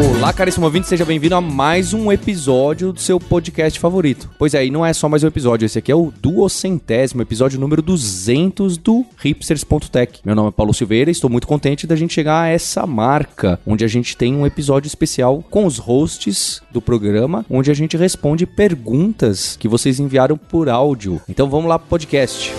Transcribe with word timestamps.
Olá, 0.00 0.32
caríssimo 0.32 0.64
ouvinte, 0.64 0.88
seja 0.88 1.04
bem-vindo 1.04 1.34
a 1.34 1.42
mais 1.42 1.92
um 1.92 2.10
episódio 2.10 2.90
do 2.90 3.00
seu 3.00 3.20
podcast 3.20 3.78
favorito. 3.78 4.30
Pois 4.38 4.54
é, 4.54 4.64
e 4.64 4.70
não 4.70 4.84
é 4.84 4.94
só 4.94 5.10
mais 5.10 5.22
um 5.22 5.26
episódio, 5.26 5.66
esse 5.66 5.78
aqui 5.78 5.92
é 5.92 5.94
o 5.94 6.10
duocentésimo, 6.22 7.20
episódio 7.20 7.60
número 7.60 7.82
200 7.82 8.78
do 8.78 9.04
hipsters.tech. 9.18 10.20
Meu 10.24 10.34
nome 10.34 10.48
é 10.48 10.52
Paulo 10.52 10.72
Silveira 10.72 11.10
e 11.10 11.12
estou 11.12 11.28
muito 11.28 11.46
contente 11.46 11.86
da 11.86 11.96
gente 11.96 12.14
chegar 12.14 12.40
a 12.40 12.48
essa 12.48 12.86
marca, 12.86 13.60
onde 13.66 13.84
a 13.84 13.88
gente 13.88 14.16
tem 14.16 14.34
um 14.34 14.46
episódio 14.46 14.88
especial 14.88 15.44
com 15.50 15.66
os 15.66 15.76
hosts 15.76 16.62
do 16.72 16.80
programa, 16.80 17.44
onde 17.50 17.70
a 17.70 17.74
gente 17.74 17.94
responde 17.94 18.46
perguntas 18.46 19.54
que 19.58 19.68
vocês 19.68 20.00
enviaram 20.00 20.38
por 20.38 20.70
áudio. 20.70 21.20
Então 21.28 21.50
vamos 21.50 21.68
lá 21.68 21.78
pro 21.78 21.88
podcast. 21.88 22.54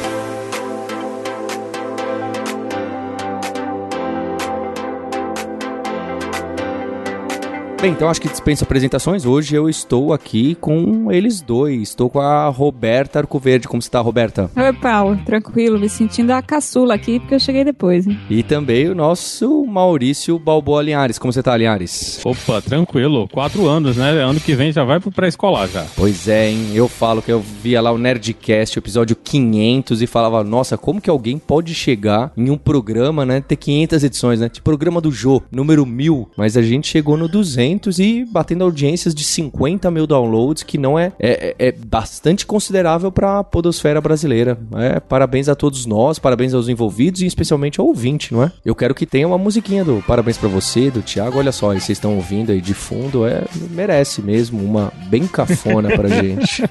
Bem, 7.82 7.94
então 7.94 8.08
acho 8.08 8.22
que 8.22 8.30
dispensa 8.30 8.64
apresentações. 8.64 9.26
Hoje 9.26 9.56
eu 9.56 9.68
estou 9.68 10.14
aqui 10.14 10.54
com 10.54 11.12
eles 11.12 11.42
dois. 11.42 11.90
Estou 11.90 12.12
com 12.12 12.20
a 12.20 12.48
Roberta 12.48 13.18
Arcoverde. 13.18 13.68
Como 13.68 13.80
está, 13.80 14.00
Roberta? 14.00 14.52
Oi, 14.56 14.74
Paulo. 14.74 15.18
Tranquilo, 15.26 15.80
me 15.80 15.90
sentindo 15.90 16.30
a 16.30 16.44
caçula 16.44 16.94
aqui 16.94 17.20
porque 17.20 17.34
eu 17.34 17.40
cheguei 17.40 17.64
depois. 17.64 18.06
Hein? 18.06 18.20
E 18.30 18.44
também 18.44 18.88
o 18.88 18.94
nosso 18.94 19.66
Maurício 19.66 20.38
Balboa 20.38 20.84
Linhares. 20.84 21.18
Como 21.18 21.34
você 21.34 21.40
está, 21.40 21.58
Linhares? 21.58 22.22
Opa, 22.24 22.62
tranquilo. 22.62 23.28
Quatro 23.30 23.68
anos, 23.68 23.98
né? 23.98 24.12
Ano 24.12 24.40
que 24.40 24.54
vem 24.54 24.72
já 24.72 24.84
vai 24.84 25.00
pro 25.00 25.12
pré-escolar 25.12 25.68
já. 25.68 25.84
Pois 25.96 26.28
é, 26.28 26.52
hein? 26.52 26.76
Eu 26.76 26.88
falo 26.88 27.20
que 27.20 27.32
eu 27.32 27.40
via 27.40 27.82
lá 27.82 27.92
o 27.92 27.98
Nerdcast, 27.98 28.78
episódio 28.78 29.16
500, 29.16 30.04
e 30.04 30.06
falava, 30.06 30.44
nossa, 30.44 30.78
como 30.78 31.02
que 31.02 31.10
alguém 31.10 31.40
pode 31.40 31.74
chegar 31.74 32.32
em 32.38 32.52
um 32.52 32.58
programa, 32.60 33.26
né? 33.26 33.42
Ter 33.42 33.56
500 33.56 34.04
edições, 34.04 34.40
né? 34.40 34.50
Tipo 34.50 34.66
programa 34.66 35.02
do 35.02 35.12
Jô, 35.12 35.42
número 35.52 35.84
1000. 35.84 36.30
Mas 36.38 36.56
a 36.56 36.62
gente 36.62 36.88
chegou 36.88 37.18
no 37.18 37.28
200 37.28 37.71
e 38.00 38.26
batendo 38.26 38.64
audiências 38.64 39.14
de 39.14 39.24
50 39.24 39.90
mil 39.92 40.08
downloads, 40.08 40.64
que 40.64 40.78
não 40.78 40.98
é, 40.98 41.14
é, 41.20 41.56
é 41.58 41.72
bastante 41.72 42.46
considerável 42.46 43.12
para 43.12 43.40
a 43.40 43.44
podosfera 43.44 44.02
brasileira. 44.02 44.58
É, 44.76 45.00
parabéns 45.00 45.48
a 45.50 45.56
todos 45.56 45.86
nós, 45.86 46.20
parabéns 46.20 46.54
aos 46.54 46.68
envolvidos 46.68 47.22
e 47.22 47.26
especialmente 47.26 47.80
ao 47.80 47.88
ouvinte, 47.88 48.34
não 48.34 48.44
é? 48.44 48.52
Eu 48.66 48.76
quero 48.76 48.96
que 48.96 49.06
tenha 49.06 49.28
uma 49.28 49.38
musiquinha 49.38 49.84
do 49.84 50.04
parabéns 50.08 50.38
para 50.38 50.50
você, 50.50 50.90
do 50.90 51.02
Thiago. 51.02 51.38
Olha 51.38 51.52
só, 51.52 51.68
vocês 51.68 51.90
estão 51.90 52.16
ouvindo 52.16 52.52
aí 52.52 52.62
de 52.62 52.74
fundo, 52.74 53.26
é 53.26 53.44
merece 53.72 54.22
mesmo 54.22 54.64
uma 54.64 54.92
bem 55.08 55.28
cafona 55.28 55.90
pra 55.96 56.08
gente. 56.22 56.64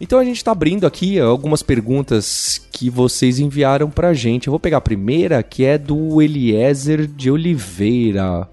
Então 0.00 0.18
a 0.18 0.24
gente 0.24 0.38
está 0.38 0.52
abrindo 0.52 0.86
aqui 0.86 1.20
algumas 1.20 1.62
perguntas 1.62 2.60
que 2.72 2.90
vocês 2.90 3.38
enviaram 3.38 3.90
pra 3.90 4.12
gente. 4.12 4.46
Eu 4.46 4.50
vou 4.50 4.58
pegar 4.58 4.78
a 4.78 4.80
primeira, 4.80 5.42
que 5.42 5.64
é 5.64 5.78
do 5.78 6.20
Eliezer 6.20 7.06
de 7.06 7.30
Oliveira. 7.30 8.48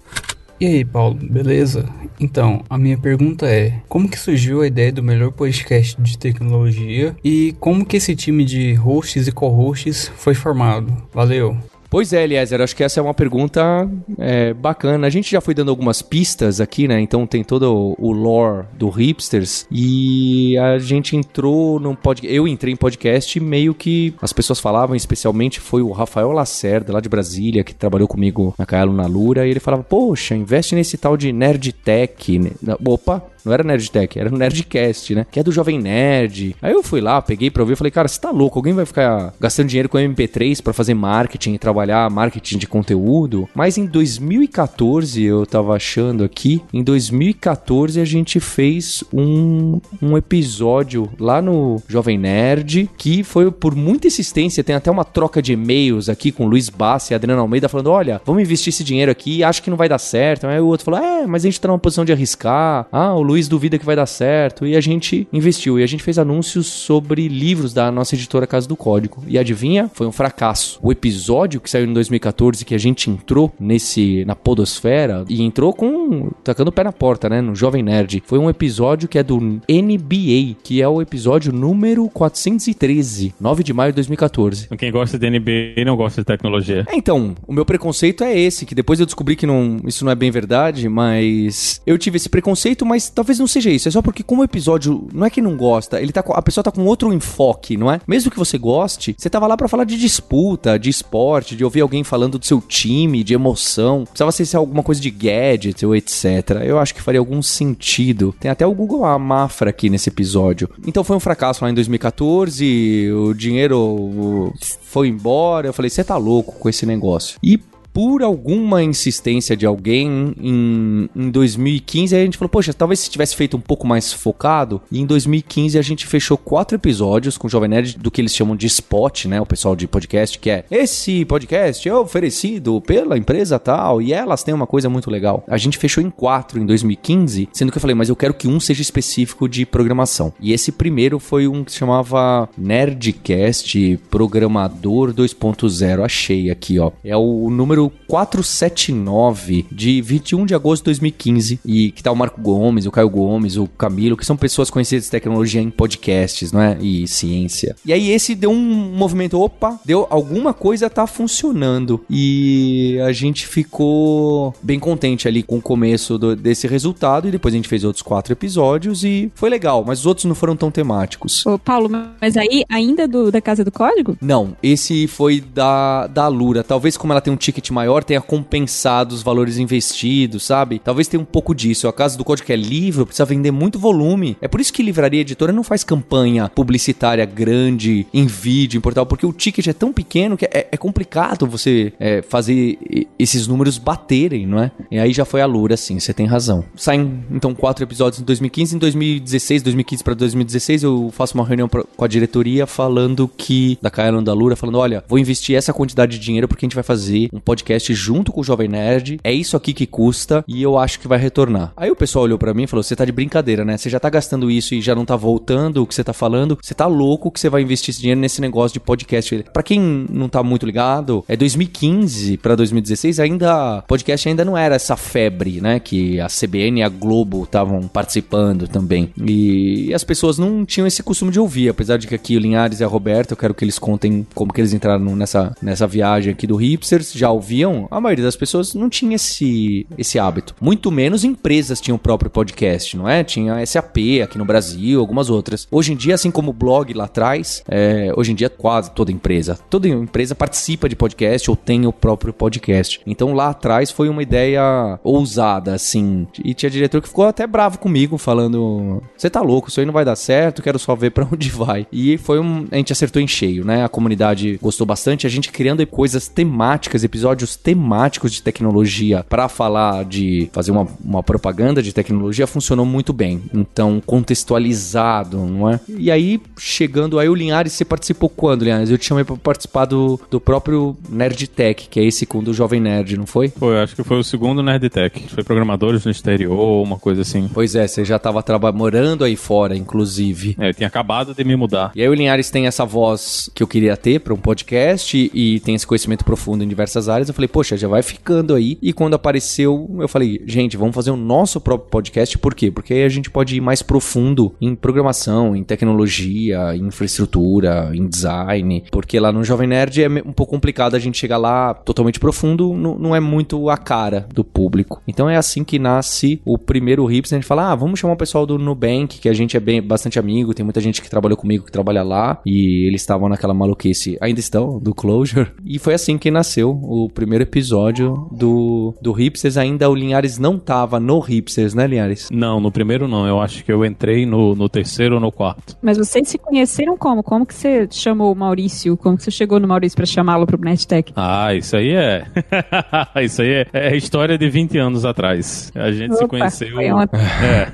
E 0.60 0.66
aí, 0.66 0.84
Paulo, 0.84 1.14
beleza? 1.14 1.88
Então, 2.18 2.64
a 2.68 2.76
minha 2.76 2.98
pergunta 2.98 3.46
é: 3.46 3.80
como 3.88 4.08
que 4.08 4.18
surgiu 4.18 4.60
a 4.60 4.66
ideia 4.66 4.92
do 4.92 5.02
melhor 5.02 5.30
podcast 5.30 6.00
de 6.02 6.18
tecnologia 6.18 7.14
e 7.22 7.54
como 7.60 7.86
que 7.86 7.96
esse 7.96 8.16
time 8.16 8.44
de 8.44 8.74
hosts 8.74 9.28
e 9.28 9.32
co-hosts 9.32 10.10
foi 10.16 10.34
formado? 10.34 10.92
Valeu. 11.14 11.56
Pois 11.90 12.12
é, 12.12 12.22
Eliezer, 12.22 12.60
acho 12.60 12.76
que 12.76 12.84
essa 12.84 13.00
é 13.00 13.02
uma 13.02 13.14
pergunta 13.14 13.88
é, 14.18 14.52
bacana. 14.52 15.06
A 15.06 15.10
gente 15.10 15.30
já 15.30 15.40
foi 15.40 15.54
dando 15.54 15.70
algumas 15.70 16.02
pistas 16.02 16.60
aqui, 16.60 16.86
né? 16.86 17.00
Então 17.00 17.26
tem 17.26 17.42
todo 17.42 17.96
o 17.98 18.12
lore 18.12 18.66
do 18.74 18.90
Hipsters 18.90 19.66
e 19.70 20.56
a 20.58 20.78
gente 20.78 21.16
entrou 21.16 21.80
num 21.80 21.94
podcast. 21.94 22.34
Eu 22.34 22.46
entrei 22.46 22.74
em 22.74 22.76
podcast 22.76 23.40
meio 23.40 23.74
que 23.74 24.14
as 24.20 24.34
pessoas 24.34 24.60
falavam, 24.60 24.94
especialmente 24.94 25.60
foi 25.60 25.80
o 25.80 25.90
Rafael 25.90 26.30
Lacerda, 26.30 26.92
lá 26.92 27.00
de 27.00 27.08
Brasília, 27.08 27.64
que 27.64 27.74
trabalhou 27.74 28.06
comigo 28.06 28.54
na 28.58 28.66
Caelo 28.66 28.92
na 28.92 29.06
Lura, 29.06 29.46
e 29.46 29.50
ele 29.50 29.60
falava: 29.60 29.82
Poxa, 29.82 30.34
investe 30.34 30.74
nesse 30.74 30.98
tal 30.98 31.16
de 31.16 31.32
Nerdtech. 31.32 32.52
Opa, 32.84 33.22
não 33.44 33.54
era 33.54 33.64
Nerdtech, 33.64 34.18
era 34.18 34.28
o 34.28 34.36
Nerdcast, 34.36 35.14
né? 35.14 35.26
Que 35.30 35.40
é 35.40 35.42
do 35.42 35.50
Jovem 35.50 35.78
Nerd. 35.78 36.54
Aí 36.60 36.72
eu 36.72 36.82
fui 36.82 37.00
lá, 37.00 37.22
peguei 37.22 37.50
pra 37.50 37.62
ouvir 37.62 37.72
e 37.72 37.76
falei, 37.76 37.90
cara, 37.90 38.06
você 38.06 38.20
tá 38.20 38.30
louco? 38.30 38.58
Alguém 38.58 38.74
vai 38.74 38.84
ficar 38.84 39.32
gastando 39.40 39.68
dinheiro 39.68 39.88
com 39.88 39.96
MP3 39.96 40.62
para 40.62 40.74
fazer 40.74 40.92
marketing 40.92 41.54
e 41.54 41.58
trabalhar 41.58 41.77
marketing 42.10 42.58
de 42.58 42.66
conteúdo? 42.66 43.48
Mas 43.54 43.78
em 43.78 43.86
2014, 43.86 45.22
eu 45.22 45.46
tava 45.46 45.74
achando 45.74 46.24
aqui, 46.24 46.62
em 46.72 46.82
2014 46.82 48.00
a 48.00 48.04
gente 48.04 48.40
fez 48.40 49.04
um, 49.12 49.80
um 50.02 50.16
episódio 50.16 51.10
lá 51.18 51.40
no 51.40 51.80
Jovem 51.88 52.18
Nerd 52.18 52.90
que 52.96 53.22
foi 53.22 53.50
por 53.50 53.74
muita 53.74 54.06
insistência. 54.06 54.64
Tem 54.64 54.74
até 54.74 54.90
uma 54.90 55.04
troca 55.04 55.40
de 55.40 55.52
e-mails 55.52 56.08
aqui 56.08 56.32
com 56.32 56.46
Luiz 56.46 56.68
Bassi 56.68 57.12
e 57.12 57.14
Adriano 57.14 57.40
Almeida 57.40 57.68
falando: 57.68 57.90
olha, 57.90 58.20
vamos 58.24 58.42
investir 58.42 58.72
esse 58.72 58.84
dinheiro 58.84 59.10
aqui, 59.10 59.42
acho 59.42 59.62
que 59.62 59.70
não 59.70 59.76
vai 59.76 59.88
dar 59.88 59.98
certo. 59.98 60.46
Aí 60.46 60.60
o 60.60 60.66
outro 60.66 60.84
falou: 60.84 61.00
é, 61.00 61.26
mas 61.26 61.44
a 61.44 61.48
gente 61.48 61.60
tá 61.60 61.68
numa 61.68 61.78
posição 61.78 62.04
de 62.04 62.12
arriscar. 62.12 62.86
Ah, 62.90 63.14
o 63.14 63.22
Luiz 63.22 63.48
duvida 63.48 63.78
que 63.78 63.86
vai 63.86 63.96
dar 63.96 64.06
certo. 64.06 64.66
E 64.66 64.76
a 64.76 64.80
gente 64.80 65.28
investiu. 65.32 65.78
E 65.78 65.82
a 65.82 65.86
gente 65.86 66.02
fez 66.02 66.18
anúncios 66.18 66.66
sobre 66.66 67.28
livros 67.28 67.72
da 67.72 67.90
nossa 67.90 68.14
editora 68.14 68.46
Casa 68.46 68.68
do 68.68 68.76
Código. 68.76 69.22
E 69.26 69.38
adivinha? 69.38 69.90
Foi 69.92 70.06
um 70.06 70.12
fracasso. 70.12 70.78
O 70.82 70.92
episódio 70.92 71.60
que 71.60 71.67
saiu 71.70 71.86
em 71.86 71.92
2014, 71.92 72.64
que 72.64 72.74
a 72.74 72.78
gente 72.78 73.10
entrou 73.10 73.52
nesse, 73.58 74.24
na 74.24 74.34
podosfera, 74.34 75.24
e 75.28 75.42
entrou 75.42 75.72
com, 75.72 76.30
tacando 76.42 76.70
o 76.70 76.72
pé 76.72 76.84
na 76.84 76.92
porta, 76.92 77.28
né? 77.28 77.40
No 77.40 77.54
Jovem 77.54 77.82
Nerd. 77.82 78.22
Foi 78.26 78.38
um 78.38 78.48
episódio 78.48 79.08
que 79.08 79.18
é 79.18 79.22
do 79.22 79.38
NBA, 79.38 80.56
que 80.62 80.82
é 80.82 80.88
o 80.88 81.00
episódio 81.00 81.52
número 81.52 82.08
413, 82.08 83.34
9 83.40 83.62
de 83.62 83.72
maio 83.72 83.92
de 83.92 83.96
2014. 83.96 84.68
Quem 84.76 84.92
gosta 84.92 85.18
de 85.18 85.30
NBA 85.30 85.84
não 85.84 85.96
gosta 85.96 86.22
de 86.22 86.26
tecnologia. 86.26 86.84
É, 86.88 86.96
então, 86.96 87.34
o 87.46 87.52
meu 87.52 87.64
preconceito 87.64 88.24
é 88.24 88.38
esse, 88.38 88.66
que 88.66 88.74
depois 88.74 89.00
eu 89.00 89.06
descobri 89.06 89.36
que 89.36 89.46
não, 89.46 89.78
isso 89.84 90.04
não 90.04 90.12
é 90.12 90.14
bem 90.14 90.30
verdade, 90.30 90.88
mas 90.88 91.80
eu 91.86 91.98
tive 91.98 92.16
esse 92.16 92.28
preconceito, 92.28 92.84
mas 92.86 93.08
talvez 93.08 93.38
não 93.38 93.46
seja 93.46 93.70
isso. 93.70 93.88
É 93.88 93.90
só 93.90 94.02
porque, 94.02 94.22
como 94.22 94.42
o 94.42 94.44
episódio 94.44 95.08
não 95.12 95.26
é 95.26 95.30
que 95.30 95.42
não 95.42 95.56
gosta, 95.56 96.00
ele 96.00 96.12
tá 96.12 96.22
com, 96.22 96.32
a 96.32 96.42
pessoa 96.42 96.64
tá 96.64 96.70
com 96.70 96.84
outro 96.84 97.12
enfoque, 97.12 97.76
não 97.76 97.90
é? 97.90 98.00
Mesmo 98.06 98.30
que 98.30 98.38
você 98.38 98.58
goste, 98.58 99.14
você 99.16 99.28
tava 99.28 99.46
lá 99.46 99.56
para 99.56 99.68
falar 99.68 99.84
de 99.84 99.96
disputa, 99.96 100.78
de 100.78 100.90
esporte, 100.90 101.56
de 101.58 101.64
ouvir 101.64 101.80
alguém 101.80 102.04
falando 102.04 102.38
do 102.38 102.46
seu 102.46 102.60
time, 102.60 103.24
de 103.24 103.34
emoção. 103.34 104.04
Precisava 104.04 104.32
ser 104.32 104.56
alguma 104.56 104.82
coisa 104.82 105.00
de 105.00 105.10
gadget 105.10 105.84
ou 105.84 105.94
etc. 105.94 106.62
Eu 106.64 106.78
acho 106.78 106.94
que 106.94 107.02
faria 107.02 107.18
algum 107.18 107.42
sentido. 107.42 108.34
Tem 108.38 108.50
até 108.50 108.66
o 108.66 108.72
Google 108.72 109.04
a 109.04 109.18
Mafra 109.18 109.70
aqui 109.70 109.90
nesse 109.90 110.08
episódio. 110.08 110.70
Então 110.86 111.02
foi 111.02 111.16
um 111.16 111.20
fracasso 111.20 111.64
lá 111.64 111.70
em 111.70 111.74
2014, 111.74 113.10
o 113.12 113.34
dinheiro 113.34 114.54
foi 114.82 115.08
embora. 115.08 115.66
Eu 115.66 115.72
falei, 115.72 115.90
você 115.90 116.04
tá 116.04 116.16
louco 116.16 116.52
com 116.58 116.68
esse 116.68 116.86
negócio. 116.86 117.38
E 117.42 117.60
por 117.92 118.22
alguma 118.22 118.82
insistência 118.82 119.56
de 119.56 119.66
alguém 119.66 120.34
em, 120.40 121.08
em 121.14 121.30
2015, 121.30 122.14
a 122.14 122.24
gente 122.24 122.38
falou, 122.38 122.48
poxa, 122.48 122.72
talvez 122.72 123.00
se 123.00 123.10
tivesse 123.10 123.34
feito 123.34 123.56
um 123.56 123.60
pouco 123.60 123.86
mais 123.86 124.12
focado. 124.12 124.80
E 124.90 125.00
em 125.00 125.06
2015 125.06 125.78
a 125.78 125.82
gente 125.82 126.06
fechou 126.06 126.36
quatro 126.36 126.76
episódios 126.76 127.36
com 127.36 127.46
o 127.46 127.50
Jovem 127.50 127.68
Nerd 127.68 127.98
do 127.98 128.10
que 128.10 128.20
eles 128.20 128.34
chamam 128.34 128.56
de 128.56 128.66
spot, 128.66 129.26
né? 129.26 129.40
O 129.40 129.46
pessoal 129.46 129.74
de 129.74 129.86
podcast, 129.86 130.38
que 130.38 130.50
é 130.50 130.64
esse 130.70 131.24
podcast 131.24 131.88
é 131.88 131.94
oferecido 131.94 132.80
pela 132.80 133.18
empresa 133.18 133.58
tal 133.58 134.00
e 134.00 134.12
elas 134.12 134.42
têm 134.42 134.54
uma 134.54 134.66
coisa 134.66 134.88
muito 134.88 135.10
legal. 135.10 135.44
A 135.48 135.56
gente 135.56 135.78
fechou 135.78 136.02
em 136.02 136.10
quatro 136.10 136.58
em 136.58 136.66
2015, 136.66 137.48
sendo 137.52 137.72
que 137.72 137.78
eu 137.78 137.82
falei, 137.82 137.94
mas 137.94 138.08
eu 138.08 138.16
quero 138.16 138.34
que 138.34 138.48
um 138.48 138.60
seja 138.60 138.82
específico 138.82 139.48
de 139.48 139.64
programação. 139.66 140.32
E 140.40 140.52
esse 140.52 140.72
primeiro 140.72 141.18
foi 141.18 141.48
um 141.48 141.64
que 141.64 141.72
se 141.72 141.78
chamava 141.78 142.48
Nerdcast 142.56 143.98
Programador 144.10 145.12
2.0. 145.12 146.04
Achei 146.04 146.50
aqui, 146.50 146.78
ó. 146.78 146.90
É 147.04 147.16
o 147.16 147.50
número 147.50 147.77
479 148.06 149.66
de 149.70 150.00
21 150.00 150.46
de 150.46 150.54
agosto 150.54 150.82
de 150.82 150.86
2015 150.86 151.60
e 151.64 151.90
que 151.92 152.02
tá 152.02 152.10
o 152.10 152.16
Marco 152.16 152.40
Gomes, 152.40 152.86
o 152.86 152.90
Caio 152.90 153.08
Gomes, 153.08 153.56
o 153.56 153.66
Camilo, 153.66 154.16
que 154.16 154.26
são 154.26 154.36
pessoas 154.36 154.70
conhecidas 154.70 155.04
de 155.04 155.10
tecnologia 155.10 155.60
em 155.60 155.70
podcasts, 155.70 156.52
não 156.52 156.60
é? 156.60 156.78
E 156.80 157.06
ciência. 157.06 157.76
E 157.84 157.92
aí 157.92 158.10
esse 158.10 158.34
deu 158.34 158.50
um 158.50 158.56
movimento, 158.94 159.40
opa, 159.40 159.78
deu 159.84 160.06
alguma 160.10 160.54
coisa 160.54 160.88
tá 160.88 161.06
funcionando 161.06 162.04
e 162.08 162.98
a 163.04 163.12
gente 163.12 163.46
ficou 163.46 164.54
bem 164.62 164.78
contente 164.78 165.28
ali 165.28 165.42
com 165.42 165.58
o 165.58 165.62
começo 165.62 166.18
do, 166.18 166.34
desse 166.34 166.66
resultado 166.66 167.28
e 167.28 167.30
depois 167.30 167.54
a 167.54 167.56
gente 167.56 167.68
fez 167.68 167.84
outros 167.84 168.02
quatro 168.02 168.32
episódios 168.32 169.04
e 169.04 169.30
foi 169.34 169.50
legal, 169.50 169.84
mas 169.86 170.00
os 170.00 170.06
outros 170.06 170.24
não 170.24 170.34
foram 170.34 170.56
tão 170.56 170.70
temáticos. 170.70 171.44
Ô, 171.46 171.58
Paulo, 171.58 171.90
mas 172.20 172.36
aí 172.36 172.64
ainda 172.68 173.06
do, 173.06 173.30
da 173.30 173.40
Casa 173.40 173.64
do 173.64 173.70
Código? 173.70 174.16
Não, 174.20 174.56
esse 174.62 175.06
foi 175.06 175.40
da, 175.40 176.06
da 176.06 176.28
Lura. 176.28 176.62
Talvez 176.62 176.96
como 176.96 177.12
ela 177.12 177.20
tem 177.20 177.32
um 177.32 177.36
ticket 177.36 177.67
maior 177.72 178.04
tenha 178.04 178.20
compensado 178.20 179.12
os 179.12 179.22
valores 179.22 179.58
investidos, 179.58 180.44
sabe? 180.44 180.78
Talvez 180.78 181.08
tenha 181.08 181.20
um 181.20 181.26
pouco 181.26 181.54
disso. 181.54 181.88
A 181.88 181.92
casa 181.92 182.16
do 182.16 182.24
código 182.24 182.46
que 182.46 182.52
é 182.52 182.56
livro, 182.56 183.06
precisa 183.06 183.24
vender 183.24 183.50
muito 183.50 183.78
volume. 183.78 184.36
É 184.40 184.48
por 184.48 184.60
isso 184.60 184.72
que 184.72 184.82
livraria 184.82 185.20
editora 185.20 185.52
não 185.52 185.62
faz 185.62 185.84
campanha 185.84 186.50
publicitária 186.54 187.24
grande 187.24 188.06
em 188.12 188.26
vídeo, 188.26 188.78
em 188.78 188.80
portal, 188.80 189.06
porque 189.06 189.26
o 189.26 189.32
ticket 189.32 189.66
é 189.66 189.72
tão 189.72 189.92
pequeno 189.92 190.36
que 190.36 190.44
é, 190.44 190.68
é 190.72 190.76
complicado 190.76 191.46
você 191.46 191.92
é, 191.98 192.22
fazer 192.22 192.78
esses 193.18 193.46
números 193.46 193.78
baterem, 193.78 194.46
não 194.46 194.62
é? 194.62 194.70
E 194.90 194.98
aí 194.98 195.12
já 195.12 195.24
foi 195.24 195.40
a 195.40 195.46
Lura, 195.46 195.76
sim, 195.76 195.98
você 195.98 196.12
tem 196.12 196.26
razão. 196.26 196.64
Saem, 196.76 197.24
então, 197.30 197.54
quatro 197.54 197.84
episódios 197.84 198.20
em 198.20 198.24
2015. 198.24 198.76
Em 198.76 198.78
2016, 198.78 199.62
2015 199.62 200.04
para 200.04 200.14
2016, 200.14 200.82
eu 200.82 201.10
faço 201.12 201.34
uma 201.34 201.44
reunião 201.44 201.68
pra, 201.68 201.84
com 201.96 202.04
a 202.04 202.08
diretoria 202.08 202.66
falando 202.66 203.28
que, 203.28 203.78
da 203.82 203.90
Kaelon 203.90 204.22
da 204.22 204.32
Lura, 204.32 204.56
falando: 204.56 204.78
olha, 204.78 205.04
vou 205.08 205.18
investir 205.18 205.56
essa 205.56 205.72
quantidade 205.72 206.12
de 206.12 206.24
dinheiro 206.24 206.48
porque 206.48 206.64
a 206.64 206.66
gente 206.66 206.74
vai 206.74 206.84
fazer 206.84 207.28
um 207.32 207.40
podcast 207.40 207.57
junto 207.94 208.32
com 208.32 208.40
o 208.40 208.44
Jovem 208.44 208.68
Nerd. 208.68 209.20
É 209.22 209.32
isso 209.32 209.56
aqui 209.56 209.72
que 209.72 209.86
custa 209.86 210.44
e 210.46 210.62
eu 210.62 210.78
acho 210.78 211.00
que 211.00 211.08
vai 211.08 211.18
retornar. 211.18 211.72
Aí 211.76 211.90
o 211.90 211.96
pessoal 211.96 212.24
olhou 212.24 212.38
para 212.38 212.54
mim 212.54 212.64
e 212.64 212.66
falou: 212.66 212.82
você 212.82 212.96
tá 212.96 213.04
de 213.04 213.12
brincadeira, 213.12 213.64
né? 213.64 213.76
Você 213.76 213.90
já 213.90 214.00
tá 214.00 214.10
gastando 214.10 214.50
isso 214.50 214.74
e 214.74 214.80
já 214.80 214.94
não 214.94 215.04
tá 215.04 215.16
voltando 215.16 215.82
o 215.82 215.86
que 215.86 215.94
você 215.94 216.04
tá 216.04 216.12
falando. 216.12 216.58
Você 216.60 216.74
tá 216.74 216.86
louco 216.86 217.30
que 217.30 217.40
você 217.40 217.48
vai 217.48 217.62
investir 217.62 217.90
esse 217.90 218.00
dinheiro 218.00 218.20
nesse 218.20 218.40
negócio 218.40 218.74
de 218.74 218.80
podcast. 218.80 219.44
Para 219.52 219.62
quem 219.62 220.06
não 220.10 220.28
tá 220.28 220.42
muito 220.42 220.66
ligado, 220.66 221.24
é 221.28 221.36
2015 221.36 222.36
para 222.38 222.54
2016 222.54 223.20
ainda 223.20 223.82
podcast 223.86 224.28
ainda 224.28 224.44
não 224.44 224.56
era 224.56 224.74
essa 224.74 224.96
febre, 224.96 225.60
né, 225.60 225.80
que 225.80 226.20
a 226.20 226.26
CBN 226.26 226.80
e 226.80 226.82
a 226.82 226.88
Globo 226.88 227.44
estavam 227.44 227.88
participando 227.88 228.68
também. 228.68 229.10
E, 229.20 229.92
as 229.94 230.04
pessoas 230.04 230.38
não 230.38 230.64
tinham 230.64 230.86
esse 230.86 231.02
costume 231.02 231.32
de 231.32 231.40
ouvir, 231.40 231.68
apesar 231.68 231.96
de 231.96 232.06
que 232.06 232.14
aqui 232.14 232.36
o 232.36 232.40
Linhares 232.40 232.80
e 232.80 232.84
a 232.84 232.86
Roberta, 232.86 233.32
eu 233.32 233.36
quero 233.36 233.54
que 233.54 233.64
eles 233.64 233.78
contem 233.78 234.26
como 234.34 234.52
que 234.52 234.60
eles 234.60 234.72
entraram 234.72 235.16
nessa, 235.16 235.54
nessa 235.60 235.86
viagem 235.86 236.32
aqui 236.32 236.46
do 236.46 236.56
Hipsters, 236.56 237.12
já 237.12 237.30
ouviam. 237.48 237.88
A 237.90 238.00
maioria 238.00 238.24
das 238.24 238.36
pessoas 238.36 238.74
não 238.74 238.90
tinha 238.90 239.16
esse, 239.16 239.86
esse 239.96 240.18
hábito. 240.18 240.54
Muito 240.60 240.90
menos 240.90 241.24
empresas 241.24 241.80
tinham 241.80 241.96
o 241.96 241.98
próprio 241.98 242.30
podcast, 242.30 242.96
não 242.96 243.08
é? 243.08 243.24
Tinha 243.24 243.64
SAP 243.64 243.96
aqui 244.22 244.36
no 244.36 244.44
Brasil, 244.44 245.00
algumas 245.00 245.30
outras. 245.30 245.66
Hoje 245.70 245.92
em 245.92 245.96
dia, 245.96 246.14
assim 246.14 246.30
como 246.30 246.50
o 246.50 246.52
blog 246.52 246.92
lá 246.92 247.04
atrás, 247.04 247.62
é, 247.68 248.12
hoje 248.14 248.32
em 248.32 248.34
dia 248.34 248.50
quase 248.50 248.90
toda 248.90 249.10
empresa, 249.10 249.58
toda 249.70 249.88
empresa 249.88 250.34
participa 250.34 250.88
de 250.88 250.96
podcast 250.96 251.50
ou 251.50 251.56
tem 251.56 251.86
o 251.86 251.92
próprio 251.92 252.32
podcast. 252.32 253.00
Então 253.06 253.32
lá 253.32 253.48
atrás 253.48 253.90
foi 253.90 254.08
uma 254.08 254.22
ideia 254.22 254.98
ousada, 255.02 255.74
assim. 255.74 256.26
E 256.44 256.52
tinha 256.52 256.68
diretor 256.68 257.00
que 257.00 257.08
ficou 257.08 257.26
até 257.26 257.46
bravo 257.46 257.78
comigo, 257.78 258.18
falando: 258.18 259.02
Você 259.16 259.30
tá 259.30 259.40
louco, 259.40 259.68
isso 259.68 259.80
aí 259.80 259.86
não 259.86 259.92
vai 259.92 260.04
dar 260.04 260.16
certo, 260.16 260.62
quero 260.62 260.78
só 260.78 260.94
ver 260.94 261.10
para 261.10 261.26
onde 261.32 261.48
vai. 261.48 261.86
E 261.90 262.18
foi 262.18 262.38
um. 262.38 262.66
A 262.70 262.76
gente 262.76 262.92
acertou 262.92 263.22
em 263.22 263.28
cheio, 263.28 263.64
né? 263.64 263.84
A 263.84 263.88
comunidade 263.88 264.58
gostou 264.60 264.86
bastante, 264.86 265.26
a 265.26 265.30
gente 265.30 265.50
criando 265.50 265.78
coisas 265.86 266.28
temáticas, 266.28 267.04
episódios 267.04 267.37
temáticos 267.56 268.32
de 268.32 268.42
tecnologia 268.42 269.24
para 269.28 269.48
falar 269.48 270.04
de 270.04 270.48
fazer 270.52 270.70
uma, 270.70 270.86
uma 271.04 271.22
propaganda 271.22 271.82
de 271.82 271.92
tecnologia 271.92 272.46
funcionou 272.46 272.86
muito 272.86 273.12
bem. 273.12 273.42
Então, 273.52 274.02
contextualizado, 274.04 275.38
não 275.38 275.70
é? 275.70 275.80
E 275.88 276.10
aí, 276.10 276.40
chegando 276.58 277.18
aí, 277.18 277.28
o 277.28 277.34
Linhares, 277.34 277.72
você 277.72 277.84
participou 277.84 278.28
quando, 278.28 278.64
Linhares? 278.64 278.90
Eu 278.90 278.98
te 278.98 279.06
chamei 279.06 279.24
pra 279.24 279.36
participar 279.36 279.84
do, 279.84 280.20
do 280.30 280.40
próprio 280.40 280.96
Nerd 281.08 281.48
Tech, 281.48 281.88
que 281.88 282.00
é 282.00 282.04
esse 282.04 282.26
com 282.26 282.42
do 282.42 282.52
Jovem 282.52 282.80
Nerd, 282.80 283.16
não 283.16 283.26
foi? 283.26 283.48
Foi, 283.48 283.80
acho 283.80 283.94
que 283.94 284.02
foi 284.02 284.18
o 284.18 284.24
segundo 284.24 284.62
Nerdtech. 284.62 285.28
Foi 285.28 285.44
programadores 285.44 286.04
no 286.04 286.10
exterior, 286.10 286.82
uma 286.82 286.98
coisa 286.98 287.22
assim. 287.22 287.48
Pois 287.52 287.74
é, 287.74 287.86
você 287.86 288.04
já 288.04 288.18
tava 288.18 288.42
morando 288.72 289.24
aí 289.24 289.36
fora, 289.36 289.76
inclusive. 289.76 290.56
É, 290.58 290.70
eu 290.70 290.74
tinha 290.74 290.86
acabado 290.86 291.34
de 291.34 291.44
me 291.44 291.56
mudar. 291.56 291.92
E 291.94 292.02
aí 292.02 292.08
o 292.08 292.14
Linhares 292.14 292.50
tem 292.50 292.66
essa 292.66 292.84
voz 292.84 293.50
que 293.54 293.62
eu 293.62 293.66
queria 293.66 293.96
ter 293.96 294.20
para 294.20 294.34
um 294.34 294.36
podcast 294.36 295.30
e 295.32 295.60
tem 295.60 295.74
esse 295.74 295.86
conhecimento 295.86 296.24
profundo 296.24 296.64
em 296.64 296.68
diversas 296.68 297.08
áreas. 297.08 297.27
Eu 297.28 297.34
falei, 297.34 297.48
poxa, 297.48 297.76
já 297.76 297.88
vai 297.88 298.02
ficando 298.02 298.54
aí. 298.54 298.78
E 298.82 298.92
quando 298.92 299.14
apareceu, 299.14 299.88
eu 299.98 300.08
falei, 300.08 300.42
gente, 300.46 300.76
vamos 300.76 300.94
fazer 300.94 301.10
o 301.10 301.16
nosso 301.16 301.60
próprio 301.60 301.90
podcast. 301.90 302.36
Por 302.38 302.54
quê? 302.54 302.70
Porque 302.70 302.94
aí 302.94 303.04
a 303.04 303.08
gente 303.08 303.30
pode 303.30 303.56
ir 303.56 303.60
mais 303.60 303.82
profundo 303.82 304.54
em 304.60 304.74
programação, 304.74 305.54
em 305.54 305.64
tecnologia, 305.64 306.74
em 306.74 306.86
infraestrutura, 306.86 307.90
em 307.94 308.06
design. 308.06 308.84
Porque 308.90 309.18
lá 309.18 309.32
no 309.32 309.44
Jovem 309.44 309.68
Nerd 309.68 310.02
é 310.02 310.08
um 310.08 310.32
pouco 310.32 310.52
complicado 310.52 310.94
a 310.94 310.98
gente 310.98 311.18
chegar 311.18 311.36
lá 311.36 311.74
totalmente 311.74 312.18
profundo, 312.18 312.74
não, 312.74 312.98
não 312.98 313.16
é 313.16 313.20
muito 313.20 313.68
a 313.70 313.76
cara 313.76 314.26
do 314.32 314.42
público. 314.42 315.02
Então 315.06 315.28
é 315.28 315.36
assim 315.36 315.62
que 315.62 315.78
nasce 315.78 316.40
o 316.44 316.58
primeiro 316.58 317.04
Rips. 317.06 317.32
A 317.32 317.36
gente 317.36 317.46
fala, 317.46 317.72
ah, 317.72 317.74
vamos 317.74 318.00
chamar 318.00 318.14
o 318.14 318.16
pessoal 318.16 318.44
do 318.46 318.58
Nubank, 318.58 319.18
que 319.18 319.28
a 319.28 319.32
gente 319.32 319.56
é 319.56 319.60
bem, 319.60 319.82
bastante 319.82 320.18
amigo, 320.18 320.54
tem 320.54 320.64
muita 320.64 320.80
gente 320.80 321.00
que 321.00 321.10
trabalhou 321.10 321.36
comigo 321.36 321.64
que 321.64 321.72
trabalha 321.72 322.02
lá, 322.02 322.40
e 322.44 322.86
eles 322.86 323.02
estavam 323.02 323.28
naquela 323.28 323.54
maluquice, 323.54 324.18
ainda 324.20 324.40
estão, 324.40 324.78
do 324.78 324.94
Closure. 324.94 325.48
E 325.64 325.78
foi 325.78 325.94
assim 325.94 326.18
que 326.18 326.30
nasceu 326.30 326.70
o 326.70 327.08
primeiro 327.18 327.42
episódio 327.42 328.28
do, 328.30 328.94
do 329.02 329.10
Hipsters. 329.10 329.56
Ainda 329.56 329.90
o 329.90 329.94
Linhares 329.94 330.38
não 330.38 330.56
tava 330.56 331.00
no 331.00 331.18
Hipsters, 331.18 331.74
né, 331.74 331.84
Linhares? 331.84 332.28
Não, 332.30 332.60
no 332.60 332.70
primeiro 332.70 333.08
não. 333.08 333.26
Eu 333.26 333.40
acho 333.40 333.64
que 333.64 333.72
eu 333.72 333.84
entrei 333.84 334.24
no, 334.24 334.54
no 334.54 334.68
terceiro 334.68 335.16
ou 335.16 335.20
no 335.20 335.32
quarto. 335.32 335.76
Mas 335.82 335.98
vocês 335.98 336.28
se 336.28 336.38
conheceram 336.38 336.96
como? 336.96 337.20
Como 337.24 337.44
que 337.44 337.52
você 337.52 337.88
chamou 337.90 338.32
o 338.32 338.36
Maurício? 338.36 338.96
Como 338.96 339.16
que 339.16 339.24
você 339.24 339.32
chegou 339.32 339.58
no 339.58 339.66
Maurício 339.66 339.96
para 339.96 340.06
chamá-lo 340.06 340.46
pro 340.46 340.60
NetTech? 340.60 341.12
Ah, 341.16 341.52
isso 341.52 341.76
aí 341.76 341.90
é. 341.90 342.24
isso 343.20 343.42
aí 343.42 343.50
é, 343.50 343.66
é 343.72 343.96
história 343.96 344.38
de 344.38 344.48
20 344.48 344.78
anos 344.78 345.04
atrás. 345.04 345.72
A 345.74 345.90
gente 345.90 346.12
Opa, 346.12 346.22
se 346.22 346.28
conheceu. 346.28 346.74
Foi 346.74 346.86
É. 346.86 347.72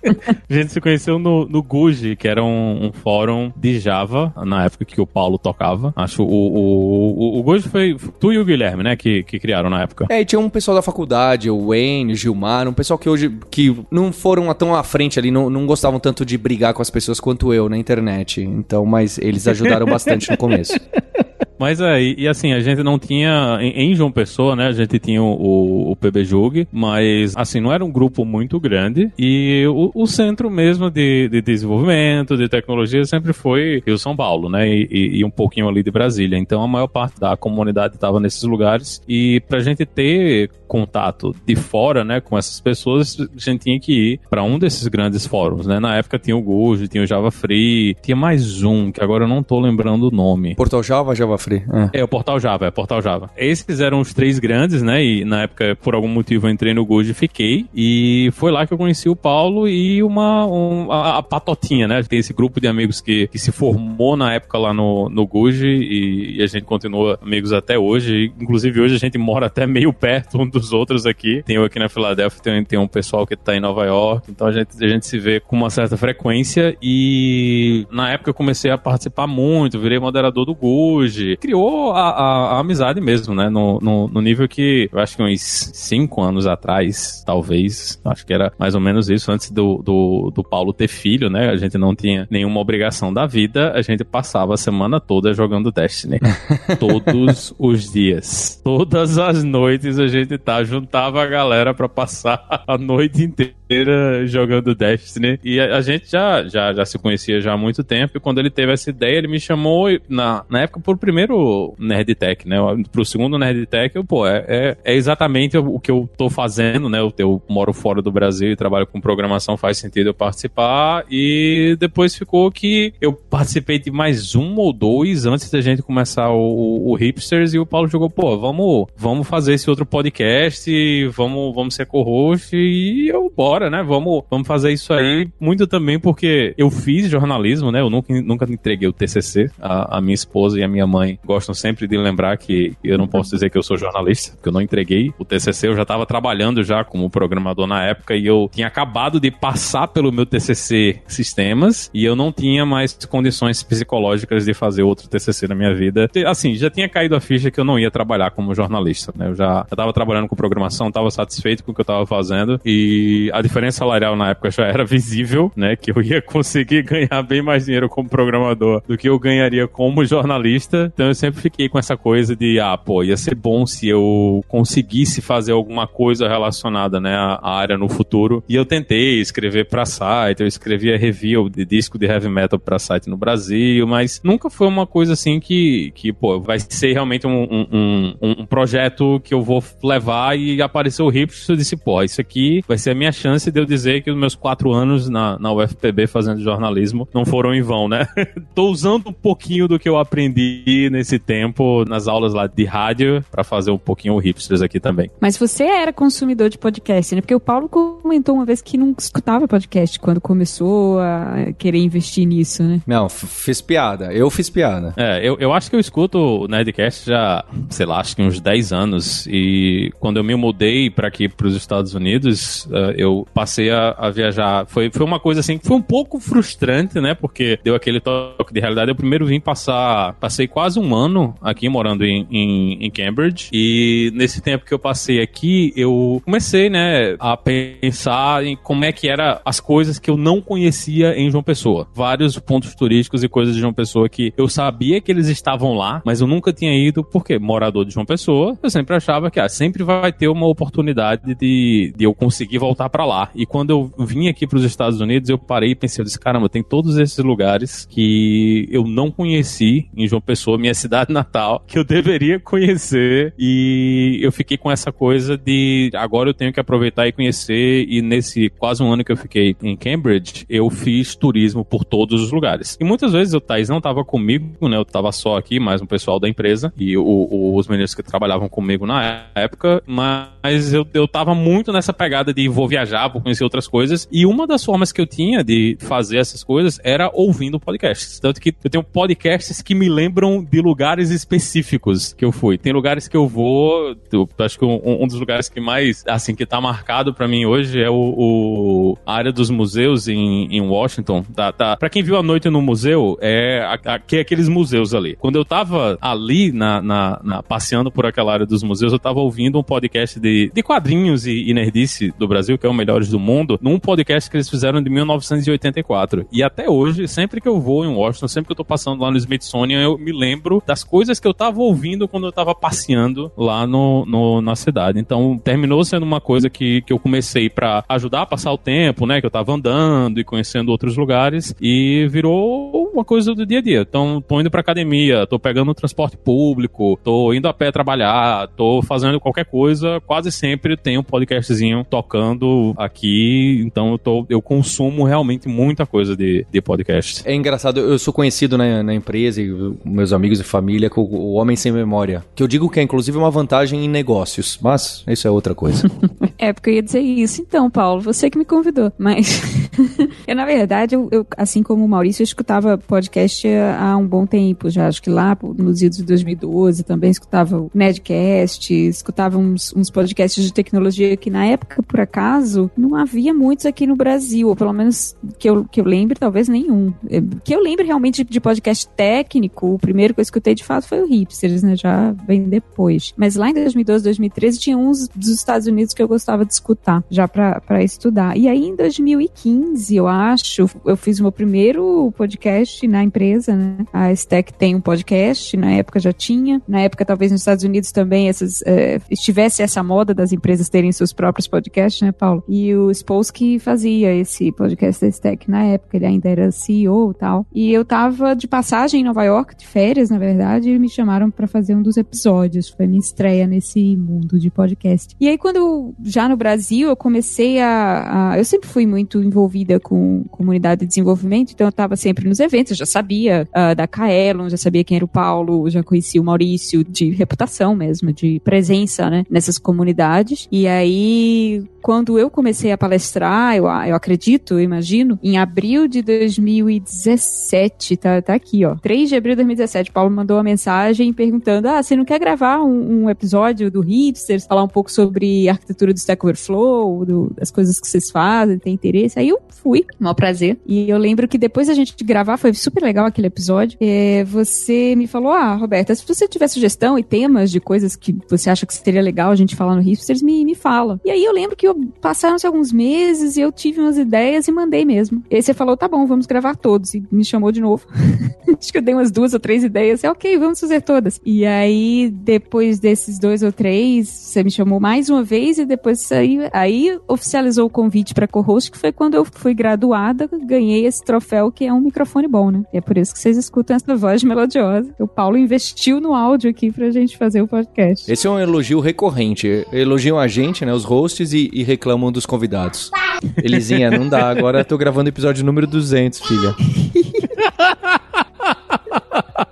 a 0.48 0.52
gente 0.52 0.72
se 0.72 0.80
conheceu 0.80 1.18
no, 1.18 1.46
no 1.46 1.62
Guji, 1.62 2.16
que 2.16 2.26
era 2.26 2.42
um, 2.42 2.86
um, 2.86 2.92
fórum 2.92 3.52
de 3.56 3.78
Java, 3.78 4.32
na 4.44 4.64
época 4.64 4.84
que 4.84 5.00
o 5.00 5.06
Paulo 5.06 5.38
tocava. 5.38 5.92
Acho 5.96 6.22
o, 6.22 6.26
o, 6.26 7.36
o, 7.36 7.40
o 7.40 7.42
Foi 7.68 7.96
tu 8.18 8.32
e 8.32 8.38
o 8.38 8.44
Guilherme, 8.44 8.82
né, 8.82 8.96
que, 8.96 9.22
que 9.22 9.38
criaram 9.38 9.70
na 9.70 9.82
época. 9.82 10.06
É, 10.08 10.20
e 10.20 10.24
tinha 10.24 10.38
um 10.38 10.48
pessoal 10.48 10.76
da 10.76 10.82
faculdade, 10.82 11.50
o 11.50 11.68
Wayne, 11.68 12.12
o 12.12 12.16
Gilmar, 12.16 12.68
um 12.68 12.72
pessoal 12.72 12.98
que 12.98 13.08
hoje 13.08 13.32
que 13.50 13.76
não 13.90 14.12
foram 14.12 14.52
tão 14.54 14.74
à 14.74 14.82
frente 14.82 15.18
ali, 15.18 15.30
não, 15.30 15.48
não 15.48 15.66
gostavam 15.66 16.00
tanto 16.00 16.24
de 16.24 16.36
brigar 16.36 16.74
com 16.74 16.82
as 16.82 16.90
pessoas 16.90 17.20
quanto 17.20 17.52
eu 17.54 17.68
na 17.68 17.76
internet. 17.76 18.42
Então, 18.42 18.84
mas 18.84 19.18
eles 19.18 19.46
ajudaram 19.46 19.86
bastante 19.86 20.30
no 20.30 20.36
começo. 20.36 20.74
Mas 21.60 21.78
é, 21.78 22.00
e, 22.00 22.14
e, 22.20 22.26
assim, 22.26 22.54
a 22.54 22.60
gente 22.60 22.82
não 22.82 22.98
tinha, 22.98 23.58
em, 23.60 23.90
em, 23.90 23.94
João 23.94 24.10
Pessoa, 24.10 24.56
né, 24.56 24.68
a 24.68 24.72
gente 24.72 24.98
tinha 24.98 25.22
o, 25.22 25.90
o 25.90 25.94
PB 25.94 26.24
Jug, 26.24 26.66
mas 26.72 27.36
assim, 27.36 27.60
não 27.60 27.70
era 27.70 27.84
um 27.84 27.92
grupo 27.92 28.24
muito 28.24 28.58
grande 28.58 29.12
e 29.18 29.66
o, 29.66 29.90
o 29.94 30.06
centro 30.06 30.50
mesmo 30.50 30.90
de, 30.90 31.28
de, 31.28 31.42
desenvolvimento, 31.42 32.34
de 32.34 32.48
tecnologia 32.48 33.04
sempre 33.04 33.34
foi 33.34 33.82
Rio 33.86 33.98
São 33.98 34.16
Paulo, 34.16 34.48
né, 34.48 34.66
e, 34.66 35.18
e, 35.18 35.22
um 35.22 35.28
pouquinho 35.28 35.68
ali 35.68 35.82
de 35.82 35.90
Brasília. 35.90 36.38
Então 36.38 36.62
a 36.62 36.66
maior 36.66 36.86
parte 36.86 37.20
da 37.20 37.36
comunidade 37.36 37.96
estava 37.96 38.18
nesses 38.18 38.42
lugares 38.44 39.02
e 39.06 39.42
pra 39.46 39.60
gente 39.60 39.84
ter 39.84 40.48
contato 40.66 41.36
de 41.44 41.56
fora, 41.56 42.04
né, 42.04 42.22
com 42.22 42.38
essas 42.38 42.58
pessoas, 42.58 43.18
a 43.20 43.38
gente 43.38 43.64
tinha 43.64 43.78
que 43.78 43.92
ir 43.92 44.20
para 44.30 44.42
um 44.42 44.58
desses 44.58 44.88
grandes 44.88 45.26
fóruns, 45.26 45.66
né? 45.66 45.78
Na 45.78 45.96
época 45.96 46.18
tinha 46.18 46.36
o 46.36 46.40
Guji, 46.40 46.88
tinha 46.88 47.02
o 47.02 47.06
Java 47.06 47.30
Free, 47.30 47.96
tinha 48.00 48.16
mais 48.16 48.62
um 48.62 48.90
que 48.90 49.02
agora 49.02 49.24
eu 49.24 49.28
não 49.28 49.42
tô 49.42 49.60
lembrando 49.60 50.08
o 50.08 50.10
nome. 50.10 50.54
Portal 50.54 50.82
Java, 50.82 51.14
Java 51.14 51.36
Free 51.36 51.49
É. 51.92 52.00
é. 52.00 52.04
o 52.04 52.08
Portal 52.08 52.38
Java, 52.38 52.66
é 52.66 52.70
Portal 52.70 53.02
Java. 53.02 53.30
Esses 53.36 53.80
eram 53.80 54.00
os 54.00 54.12
três 54.12 54.38
grandes, 54.38 54.82
né? 54.82 55.02
E 55.04 55.24
na 55.24 55.42
época, 55.42 55.76
por 55.82 55.94
algum 55.94 56.08
motivo, 56.08 56.46
eu 56.46 56.50
entrei 56.50 56.74
no 56.74 56.84
Gold 56.84 57.10
e 57.10 57.14
fiquei. 57.14 57.66
E 57.74 58.30
foi 58.32 58.50
lá 58.50 58.66
que 58.66 58.72
eu 58.72 58.78
conheci 58.78 59.08
o 59.08 59.16
Paulo 59.16 59.68
e 59.68 60.02
uma 60.02 60.46
um, 60.46 60.90
a, 60.90 61.18
a, 61.18 61.22
Patotinha, 61.22 61.86
né? 61.88 62.02
Tem 62.02 62.18
esse 62.18 62.32
grupo 62.32 62.60
de 62.60 62.68
amigos 62.68 63.00
que, 63.00 63.28
que 63.28 63.38
se 63.38 63.52
formou 63.52 64.16
na 64.16 64.32
época 64.34 64.58
lá 64.58 64.72
no, 64.72 65.08
no 65.08 65.28
e, 65.48 66.36
e, 66.36 66.42
a 66.42 66.46
gente 66.46 66.64
continua 66.64 67.18
amigos 67.22 67.52
até 67.52 67.78
hoje. 67.78 68.32
Inclusive, 68.40 68.80
hoje 68.80 68.94
a 68.96 68.98
gente 68.98 69.16
mora 69.16 69.46
até 69.46 69.66
meio 69.66 69.92
perto 69.92 70.40
um 70.40 70.48
dos 70.48 70.72
outros 70.72 71.06
aqui. 71.06 71.42
Tem 71.44 71.56
eu 71.56 71.64
aqui 71.64 71.78
na 71.78 71.88
Filadélfia, 71.88 72.42
tem, 72.42 72.64
tem 72.64 72.78
um 72.78 72.88
pessoal 72.88 73.26
que 73.26 73.36
tá 73.36 73.54
em 73.54 73.60
Nova 73.60 73.84
York. 73.84 74.30
Então 74.30 74.46
a 74.46 74.52
gente, 74.52 74.82
a 74.82 74.88
gente 74.88 75.06
se 75.06 75.18
vê 75.18 75.40
com 75.40 75.56
uma 75.56 75.70
certa 75.70 75.96
frequência. 75.96 76.76
E 76.82 77.86
na 77.90 78.10
época 78.10 78.30
eu 78.30 78.34
comecei 78.34 78.70
a 78.70 78.78
participar 78.78 79.26
muito, 79.26 79.78
virei 79.78 79.98
moderador 79.98 80.44
do 80.44 80.54
Guji 80.54 81.36
criou 81.40 81.92
a, 81.92 82.10
a, 82.10 82.56
a 82.56 82.60
amizade 82.60 83.00
mesmo, 83.00 83.34
né? 83.34 83.48
No, 83.48 83.78
no, 83.80 84.08
no, 84.08 84.20
nível 84.20 84.46
que 84.46 84.88
eu 84.92 84.98
acho 84.98 85.16
que 85.16 85.22
uns 85.22 85.40
cinco 85.74 86.22
anos 86.22 86.46
atrás, 86.46 87.22
talvez, 87.26 88.00
acho 88.04 88.26
que 88.26 88.32
era 88.32 88.52
mais 88.58 88.74
ou 88.74 88.80
menos 88.80 89.08
isso, 89.08 89.32
antes 89.32 89.50
do, 89.50 89.82
do, 89.82 90.30
do 90.34 90.44
Paulo 90.44 90.72
ter 90.72 90.88
filho, 90.88 91.30
né? 91.30 91.48
A 91.50 91.56
gente 91.56 91.78
não 91.78 91.94
tinha 91.94 92.28
nenhuma 92.30 92.60
obrigação 92.60 93.12
da 93.12 93.26
vida, 93.26 93.72
a 93.72 93.82
gente 93.82 94.04
passava 94.04 94.54
a 94.54 94.56
semana 94.56 95.00
toda 95.00 95.32
jogando 95.32 95.72
Destiny. 95.72 96.20
Todos 96.78 97.54
os 97.58 97.90
dias. 97.90 98.60
Todas 98.62 99.18
as 99.18 99.42
noites 99.42 99.98
a 99.98 100.06
gente 100.06 100.36
tá, 100.38 100.62
juntava 100.62 101.22
a 101.22 101.26
galera 101.26 101.72
para 101.74 101.88
passar 101.88 102.64
a 102.66 102.76
noite 102.76 103.22
inteira 103.22 103.59
inteira 103.70 104.26
jogando 104.26 104.74
Destiny. 104.74 105.38
E 105.44 105.60
a, 105.60 105.76
a, 105.76 105.80
gente 105.80 106.10
já, 106.10 106.42
já, 106.44 106.72
já 106.72 106.84
se 106.84 106.98
conhecia 106.98 107.40
já 107.40 107.52
há 107.52 107.56
muito 107.56 107.84
tempo. 107.84 108.16
E 108.16 108.20
quando 108.20 108.38
ele 108.38 108.50
teve 108.50 108.72
essa 108.72 108.90
ideia, 108.90 109.18
ele 109.18 109.28
me 109.28 109.38
chamou 109.38 109.86
na, 110.08 110.44
na 110.50 110.62
época 110.62 110.80
pro 110.80 110.96
primeiro 110.96 111.74
Nerdtech, 111.78 112.48
né? 112.48 112.56
Pro 112.90 113.04
segundo 113.04 113.38
Nerdtech, 113.38 113.94
eu, 113.94 114.04
pô, 114.04 114.26
é, 114.26 114.44
é, 114.48 114.76
é, 114.84 114.94
exatamente 114.94 115.56
o 115.56 115.78
que 115.78 115.90
eu 115.90 116.08
tô 116.16 116.28
fazendo, 116.28 116.88
né? 116.88 116.98
Eu, 116.98 117.12
eu 117.18 117.42
moro 117.48 117.72
fora 117.72 118.02
do 118.02 118.10
Brasil 118.10 118.50
e 118.50 118.56
trabalho 118.56 118.86
com 118.86 119.00
programação, 119.00 119.56
faz 119.56 119.78
sentido 119.78 120.08
eu 120.08 120.14
participar. 120.14 121.04
E 121.08 121.76
depois 121.78 122.14
ficou 122.14 122.50
que 122.50 122.92
eu 123.00 123.12
participei 123.12 123.78
de 123.78 123.90
mais 123.90 124.34
um 124.34 124.56
ou 124.56 124.72
dois 124.72 125.26
antes 125.26 125.50
da 125.50 125.60
gente 125.60 125.82
começar 125.82 126.30
o, 126.30 126.90
o 126.90 126.94
Hipsters 126.94 127.54
e 127.54 127.58
o 127.58 127.66
Paulo 127.66 127.86
jogou, 127.86 128.10
pô, 128.10 128.36
vamos, 128.36 128.86
vamos 128.96 129.28
fazer 129.28 129.54
esse 129.54 129.70
outro 129.70 129.86
podcast, 129.86 131.06
vamos, 131.08 131.54
vamos 131.54 131.74
ser 131.74 131.86
co-host 131.86 132.56
e 132.56 133.08
eu, 133.08 133.30
bora, 133.34 133.59
né? 133.68 133.82
Vamos, 133.82 134.22
vamos 134.30 134.46
fazer 134.46 134.72
isso 134.72 134.92
aí. 134.92 135.28
Muito 135.38 135.66
também 135.66 135.98
porque 135.98 136.54
eu 136.56 136.70
fiz 136.70 137.10
jornalismo, 137.10 137.70
né? 137.70 137.80
Eu 137.80 137.90
nunca, 137.90 138.14
nunca 138.22 138.44
entreguei 138.50 138.88
o 138.88 138.92
TCC. 138.92 139.50
A, 139.60 139.98
a 139.98 140.00
minha 140.00 140.14
esposa 140.14 140.58
e 140.58 140.62
a 140.62 140.68
minha 140.68 140.86
mãe 140.86 141.18
gostam 141.24 141.54
sempre 141.54 141.86
de 141.86 141.96
lembrar 141.98 142.36
que 142.36 142.74
eu 142.82 142.96
não 142.96 143.08
posso 143.08 143.30
dizer 143.30 143.50
que 143.50 143.58
eu 143.58 143.62
sou 143.62 143.76
jornalista, 143.76 144.36
porque 144.36 144.48
eu 144.48 144.52
não 144.52 144.60
entreguei 144.60 145.12
o 145.18 145.24
TCC. 145.24 145.68
Eu 145.68 145.76
já 145.76 145.82
estava 145.82 146.06
trabalhando 146.06 146.62
já 146.62 146.84
como 146.84 147.10
programador 147.10 147.66
na 147.66 147.84
época 147.84 148.14
e 148.14 148.26
eu 148.26 148.48
tinha 148.52 148.66
acabado 148.66 149.18
de 149.18 149.30
passar 149.30 149.88
pelo 149.88 150.12
meu 150.12 150.24
TCC 150.24 151.00
Sistemas 151.06 151.90
e 151.92 152.04
eu 152.04 152.14
não 152.14 152.32
tinha 152.32 152.64
mais 152.64 152.94
condições 153.08 153.62
psicológicas 153.62 154.44
de 154.44 154.54
fazer 154.54 154.82
outro 154.82 155.08
TCC 155.08 155.48
na 155.48 155.54
minha 155.54 155.74
vida. 155.74 156.08
Assim, 156.26 156.54
já 156.54 156.70
tinha 156.70 156.88
caído 156.88 157.16
a 157.16 157.20
ficha 157.20 157.50
que 157.50 157.58
eu 157.58 157.64
não 157.64 157.78
ia 157.78 157.90
trabalhar 157.90 158.30
como 158.30 158.54
jornalista, 158.54 159.12
né? 159.16 159.28
Eu 159.28 159.34
já 159.34 159.66
estava 159.70 159.92
trabalhando 159.92 160.28
com 160.28 160.36
programação, 160.36 160.88
estava 160.88 161.10
satisfeito 161.10 161.64
com 161.64 161.72
o 161.72 161.74
que 161.74 161.80
eu 161.80 161.84
estava 161.84 162.06
fazendo 162.06 162.60
e 162.64 163.30
a 163.32 163.40
diferença 163.50 163.78
salarial 163.78 164.14
na 164.14 164.30
época 164.30 164.50
já 164.50 164.64
era 164.64 164.84
visível, 164.84 165.50
né? 165.56 165.74
Que 165.74 165.90
eu 165.90 166.00
ia 166.00 166.22
conseguir 166.22 166.82
ganhar 166.86 167.22
bem 167.22 167.42
mais 167.42 167.64
dinheiro 167.64 167.88
como 167.88 168.08
programador 168.08 168.82
do 168.86 168.96
que 168.96 169.08
eu 169.08 169.18
ganharia 169.18 169.66
como 169.66 170.04
jornalista. 170.04 170.90
Então 170.94 171.08
eu 171.08 171.14
sempre 171.14 171.40
fiquei 171.40 171.68
com 171.68 171.78
essa 171.78 171.96
coisa 171.96 172.36
de, 172.36 172.60
ah, 172.60 172.76
pô, 172.76 173.02
ia 173.02 173.16
ser 173.16 173.34
bom 173.34 173.66
se 173.66 173.88
eu 173.88 174.44
conseguisse 174.46 175.20
fazer 175.20 175.52
alguma 175.52 175.86
coisa 175.86 176.28
relacionada, 176.28 177.00
né, 177.00 177.14
à 177.14 177.56
área 177.56 177.76
no 177.76 177.88
futuro. 177.88 178.44
E 178.48 178.54
eu 178.54 178.64
tentei 178.64 179.20
escrever 179.20 179.66
para 179.66 179.84
site, 179.84 180.40
eu 180.40 180.46
escrevia 180.46 180.96
review 180.96 181.48
de 181.48 181.64
disco 181.64 181.98
de 181.98 182.06
heavy 182.06 182.28
metal 182.28 182.58
para 182.58 182.78
site 182.78 183.08
no 183.08 183.16
Brasil, 183.16 183.86
mas 183.86 184.20
nunca 184.22 184.48
foi 184.48 184.68
uma 184.68 184.86
coisa 184.86 185.14
assim 185.14 185.40
que, 185.40 185.90
que 185.94 186.12
pô, 186.12 186.38
vai 186.38 186.58
ser 186.60 186.92
realmente 186.92 187.26
um, 187.26 187.42
um, 187.42 187.66
um, 187.72 188.34
um 188.40 188.46
projeto 188.46 189.20
que 189.24 189.34
eu 189.34 189.42
vou 189.42 189.62
levar 189.82 190.38
e 190.38 190.60
apareceu 190.62 191.06
o 191.06 191.10
Hipster, 191.10 191.54
eu 191.54 191.56
disse, 191.56 191.76
pô, 191.76 192.02
isso 192.02 192.20
aqui 192.20 192.62
vai 192.68 192.78
ser 192.78 192.90
a 192.90 192.94
minha 192.94 193.12
chance 193.12 193.39
de 193.48 193.60
eu 193.60 193.64
dizer 193.64 194.02
que 194.02 194.10
os 194.10 194.16
meus 194.16 194.34
quatro 194.34 194.72
anos 194.72 195.08
na, 195.08 195.38
na 195.38 195.52
UFPB 195.52 196.08
fazendo 196.08 196.42
jornalismo 196.42 197.08
não 197.14 197.24
foram 197.24 197.54
em 197.54 197.62
vão, 197.62 197.88
né? 197.88 198.08
Tô 198.54 198.68
usando 198.68 199.10
um 199.10 199.12
pouquinho 199.12 199.68
do 199.68 199.78
que 199.78 199.88
eu 199.88 199.96
aprendi 199.96 200.88
nesse 200.90 201.18
tempo 201.18 201.84
nas 201.84 202.08
aulas 202.08 202.34
lá 202.34 202.48
de 202.48 202.64
rádio 202.64 203.24
para 203.30 203.44
fazer 203.44 203.70
um 203.70 203.78
pouquinho 203.78 204.14
o 204.14 204.18
hipsters 204.18 204.62
aqui 204.62 204.80
também. 204.80 205.10
Mas 205.20 205.38
você 205.38 205.62
era 205.62 205.92
consumidor 205.92 206.48
de 206.48 206.58
podcast, 206.58 207.14
né? 207.14 207.20
Porque 207.20 207.34
o 207.34 207.40
Paulo 207.40 207.68
comentou 207.68 208.34
uma 208.34 208.44
vez 208.44 208.60
que 208.60 208.76
não 208.76 208.94
escutava 208.98 209.46
podcast 209.46 210.00
quando 210.00 210.20
começou 210.20 210.98
a 210.98 211.52
querer 211.56 211.78
investir 211.78 212.26
nisso, 212.26 212.62
né? 212.62 212.80
Não, 212.86 213.08
fiz 213.08 213.60
piada. 213.60 214.12
Eu 214.12 214.30
fiz 214.30 214.50
piada. 214.50 214.92
É, 214.96 215.26
eu, 215.26 215.36
eu 215.38 215.52
acho 215.52 215.70
que 215.70 215.76
eu 215.76 215.80
escuto 215.80 216.18
o 216.18 216.48
Nerdcast 216.48 217.06
já, 217.06 217.44
sei 217.68 217.86
lá, 217.86 218.00
acho 218.00 218.16
que 218.16 218.22
uns 218.22 218.40
10 218.40 218.72
anos. 218.72 219.26
E 219.28 219.92
quando 220.00 220.16
eu 220.16 220.24
me 220.24 220.34
mudei 220.34 220.90
para 220.90 221.06
aqui, 221.06 221.28
para 221.28 221.46
os 221.46 221.54
Estados 221.54 221.94
Unidos, 221.94 222.66
uh, 222.66 223.19
passei 223.32 223.70
a, 223.70 223.94
a, 223.98 224.10
viajar. 224.10 224.66
Foi, 224.66 224.90
foi 224.90 225.04
uma 225.04 225.20
coisa 225.20 225.40
assim 225.40 225.58
que 225.58 225.66
foi 225.66 225.76
um 225.76 225.82
pouco 225.82 226.18
frustrante, 226.20 227.00
né? 227.00 227.14
Porque 227.14 227.58
deu 227.62 227.74
aquele 227.74 228.00
toque 228.00 228.52
de 228.52 228.60
realidade. 228.60 228.90
Eu 228.90 228.96
primeiro 228.96 229.26
vim 229.26 229.40
passar, 229.40 230.14
passei 230.14 230.46
quase 230.46 230.78
um 230.78 230.94
ano 230.94 231.34
aqui 231.40 231.68
morando 231.68 232.04
em, 232.04 232.26
em, 232.30 232.84
em 232.84 232.90
Cambridge. 232.90 233.48
E 233.52 234.10
nesse 234.14 234.40
tempo 234.40 234.64
que 234.64 234.74
eu 234.74 234.78
passei 234.78 235.20
aqui, 235.20 235.72
eu 235.76 236.20
comecei, 236.24 236.68
né, 236.68 237.16
a 237.18 237.36
pensar 237.36 238.44
em 238.44 238.56
como 238.56 238.84
é 238.84 238.92
que 238.92 239.08
era 239.08 239.40
as 239.44 239.60
coisas 239.60 239.98
que 239.98 240.10
eu 240.10 240.16
não 240.16 240.40
conhecia 240.40 241.14
em 241.18 241.30
João 241.30 241.42
Pessoa. 241.42 241.88
Vários 241.94 242.38
pontos 242.38 242.74
turísticos 242.74 243.22
e 243.22 243.28
coisas 243.28 243.54
de 243.54 243.60
João 243.60 243.72
Pessoa 243.72 244.08
que 244.08 244.32
eu 244.36 244.48
sabia 244.48 245.00
que 245.00 245.10
eles 245.10 245.28
estavam 245.28 245.74
lá, 245.74 246.02
mas 246.04 246.20
eu 246.20 246.26
nunca 246.26 246.52
tinha 246.52 246.72
ido 246.72 247.04
porque 247.04 247.38
morador 247.38 247.84
de 247.84 247.92
João 247.92 248.06
Pessoa, 248.06 248.56
eu 248.62 248.70
sempre 248.70 248.96
achava 248.96 249.30
que 249.30 249.40
ah, 249.40 249.48
sempre 249.48 249.82
vai 249.82 250.12
ter 250.12 250.28
uma 250.28 250.46
oportunidade 250.46 251.34
de, 251.34 251.92
de 251.96 252.04
eu 252.04 252.14
conseguir 252.14 252.58
voltar 252.58 252.88
para 252.88 253.04
lá. 253.04 253.09
E 253.34 253.46
quando 253.46 253.70
eu 253.70 253.92
vim 253.98 254.28
aqui 254.28 254.46
para 254.46 254.58
os 254.58 254.64
Estados 254.64 255.00
Unidos, 255.00 255.28
eu 255.28 255.38
parei 255.38 255.70
e 255.70 255.74
pensei, 255.74 256.00
eu 256.02 256.04
disse, 256.04 256.18
caramba, 256.18 256.48
tem 256.48 256.62
todos 256.62 256.96
esses 256.98 257.18
lugares 257.18 257.86
que 257.86 258.68
eu 258.70 258.84
não 258.84 259.10
conheci 259.10 259.88
em 259.96 260.06
João 260.06 260.20
Pessoa, 260.20 260.58
minha 260.58 260.74
cidade 260.74 261.12
natal, 261.12 261.64
que 261.66 261.78
eu 261.78 261.84
deveria 261.84 262.38
conhecer. 262.38 263.34
E 263.38 264.18
eu 264.22 264.30
fiquei 264.30 264.56
com 264.56 264.70
essa 264.70 264.92
coisa 264.92 265.36
de 265.36 265.90
agora 265.94 266.30
eu 266.30 266.34
tenho 266.34 266.52
que 266.52 266.60
aproveitar 266.60 267.06
e 267.06 267.12
conhecer. 267.12 267.86
E 267.88 268.00
nesse 268.02 268.50
quase 268.50 268.82
um 268.82 268.92
ano 268.92 269.04
que 269.04 269.12
eu 269.12 269.16
fiquei 269.16 269.56
em 269.62 269.76
Cambridge, 269.76 270.44
eu 270.48 270.68
fiz 270.70 271.14
turismo 271.14 271.64
por 271.64 271.84
todos 271.84 272.22
os 272.22 272.32
lugares. 272.32 272.76
E 272.80 272.84
muitas 272.84 273.12
vezes 273.12 273.34
o 273.34 273.40
Thais 273.40 273.68
não 273.68 273.78
estava 273.78 274.04
comigo, 274.04 274.68
né? 274.68 274.76
Eu 274.76 274.82
estava 274.82 275.10
só 275.12 275.36
aqui, 275.36 275.58
mais 275.58 275.82
um 275.82 275.86
pessoal 275.86 276.20
da 276.20 276.28
empresa 276.28 276.72
e 276.76 276.96
o, 276.96 277.02
o, 277.02 277.56
os 277.56 277.66
meninos 277.68 277.94
que 277.94 278.02
trabalhavam 278.02 278.48
comigo 278.48 278.86
na 278.86 279.26
época, 279.34 279.82
mas 279.86 280.72
eu, 280.72 280.86
eu 280.92 281.06
tava 281.08 281.34
muito 281.34 281.72
nessa 281.72 281.92
pegada 281.92 282.32
de 282.32 282.48
vou 282.48 282.68
viajar, 282.68 282.99
vou 283.08 283.20
conhecer 283.20 283.44
outras 283.44 283.66
coisas. 283.66 284.08
E 284.10 284.26
uma 284.26 284.46
das 284.46 284.64
formas 284.64 284.92
que 284.92 285.00
eu 285.00 285.06
tinha 285.06 285.42
de 285.42 285.76
fazer 285.80 286.18
essas 286.18 286.42
coisas 286.42 286.80
era 286.82 287.10
ouvindo 287.12 287.58
podcasts. 287.58 288.18
Tanto 288.20 288.40
que 288.40 288.54
eu 288.62 288.70
tenho 288.70 288.84
podcasts 288.84 289.62
que 289.62 289.74
me 289.74 289.88
lembram 289.88 290.42
de 290.42 290.60
lugares 290.60 291.10
específicos 291.10 292.12
que 292.12 292.24
eu 292.24 292.32
fui. 292.32 292.58
Tem 292.58 292.72
lugares 292.72 293.08
que 293.08 293.16
eu 293.16 293.26
vou, 293.26 293.96
eu 294.12 294.28
acho 294.38 294.58
que 294.58 294.64
um, 294.64 295.02
um 295.02 295.06
dos 295.06 295.18
lugares 295.18 295.48
que 295.48 295.60
mais, 295.60 296.04
assim, 296.06 296.34
que 296.34 296.46
tá 296.46 296.60
marcado 296.60 297.14
para 297.14 297.28
mim 297.28 297.44
hoje 297.44 297.80
é 297.80 297.90
o, 297.90 297.94
o, 297.94 298.98
a 299.06 299.14
área 299.14 299.32
dos 299.32 299.50
museus 299.50 300.08
em, 300.08 300.46
em 300.50 300.60
Washington. 300.60 301.22
Tá, 301.34 301.52
tá. 301.52 301.76
Pra 301.76 301.88
quem 301.88 302.02
viu 302.02 302.16
a 302.16 302.22
noite 302.22 302.48
no 302.48 302.60
museu, 302.60 303.18
é, 303.20 303.64
é 304.12 304.20
aqueles 304.20 304.48
museus 304.48 304.94
ali. 304.94 305.16
Quando 305.16 305.36
eu 305.36 305.44
tava 305.44 305.98
ali, 306.00 306.52
na, 306.52 306.80
na, 306.82 307.20
na, 307.22 307.42
passeando 307.42 307.90
por 307.90 308.06
aquela 308.06 308.32
área 308.32 308.46
dos 308.46 308.62
museus, 308.62 308.92
eu 308.92 308.98
tava 308.98 309.20
ouvindo 309.20 309.58
um 309.58 309.62
podcast 309.62 310.18
de, 310.18 310.50
de 310.52 310.62
quadrinhos 310.62 311.26
e, 311.26 311.48
e 311.48 311.54
nerdice 311.54 312.12
do 312.18 312.28
Brasil, 312.28 312.58
que 312.58 312.66
é 312.66 312.68
o 312.68 312.74
Melhores 312.90 313.08
do 313.08 313.20
Mundo, 313.20 313.56
num 313.62 313.78
podcast 313.78 314.28
que 314.28 314.36
eles 314.36 314.50
fizeram 314.50 314.82
de 314.82 314.90
1984. 314.90 316.26
E 316.32 316.42
até 316.42 316.68
hoje, 316.68 317.06
sempre 317.06 317.40
que 317.40 317.46
eu 317.46 317.60
vou 317.60 317.84
em 317.84 317.94
Washington, 317.94 318.26
sempre 318.26 318.48
que 318.48 318.52
eu 318.52 318.56
tô 318.56 318.64
passando 318.64 319.00
lá 319.00 319.12
no 319.12 319.16
Smithsonian, 319.16 319.80
eu 319.80 319.96
me 319.96 320.12
lembro 320.12 320.60
das 320.66 320.82
coisas 320.82 321.20
que 321.20 321.28
eu 321.28 321.32
tava 321.32 321.60
ouvindo 321.60 322.08
quando 322.08 322.26
eu 322.26 322.32
tava 322.32 322.52
passeando 322.52 323.30
lá 323.36 323.64
no, 323.64 324.04
no 324.06 324.40
na 324.40 324.56
cidade. 324.56 324.98
Então, 324.98 325.38
terminou 325.38 325.84
sendo 325.84 326.02
uma 326.02 326.20
coisa 326.20 326.50
que, 326.50 326.82
que 326.82 326.92
eu 326.92 326.98
comecei 326.98 327.48
para 327.48 327.84
ajudar 327.88 328.22
a 328.22 328.26
passar 328.26 328.52
o 328.52 328.58
tempo, 328.58 329.06
né? 329.06 329.20
Que 329.20 329.26
eu 329.26 329.30
tava 329.30 329.52
andando 329.52 330.18
e 330.18 330.24
conhecendo 330.24 330.70
outros 330.70 330.96
lugares 330.96 331.54
e 331.60 332.08
virou 332.10 332.90
uma 332.92 333.04
coisa 333.04 333.36
do 333.36 333.46
dia 333.46 333.58
a 333.58 333.62
dia. 333.62 333.82
Então, 333.82 334.20
tô 334.20 334.40
indo 334.40 334.50
pra 334.50 334.62
academia, 334.62 335.28
tô 335.28 335.38
pegando 335.38 335.70
o 335.70 335.74
transporte 335.74 336.16
público, 336.16 336.98
tô 337.04 337.32
indo 337.32 337.46
a 337.46 337.54
pé 337.54 337.70
trabalhar, 337.70 338.48
tô 338.56 338.82
fazendo 338.82 339.20
qualquer 339.20 339.44
coisa, 339.44 340.00
quase 340.04 340.32
sempre 340.32 340.76
tem 340.76 340.98
um 340.98 341.04
podcastzinho 341.04 341.84
tocando 341.88 342.74
aqui. 342.84 343.62
Então, 343.64 343.92
eu, 343.92 343.98
tô, 343.98 344.26
eu 344.28 344.42
consumo 344.42 345.04
realmente 345.04 345.48
muita 345.48 345.86
coisa 345.86 346.16
de, 346.16 346.46
de 346.50 346.60
podcast. 346.60 347.22
É 347.24 347.34
engraçado, 347.34 347.78
eu 347.78 347.98
sou 347.98 348.12
conhecido 348.12 348.56
na, 348.56 348.82
na 348.82 348.94
empresa 348.94 349.40
e 349.42 349.50
meus 349.84 350.12
amigos 350.12 350.40
e 350.40 350.44
família 350.44 350.88
com 350.88 351.02
o 351.02 351.32
homem 351.34 351.56
sem 351.56 351.70
memória. 351.70 352.24
Que 352.34 352.42
eu 352.42 352.48
digo 352.48 352.68
que 352.68 352.80
é 352.80 352.82
inclusive 352.82 353.16
uma 353.16 353.30
vantagem 353.30 353.84
em 353.84 353.88
negócios, 353.88 354.58
mas 354.60 355.04
isso 355.06 355.28
é 355.28 355.30
outra 355.30 355.54
coisa. 355.54 355.90
é, 356.38 356.52
porque 356.52 356.70
eu 356.70 356.74
ia 356.74 356.82
dizer 356.82 357.00
isso. 357.00 357.42
Então, 357.42 357.70
Paulo, 357.70 358.00
você 358.00 358.30
que 358.30 358.38
me 358.38 358.44
convidou. 358.44 358.92
Mas, 358.98 359.59
eu, 360.26 360.34
na 360.34 360.44
verdade, 360.44 360.94
eu, 360.94 361.08
eu, 361.10 361.26
assim 361.36 361.62
como 361.62 361.84
o 361.84 361.88
Maurício, 361.88 362.22
eu 362.22 362.24
escutava 362.24 362.78
podcast 362.78 363.46
há 363.78 363.96
um 363.96 364.06
bom 364.06 364.26
tempo 364.26 364.70
já. 364.70 364.86
Acho 364.86 365.02
que 365.02 365.10
lá 365.10 365.36
nos 365.56 365.82
idos 365.82 365.98
de 365.98 366.04
2012 366.04 366.84
também 366.84 367.10
escutava 367.10 367.58
o 367.58 367.70
Nedcast, 367.74 368.72
escutava 368.72 369.38
uns, 369.38 369.72
uns 369.74 369.90
podcasts 369.90 370.42
de 370.42 370.52
tecnologia 370.52 371.16
que 371.16 371.30
na 371.30 371.46
época, 371.46 371.82
por 371.82 372.00
acaso, 372.00 372.70
não 372.76 372.94
havia 372.94 373.32
muitos 373.32 373.66
aqui 373.66 373.86
no 373.86 373.96
Brasil, 373.96 374.48
ou 374.48 374.56
pelo 374.56 374.72
menos 374.72 375.14
que 375.38 375.48
eu, 375.48 375.64
que 375.64 375.80
eu 375.80 375.84
lembre, 375.84 376.18
talvez 376.18 376.48
nenhum. 376.48 376.92
É, 377.08 377.22
que 377.44 377.54
eu 377.54 377.60
lembre 377.60 377.86
realmente 377.86 378.24
de, 378.24 378.40
podcast 378.40 378.88
técnico, 378.96 379.74
o 379.74 379.78
primeiro 379.78 380.14
que 380.14 380.20
eu 380.20 380.22
escutei 380.22 380.54
de 380.54 380.64
fato 380.64 380.88
foi 380.88 381.02
o 381.02 381.06
Hipsters, 381.06 381.62
né? 381.62 381.76
Já 381.76 382.12
vem 382.26 382.44
depois. 382.44 383.12
Mas 383.16 383.36
lá 383.36 383.50
em 383.50 383.54
2012, 383.54 384.02
2013, 384.02 384.58
tinha 384.58 384.78
uns 384.78 385.08
dos 385.08 385.28
Estados 385.28 385.66
Unidos 385.66 385.92
que 385.92 386.02
eu 386.02 386.08
gostava 386.08 386.44
de 386.44 386.52
escutar, 386.52 387.04
já 387.10 387.28
para 387.28 387.82
estudar. 387.82 388.36
E 388.36 388.48
aí 388.48 388.64
em 388.64 388.74
2015, 388.74 389.59
2015, 389.60 389.94
eu 389.96 390.08
acho, 390.08 390.68
eu 390.84 390.96
fiz 390.96 391.18
o 391.18 391.22
meu 391.22 391.32
primeiro 391.32 392.12
podcast 392.16 392.86
na 392.88 393.02
empresa, 393.02 393.54
né? 393.54 393.86
A 393.92 394.12
Stack 394.12 394.52
tem 394.54 394.74
um 394.74 394.80
podcast, 394.80 395.56
na 395.56 395.72
época 395.72 396.00
já 396.00 396.12
tinha. 396.12 396.60
Na 396.66 396.80
época, 396.80 397.04
talvez 397.04 397.30
nos 397.30 397.42
Estados 397.42 397.64
Unidos 397.64 397.92
também 397.92 398.28
essas, 398.28 398.62
é, 398.62 399.00
estivesse 399.10 399.62
essa 399.62 399.82
moda 399.82 400.14
das 400.14 400.32
empresas 400.32 400.68
terem 400.68 400.90
seus 400.92 401.12
próprios 401.12 401.46
podcasts, 401.46 402.02
né, 402.02 402.12
Paulo? 402.12 402.42
E 402.48 402.74
o 402.74 402.90
Spolsky 402.90 403.58
fazia 403.58 404.14
esse 404.14 404.50
podcast 404.52 405.00
da 405.02 405.08
Stack 405.08 405.50
na 405.50 405.64
época, 405.64 405.96
ele 405.96 406.06
ainda 406.06 406.28
era 406.28 406.50
CEO 406.50 407.12
e 407.12 407.14
tal. 407.14 407.46
E 407.52 407.72
eu 407.72 407.84
tava 407.84 408.34
de 408.34 408.48
passagem 408.48 409.00
em 409.00 409.04
Nova 409.04 409.24
York, 409.24 409.56
de 409.56 409.66
férias, 409.66 410.10
na 410.10 410.18
verdade, 410.18 410.70
e 410.70 410.78
me 410.78 410.88
chamaram 410.88 411.30
para 411.30 411.46
fazer 411.46 411.74
um 411.74 411.82
dos 411.82 411.96
episódios. 411.96 412.68
Foi 412.68 412.86
minha 412.86 413.00
estreia 413.00 413.46
nesse 413.46 413.96
mundo 413.96 414.38
de 414.38 414.50
podcast. 414.50 415.14
E 415.20 415.28
aí, 415.28 415.36
quando 415.36 415.94
já 416.02 416.28
no 416.28 416.36
Brasil, 416.36 416.88
eu 416.88 416.96
comecei 416.96 417.60
a. 417.60 418.30
a 418.32 418.38
eu 418.38 418.44
sempre 418.44 418.68
fui 418.68 418.86
muito 418.86 419.22
envolvida 419.22 419.49
com 419.80 420.24
comunidade 420.30 420.82
de 420.82 420.86
desenvolvimento, 420.86 421.52
então 421.52 421.66
eu 421.66 421.70
estava 421.70 421.96
sempre 421.96 422.28
nos 422.28 422.40
eventos, 422.40 422.76
já 422.76 422.86
sabia 422.86 423.48
uh, 423.50 423.74
da 423.74 423.86
Kaelon, 423.86 424.48
já 424.48 424.56
sabia 424.56 424.84
quem 424.84 424.96
era 424.96 425.04
o 425.04 425.08
Paulo, 425.08 425.68
já 425.68 425.82
conhecia 425.82 426.20
o 426.20 426.24
Maurício, 426.24 426.84
de 426.84 427.10
reputação 427.10 427.74
mesmo, 427.74 428.12
de 428.12 428.40
presença, 428.40 429.10
né, 429.10 429.24
nessas 429.30 429.58
comunidades. 429.58 430.48
E 430.50 430.66
aí, 430.66 431.64
quando 431.82 432.18
eu 432.18 432.30
comecei 432.30 432.72
a 432.72 432.78
palestrar, 432.78 433.56
eu, 433.56 433.64
eu 433.64 433.94
acredito, 433.94 434.54
eu 434.54 434.60
imagino, 434.60 435.18
em 435.22 435.38
abril 435.38 435.88
de 435.88 436.02
2017, 436.02 437.96
tá, 437.96 438.22
tá 438.22 438.34
aqui, 438.34 438.64
ó. 438.64 438.76
3 438.76 439.08
de 439.08 439.16
abril 439.16 439.32
de 439.32 439.36
2017, 439.36 439.90
Paulo 439.90 440.10
mandou 440.10 440.36
uma 440.36 440.42
mensagem 440.42 441.12
perguntando: 441.12 441.68
Ah, 441.68 441.82
você 441.82 441.96
não 441.96 442.04
quer 442.04 442.18
gravar 442.18 442.62
um, 442.62 443.04
um 443.04 443.10
episódio 443.10 443.70
do 443.70 443.80
Hipsters, 443.80 444.46
falar 444.46 444.62
um 444.62 444.68
pouco 444.68 444.90
sobre 444.90 445.48
arquitetura 445.48 445.92
do 445.92 445.96
Stack 445.96 446.24
Overflow, 446.24 447.04
do, 447.04 447.32
das 447.36 447.50
coisas 447.50 447.80
que 447.80 447.88
vocês 447.88 448.10
fazem, 448.10 448.58
tem 448.58 448.74
interesse? 448.74 449.18
Aí 449.18 449.28
eu 449.28 449.39
fui, 449.62 449.84
um 450.00 450.12
prazer. 450.14 450.58
E 450.66 450.88
eu 450.88 450.98
lembro 450.98 451.28
que 451.28 451.38
depois 451.38 451.68
a 451.68 451.74
gente 451.74 451.94
gravar, 452.02 452.36
foi 452.36 452.52
super 452.54 452.82
legal 452.82 453.06
aquele 453.06 453.26
episódio. 453.26 453.78
É, 453.80 454.24
você 454.24 454.94
me 454.96 455.06
falou: 455.06 455.32
Ah, 455.32 455.54
Roberta, 455.54 455.94
se 455.94 456.06
você 456.06 456.26
tiver 456.26 456.48
sugestão 456.48 456.98
e 456.98 457.02
temas 457.02 457.50
de 457.50 457.60
coisas 457.60 457.94
que 457.94 458.16
você 458.28 458.50
acha 458.50 458.66
que 458.66 458.74
seria 458.74 459.02
legal 459.02 459.30
a 459.30 459.36
gente 459.36 459.54
falar 459.54 459.76
no 459.76 459.82
Hipsters, 459.82 460.22
me, 460.22 460.44
me 460.44 460.54
fala. 460.54 461.00
E 461.04 461.10
aí 461.10 461.24
eu 461.24 461.32
lembro 461.32 461.56
que 461.56 461.66
passaram-se 462.00 462.46
alguns 462.46 462.72
meses 462.72 463.36
e 463.36 463.40
eu 463.40 463.52
tive 463.52 463.80
umas 463.80 463.98
ideias 463.98 464.48
e 464.48 464.52
mandei 464.52 464.84
mesmo. 464.84 465.22
E 465.30 465.36
aí 465.36 465.42
você 465.42 465.54
falou: 465.54 465.76
tá 465.76 465.86
bom, 465.86 466.06
vamos 466.06 466.26
gravar 466.26 466.56
todos. 466.56 466.94
E 466.94 467.04
me 467.10 467.24
chamou 467.24 467.52
de 467.52 467.60
novo. 467.60 467.86
Acho 468.58 468.72
que 468.72 468.78
eu 468.78 468.82
dei 468.82 468.94
umas 468.94 469.10
duas 469.10 469.32
ou 469.32 469.40
três 469.40 469.62
ideias. 469.62 470.02
É 470.02 470.10
ok, 470.10 470.38
vamos 470.38 470.58
fazer 470.58 470.82
todas. 470.82 471.20
E 471.24 471.46
aí, 471.46 472.10
depois 472.12 472.78
desses 472.78 473.18
dois 473.18 473.42
ou 473.42 473.52
três, 473.52 474.08
você 474.08 474.42
me 474.42 474.50
chamou 474.50 474.80
mais 474.80 475.08
uma 475.08 475.22
vez 475.22 475.58
e 475.58 475.64
depois 475.64 476.10
aí, 476.12 476.38
aí 476.52 476.98
oficializou 477.06 477.66
o 477.66 477.70
convite 477.70 478.14
para 478.14 478.26
co-host, 478.26 478.70
que 478.70 478.78
foi 478.78 478.92
quando 478.92 479.14
eu 479.14 479.19
fui 479.24 479.54
graduada, 479.54 480.28
ganhei 480.46 480.86
esse 480.86 481.04
troféu 481.04 481.50
que 481.50 481.64
é 481.66 481.72
um 481.72 481.80
microfone 481.80 482.26
bom, 482.28 482.50
né? 482.50 482.62
E 482.72 482.78
é 482.78 482.80
por 482.80 482.96
isso 482.98 483.12
que 483.12 483.18
vocês 483.18 483.36
escutam 483.36 483.76
essa 483.76 483.96
voz 483.96 484.22
melodiosa. 484.24 484.92
O 484.98 485.06
Paulo 485.06 485.36
investiu 485.36 486.00
no 486.00 486.14
áudio 486.14 486.50
aqui 486.50 486.70
pra 486.70 486.90
gente 486.90 487.16
fazer 487.16 487.42
o 487.42 487.48
podcast. 487.48 488.10
Esse 488.10 488.26
é 488.26 488.30
um 488.30 488.38
elogio 488.38 488.80
recorrente. 488.80 489.66
Elogiam 489.72 490.18
a 490.18 490.26
gente, 490.28 490.64
né? 490.64 490.72
Os 490.72 490.84
hosts 490.84 491.32
e, 491.32 491.50
e 491.52 491.62
reclamam 491.62 492.10
dos 492.12 492.26
convidados. 492.26 492.90
Elisinha, 493.42 493.90
não 493.90 494.08
dá. 494.08 494.28
Agora 494.30 494.60
eu 494.60 494.64
tô 494.64 494.76
gravando 494.78 495.06
o 495.06 495.12
episódio 495.12 495.44
número 495.44 495.66
200, 495.66 496.20
filha. 496.20 496.54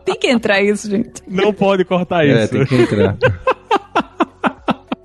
tem 0.05 0.17
que 0.19 0.29
entrar 0.29 0.61
isso, 0.63 0.89
gente. 0.91 1.23
Não 1.27 1.53
pode 1.53 1.85
cortar 1.85 2.25
É, 2.27 2.45
isso. 2.45 2.53
tem 2.53 2.67
que 2.67 2.75
entrar. 2.75 3.17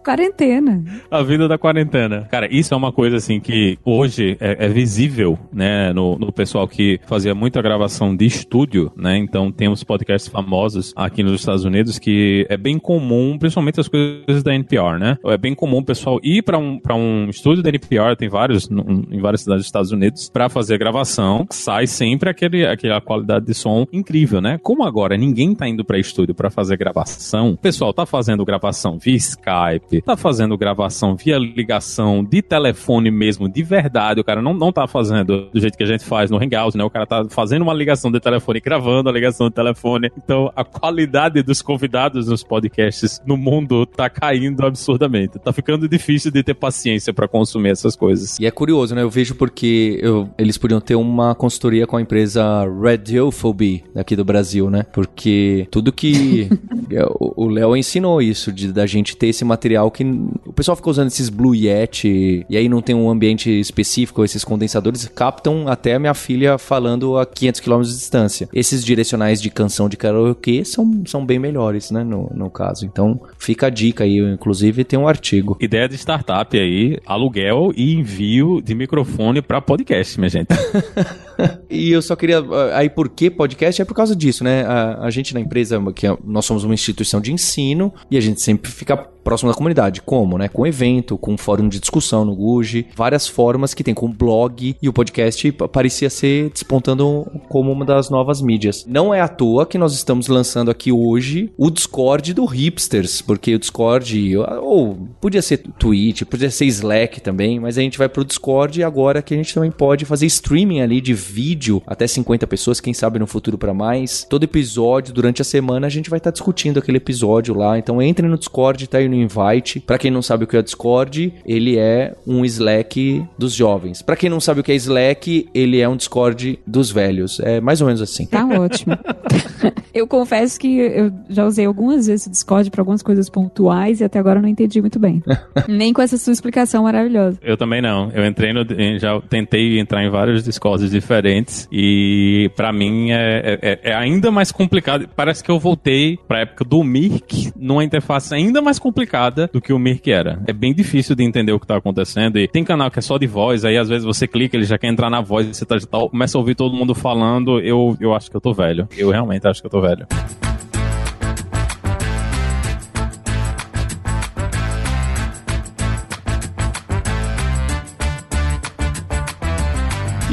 Quarentena. 0.04 0.84
A 1.10 1.24
vida 1.24 1.48
da 1.48 1.58
quarentena. 1.58 2.28
Cara, 2.30 2.48
isso 2.52 2.74
é 2.74 2.78
uma 2.78 2.92
coisa 2.92 3.18
assim 3.18 3.40
que 3.40 3.78
hoje 3.86 4.38
é, 4.40 4.66
é 4.66 4.70
visível, 4.70 5.38
né, 5.52 5.94
no, 5.94 6.18
no 6.18 6.32
pessoal 6.32 6.68
que 6.68 7.00
fazia 7.06 7.34
muita 7.34 7.62
gravação 7.62 8.16
de 8.16 8.26
estúdio, 8.26 8.92
né? 8.96 9.18
Então 9.18 9.52
temos 9.52 9.84
podcasts 9.84 10.30
famosos 10.30 10.94
aqui 10.96 11.24
nos 11.24 11.40
Estados 11.40 11.64
Unidos 11.64 12.00
que 12.00 12.46
é 12.50 12.58
bem 12.58 12.78
comum, 12.78 13.38
principalmente 13.38 13.80
as 13.80 13.88
coisas 13.88 14.44
da 14.44 14.54
NPR, 14.54 15.00
né? 15.00 15.18
É 15.26 15.38
bem 15.38 15.56
comum 15.56 15.78
o 15.78 15.86
pessoal 15.86 16.20
ir 16.22 16.42
para 16.42 16.58
um, 16.58 16.80
pra 16.80 16.96
um 16.96 17.30
estúdio 17.30 17.64
da 17.64 17.70
NPR, 17.70 18.16
tem 18.18 18.30
vários 18.30 18.70
em 18.70 19.20
várias 19.20 19.42
cidades 19.42 19.62
dos 19.62 19.68
Estados 19.68 19.92
Unidos, 19.92 20.30
para 20.30 20.50
fazer 20.50 20.78
gravação. 20.78 21.46
Sai 21.50 21.88
sempre 21.88 22.30
aquele, 22.30 22.66
aquela 22.66 23.00
qualidade 23.00 23.46
de 23.46 23.54
som 23.54 23.86
incrível, 23.92 24.42
né? 24.42 24.60
Como 24.62 24.84
agora 24.84 25.16
ninguém 25.18 25.56
tá 25.56 25.68
indo 25.68 25.86
para 25.86 25.98
estúdio 25.98 26.36
para 26.36 26.50
fazer 26.50 26.78
gravação, 26.78 27.52
o 27.52 27.58
pessoal 27.58 27.94
tá 27.94 28.06
fazendo 28.06 28.44
gravação 28.44 28.98
via 28.98 29.16
Skype, 29.16 29.93
tá 30.02 30.16
fazendo 30.18 30.58
gravação 30.58 31.16
via 31.16 31.38
ligação 31.38 32.24
de 32.24 32.42
telefone 32.42 33.10
mesmo, 33.12 33.48
de 33.50 33.64
verdade. 33.64 34.20
O 34.20 34.24
cara 34.24 34.42
não, 34.42 34.54
não 34.54 34.72
tá 34.72 34.88
fazendo 34.88 35.50
do 35.52 35.60
jeito 35.60 35.78
que 35.78 35.84
a 35.84 35.88
gente 35.88 36.04
faz 36.04 36.30
no 36.30 36.38
Hangout, 36.38 36.78
né? 36.78 36.84
O 36.84 36.90
cara 36.90 37.06
tá 37.06 37.26
fazendo 37.30 37.62
uma 37.64 37.74
ligação 37.74 38.12
de 38.12 38.20
telefone, 38.20 38.60
gravando 38.60 39.10
a 39.10 39.12
ligação 39.12 39.48
de 39.50 39.54
telefone. 39.56 40.12
Então 40.18 40.52
a 40.56 40.64
qualidade 40.64 41.42
dos 41.44 41.62
convidados 41.62 42.28
nos 42.28 42.44
podcasts 42.44 43.22
no 43.26 43.38
mundo 43.38 43.86
tá 43.86 44.10
caindo 44.10 44.66
absurdamente. 44.66 45.40
Tá 45.40 45.52
ficando 45.54 45.88
difícil 45.88 46.32
de 46.32 46.44
ter 46.44 46.54
paciência 46.54 47.14
para 47.14 47.28
consumir 47.28 47.70
essas 47.70 47.96
coisas. 47.96 48.40
E 48.40 48.46
é 48.46 48.52
curioso, 48.52 48.96
né? 48.96 49.02
Eu 49.02 49.10
vejo 49.10 49.36
porque 49.36 50.00
eu- 50.02 50.30
eles 50.38 50.58
podiam 50.58 50.80
ter 50.82 50.96
uma 50.96 51.36
consultoria 51.36 51.86
com 51.88 51.98
a 51.98 52.02
empresa 52.02 52.44
Radiophobia 52.82 53.82
daqui 53.94 54.16
do 54.16 54.24
Brasil, 54.26 54.70
né? 54.70 54.84
Porque 54.92 55.68
tudo 55.72 55.92
que 55.92 56.48
o 57.20 57.44
o 57.44 57.48
Léo 57.50 57.76
ensinou 57.76 58.22
isso, 58.22 58.52
de 58.54 58.72
da 58.72 58.86
gente 58.86 59.18
ter 59.18 59.28
esse 59.28 59.44
material 59.44 59.83
que 59.92 60.04
o 60.04 60.54
pessoal 60.54 60.76
fica 60.76 60.90
usando 60.90 61.08
esses 61.08 61.30
Blue 61.30 61.56
Yeti 61.56 62.46
e 62.50 62.58
aí 62.58 62.68
não 62.70 62.82
tem 62.82 62.96
um 62.96 63.10
ambiente 63.10 63.50
específico, 63.50 64.24
esses 64.24 64.44
condensadores 64.44 65.08
captam 65.08 65.68
até 65.68 65.96
a 65.96 66.00
minha 66.00 66.14
filha 66.14 66.58
falando 66.58 67.18
a 67.18 67.26
500 67.26 67.62
km 67.62 67.82
de 67.82 67.90
distância. 67.90 68.50
Esses 68.54 68.84
direcionais 68.84 69.42
de 69.42 69.50
canção 69.50 69.88
de 69.90 69.98
karaokê 69.98 70.64
são, 70.66 71.04
são 71.06 71.26
bem 71.26 71.40
melhores, 71.40 71.92
né? 71.92 72.04
No, 72.04 72.30
no 72.34 72.50
caso. 72.50 72.86
Então 72.86 73.20
fica 73.38 73.68
a 73.68 73.70
dica 73.70 74.04
aí, 74.04 74.18
inclusive 74.20 74.84
tem 74.84 74.98
um 75.00 75.08
artigo. 75.08 75.58
Ideia 75.60 75.88
de 75.88 75.96
startup 75.96 76.58
aí, 76.58 76.98
aluguel 77.06 77.72
e 77.76 77.94
envio 77.94 78.62
de 78.62 78.76
microfone 78.76 79.42
para 79.42 79.62
podcast, 79.62 80.20
minha 80.20 80.30
gente. 80.30 80.48
E 81.70 81.92
eu 81.92 82.02
só 82.02 82.16
queria. 82.16 82.38
ah, 82.40 82.78
Aí, 82.78 82.90
por 82.90 83.10
que 83.10 83.30
podcast? 83.30 83.82
É 83.82 83.86
por 83.86 83.96
causa 83.96 84.16
disso, 84.16 84.44
né? 84.44 84.64
A, 84.66 85.06
a 85.06 85.10
gente 85.10 85.34
na 85.34 85.40
empresa, 85.40 85.82
que 85.94 86.06
é- 86.06 86.16
nós 86.24 86.46
somos 86.46 86.64
uma 86.64 86.74
instituição 86.76 87.20
de 87.20 87.34
ensino 87.34 87.92
e 88.10 88.18
a 88.18 88.22
gente 88.22 88.40
sempre 88.42 88.70
fica 88.72 88.96
próximo 88.96 89.50
da 89.50 89.56
comunidade. 89.58 89.73
Como, 90.02 90.38
né? 90.38 90.48
Com 90.48 90.66
evento, 90.68 91.18
com 91.18 91.38
fórum 91.38 91.68
de 91.68 91.80
discussão 91.80 92.24
no 92.26 92.36
Guji, 92.36 92.88
várias 92.96 93.28
formas 93.28 93.74
que 93.74 93.84
tem, 93.84 93.94
com 93.94 94.12
blog 94.12 94.76
e 94.82 94.90
o 94.90 94.94
podcast 94.94 95.52
pa- 95.52 95.68
parecia 95.68 96.10
ser 96.10 96.50
despontando 96.50 97.26
como 97.50 97.72
uma 97.72 97.86
das 97.86 98.10
novas 98.10 98.42
mídias. 98.42 98.86
Não 98.88 99.14
é 99.14 99.22
à 99.22 99.28
toa 99.28 99.66
que 99.66 99.78
nós 99.78 99.94
estamos 99.94 100.28
lançando 100.28 100.70
aqui 100.72 100.92
hoje 100.92 101.52
o 101.58 101.70
Discord 101.70 102.34
do 102.34 102.46
Hipsters, 102.46 103.22
porque 103.22 103.56
o 103.56 103.60
Discord, 103.60 104.38
ou 104.62 104.98
podia 105.22 105.42
ser 105.42 105.58
Twitch, 105.58 106.24
podia 106.24 106.50
ser 106.52 106.66
Slack 106.66 107.22
também, 107.22 107.60
mas 107.60 107.78
a 107.78 107.82
gente 107.82 107.98
vai 107.98 108.10
pro 108.10 108.26
Discord 108.26 108.84
agora 108.84 109.22
que 109.22 109.34
a 109.34 109.38
gente 109.38 109.54
também 109.54 109.72
pode 109.72 110.06
fazer 110.06 110.26
streaming 110.26 110.82
ali 110.82 111.00
de 111.02 111.14
vídeo 111.14 111.82
até 111.88 112.06
50 112.08 112.46
pessoas, 112.48 112.80
quem 112.80 112.94
sabe 112.94 113.20
no 113.20 113.28
futuro 113.28 113.58
para 113.58 113.74
mais. 113.74 114.26
Todo 114.30 114.44
episódio, 114.44 115.14
durante 115.14 115.42
a 115.42 115.46
semana, 115.46 115.88
a 115.88 115.90
gente 115.90 116.10
vai 116.10 116.18
estar 116.18 116.32
discutindo 116.32 116.80
aquele 116.80 116.98
episódio 116.98 117.56
lá. 117.56 117.78
Então 117.78 118.02
entre 118.02 118.28
no 118.28 118.38
Discord, 118.38 118.88
tá 118.88 118.98
aí 118.98 119.08
no 119.08 119.16
invite. 119.16 119.63
Pra 119.80 119.98
quem 119.98 120.12
não 120.12 120.22
sabe 120.22 120.44
o 120.44 120.48
que 120.48 120.56
é 120.56 120.60
o 120.60 120.64
Discord, 120.64 121.34
ele 121.46 121.78
é 121.78 122.16
um 122.26 122.44
Slack 122.46 123.26
dos 123.38 123.54
jovens. 123.54 124.02
Pra 124.02 124.16
quem 124.16 124.30
não 124.30 124.40
sabe 124.40 124.62
o 124.62 124.64
que 124.64 124.72
é 124.72 124.76
Slack, 124.76 125.48
ele 125.54 125.80
é 125.80 125.88
um 125.88 125.96
Discord 125.96 126.60
dos 126.66 126.92
velhos. 126.92 127.40
É 127.40 127.62
mais 127.62 127.82
ou 127.82 127.88
menos 127.88 128.02
assim. 128.02 128.26
Tá 128.26 128.46
ótimo. 128.46 128.98
eu 129.94 130.08
confesso 130.08 130.60
que 130.60 130.78
eu 130.78 131.12
já 131.30 131.46
usei 131.46 131.66
algumas 131.66 132.08
vezes 132.08 132.26
o 132.28 132.30
Discord 132.30 132.70
para 132.72 132.82
algumas 132.82 133.02
coisas 133.02 133.30
pontuais 133.30 134.02
e 134.02 134.04
até 134.04 134.20
agora 134.20 134.40
eu 134.40 134.44
não 134.44 134.50
entendi 134.50 134.82
muito 134.82 135.00
bem. 135.00 135.22
Nem 135.68 135.94
com 135.94 136.02
essa 136.02 136.18
sua 136.18 136.34
explicação 136.34 136.84
maravilhosa. 136.84 137.38
Eu 137.42 137.58
também 137.58 137.82
não. 137.82 138.10
Eu 138.12 138.26
entrei 138.26 138.54
no. 138.54 138.64
Já 139.00 139.20
tentei 139.22 139.80
entrar 139.80 140.04
em 140.04 140.10
vários 140.10 140.44
Discords 140.44 140.90
diferentes 140.90 141.68
e 141.72 142.50
pra 142.56 142.72
mim 142.72 143.12
é, 143.12 143.60
é- 143.62 143.80
é 143.92 143.94
ainda 143.94 144.32
mais 144.32 144.52
complicado. 144.52 145.08
Parece 145.16 145.44
que 145.44 145.52
eu 145.52 145.60
voltei 145.60 146.18
pra 146.28 146.40
época 146.42 146.64
do 146.66 146.84
Mirk 146.84 147.52
numa 147.56 147.84
interface 147.84 148.34
ainda 148.34 148.62
mais 148.62 148.80
complicada 148.80 149.50
do 149.52 149.62
que 149.62 149.74
o 149.74 149.80
Mirk 149.80 150.12
era. 150.12 150.42
É 150.48 150.54
bem 150.54 150.74
difícil 150.74 151.16
de 151.16 151.24
entender 151.24 151.52
o 151.52 151.60
que 151.60 151.68
tá 151.68 151.78
acontecendo. 151.78 152.40
E 152.40 152.48
tem 152.48 152.64
canal 152.64 152.90
que 152.90 153.00
é 153.00 153.02
só 153.02 153.18
de 153.18 153.28
voz, 153.28 153.66
aí 153.66 153.78
às 153.78 153.90
vezes 153.90 154.04
você 154.06 154.28
clica, 154.28 154.56
ele 154.58 154.66
já 154.66 154.78
quer 154.78 154.88
entrar 154.88 155.10
na 155.10 155.22
voz, 155.22 155.46
você 155.48 155.66
tá, 155.66 155.78
tá- 155.80 156.00
começa 156.10 156.38
a 156.38 156.40
ouvir 156.40 156.56
todo 156.56 156.76
mundo 156.76 156.94
falando. 156.96 157.60
Eu, 157.60 157.96
eu 158.00 158.14
acho 158.14 158.30
que 158.30 158.38
eu 158.38 158.42
tô 158.42 158.54
velho. 158.54 158.88
Eu 158.98 159.10
realmente 159.10 159.48
acho 159.48 159.53
que 159.62 159.68
eu 159.68 159.72
tô 159.72 159.82
velho. 159.82 160.08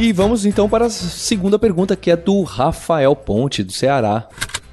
E 0.02 0.12
vamos 0.14 0.46
então 0.46 0.66
para 0.66 0.86
a 0.86 0.90
segunda 0.90 1.58
pergunta, 1.58 1.94
que 1.94 2.10
é 2.10 2.16
do 2.16 2.42
Rafael 2.42 3.14
Ponte, 3.14 3.62
do 3.62 3.70
Ceará. 3.70 4.26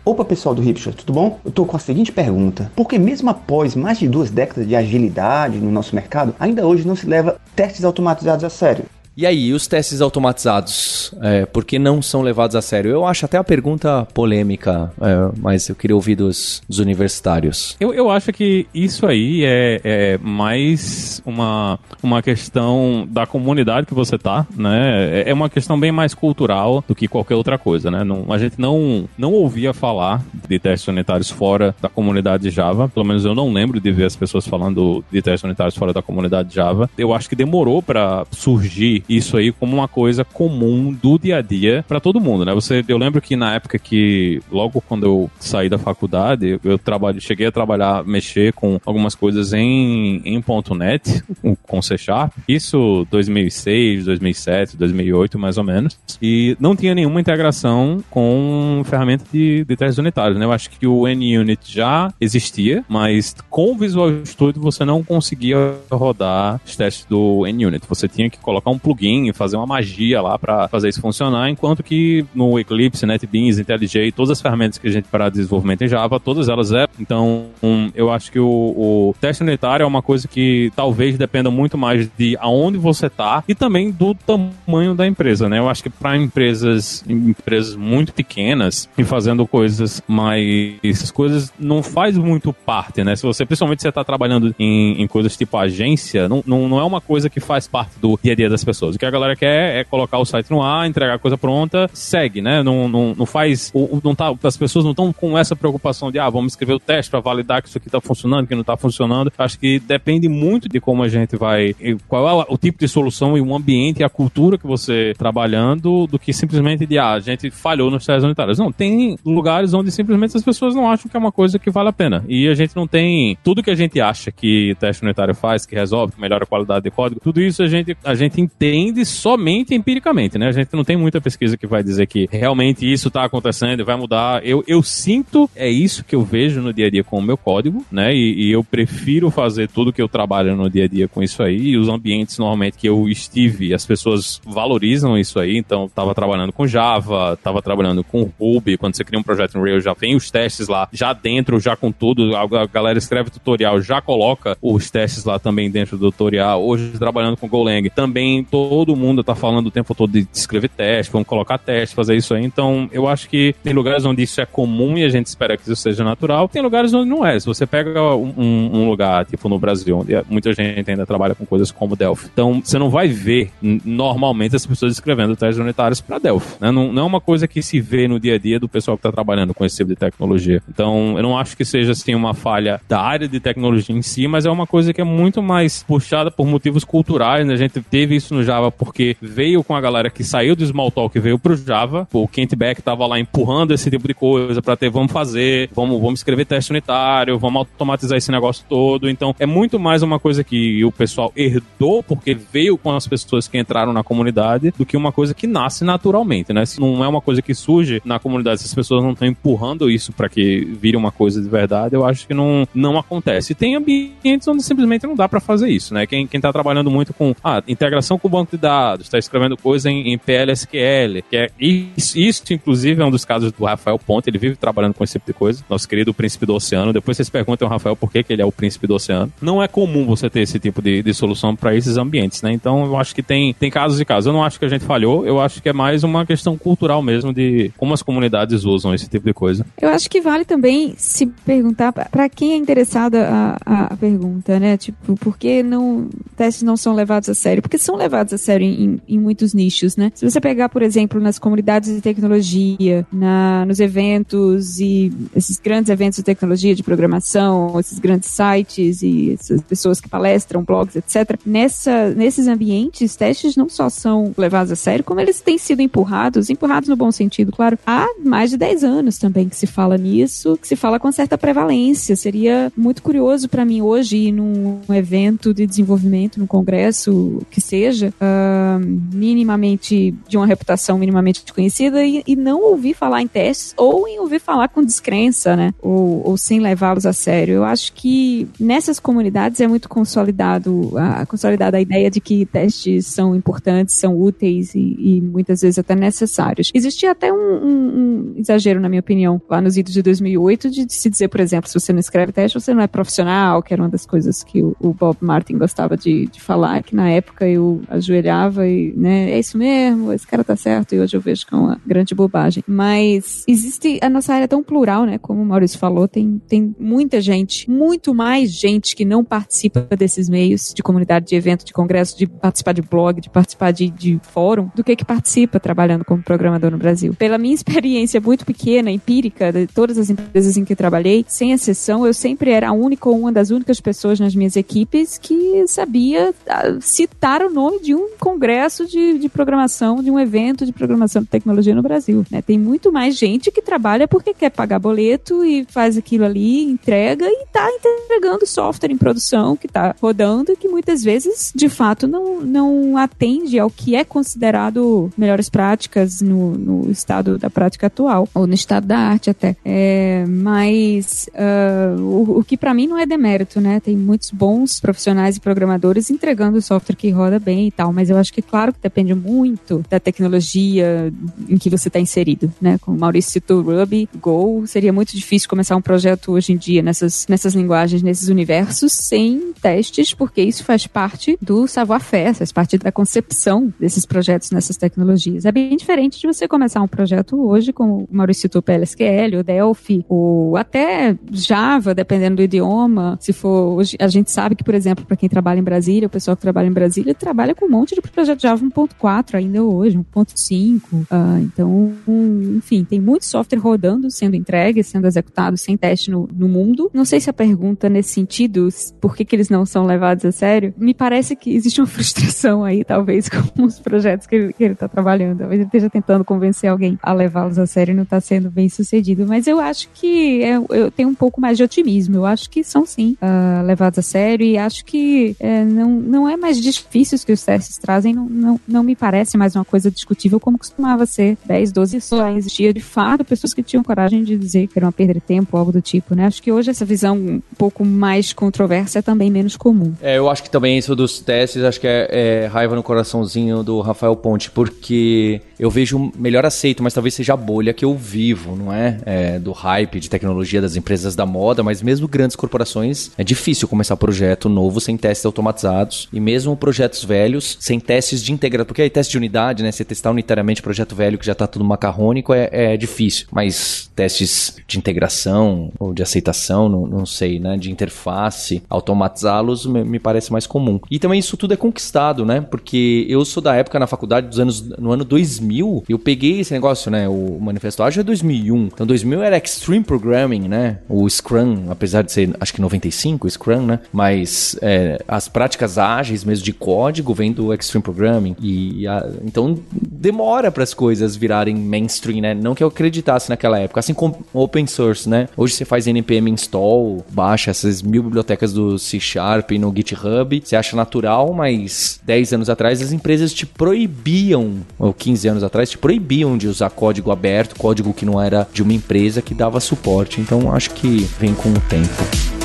Opa 0.05 0.23
pessoal 0.23 0.55
do 0.55 0.62
Hipster, 0.62 0.93
tudo 0.93 1.12
bom? 1.12 1.38
Eu 1.43 1.51
tô 1.51 1.65
com 1.65 1.75
a 1.75 1.79
seguinte 1.81 2.13
pergunta: 2.13 2.71
por 2.73 2.88
que 2.88 2.97
mesmo 2.97 3.29
após 3.29 3.75
mais 3.75 3.99
de 3.99 4.07
duas 4.07 4.31
décadas 4.31 4.65
de 4.65 4.73
agilidade 4.73 5.57
no 5.57 5.69
nosso 5.69 5.93
mercado, 5.93 6.33
ainda 6.39 6.65
hoje 6.65 6.88
não 6.88 6.95
se 6.95 7.05
leva 7.05 7.36
testes 7.53 7.83
automatizados 7.83 8.45
a 8.45 8.49
sério? 8.49 8.86
E 9.17 9.25
aí, 9.25 9.51
os 9.51 9.65
testes 9.65 9.99
automatizados, 9.99 11.12
é, 11.23 11.43
por 11.43 11.65
que 11.65 11.80
não 11.80 12.03
são 12.03 12.21
levados 12.21 12.56
a 12.56 12.62
sério? 12.62 12.91
Eu 12.91 13.03
acho 13.03 13.25
até 13.25 13.36
a 13.36 13.43
pergunta 13.43 14.08
polêmica, 14.13 14.93
é, 15.01 15.32
mas 15.41 15.67
eu 15.67 15.73
queria 15.73 15.95
ouvir 15.95 16.13
dos, 16.13 16.62
dos 16.69 16.77
universitários. 16.77 17.75
Eu, 17.80 17.95
eu 17.95 18.12
acho 18.12 18.32
que 18.32 18.67
isso 18.71 19.08
aí 19.08 19.43
é, 19.43 19.82
é 19.84 20.17
mais 20.19 21.19
uma, 21.25 21.80
uma 22.03 22.21
questão 22.21 23.08
da 23.10 23.25
comunidade 23.25 23.88
que 23.88 23.93
você 23.95 24.19
tá, 24.19 24.45
né? 24.56 25.23
É, 25.23 25.32
é 25.32 25.34
uma 25.34 25.49
questão 25.49 25.80
bem 25.80 25.91
mais 25.91 26.13
cultural 26.13 26.84
do 26.88 26.93
que 26.93 27.08
qualquer 27.08 27.34
outra 27.34 27.58
coisa, 27.58 27.89
né? 27.89 28.03
Não, 28.03 28.32
a 28.32 28.38
gente 28.38 28.62
não, 28.62 29.10
não 29.17 29.34
ouvia 29.34 29.73
falar 29.73 30.23
de 30.47 30.60
testes 30.60 30.88
unitários 30.88 31.32
fora 31.32 31.75
da 31.82 31.89
comunidade 31.89 32.51
Java, 32.51 32.88
pelo 32.88 33.03
menos 33.08 33.25
eu 33.25 33.34
não 33.34 33.51
lembro 33.51 33.80
de 33.82 33.91
ver 33.91 34.06
as 34.06 34.15
pessoas 34.15 34.45
falando 34.45 35.03
de 35.12 35.23
testes 35.23 35.43
unitários 35.43 35.75
fora 35.75 35.91
da 35.91 36.03
comunidade 36.03 36.53
Java. 36.53 36.88
Eu 36.95 37.15
acho 37.15 37.27
que 37.27 37.36
demorou 37.36 37.82
para 37.82 38.23
surgir 38.30 39.06
isso 39.07 39.37
aí 39.37 39.51
como 39.51 39.75
uma 39.75 39.87
coisa 39.87 40.23
comum 40.23 40.93
do 40.93 41.17
dia 41.17 41.37
a 41.37 41.41
dia 41.41 41.83
para 41.87 41.99
todo 41.99 42.19
mundo, 42.19 42.45
né? 42.45 42.53
Você, 42.53 42.83
eu 42.87 42.97
lembro 42.97 43.21
que 43.21 43.35
na 43.35 43.55
época 43.55 43.79
que 43.79 44.41
logo 44.51 44.81
quando 44.81 45.05
eu 45.05 45.31
saí 45.39 45.69
da 45.69 45.77
faculdade, 45.77 46.59
eu 46.63 46.77
trabalho, 46.77 47.19
cheguei 47.21 47.47
a 47.47 47.51
trabalhar, 47.51 48.03
mexer 48.03 48.53
com 48.53 48.79
algumas 48.85 49.15
coisas 49.15 49.53
em, 49.53 50.21
em 50.25 50.43
.NET, 50.75 51.23
com 51.63 51.81
C 51.81 51.97
Sharp. 51.97 52.33
Isso 52.47 53.07
2006, 53.09 54.05
2007, 54.05 54.77
2008 54.77 55.39
mais 55.39 55.57
ou 55.57 55.63
menos. 55.63 55.97
E 56.21 56.57
não 56.59 56.75
tinha 56.75 56.93
nenhuma 56.93 57.21
integração 57.21 58.03
com 58.09 58.81
ferramenta 58.85 59.25
de, 59.31 59.63
de 59.63 59.75
testes 59.75 59.97
unitários, 59.97 60.37
né? 60.39 60.45
Eu 60.45 60.51
acho 60.51 60.69
que 60.69 60.87
o 60.87 61.07
NUnit 61.07 61.59
já 61.65 62.13
existia, 62.19 62.83
mas 62.87 63.35
com 63.49 63.71
o 63.71 63.77
Visual 63.77 64.09
Studio 64.25 64.61
você 64.61 64.83
não 64.83 65.03
conseguia 65.03 65.75
rodar 65.91 66.59
os 66.65 66.75
testes 66.75 67.05
do 67.05 67.45
NUnit. 67.45 67.85
Você 67.87 68.07
tinha 68.07 68.29
que 68.29 68.37
colocar 68.39 68.69
um 68.69 68.79
plugin 68.79 68.96
e 69.05 69.33
fazer 69.33 69.57
uma 69.57 69.65
magia 69.65 70.21
lá 70.21 70.38
para 70.38 70.67
fazer 70.67 70.89
isso 70.89 71.01
funcionar, 71.01 71.49
enquanto 71.49 71.83
que 71.83 72.25
no 72.33 72.60
Eclipse, 72.60 73.05
NetBeans, 73.05 73.60
IntelliJ, 73.60 74.12
todas 74.12 74.31
as 74.31 74.41
ferramentas 74.41 74.77
que 74.77 74.88
a 74.88 74.91
gente 74.91 75.07
para 75.07 75.29
desenvolvimento 75.29 75.83
em 75.83 75.88
Java, 75.88 76.19
todas 76.19 76.49
elas 76.49 76.71
é. 76.71 76.88
Então, 76.99 77.47
um, 77.62 77.89
eu 77.95 78.12
acho 78.12 78.31
que 78.31 78.39
o, 78.39 78.47
o 78.47 79.15
teste 79.19 79.43
unitário 79.43 79.83
é 79.83 79.88
uma 79.88 80.01
coisa 80.01 80.27
que 80.27 80.71
talvez 80.75 81.17
dependa 81.17 81.49
muito 81.51 81.77
mais 81.77 82.10
de 82.17 82.38
aonde 82.39 82.77
você 82.77 83.07
está 83.07 83.43
e 83.47 83.55
também 83.55 83.91
do 83.91 84.13
tamanho 84.13 84.95
da 84.95 85.07
empresa, 85.07 85.49
né? 85.49 85.60
Eu 85.60 85.69
acho 85.69 85.83
que 85.83 85.89
para 85.89 86.17
empresas, 86.17 87.03
empresas 87.07 87.75
muito 87.75 88.13
pequenas 88.13 88.89
e 88.97 89.03
fazendo 89.03 89.45
coisas 89.47 90.01
mais 90.07 90.75
essas 90.83 91.12
coisas 91.12 91.51
não 91.60 91.81
faz 91.83 92.17
muito 92.17 92.51
parte, 92.53 93.03
né? 93.03 93.15
Se 93.15 93.23
você, 93.23 93.45
principalmente 93.45 93.81
você 93.81 93.89
está 93.89 94.03
trabalhando 94.03 94.53
em, 94.60 95.01
em, 95.01 95.07
coisas 95.07 95.36
tipo 95.36 95.57
agência, 95.57 96.27
não, 96.27 96.43
não, 96.45 96.69
não 96.69 96.79
é 96.79 96.83
uma 96.83 97.01
coisa 97.01 97.29
que 97.29 97.39
faz 97.39 97.67
parte 97.67 97.99
do 97.99 98.19
dia 98.21 98.33
a 98.33 98.36
dia 98.36 98.49
das 98.49 98.63
pessoas. 98.63 98.87
O 98.95 99.00
que 99.00 99.06
a 99.06 99.12
galera 99.12 99.36
quer 99.36 99.78
é 99.78 99.84
colocar 99.84 100.17
o 100.17 100.26
site 100.26 100.50
no 100.52 100.62
ar, 100.62 100.88
entregar 100.88 101.15
a 101.15 101.19
coisa 101.19 101.38
pronta, 101.38 101.89
segue, 101.93 102.41
né? 102.41 102.63
Não, 102.63 102.88
não, 102.88 103.13
não 103.15 103.26
faz. 103.26 103.71
Não 104.04 104.15
tá, 104.15 104.34
as 104.43 104.58
pessoas 104.58 104.86
não 104.86 104.91
estão 104.91 105.12
com 105.13 105.38
essa 105.38 105.56
preocupação 105.56 106.12
de, 106.12 106.19
ah, 106.19 106.30
vamos 106.30 106.54
escrever 106.54 106.73
o 106.73 106.80
teste 106.80 107.10
para 107.10 107.19
validar 107.19 107.62
que 107.62 107.69
isso 107.69 107.78
aqui 107.78 107.88
está 107.88 108.02
funcionando, 108.02 108.47
que 108.47 108.56
não 108.56 108.62
está 108.62 108.78
funcionando. 108.78 109.32
Acho 109.38 109.60
que 109.60 109.80
depende 109.80 110.28
muito 110.28 110.69
de 110.69 110.80
como 110.80 111.04
a 111.04 111.08
gente 111.08 111.36
vai. 111.36 111.76
Qual 112.08 112.41
é 112.41 112.45
o 112.50 112.58
tipo 112.58 112.80
de 112.80 112.88
solução 112.88 113.38
e 113.38 113.41
o 113.41 113.56
ambiente 113.56 114.00
e 114.00 114.04
a 114.04 114.10
cultura 114.10 114.58
que 114.58 114.67
você 114.67 115.13
trabalhando, 115.17 116.08
do 116.08 116.19
que 116.19 116.34
simplesmente 116.34 116.86
de, 116.86 116.97
ah, 116.97 117.13
a 117.13 117.19
gente 117.19 117.50
falhou 117.50 117.89
nos 117.89 118.06
testes 118.06 118.23
unitários. 118.23 118.60
Não, 118.60 118.71
tem 118.71 119.17
lugares 119.26 119.73
onde 119.73 119.91
simplesmente 119.91 120.36
as 120.38 120.43
pessoas 120.43 120.76
não 120.76 120.89
acham 120.89 121.10
que 121.10 121.15
é 121.15 121.19
uma 121.19 121.32
coisa 121.32 121.60
que 121.60 121.69
vale 121.69 121.89
a 121.89 121.93
pena. 121.93 122.23
E 122.28 122.47
a 122.47 122.54
gente 122.54 122.76
não 122.76 122.88
tem 122.88 123.38
tudo 123.43 123.63
que 123.63 123.71
a 123.71 123.76
gente 123.76 124.00
acha 124.00 124.32
que 124.32 124.76
teste 124.80 125.04
unitário 125.04 125.36
faz, 125.36 125.65
que 125.65 125.76
resolve, 125.76 126.13
que 126.13 126.21
melhora 126.21 126.43
a 126.43 126.47
qualidade 126.47 126.84
de 126.84 126.91
código, 126.91 127.19
tudo 127.21 127.41
isso 127.41 127.63
a 127.63 127.67
gente, 127.67 127.97
a 128.04 128.15
gente 128.15 128.39
entende 128.39 128.76
somente 129.05 129.73
empiricamente, 129.73 130.37
né? 130.37 130.47
A 130.47 130.51
gente 130.51 130.73
não 130.73 130.83
tem 130.83 130.97
muita 130.97 131.21
pesquisa 131.21 131.57
que 131.57 131.67
vai 131.67 131.83
dizer 131.83 132.07
que 132.07 132.27
realmente 132.31 132.91
isso 132.91 133.07
está 133.07 133.23
acontecendo 133.23 133.79
e 133.79 133.83
vai 133.83 133.95
mudar. 133.95 134.45
Eu, 134.45 134.63
eu 134.67 134.81
sinto, 134.83 135.49
é 135.55 135.69
isso 135.69 136.03
que 136.03 136.15
eu 136.15 136.23
vejo 136.23 136.61
no 136.61 136.73
dia 136.73 136.87
a 136.87 136.89
dia 136.89 137.03
com 137.03 137.17
o 137.17 137.21
meu 137.21 137.37
código, 137.37 137.85
né? 137.91 138.13
E, 138.13 138.47
e 138.47 138.51
eu 138.51 138.63
prefiro 138.63 139.29
fazer 139.29 139.69
tudo 139.69 139.93
que 139.93 140.01
eu 140.01 140.07
trabalho 140.07 140.55
no 140.55 140.69
dia 140.69 140.85
a 140.85 140.87
dia 140.87 141.07
com 141.07 141.21
isso 141.21 141.41
aí. 141.43 141.57
E 141.57 141.77
os 141.77 141.87
ambientes 141.87 142.37
normalmente 142.37 142.77
que 142.77 142.87
eu 142.87 143.07
estive, 143.09 143.73
as 143.73 143.85
pessoas 143.85 144.41
valorizam 144.45 145.17
isso 145.17 145.39
aí. 145.39 145.57
Então, 145.57 145.85
estava 145.85 146.13
trabalhando 146.13 146.51
com 146.51 146.67
Java, 146.67 147.33
estava 147.33 147.61
trabalhando 147.61 148.03
com 148.03 148.29
Ruby. 148.39 148.77
Quando 148.77 148.95
você 148.95 149.03
cria 149.03 149.19
um 149.19 149.23
projeto 149.23 149.57
no 149.57 149.63
Rails, 149.63 149.83
já 149.83 149.93
vem 149.93 150.15
os 150.15 150.29
testes 150.31 150.67
lá, 150.67 150.87
já 150.91 151.13
dentro, 151.13 151.59
já 151.59 151.75
com 151.75 151.91
tudo. 151.91 152.35
A 152.35 152.65
galera 152.65 152.97
escreve 152.97 153.29
tutorial, 153.29 153.81
já 153.81 154.01
coloca 154.01 154.57
os 154.61 154.89
testes 154.89 155.25
lá 155.25 155.39
também 155.39 155.69
dentro 155.69 155.97
do 155.97 156.11
tutorial. 156.11 156.63
Hoje, 156.65 156.91
trabalhando 156.97 157.37
com 157.37 157.47
Golang, 157.47 157.89
também 157.89 158.43
todo 158.67 158.95
mundo 158.95 159.23
tá 159.23 159.36
falando 159.36 159.67
o 159.67 159.71
tempo 159.71 159.95
todo 159.95 160.12
de 160.12 160.27
escrever 160.34 160.69
teste, 160.69 161.12
vamos 161.12 161.27
colocar 161.27 161.58
teste, 161.58 161.95
fazer 161.95 162.15
isso 162.15 162.34
aí. 162.34 162.43
Então, 162.43 162.89
eu 162.91 163.08
acho 163.08 163.30
que 163.30 163.56
tem 163.63 163.73
lugares 163.73 164.06
onde 164.06 164.23
isso 164.23 164.41
é 164.41 164.45
comum 164.45 164.97
e 164.97 165.03
a 165.03 165.10
gente 165.10 165.27
espera 165.27 165.58
que 165.58 165.63
isso 165.63 165.75
seja 165.75 166.03
natural. 166.03 166.47
Tem 166.47 166.62
lugares 166.62 166.93
onde 166.93 167.10
não 167.10 167.25
é. 167.25 167.39
Se 167.39 167.45
você 167.45 167.65
pega 167.65 168.01
um, 168.15 168.34
um 168.38 168.89
lugar, 168.89 169.25
tipo 169.25 169.49
no 169.49 169.60
Brasil, 169.60 169.97
onde 169.97 170.13
muita 170.30 170.53
gente 170.53 170.89
ainda 170.89 171.06
trabalha 171.06 171.36
com 171.36 171.45
coisas 171.45 171.71
como 171.71 171.95
Delphi, 171.95 172.30
então 172.32 172.62
você 172.63 172.77
não 172.77 172.89
vai 172.89 173.08
ver 173.08 173.51
normalmente 173.62 174.56
as 174.56 174.65
pessoas 174.65 174.93
escrevendo 174.93 175.36
testes 175.36 175.60
unitários 175.60 176.01
para 176.01 176.19
Delphi. 176.19 176.56
Né? 176.60 176.71
Não, 176.71 176.91
não 176.91 177.03
é 177.03 177.06
uma 177.06 177.21
coisa 177.21 177.47
que 177.47 177.62
se 177.62 177.80
vê 177.80 178.08
no 178.08 178.19
dia 178.19 178.36
a 178.36 178.38
dia 178.38 178.60
do 178.60 178.67
pessoal 178.67 178.97
que 178.97 178.99
está 178.99 179.12
trabalhando 179.12 179.53
com 179.53 179.65
esse 179.65 179.77
tipo 179.77 179.89
de 179.89 179.95
tecnologia. 179.95 180.62
Então, 180.69 181.15
eu 181.15 181.23
não 181.23 181.38
acho 181.38 181.56
que 181.56 181.65
seja 181.65 181.91
assim 181.91 182.15
uma 182.15 182.34
falha 182.34 182.82
da 182.88 183.01
área 183.01 183.27
de 183.27 183.39
tecnologia 183.39 183.95
em 183.95 184.01
si, 184.01 184.27
mas 184.27 184.45
é 184.45 184.49
uma 184.49 184.67
coisa 184.67 184.93
que 184.93 185.01
é 185.01 185.03
muito 185.03 185.41
mais 185.41 185.84
puxada 185.84 186.32
por 186.32 186.45
motivos 186.47 186.84
culturais. 186.84 187.45
Né? 187.45 187.53
A 187.53 187.58
gente 187.58 187.82
teve 187.82 188.15
isso 188.15 188.34
no 188.34 188.43
Java 188.47 188.71
porque 188.71 189.17
veio 189.21 189.63
com 189.63 189.75
a 189.75 189.81
galera 189.81 190.10
que 190.10 190.23
saiu 190.23 190.55
do 190.55 190.63
Smalltalk 190.63 191.17
e 191.17 191.21
veio 191.21 191.38
pro 191.38 191.55
Java. 191.55 192.07
O 192.13 192.27
Kent 192.27 192.55
Beck 192.55 192.81
tava 192.81 193.05
lá 193.05 193.19
empurrando 193.19 193.73
esse 193.73 193.89
tipo 193.89 194.07
de 194.07 194.13
coisa 194.13 194.62
para 194.62 194.77
ter, 194.77 194.89
vamos 194.89 195.12
fazer, 195.12 195.69
vamos, 195.73 195.99
vamos 196.01 196.19
escrever 196.21 196.45
teste 196.45 196.71
unitário, 196.71 197.38
vamos 197.38 197.60
automatizar 197.60 198.17
esse 198.17 198.31
negócio 198.31 198.65
todo. 198.67 199.10
Então, 199.10 199.36
é 199.38 199.45
muito 199.45 199.79
mais 199.79 200.01
uma 200.01 200.19
coisa 200.19 200.43
que 200.43 200.83
o 200.86 200.91
pessoal 200.91 201.31
herdou 201.36 202.01
porque 202.01 202.33
veio 202.33 202.77
com 202.77 202.95
as 202.95 203.05
pessoas 203.07 203.47
que 203.47 203.57
entraram 203.57 203.91
na 203.91 204.03
comunidade 204.03 204.73
do 204.77 204.86
que 204.86 204.95
uma 204.95 205.12
coisa 205.12 205.33
que 205.33 205.45
nasce 205.45 205.83
naturalmente, 205.83 206.53
né? 206.53 206.65
Se 206.65 206.79
não 206.79 207.03
é 207.03 207.07
uma 207.07 207.21
coisa 207.21 207.41
que 207.41 207.53
surge 207.53 208.01
na 208.05 208.19
comunidade, 208.19 208.62
se 208.62 208.67
as 208.67 208.73
pessoas 208.73 209.03
não 209.03 209.12
estão 209.12 209.27
empurrando 209.27 209.89
isso 209.89 210.13
para 210.13 210.29
que 210.29 210.63
vire 210.81 210.95
uma 210.95 211.12
coisa 211.12 211.41
de 211.41 211.49
verdade, 211.49 211.95
eu 211.95 212.05
acho 212.05 212.25
que 212.25 212.33
não, 212.33 212.67
não 212.73 212.97
acontece. 212.97 213.51
E 213.51 213.55
tem 213.55 213.75
ambientes 213.75 214.47
onde 214.47 214.63
simplesmente 214.63 215.05
não 215.05 215.15
dá 215.15 215.27
para 215.27 215.39
fazer 215.39 215.69
isso, 215.69 215.93
né? 215.93 216.05
Quem, 216.07 216.25
quem 216.25 216.39
tá 216.39 216.51
trabalhando 216.53 216.89
muito 216.89 217.13
com 217.13 217.36
ah, 217.43 217.62
integração 217.67 218.17
com 218.17 218.29
banco 218.38 218.52
de 218.52 218.58
dados, 218.58 219.06
está 219.06 219.17
escrevendo 219.17 219.58
coisa 219.58 219.89
em, 219.89 220.13
em 220.13 220.17
PLSQL, 220.17 221.23
que 221.30 221.38
é 221.38 221.50
isso, 221.60 222.17
isso, 222.17 222.43
inclusive, 222.54 223.02
é 223.02 223.06
um 223.06 223.12
dos 223.12 223.26
casos 223.26 223.52
do 223.52 223.65
Rafael 223.65 224.00
Ponte, 224.00 224.30
ele 224.30 224.38
vive 224.38 224.56
trabalhando 224.56 224.93
com 224.93 225.04
esse 225.04 225.13
tipo 225.13 225.26
de 225.26 225.34
coisa. 225.34 225.63
Nosso 225.69 225.88
querido 225.88 226.13
príncipe 226.13 226.45
do 226.45 226.54
oceano. 226.54 226.93
Depois 226.93 227.17
vocês 227.17 227.30
perguntam 227.30 227.67
ao 227.67 227.71
Rafael 227.71 227.95
por 227.95 228.12
que, 228.12 228.23
que 228.23 228.34
ele 228.34 228.41
é 228.41 228.45
o 228.45 228.52
príncipe 228.52 228.88
do 228.88 228.95
oceano. 228.95 229.32
Não 229.41 229.62
é 229.62 229.67
comum 229.67 230.06
você 230.06 230.30
ter 230.30 230.41
esse 230.41 230.60
tipo 230.60 230.82
de, 230.82 231.02
de 231.02 231.13
solução 231.13 231.56
para 231.56 231.76
esses 231.76 231.97
ambientes, 231.97 232.41
né? 232.41 232.52
Então 232.52 232.86
eu 232.86 232.97
acho 232.97 233.13
que 233.13 233.23
tem, 233.23 233.54
tem 233.54 233.69
casos 233.69 234.00
e 234.00 234.06
casos. 234.06 234.28
Eu 234.28 234.34
não 234.34 234.43
acho 234.43 234.60
que 234.60 234.65
a 234.65 234.69
gente 234.69 234.86
falhou, 234.86 235.26
eu 235.26 235.39
acho 235.39 235.62
que 235.62 235.69
é 235.69 235.73
mais 235.73 236.04
uma 236.04 236.26
questão 236.26 236.58
cultural 236.58 237.02
mesmo 237.02 237.34
de 237.34 237.71
como 237.78 237.93
as 237.93 238.02
comunidades 238.02 238.63
usam 238.63 238.93
esse 238.93 239.08
tipo 239.08 239.26
de 239.26 239.34
coisa. 239.34 239.65
Eu 239.82 239.89
acho 239.89 240.10
que 240.10 240.21
vale 240.21 240.45
também 240.45 240.93
se 240.97 241.26
perguntar 241.26 241.91
para 241.91 242.30
quem 242.30 242.54
é 242.54 242.56
interessado 242.56 243.15
a, 243.15 243.58
a, 243.65 243.84
a, 243.93 243.97
pergunta, 243.97 244.60
né? 244.60 244.78
Tipo, 244.78 245.15
por 245.15 245.38
que 245.38 245.63
não, 245.63 246.10
testes 246.36 246.63
não 246.63 246.78
são 246.78 246.93
levados 246.93 247.30
a 247.30 247.34
sério? 247.34 247.62
Porque 247.62 247.78
são 247.78 247.95
levados 247.95 248.26
a 248.33 248.37
sério 248.37 248.65
em, 248.65 249.01
em 249.07 249.19
muitos 249.19 249.53
nichos, 249.53 249.95
né? 249.95 250.11
Se 250.15 250.29
você 250.29 250.39
pegar, 250.39 250.69
por 250.69 250.81
exemplo, 250.81 251.19
nas 251.19 251.39
comunidades 251.39 251.93
de 251.93 252.01
tecnologia, 252.01 253.05
na, 253.11 253.65
nos 253.65 253.79
eventos 253.79 254.79
e 254.79 255.11
esses 255.35 255.59
grandes 255.59 255.89
eventos 255.89 256.17
de 256.17 256.23
tecnologia, 256.23 256.75
de 256.75 256.83
programação, 256.83 257.79
esses 257.79 257.99
grandes 257.99 258.29
sites 258.29 259.01
e 259.01 259.33
essas 259.33 259.61
pessoas 259.61 259.99
que 259.99 260.09
palestram, 260.09 260.63
blogs, 260.63 260.95
etc. 260.95 261.39
Nessa, 261.45 262.09
nesses 262.09 262.47
ambientes, 262.47 263.15
testes 263.15 263.55
não 263.55 263.69
só 263.69 263.89
são 263.89 264.33
levados 264.37 264.71
a 264.71 264.75
sério, 264.75 265.03
como 265.03 265.19
eles 265.19 265.41
têm 265.41 265.57
sido 265.57 265.81
empurrados, 265.81 266.49
empurrados 266.49 266.89
no 266.89 266.95
bom 266.95 267.11
sentido, 267.11 267.51
claro, 267.51 267.77
há 267.85 268.07
mais 268.23 268.49
de 268.49 268.57
10 268.57 268.83
anos 268.83 269.17
também 269.17 269.49
que 269.49 269.55
se 269.55 269.67
fala 269.67 269.97
nisso, 269.97 270.57
que 270.61 270.67
se 270.67 270.75
fala 270.75 270.99
com 270.99 271.11
certa 271.11 271.37
prevalência. 271.37 272.15
Seria 272.15 272.71
muito 272.75 273.01
curioso 273.01 273.49
para 273.49 273.65
mim 273.65 273.81
hoje 273.81 274.17
ir 274.17 274.31
num 274.31 274.81
evento 274.89 275.53
de 275.53 275.65
desenvolvimento, 275.65 276.39
num 276.39 276.47
congresso, 276.47 277.41
que 277.49 277.61
seja, 277.61 278.13
uh, 278.21 278.80
minimamente 279.13 280.13
de 280.27 280.38
uma 280.38 280.45
reputação 280.45 280.97
minimamente 280.97 281.43
conhecida 281.53 282.03
e, 282.03 282.23
e, 282.25 282.36
não 282.36 282.62
ouvir 282.62 282.93
falar 282.93 283.21
em 283.21 283.27
testes 283.27 283.73
ou 283.77 284.08
em 284.08 284.19
ouvir 284.19 284.39
falar 284.39 284.67
com 284.67 284.84
descrença, 284.84 285.56
né? 285.56 285.73
Ou, 285.82 286.27
ou 286.27 286.38
sem 286.38 286.60
levá-los 286.60 287.06
a 287.06 287.13
sério. 287.13 287.56
Eu 287.56 287.63
acho 287.63 287.93
que 287.93 288.47
nessas 288.60 288.99
comunidades 288.99 289.60
é 289.62 289.67
muito 289.67 289.89
consolidado 289.89 290.91
a, 290.97 291.25
consolidada 291.25 291.77
a 291.77 291.82
ideia 291.82 292.10
de 292.10 292.19
que 292.19 292.45
testes 292.45 293.08
são 293.08 293.36
importantes, 293.36 293.95
são 293.95 294.19
úteis 294.19 294.75
e, 294.75 294.95
e 294.99 295.21
muitas 295.21 295.62
vezes 295.62 295.80
até 295.80 295.95
necessários. 295.95 296.71
Existia 296.73 297.12
até 297.12 297.32
um, 297.32 297.36
um, 297.36 297.97
um, 297.97 298.34
exagero, 298.38 298.80
na 298.80 298.89
minha 298.89 298.99
opinião, 298.99 299.41
lá 299.49 299.62
nos 299.62 299.77
idos 299.77 299.93
de 299.93 300.01
2008, 300.01 300.69
de, 300.69 300.86
de, 300.86 300.93
se 300.93 301.10
dizer, 301.10 301.27
por 301.27 301.39
exemplo, 301.39 301.69
se 301.69 301.80
você 301.80 301.91
não 301.91 301.99
escreve 301.99 302.32
teste, 302.32 302.60
você 302.60 302.73
não 302.73 302.82
é 302.82 302.88
profissional, 302.88 303.62
que 303.62 303.73
era 303.73 303.82
uma 303.82 303.89
das 303.89 304.06
coisas 304.06 304.43
que 304.43 304.62
o, 304.62 304.75
o 304.80 304.93
Bob 304.93 305.17
Martin 305.21 305.58
gostava 305.58 305.97
de, 305.97 306.27
de 306.27 306.41
falar, 306.41 306.84
que 306.84 306.95
na 306.95 307.10
época 307.10 307.47
eu 307.47 307.82
ajoelhava 308.07 308.67
e, 308.67 308.93
né, 308.95 309.31
é 309.31 309.39
isso 309.39 309.57
mesmo, 309.57 310.13
esse 310.13 310.25
cara 310.25 310.43
tá 310.43 310.55
certo, 310.55 310.95
e 310.95 310.99
hoje 310.99 311.15
eu 311.15 311.21
vejo 311.21 311.45
que 311.45 311.53
é 311.53 311.57
uma 311.57 311.79
grande 311.85 312.15
bobagem. 312.15 312.63
Mas 312.67 313.43
existe, 313.47 313.99
a 314.01 314.09
nossa 314.09 314.33
área 314.33 314.45
é 314.45 314.47
tão 314.47 314.63
plural, 314.63 315.05
né, 315.05 315.17
como 315.17 315.41
o 315.41 315.45
Maurício 315.45 315.77
falou, 315.77 316.07
tem, 316.07 316.41
tem 316.47 316.75
muita 316.79 317.19
gente, 317.21 317.69
muito 317.69 318.13
mais 318.13 318.51
gente 318.51 318.95
que 318.95 319.05
não 319.05 319.23
participa 319.23 319.87
desses 319.97 320.29
meios 320.29 320.73
de 320.73 320.81
comunidade, 320.81 321.27
de 321.27 321.35
evento, 321.35 321.65
de 321.65 321.73
congresso, 321.73 322.17
de 322.17 322.27
participar 322.27 322.73
de 322.73 322.81
blog, 322.81 323.21
de 323.21 323.29
participar 323.29 323.71
de, 323.71 323.89
de 323.89 324.19
fórum, 324.23 324.69
do 324.75 324.83
que 324.83 324.95
que 324.95 325.05
participa 325.05 325.59
trabalhando 325.59 326.05
como 326.05 326.23
programador 326.23 326.71
no 326.71 326.77
Brasil. 326.77 327.13
Pela 327.13 327.37
minha 327.37 327.53
experiência 327.55 328.21
muito 328.21 328.45
pequena, 328.45 328.89
empírica, 328.89 329.51
de 329.51 329.67
todas 329.67 329.97
as 329.97 330.09
empresas 330.09 330.57
em 330.57 330.65
que 330.65 330.75
trabalhei, 330.75 331.25
sem 331.27 331.51
exceção, 331.51 332.05
eu 332.05 332.13
sempre 332.13 332.51
era 332.51 332.69
a 332.69 332.73
única 332.73 333.09
ou 333.09 333.19
uma 333.19 333.31
das 333.31 333.49
únicas 333.49 333.79
pessoas 333.79 334.19
nas 334.19 334.35
minhas 334.35 334.55
equipes 334.55 335.17
que 335.17 335.65
sabia 335.67 336.33
ah, 336.47 336.77
citar 336.79 337.41
o 337.41 337.49
nome 337.49 337.81
de 337.81 337.93
um 337.97 338.17
congresso 338.17 338.86
de, 338.86 339.17
de 339.17 339.29
programação, 339.29 340.01
de 340.01 340.12
um 340.12 340.19
evento 340.19 340.65
de 340.65 340.71
programação 340.71 341.21
de 341.21 341.27
tecnologia 341.27 341.75
no 341.75 341.81
Brasil. 341.81 342.25
Né? 342.31 342.41
Tem 342.41 342.57
muito 342.57 342.91
mais 342.91 343.17
gente 343.17 343.51
que 343.51 343.62
trabalha 343.62 344.07
porque 344.07 344.33
quer 344.33 344.49
pagar 344.49 344.79
boleto 344.79 345.43
e 345.43 345.65
faz 345.65 345.97
aquilo 345.97 346.25
ali, 346.25 346.63
entrega 346.63 347.25
e 347.25 347.43
está 347.43 347.67
entregando 347.86 348.45
software 348.45 348.91
em 348.91 348.97
produção 348.97 349.55
que 349.55 349.67
está 349.67 349.95
rodando 350.01 350.51
e 350.51 350.55
que 350.55 350.67
muitas 350.67 351.03
vezes, 351.03 351.51
de 351.55 351.69
fato, 351.69 352.07
não, 352.07 352.41
não 352.41 352.97
atende 352.97 353.60
ao 353.60 353.69
que 353.69 353.95
é 353.95 354.03
considerado 354.03 355.12
melhores 355.17 355.49
práticas 355.49 356.21
no, 356.21 356.51
no 356.51 356.91
estado 356.91 357.38
da 357.38 357.49
prática 357.49 357.88
atual, 357.88 358.27
ou 358.33 358.45
no 358.45 358.53
estado 358.53 358.88
da 358.88 358.97
arte 358.97 359.29
até. 359.29 359.55
É, 359.65 360.25
mas 360.27 361.29
uh, 361.33 362.01
o, 362.01 362.39
o, 362.39 362.43
que 362.43 362.57
para 362.57 362.73
mim 362.73 362.88
não 362.88 362.97
é 362.97 363.05
demérito, 363.05 363.60
né? 363.60 363.79
Tem 363.79 363.95
muitos 363.95 364.31
bons 364.31 364.79
profissionais 364.79 365.38
e 365.38 365.39
programadores 365.39 366.10
entregando 366.10 366.62
software 366.62 366.95
que 366.95 367.10
roda 367.10 367.39
bem 367.39 367.67
e 367.67 367.71
tal, 367.71 367.87
mas 367.91 368.10
eu 368.10 368.17
acho 368.17 368.34
que 368.34 368.41
claro 368.41 368.73
que 368.73 368.80
depende 368.82 369.13
muito 369.13 369.84
da 369.89 370.00
tecnologia 370.00 371.12
em 371.47 371.58
que 371.58 371.69
você 371.69 371.88
está 371.88 372.00
inserido, 372.00 372.52
né? 372.62 372.78
Como 372.80 372.97
o 372.97 373.00
Maurício 373.00 373.32
citou 373.32 373.62
Ruby, 373.62 374.10
Go, 374.19 374.65
seria 374.65 374.93
muito 374.93 375.15
difícil 375.15 375.50
começar 375.50 375.76
um 375.76 375.82
projeto 375.82 376.32
hoje 376.32 376.54
em 376.54 376.58
dia 376.58 376.82
nessas, 376.82 377.26
nessas 377.28 377.54
linguagens, 377.54 378.02
nesses 378.02 378.30
universos, 378.30 378.93
sem 378.93 379.54
testes, 379.62 380.13
porque 380.13 380.41
isso 380.41 380.63
faz 380.63 380.88
parte 380.88 381.38
do 381.41 381.67
savoir-faire, 381.67 382.34
faz 382.34 382.52
parte 382.52 382.78
da 382.78 382.91
concepção 382.91 383.73
desses 383.80 384.06
projetos 384.06 384.52
nessas 384.52 384.78
tecnologias. 384.78 385.45
É 385.45 385.52
bem 385.52 385.76
diferente 385.76 386.19
de 386.19 386.28
você 386.28 386.47
começar 386.47 386.82
um 386.82 386.88
projeto 386.88 387.39
hoje, 387.47 387.73
como 387.73 388.08
o 388.12 388.15
Maurício 388.15 388.43
citou 388.43 388.62
PLSQL, 388.62 389.39
o 389.39 389.43
Delphi, 389.43 390.06
ou 390.08 390.58
até 390.58 391.17
Java, 391.32 391.93
dependendo 391.93 392.38
do 392.38 392.43
idioma. 392.43 393.17
Se 393.21 393.34
for, 393.34 393.78
hoje, 393.78 393.97
a 394.00 394.08
gente 394.08 394.32
sabe 394.32 394.56
que, 394.56 394.63
por 394.63 394.73
exemplo, 394.73 395.06
para 395.06 395.17
quem 395.17 395.30
trabalha 395.30 395.60
em 395.60 395.63
Brasília, 395.63 396.08
o 396.08 396.10
pessoal 396.10 396.36
que 396.36 396.41
trabalha 396.41 396.67
em 396.67 396.71
Brasília 396.71 397.13
trabalha 397.13 397.56
com 397.56 397.67
monte 397.79 397.95
de 397.95 398.01
projeto 398.01 398.41
Java 398.41 398.65
1.4 398.65 399.35
ainda 399.35 399.63
hoje, 399.63 399.97
1.5. 399.97 400.81
Uh, 400.93 401.05
ah, 401.09 401.39
então, 401.41 401.93
um, 402.07 402.57
enfim, 402.57 402.83
tem 402.83 402.99
muito 402.99 403.25
software 403.25 403.59
rodando, 403.59 404.09
sendo 404.09 404.35
entregue, 404.35 404.83
sendo 404.83 405.07
executado 405.07 405.57
sem 405.57 405.77
teste 405.77 406.11
no, 406.11 406.27
no 406.33 406.47
mundo. 406.47 406.89
Não 406.93 407.05
sei 407.05 407.19
se 407.19 407.29
a 407.29 407.33
pergunta 407.33 407.89
nesse 407.89 408.13
sentido, 408.13 408.67
por 408.99 409.15
que, 409.15 409.25
que 409.25 409.35
eles 409.35 409.49
não 409.49 409.65
são 409.65 409.85
levados 409.85 410.25
a 410.25 410.31
sério, 410.31 410.73
me 410.77 410.93
parece 410.93 411.35
que 411.35 411.53
existe 411.53 411.79
uma 411.81 411.87
frustração 411.87 412.63
aí, 412.63 412.83
talvez, 412.83 413.29
com 413.29 413.63
os 413.63 413.79
projetos 413.79 414.27
que 414.27 414.35
ele, 414.35 414.53
que 414.53 414.63
ele 414.63 414.75
tá 414.75 414.87
trabalhando. 414.87 415.39
Talvez 415.39 415.59
ele 415.59 415.67
esteja 415.67 415.89
tentando 415.89 416.23
convencer 416.23 416.69
alguém 416.69 416.97
a 417.01 417.13
levá-los 417.13 417.59
a 417.59 417.65
sério 417.65 417.91
e 417.91 417.95
não 417.95 418.03
está 418.03 418.19
sendo 418.19 418.49
bem 418.49 418.69
sucedido. 418.69 419.25
Mas 419.27 419.47
eu 419.47 419.59
acho 419.59 419.89
que 419.93 420.43
é, 420.43 420.57
eu 420.69 420.91
tenho 420.91 421.09
um 421.09 421.15
pouco 421.15 421.39
mais 421.39 421.57
de 421.57 421.63
otimismo. 421.63 422.15
Eu 422.15 422.25
acho 422.25 422.49
que 422.49 422.63
são 422.63 422.85
sim 422.85 423.17
uh, 423.21 423.65
levados 423.65 423.99
a 423.99 424.01
sério 424.01 424.45
e 424.45 424.57
acho 424.57 424.85
que 424.85 425.35
é, 425.39 425.63
não, 425.63 425.89
não 425.89 426.29
é 426.29 426.37
mais 426.37 426.61
difícil 426.61 427.17
que 427.25 427.31
os 427.31 427.43
testes 427.43 427.56
trazem, 427.79 428.13
não, 428.13 428.27
não, 428.29 428.61
não 428.67 428.83
me 428.83 428.95
parece 428.95 429.37
mais 429.37 429.55
uma 429.55 429.65
coisa 429.65 429.89
discutível 429.89 430.39
como 430.39 430.57
costumava 430.57 431.05
ser 431.05 431.37
10, 431.45 431.71
12 431.71 432.01
só 432.01 432.29
existia 432.29 432.73
de 432.73 432.81
fato 432.81 433.23
pessoas 433.23 433.53
que 433.53 433.63
tinham 433.63 433.83
coragem 433.83 434.23
de 434.23 434.37
dizer 434.37 434.67
que 434.67 434.77
era 434.77 434.85
uma 434.85 434.91
perder 434.91 435.21
tempo, 435.21 435.57
algo 435.57 435.71
do 435.71 435.81
tipo, 435.81 436.15
né? 436.15 436.25
Acho 436.25 436.41
que 436.41 436.51
hoje 436.51 436.69
essa 436.69 436.85
visão 436.85 437.17
um 437.17 437.41
pouco 437.57 437.85
mais 437.85 438.33
controversa 438.33 438.99
é 438.99 439.01
também 439.01 439.29
menos 439.29 439.55
comum. 439.57 439.93
É, 440.01 440.17
eu 440.17 440.29
acho 440.29 440.43
que 440.43 440.49
também 440.49 440.77
isso 440.77 440.95
dos 440.95 441.19
testes, 441.19 441.63
acho 441.63 441.79
que 441.79 441.87
é, 441.87 442.43
é 442.43 442.47
raiva 442.47 442.75
no 442.75 442.83
coraçãozinho 442.83 443.63
do 443.63 443.81
Rafael 443.81 444.15
Ponte, 444.15 444.51
porque 444.51 445.41
eu 445.59 445.69
vejo 445.69 446.11
melhor 446.17 446.45
aceito, 446.45 446.83
mas 446.83 446.93
talvez 446.93 447.13
seja 447.13 447.33
a 447.33 447.37
bolha 447.37 447.73
que 447.73 447.83
eu 447.83 447.95
vivo, 447.95 448.55
não 448.55 448.71
é? 448.71 448.99
é? 449.05 449.39
Do 449.39 449.51
hype 449.51 449.99
de 449.99 450.09
tecnologia 450.09 450.61
das 450.61 450.75
empresas 450.75 451.15
da 451.15 451.25
moda, 451.25 451.63
mas 451.63 451.81
mesmo 451.81 452.07
grandes 452.07 452.35
corporações, 452.35 453.11
é 453.17 453.23
difícil 453.23 453.67
começar 453.67 453.95
projeto 453.97 454.49
novo 454.49 454.79
sem 454.79 454.97
testes 454.97 455.25
automatizados 455.25 456.07
e 456.11 456.19
mesmo 456.19 456.55
projetos 456.55 457.03
velhos 457.03 457.46
sem 457.60 457.79
testes 457.79 458.23
de 458.23 458.33
integração, 458.33 458.65
porque 458.65 458.81
aí 458.81 458.89
teste 458.89 459.12
de 459.12 459.17
unidade, 459.17 459.63
né? 459.63 459.71
Você 459.71 459.86
testar 459.86 460.12
unitariamente 460.12 460.62
projeto 460.62 460.95
velho 460.95 461.17
que 461.17 461.25
já 461.25 461.36
tá 461.36 461.47
tudo 461.47 461.63
macarrônico 461.63 462.33
é, 462.33 462.49
é 462.51 462.77
difícil, 462.77 463.27
mas 463.31 463.89
testes 463.95 464.57
de 464.67 464.77
integração 464.77 465.71
ou 465.79 465.93
de 465.93 466.01
aceitação, 466.01 466.69
não, 466.69 466.88
não 466.88 467.05
sei, 467.05 467.39
né? 467.39 467.57
De 467.57 467.71
interface, 467.71 468.63
automatizá-los 468.69 469.65
me, 469.65 469.83
me 469.83 469.99
parece 469.99 470.31
mais 470.31 470.47
comum. 470.47 470.79
E 470.89 470.99
também 470.99 471.19
isso 471.19 471.38
tudo 471.38 471.53
é 471.53 471.57
conquistado, 471.57 472.25
né? 472.25 472.41
Porque 472.41 473.05
eu 473.10 473.23
sou 473.25 473.41
da 473.41 473.55
época 473.55 473.79
na 473.79 473.88
faculdade 473.88 474.27
dos 474.27 474.39
anos, 474.39 474.62
no 474.77 474.91
ano 474.91 475.03
2000 475.03 475.38
2000, 475.38 475.83
eu 475.89 475.99
peguei 475.99 476.39
esse 476.39 476.53
negócio, 476.53 476.91
né? 476.91 477.07
O 477.07 477.38
Manifesto 477.39 477.83
Ágil 477.83 478.01
é 478.01 478.03
2001. 478.03 478.69
Então 478.73 478.86
2000 478.86 479.23
era 479.23 479.38
Extreme 479.38 479.83
Programming, 479.83 480.47
né? 480.47 480.79
O 480.88 481.10
Scrum, 481.10 481.65
apesar 481.69 482.01
de 482.01 482.12
ser, 482.12 482.36
acho 482.39 482.53
que 482.53 482.62
95 482.62 483.27
o 483.27 483.29
Scrum, 483.29 483.65
né? 483.65 483.79
Mas 483.91 484.57
é, 484.62 484.99
as 485.07 485.27
práticas 485.27 485.77
ágeis 485.77 486.23
mesmo 486.23 486.43
de 486.43 486.53
código 486.53 487.13
vem 487.13 487.31
do 487.38 487.54
Extreme 487.54 487.84
Programming. 487.84 488.36
E 488.41 488.88
a, 488.88 489.08
então 489.23 489.58
demora 489.71 490.52
para 490.52 490.63
as 490.63 490.73
coisas 490.73 491.15
virarem 491.15 491.56
mainstream, 491.56 492.21
né? 492.21 492.34
Não 492.34 492.56
que 492.56 492.63
eu 492.63 492.67
acreditasse 492.67 493.30
naquela 493.30 493.60
época. 493.60 493.80
Assim 493.80 493.93
como 493.93 494.26
open 494.34 494.65
source, 494.65 495.08
né? 495.08 495.30
Hoje 495.38 495.54
você 495.54 495.63
faz 495.63 495.86
npm 495.88 496.30
install, 496.30 497.06
baixa 497.12 497.52
essas 497.52 497.82
mil 497.82 498.02
bibliotecas 498.04 498.52
do 498.52 498.80
C 498.80 499.00
Sharp 499.00 499.52
no 499.52 499.73
GitHub, 499.76 500.41
você 500.43 500.56
acha 500.56 500.76
natural, 500.76 501.32
mas 501.34 502.00
10 502.04 502.34
anos 502.34 502.50
atrás 502.50 502.82
as 502.82 502.91
empresas 502.91 503.32
te 503.32 503.45
proibiam, 503.45 504.58
ou 504.80 504.93
15 504.93 505.28
anos 505.28 505.43
atrás 505.43 505.69
te 505.69 505.78
proibiam 505.78 506.38
de 506.38 506.47
usar 506.47 506.69
código 506.71 507.12
aberto, 507.12 507.56
código 507.58 507.93
que 507.93 508.06
não 508.06 508.21
era 508.21 508.47
de 508.52 508.63
uma 508.63 508.73
empresa 508.73 509.21
que 509.21 509.34
dava 509.34 509.60
suporte. 509.60 510.19
Então 510.19 510.52
acho 510.52 510.71
que 510.71 511.08
vem 511.19 511.34
com 511.36 511.50
o 511.50 511.60
tempo. 511.62 512.37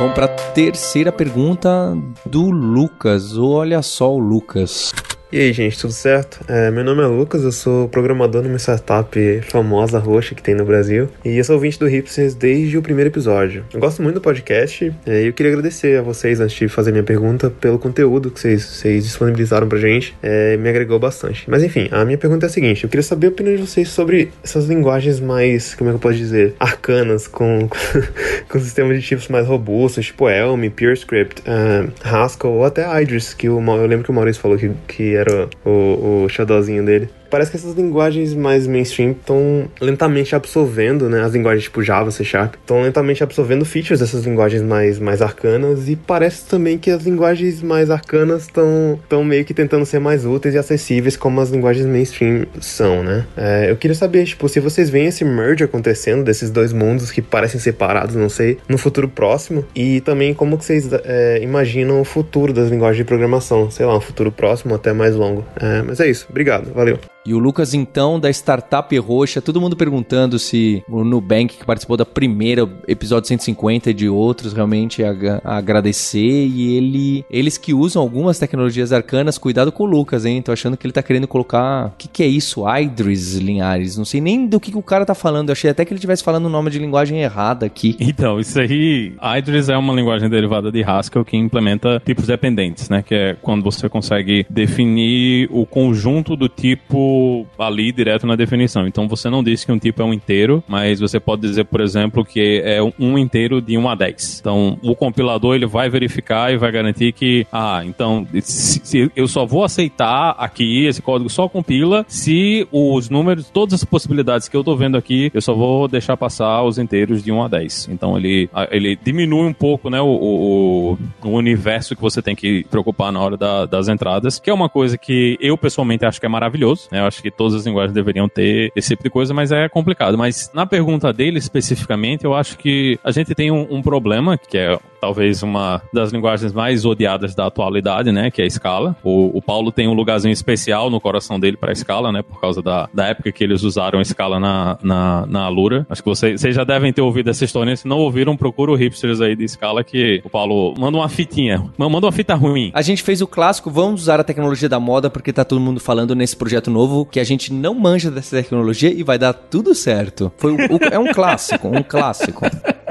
Vamos 0.00 0.14
para 0.14 0.24
a 0.24 0.28
terceira 0.54 1.12
pergunta 1.12 1.94
do 2.24 2.50
Lucas. 2.50 3.36
Olha 3.36 3.82
só 3.82 4.10
o 4.14 4.18
Lucas. 4.18 4.94
E 5.32 5.38
aí, 5.38 5.52
gente, 5.52 5.78
tudo 5.78 5.92
certo? 5.92 6.40
É, 6.48 6.72
meu 6.72 6.82
nome 6.82 7.04
é 7.04 7.06
Lucas, 7.06 7.44
eu 7.44 7.52
sou 7.52 7.88
programador 7.88 8.42
numa 8.42 8.58
startup 8.58 9.16
famosa 9.42 9.96
roxa 10.00 10.34
que 10.34 10.42
tem 10.42 10.56
no 10.56 10.64
Brasil 10.64 11.08
e 11.24 11.38
eu 11.38 11.44
sou 11.44 11.54
ouvinte 11.54 11.78
do 11.78 11.86
Hipsters 11.86 12.34
desde 12.34 12.76
o 12.76 12.82
primeiro 12.82 13.10
episódio. 13.10 13.64
Eu 13.72 13.78
gosto 13.78 14.02
muito 14.02 14.16
do 14.16 14.20
podcast 14.20 14.92
é, 15.06 15.22
e 15.22 15.26
eu 15.28 15.32
queria 15.32 15.52
agradecer 15.52 16.00
a 16.00 16.02
vocês, 16.02 16.40
antes 16.40 16.56
de 16.56 16.66
fazer 16.66 16.90
minha 16.90 17.04
pergunta, 17.04 17.48
pelo 17.48 17.78
conteúdo 17.78 18.28
que 18.28 18.40
vocês, 18.40 18.64
vocês 18.64 19.04
disponibilizaram 19.04 19.68
pra 19.68 19.78
gente, 19.78 20.16
é, 20.20 20.56
me 20.56 20.68
agregou 20.68 20.98
bastante. 20.98 21.48
Mas 21.48 21.62
enfim, 21.62 21.88
a 21.92 22.04
minha 22.04 22.18
pergunta 22.18 22.46
é 22.46 22.48
a 22.48 22.50
seguinte: 22.50 22.82
eu 22.82 22.90
queria 22.90 23.04
saber 23.04 23.28
a 23.28 23.30
opinião 23.30 23.54
de 23.54 23.62
vocês 23.62 23.88
sobre 23.88 24.32
essas 24.42 24.66
linguagens 24.66 25.20
mais, 25.20 25.76
como 25.76 25.90
é 25.90 25.92
que 25.92 25.96
eu 25.96 26.00
posso 26.00 26.16
dizer, 26.16 26.56
arcanas, 26.58 27.28
com, 27.28 27.68
com 28.50 28.58
sistemas 28.58 29.00
de 29.00 29.06
tipos 29.06 29.28
mais 29.28 29.46
robustos, 29.46 30.06
tipo 30.06 30.28
Elm, 30.28 30.68
PureScript, 30.70 31.42
uh, 31.42 31.88
Haskell 32.02 32.50
ou 32.50 32.64
até 32.64 33.00
Idris, 33.00 33.32
que 33.32 33.48
o, 33.48 33.60
eu 33.60 33.86
lembro 33.86 34.02
que 34.02 34.10
o 34.10 34.14
Maurício 34.14 34.42
falou 34.42 34.58
que, 34.58 34.72
que 34.88 35.19
era 35.20 35.48
o, 35.64 36.24
o 36.24 36.28
xodózinho 36.28 36.84
dele. 36.84 37.10
Parece 37.30 37.50
que 37.50 37.56
essas 37.56 37.74
linguagens 37.74 38.34
mais 38.34 38.66
mainstream 38.66 39.12
estão 39.12 39.68
lentamente 39.80 40.34
absorvendo, 40.34 41.08
né? 41.08 41.22
As 41.22 41.32
linguagens 41.32 41.64
tipo 41.64 41.82
Java, 41.82 42.10
C 42.10 42.24
Sharp, 42.24 42.54
estão 42.54 42.82
lentamente 42.82 43.22
absorvendo 43.22 43.64
features 43.64 44.00
dessas 44.00 44.24
linguagens 44.24 44.62
mais, 44.62 44.98
mais 44.98 45.22
arcanas. 45.22 45.88
E 45.88 45.96
parece 45.96 46.46
também 46.46 46.76
que 46.76 46.90
as 46.90 47.04
linguagens 47.04 47.62
mais 47.62 47.90
arcanas 47.90 48.42
estão 48.42 49.24
meio 49.24 49.44
que 49.44 49.54
tentando 49.54 49.86
ser 49.86 50.00
mais 50.00 50.26
úteis 50.26 50.54
e 50.54 50.58
acessíveis 50.58 51.16
como 51.16 51.40
as 51.40 51.50
linguagens 51.50 51.86
mainstream 51.86 52.46
são, 52.60 53.02
né? 53.02 53.24
É, 53.36 53.70
eu 53.70 53.76
queria 53.76 53.94
saber, 53.94 54.24
tipo, 54.24 54.48
se 54.48 54.58
vocês 54.60 54.90
veem 54.90 55.06
esse 55.06 55.24
merge 55.24 55.64
acontecendo 55.64 56.24
desses 56.24 56.50
dois 56.50 56.72
mundos 56.72 57.10
que 57.10 57.22
parecem 57.22 57.60
separados, 57.60 58.16
não 58.16 58.28
sei, 58.28 58.58
no 58.68 58.76
futuro 58.76 59.08
próximo. 59.08 59.64
E 59.74 60.00
também 60.00 60.34
como 60.34 60.58
que 60.58 60.64
vocês 60.64 60.88
é, 61.04 61.40
imaginam 61.42 62.00
o 62.00 62.04
futuro 62.04 62.52
das 62.52 62.68
linguagens 62.70 62.98
de 62.98 63.04
programação. 63.04 63.70
Sei 63.70 63.86
lá, 63.86 63.96
um 63.96 64.00
futuro 64.00 64.32
próximo 64.32 64.74
até 64.74 64.92
mais 64.92 65.14
longo. 65.14 65.44
É, 65.60 65.82
mas 65.82 66.00
é 66.00 66.08
isso. 66.08 66.26
Obrigado. 66.28 66.72
Valeu. 66.72 66.98
E 67.24 67.34
o 67.34 67.38
Lucas, 67.38 67.74
então, 67.74 68.18
da 68.18 68.30
Startup 68.30 68.96
Roxa, 68.98 69.42
todo 69.42 69.60
mundo 69.60 69.76
perguntando 69.76 70.38
se 70.38 70.82
o 70.88 71.04
Nubank, 71.04 71.58
que 71.58 71.66
participou 71.66 71.96
da 71.96 72.06
primeira 72.06 72.68
episódio 72.88 73.28
150 73.28 73.90
e 73.90 73.94
de 73.94 74.08
outros, 74.08 74.52
realmente 74.52 75.02
agradecer. 75.44 76.18
E 76.18 76.76
ele, 76.76 77.24
eles 77.30 77.58
que 77.58 77.74
usam 77.74 78.00
algumas 78.00 78.38
tecnologias 78.38 78.92
arcanas, 78.92 79.36
cuidado 79.36 79.70
com 79.70 79.84
o 79.84 79.86
Lucas, 79.86 80.24
hein? 80.24 80.40
Tô 80.40 80.50
achando 80.50 80.76
que 80.76 80.86
ele 80.86 80.92
tá 80.92 81.02
querendo 81.02 81.28
colocar. 81.28 81.88
O 81.88 81.92
que, 81.98 82.08
que 82.08 82.22
é 82.22 82.26
isso? 82.26 82.64
Idris 82.66 83.34
Linhares. 83.34 83.96
Não 83.96 84.04
sei 84.04 84.20
nem 84.20 84.46
do 84.46 84.58
que, 84.58 84.70
que 84.70 84.78
o 84.78 84.82
cara 84.82 85.04
tá 85.04 85.14
falando. 85.14 85.50
Eu 85.50 85.52
achei 85.52 85.70
até 85.70 85.84
que 85.84 85.92
ele 85.92 85.98
estivesse 85.98 86.24
falando 86.24 86.46
o 86.46 86.50
nome 86.50 86.70
de 86.70 86.78
linguagem 86.78 87.20
errada 87.22 87.66
aqui. 87.66 87.96
Então, 88.20 88.40
isso 88.40 88.58
aí. 88.58 89.14
Idris 89.38 89.68
é 89.68 89.76
uma 89.78 89.94
linguagem 89.94 90.28
derivada 90.28 90.70
de 90.70 90.82
Haskell 90.82 91.24
que 91.24 91.36
implementa 91.36 92.02
tipos 92.04 92.26
dependentes, 92.26 92.90
né? 92.90 93.02
Que 93.02 93.14
é 93.14 93.36
quando 93.40 93.62
você 93.62 93.88
consegue 93.88 94.44
definir 94.50 95.48
o 95.50 95.64
conjunto 95.64 96.36
do 96.36 96.48
tipo 96.48 97.09
ali 97.58 97.92
direto 97.92 98.26
na 98.26 98.36
definição. 98.36 98.86
Então 98.86 99.08
você 99.08 99.28
não 99.28 99.42
diz 99.42 99.64
que 99.64 99.72
um 99.72 99.78
tipo 99.78 100.02
é 100.02 100.04
um 100.04 100.12
inteiro, 100.12 100.62
mas 100.66 101.00
você 101.00 101.18
pode 101.20 101.42
dizer, 101.42 101.64
por 101.64 101.80
exemplo, 101.80 102.24
que 102.24 102.62
é 102.64 102.80
um 102.98 103.18
inteiro 103.18 103.60
de 103.60 103.76
1 103.76 103.88
a 103.88 103.94
10. 103.94 104.40
Então 104.40 104.78
o 104.82 104.94
compilador 104.94 105.54
ele 105.54 105.66
vai 105.66 105.88
verificar 105.88 106.52
e 106.52 106.56
vai 106.56 106.70
garantir 106.72 107.12
que, 107.12 107.46
ah, 107.52 107.82
então 107.84 108.26
se, 108.40 108.80
se 108.84 109.12
eu 109.14 109.28
só 109.28 109.44
vou 109.44 109.64
aceitar 109.64 110.34
aqui, 110.38 110.86
esse 110.86 111.02
código 111.02 111.30
só 111.30 111.48
compila 111.48 112.04
se 112.08 112.66
os 112.70 113.08
números, 113.08 113.50
todas 113.50 113.74
as 113.74 113.84
possibilidades 113.84 114.48
que 114.48 114.56
eu 114.56 114.64
tô 114.64 114.76
vendo 114.76 114.96
aqui, 114.96 115.30
eu 115.34 115.40
só 115.40 115.54
vou 115.54 115.88
deixar 115.88 116.16
passar 116.16 116.62
os 116.62 116.78
inteiros 116.78 117.22
de 117.22 117.32
1 117.32 117.42
a 117.42 117.48
10. 117.48 117.88
Então 117.90 118.16
ele, 118.16 118.48
ele 118.70 118.98
diminui 119.02 119.46
um 119.46 119.52
pouco 119.52 119.90
né, 119.90 120.00
o, 120.00 120.06
o, 120.06 120.98
o 121.24 121.30
universo 121.30 121.94
que 121.94 122.02
você 122.02 122.22
tem 122.22 122.34
que 122.34 122.64
preocupar 122.70 123.12
na 123.12 123.20
hora 123.20 123.36
da, 123.36 123.66
das 123.66 123.88
entradas, 123.88 124.38
que 124.38 124.50
é 124.50 124.54
uma 124.54 124.68
coisa 124.68 124.96
que 124.96 125.36
eu 125.40 125.56
pessoalmente 125.56 126.04
acho 126.04 126.20
que 126.20 126.26
é 126.26 126.28
maravilhoso. 126.28 126.88
Né? 126.90 126.99
Eu 127.00 127.06
acho 127.06 127.22
que 127.22 127.30
todas 127.30 127.54
as 127.54 127.66
linguagens 127.66 127.92
deveriam 127.92 128.28
ter 128.28 128.72
esse 128.74 128.90
tipo 128.90 129.02
de 129.02 129.10
coisa, 129.10 129.34
mas 129.34 129.52
é 129.52 129.68
complicado. 129.68 130.16
Mas 130.16 130.50
na 130.54 130.66
pergunta 130.66 131.12
dele 131.12 131.38
especificamente, 131.38 132.24
eu 132.24 132.34
acho 132.34 132.56
que 132.56 132.98
a 133.02 133.10
gente 133.10 133.34
tem 133.34 133.50
um, 133.50 133.66
um 133.70 133.82
problema, 133.82 134.36
que 134.38 134.56
é 134.56 134.78
talvez 135.00 135.42
uma 135.42 135.82
das 135.92 136.12
linguagens 136.12 136.52
mais 136.52 136.84
odiadas 136.84 137.34
da 137.34 137.46
atualidade, 137.46 138.12
né? 138.12 138.30
Que 138.30 138.42
é 138.42 138.44
a 138.44 138.50
Scala. 138.50 138.96
O, 139.02 139.36
o 139.38 139.42
Paulo 139.42 139.72
tem 139.72 139.88
um 139.88 139.94
lugarzinho 139.94 140.32
especial 140.32 140.90
no 140.90 141.00
coração 141.00 141.40
dele 141.40 141.56
para 141.56 141.74
Scala, 141.74 142.12
né? 142.12 142.22
Por 142.22 142.40
causa 142.40 142.62
da, 142.62 142.88
da 142.92 143.06
época 143.06 143.32
que 143.32 143.42
eles 143.42 143.62
usaram 143.62 144.02
Scala 144.04 144.38
na, 144.38 144.78
na, 144.82 145.26
na 145.26 145.44
Alura. 145.44 145.86
Acho 145.88 146.02
que 146.02 146.08
vocês, 146.08 146.40
vocês 146.40 146.54
já 146.54 146.64
devem 146.64 146.92
ter 146.92 147.02
ouvido 147.02 147.30
essa 147.30 147.44
história. 147.44 147.74
Se 147.76 147.86
não 147.86 147.98
ouviram, 147.98 148.36
procura 148.36 148.72
o 148.72 148.74
hipsters 148.74 149.20
aí 149.20 149.36
de 149.36 149.46
Scala 149.48 149.84
que 149.84 150.20
o 150.24 150.30
Paulo 150.30 150.74
manda 150.78 150.96
uma 150.96 151.08
fitinha. 151.08 151.64
Manda 151.76 152.06
uma 152.06 152.12
fita 152.12 152.34
ruim. 152.34 152.70
A 152.74 152.82
gente 152.82 153.02
fez 153.02 153.20
o 153.20 153.26
clássico, 153.26 153.70
vamos 153.70 154.02
usar 154.02 154.20
a 154.20 154.24
tecnologia 154.24 154.68
da 154.68 154.80
moda 154.80 155.08
porque 155.08 155.32
tá 155.32 155.44
todo 155.44 155.60
mundo 155.60 155.80
falando 155.80 156.14
nesse 156.14 156.36
projeto 156.36 156.70
novo 156.70 157.04
que 157.04 157.20
a 157.20 157.24
gente 157.24 157.52
não 157.52 157.74
manja 157.74 158.10
dessa 158.10 158.36
tecnologia 158.36 158.92
e 158.92 159.02
vai 159.02 159.18
dar 159.18 159.32
tudo 159.32 159.74
certo. 159.74 160.32
Foi 160.36 160.52
o, 160.52 160.56
o, 160.56 160.78
é 160.90 160.98
um 160.98 161.12
clássico, 161.12 161.68
um 161.68 161.82
clássico. 161.82 162.44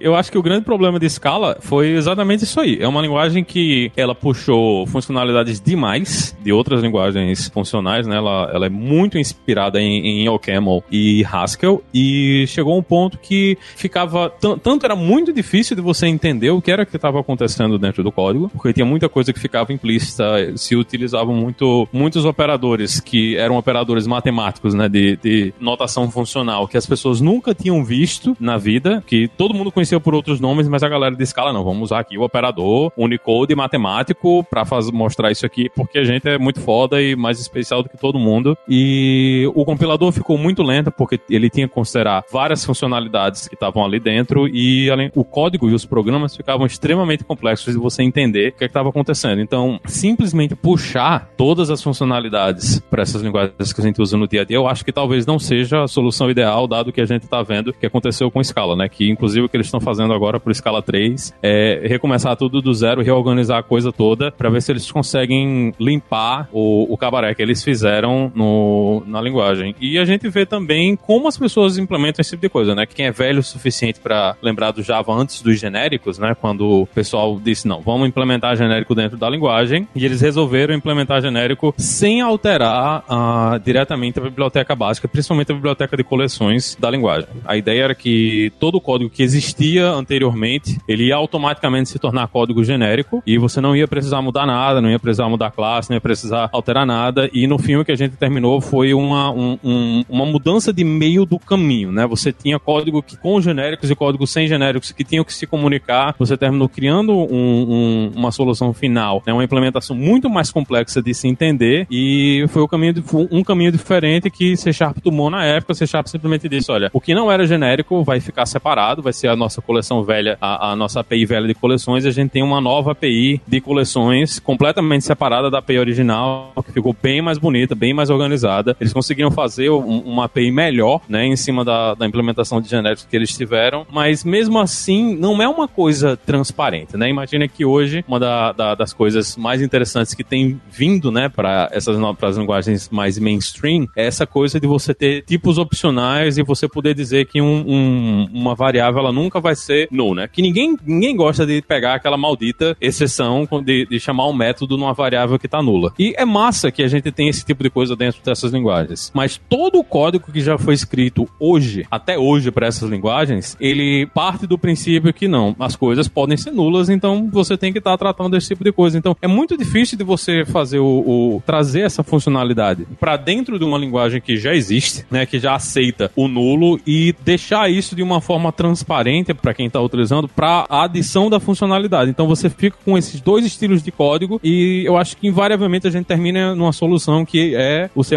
Eu 0.00 0.14
acho 0.14 0.30
que 0.30 0.38
o 0.38 0.42
grande 0.42 0.64
problema 0.64 0.98
de 0.98 1.08
Scala 1.08 1.56
foi 1.60 1.90
exatamente 1.90 2.44
isso 2.44 2.60
aí. 2.60 2.78
É 2.80 2.88
uma 2.88 3.00
linguagem 3.00 3.44
que 3.44 3.90
ela 3.96 4.14
puxou 4.14 4.86
funcionalidades 4.86 5.60
demais 5.60 6.36
de 6.42 6.52
outras 6.52 6.82
linguagens 6.82 7.48
funcionais, 7.48 8.06
né? 8.06 8.16
Ela, 8.16 8.50
ela 8.52 8.66
é 8.66 8.68
muito 8.68 9.18
inspirada 9.18 9.80
em, 9.80 10.22
em 10.22 10.28
OCaml 10.28 10.84
e 10.90 11.24
Haskell 11.24 11.82
e 11.92 12.44
chegou 12.48 12.74
a 12.74 12.78
um 12.78 12.82
ponto 12.82 13.18
que 13.18 13.56
ficava 13.76 14.30
tanto 14.40 14.84
era 14.84 14.94
muito 14.94 15.32
difícil 15.32 15.74
de 15.74 15.82
você 15.82 16.06
entender 16.06 16.50
o 16.50 16.60
que 16.60 16.70
era 16.70 16.84
que 16.84 16.96
estava 16.96 17.20
acontecendo 17.20 17.78
dentro 17.78 18.02
do 18.02 18.12
código, 18.12 18.48
porque 18.50 18.72
tinha 18.72 18.86
muita 18.86 19.08
coisa 19.08 19.32
que 19.32 19.40
ficava 19.40 19.72
implícita, 19.72 20.56
se 20.56 20.76
utilizavam 20.76 21.34
muito 21.34 21.88
muitos 21.92 22.24
operadores 22.24 23.00
que 23.00 23.36
eram 23.36 23.56
operadores 23.56 24.06
matemáticos, 24.06 24.74
né, 24.74 24.88
de, 24.88 25.16
de 25.16 25.54
notação 25.60 26.10
funcional 26.10 26.68
que 26.68 26.76
as 26.76 26.86
pessoas 26.86 27.20
nunca 27.20 27.54
tinham 27.54 27.84
visto 27.84 28.36
na 28.38 28.56
vida, 28.56 29.02
que 29.06 29.28
todo 29.28 29.54
mundo 29.54 29.72
conhecia 29.72 29.87
conheceu 29.88 30.00
por 30.00 30.14
outros 30.14 30.38
nomes, 30.38 30.68
mas 30.68 30.82
a 30.82 30.88
galera 30.88 31.16
de 31.16 31.22
escala 31.22 31.52
não. 31.52 31.64
Vamos 31.64 31.84
usar 31.84 32.00
aqui 32.00 32.18
o 32.18 32.22
operador 32.22 32.92
Unicode 32.96 33.54
matemático 33.54 34.44
para 34.44 34.62
mostrar 34.92 35.30
isso 35.30 35.46
aqui, 35.46 35.70
porque 35.74 35.98
a 35.98 36.04
gente 36.04 36.28
é 36.28 36.38
muito 36.38 36.60
foda 36.60 37.00
e 37.00 37.16
mais 37.16 37.40
especial 37.40 37.82
do 37.82 37.88
que 37.88 37.96
todo 37.96 38.18
mundo. 38.18 38.56
E 38.68 39.50
o 39.54 39.64
compilador 39.64 40.12
ficou 40.12 40.36
muito 40.36 40.62
lento, 40.62 40.90
porque 40.90 41.18
ele 41.30 41.48
tinha 41.48 41.66
que 41.66 41.74
considerar 41.74 42.24
várias 42.30 42.64
funcionalidades 42.64 43.48
que 43.48 43.54
estavam 43.54 43.84
ali 43.84 43.98
dentro 43.98 44.46
e 44.48 44.90
além, 44.90 45.10
o 45.14 45.24
código 45.24 45.70
e 45.70 45.74
os 45.74 45.86
programas 45.86 46.36
ficavam 46.36 46.66
extremamente 46.66 47.24
complexos 47.24 47.72
de 47.72 47.80
você 47.80 48.02
entender 48.02 48.50
o 48.50 48.52
que 48.52 48.64
é 48.64 48.66
estava 48.66 48.90
acontecendo. 48.90 49.40
Então, 49.40 49.80
simplesmente 49.86 50.54
puxar 50.54 51.30
todas 51.36 51.70
as 51.70 51.82
funcionalidades 51.82 52.80
para 52.90 53.02
essas 53.02 53.22
linguagens 53.22 53.72
que 53.72 53.80
a 53.80 53.84
gente 53.84 54.02
usa 54.02 54.16
no 54.16 54.28
dia 54.28 54.42
a 54.42 54.44
dia, 54.44 54.56
eu 54.56 54.68
acho 54.68 54.84
que 54.84 54.92
talvez 54.92 55.24
não 55.24 55.38
seja 55.38 55.84
a 55.84 55.88
solução 55.88 56.30
ideal, 56.30 56.66
dado 56.66 56.92
que 56.92 57.00
a 57.00 57.06
gente 57.06 57.22
está 57.24 57.42
vendo 57.42 57.72
que 57.72 57.86
aconteceu 57.86 58.30
com 58.30 58.42
Scala, 58.42 58.76
né? 58.76 58.88
Que 58.88 59.08
inclusive 59.08 59.48
que 59.48 59.56
eles 59.56 59.66
estão 59.66 59.77
estão 59.78 59.80
fazendo 59.80 60.12
agora 60.12 60.38
por 60.38 60.50
escala 60.50 60.82
3 60.82 61.34
é 61.42 61.82
recomeçar 61.84 62.36
tudo 62.36 62.60
do 62.60 62.74
zero, 62.74 63.02
reorganizar 63.02 63.58
a 63.58 63.62
coisa 63.62 63.92
toda 63.92 64.30
para 64.30 64.50
ver 64.50 64.60
se 64.60 64.72
eles 64.72 64.90
conseguem 64.90 65.72
limpar 65.78 66.48
o, 66.52 66.92
o 66.92 66.96
cabaré 66.96 67.34
que 67.34 67.42
eles 67.42 67.62
fizeram 67.62 68.30
no, 68.34 69.02
na 69.06 69.20
linguagem. 69.20 69.74
E 69.80 69.98
a 69.98 70.04
gente 70.04 70.28
vê 70.28 70.44
também 70.44 70.96
como 70.96 71.28
as 71.28 71.38
pessoas 71.38 71.78
implementam 71.78 72.20
esse 72.20 72.30
tipo 72.30 72.42
de 72.42 72.48
coisa, 72.48 72.74
né? 72.74 72.84
Quem 72.86 73.06
é 73.06 73.12
velho 73.12 73.40
o 73.40 73.42
suficiente 73.42 74.00
para 74.00 74.36
lembrar 74.42 74.72
do 74.72 74.82
Java 74.82 75.12
antes 75.12 75.40
dos 75.40 75.58
genéricos, 75.58 76.18
né? 76.18 76.34
Quando 76.38 76.82
o 76.82 76.86
pessoal 76.86 77.38
disse, 77.42 77.66
não, 77.66 77.80
vamos 77.80 78.08
implementar 78.08 78.56
genérico 78.56 78.94
dentro 78.94 79.16
da 79.16 79.30
linguagem, 79.30 79.86
e 79.94 80.04
eles 80.04 80.20
resolveram 80.20 80.74
implementar 80.74 81.22
genérico 81.22 81.74
sem 81.76 82.20
alterar 82.20 83.04
uh, 83.08 83.58
diretamente 83.60 84.18
a 84.18 84.22
biblioteca 84.22 84.74
básica, 84.74 85.08
principalmente 85.08 85.52
a 85.52 85.54
biblioteca 85.54 85.96
de 85.96 86.04
coleções 86.04 86.76
da 86.78 86.90
linguagem. 86.90 87.28
A 87.44 87.56
ideia 87.56 87.84
era 87.84 87.94
que 87.94 88.52
todo 88.58 88.76
o 88.76 88.80
código 88.80 89.10
que 89.10 89.22
existia 89.22 89.67
anteriormente, 89.76 90.78
ele 90.88 91.08
ia 91.08 91.16
automaticamente 91.16 91.90
se 91.90 91.98
tornar 91.98 92.28
código 92.28 92.64
genérico 92.64 93.22
e 93.26 93.36
você 93.36 93.60
não 93.60 93.76
ia 93.76 93.86
precisar 93.86 94.22
mudar 94.22 94.46
nada, 94.46 94.80
não 94.80 94.90
ia 94.90 94.98
precisar 94.98 95.28
mudar 95.28 95.50
classe, 95.50 95.90
não 95.90 95.96
ia 95.96 96.00
precisar 96.00 96.48
alterar 96.52 96.86
nada. 96.86 97.28
E 97.32 97.46
no 97.46 97.58
fim 97.58 97.76
o 97.76 97.84
que 97.84 97.92
a 97.92 97.96
gente 97.96 98.16
terminou 98.16 98.60
foi 98.60 98.94
uma, 98.94 99.30
um, 99.30 99.58
um, 99.62 100.04
uma 100.08 100.24
mudança 100.24 100.72
de 100.72 100.84
meio 100.84 101.24
do 101.24 101.38
caminho, 101.38 101.92
né? 101.92 102.06
Você 102.06 102.32
tinha 102.32 102.58
código 102.58 103.02
que, 103.02 103.16
com 103.16 103.40
genéricos 103.40 103.90
e 103.90 103.94
código 103.94 104.26
sem 104.26 104.46
genéricos 104.46 104.92
que 104.92 105.04
tinham 105.04 105.24
que 105.24 105.34
se 105.34 105.46
comunicar, 105.46 106.14
você 106.18 106.36
terminou 106.36 106.68
criando 106.68 107.12
um, 107.12 108.12
uma 108.14 108.30
solução 108.30 108.72
final, 108.72 109.22
né? 109.26 109.32
uma 109.32 109.44
implementação 109.44 109.96
muito 109.96 110.30
mais 110.30 110.50
complexa 110.50 111.02
de 111.02 111.12
se 111.14 111.28
entender 111.28 111.86
e 111.90 112.44
foi 112.48 112.62
o 112.62 112.68
caminho 112.68 112.94
de, 112.94 113.04
um 113.30 113.42
caminho 113.42 113.72
diferente 113.72 114.30
que 114.30 114.56
C 114.56 114.72
Sharp 114.72 114.98
tomou 114.98 115.30
na 115.30 115.44
época. 115.44 115.74
C 115.74 115.86
Sharp 115.86 116.06
simplesmente 116.06 116.48
disse: 116.48 116.70
olha, 116.70 116.90
o 116.92 117.00
que 117.00 117.14
não 117.14 117.30
era 117.30 117.46
genérico 117.46 118.02
vai 118.04 118.20
ficar 118.20 118.46
separado, 118.46 119.02
vai 119.02 119.12
ser 119.12 119.28
a 119.28 119.36
nossa 119.36 119.57
nossa 119.58 119.62
coleção 119.62 120.02
velha, 120.02 120.38
a, 120.40 120.70
a, 120.70 120.76
nossa 120.76 121.00
API 121.00 121.24
velha 121.26 121.46
de 121.46 121.54
coleções, 121.54 122.06
a 122.06 122.10
gente 122.10 122.30
tem 122.30 122.42
uma 122.42 122.60
nova 122.60 122.92
API 122.92 123.40
de 123.46 123.60
coleções 123.60 124.38
completamente 124.38 125.04
separada 125.04 125.50
da 125.50 125.58
API 125.58 125.78
original, 125.78 126.52
que 126.64 126.72
ficou 126.72 126.94
bem 127.00 127.20
mais 127.20 127.38
bonita, 127.38 127.74
bem 127.74 127.92
mais 127.92 128.10
organizada. 128.10 128.76
Eles 128.80 128.92
conseguiram 128.92 129.30
fazer 129.30 129.70
um, 129.70 129.98
uma 130.00 130.24
API 130.24 130.50
melhor, 130.50 131.00
né, 131.08 131.26
em 131.26 131.36
cima 131.36 131.64
da, 131.64 131.94
da 131.94 132.06
implementação 132.06 132.60
de 132.60 132.68
genéricos 132.68 133.04
que 133.04 133.16
eles 133.16 133.36
tiveram, 133.36 133.86
mas 133.90 134.24
mesmo 134.24 134.58
assim 134.58 135.16
não 135.16 135.40
é 135.42 135.48
uma 135.48 135.66
coisa 135.66 136.16
transparente, 136.16 136.96
né? 136.96 137.08
Imagina 137.08 137.48
que 137.48 137.64
hoje 137.64 138.04
uma 138.06 138.20
da, 138.20 138.52
da, 138.52 138.74
das 138.74 138.92
coisas 138.92 139.36
mais 139.36 139.60
interessantes 139.60 140.14
que 140.14 140.24
tem 140.24 140.60
vindo, 140.70 141.10
né, 141.10 141.28
para 141.28 141.68
essas 141.72 141.98
para 142.18 142.28
as 142.28 142.36
linguagens 142.36 142.88
mais 142.90 143.18
mainstream 143.18 143.86
é 143.96 144.06
essa 144.06 144.26
coisa 144.26 144.60
de 144.60 144.66
você 144.66 144.94
ter 144.94 145.22
tipos 145.22 145.58
opcionais 145.58 146.38
e 146.38 146.42
você 146.42 146.68
poder 146.68 146.94
dizer 146.94 147.26
que 147.26 147.40
um, 147.40 147.64
um, 147.66 148.28
uma 148.32 148.54
variável 148.54 149.00
ela 149.00 149.12
nunca 149.12 149.40
vai 149.40 149.47
vai 149.48 149.56
ser 149.56 149.88
null, 149.90 150.14
né? 150.14 150.28
Que 150.30 150.42
ninguém, 150.42 150.76
ninguém 150.84 151.16
gosta 151.16 151.46
de 151.46 151.62
pegar 151.62 151.94
aquela 151.94 152.18
maldita 152.18 152.76
exceção 152.80 153.48
de, 153.64 153.86
de 153.86 153.98
chamar 153.98 154.28
um 154.28 154.34
método 154.34 154.76
numa 154.76 154.92
variável 154.92 155.38
que 155.38 155.48
tá 155.48 155.62
nula. 155.62 155.92
E 155.98 156.14
é 156.18 156.24
massa 156.24 156.70
que 156.70 156.82
a 156.82 156.88
gente 156.88 157.10
tem 157.10 157.28
esse 157.28 157.44
tipo 157.44 157.62
de 157.62 157.70
coisa 157.70 157.96
dentro 157.96 158.20
dessas 158.22 158.52
linguagens. 158.52 159.10
Mas 159.14 159.40
todo 159.48 159.78
o 159.78 159.84
código 159.84 160.30
que 160.30 160.40
já 160.40 160.58
foi 160.58 160.74
escrito 160.74 161.28
hoje, 161.40 161.86
até 161.90 162.18
hoje 162.18 162.50
para 162.50 162.66
essas 162.66 162.90
linguagens, 162.90 163.56
ele 163.58 164.06
parte 164.12 164.46
do 164.46 164.58
princípio 164.58 165.14
que 165.14 165.26
não, 165.26 165.56
as 165.58 165.74
coisas 165.74 166.08
podem 166.08 166.36
ser 166.36 166.50
nulas, 166.50 166.90
então 166.90 167.28
você 167.30 167.56
tem 167.56 167.72
que 167.72 167.78
estar 167.78 167.92
tá 167.92 167.98
tratando 167.98 168.32
desse 168.32 168.48
tipo 168.48 168.62
de 168.62 168.72
coisa. 168.72 168.98
Então 168.98 169.16
é 169.22 169.28
muito 169.28 169.56
difícil 169.56 169.96
de 169.96 170.04
você 170.04 170.44
fazer 170.44 170.78
o, 170.78 171.36
o 171.36 171.42
trazer 171.46 171.82
essa 171.82 172.02
funcionalidade 172.02 172.86
para 173.00 173.16
dentro 173.16 173.58
de 173.58 173.64
uma 173.64 173.78
linguagem 173.78 174.20
que 174.20 174.36
já 174.36 174.54
existe, 174.54 175.06
né, 175.10 175.24
que 175.24 175.38
já 175.38 175.54
aceita 175.54 176.10
o 176.14 176.28
nulo 176.28 176.78
e 176.86 177.14
deixar 177.24 177.70
isso 177.70 177.96
de 177.96 178.02
uma 178.02 178.20
forma 178.20 178.52
transparente 178.52 179.32
para 179.40 179.54
quem 179.54 179.66
está 179.66 179.80
utilizando 179.80 180.28
para 180.28 180.66
a 180.68 180.84
adição 180.84 181.28
da 181.28 181.38
funcionalidade. 181.38 182.10
Então 182.10 182.26
você 182.26 182.48
fica 182.48 182.76
com 182.84 182.96
esses 182.96 183.20
dois 183.20 183.44
estilos 183.44 183.82
de 183.82 183.90
código 183.90 184.40
e 184.42 184.82
eu 184.86 184.96
acho 184.96 185.16
que 185.16 185.26
invariavelmente 185.26 185.86
a 185.86 185.90
gente 185.90 186.06
termina 186.06 186.54
numa 186.54 186.72
solução 186.72 187.24
que 187.24 187.54
é 187.54 187.90
o 187.94 188.02
C++, 188.02 188.16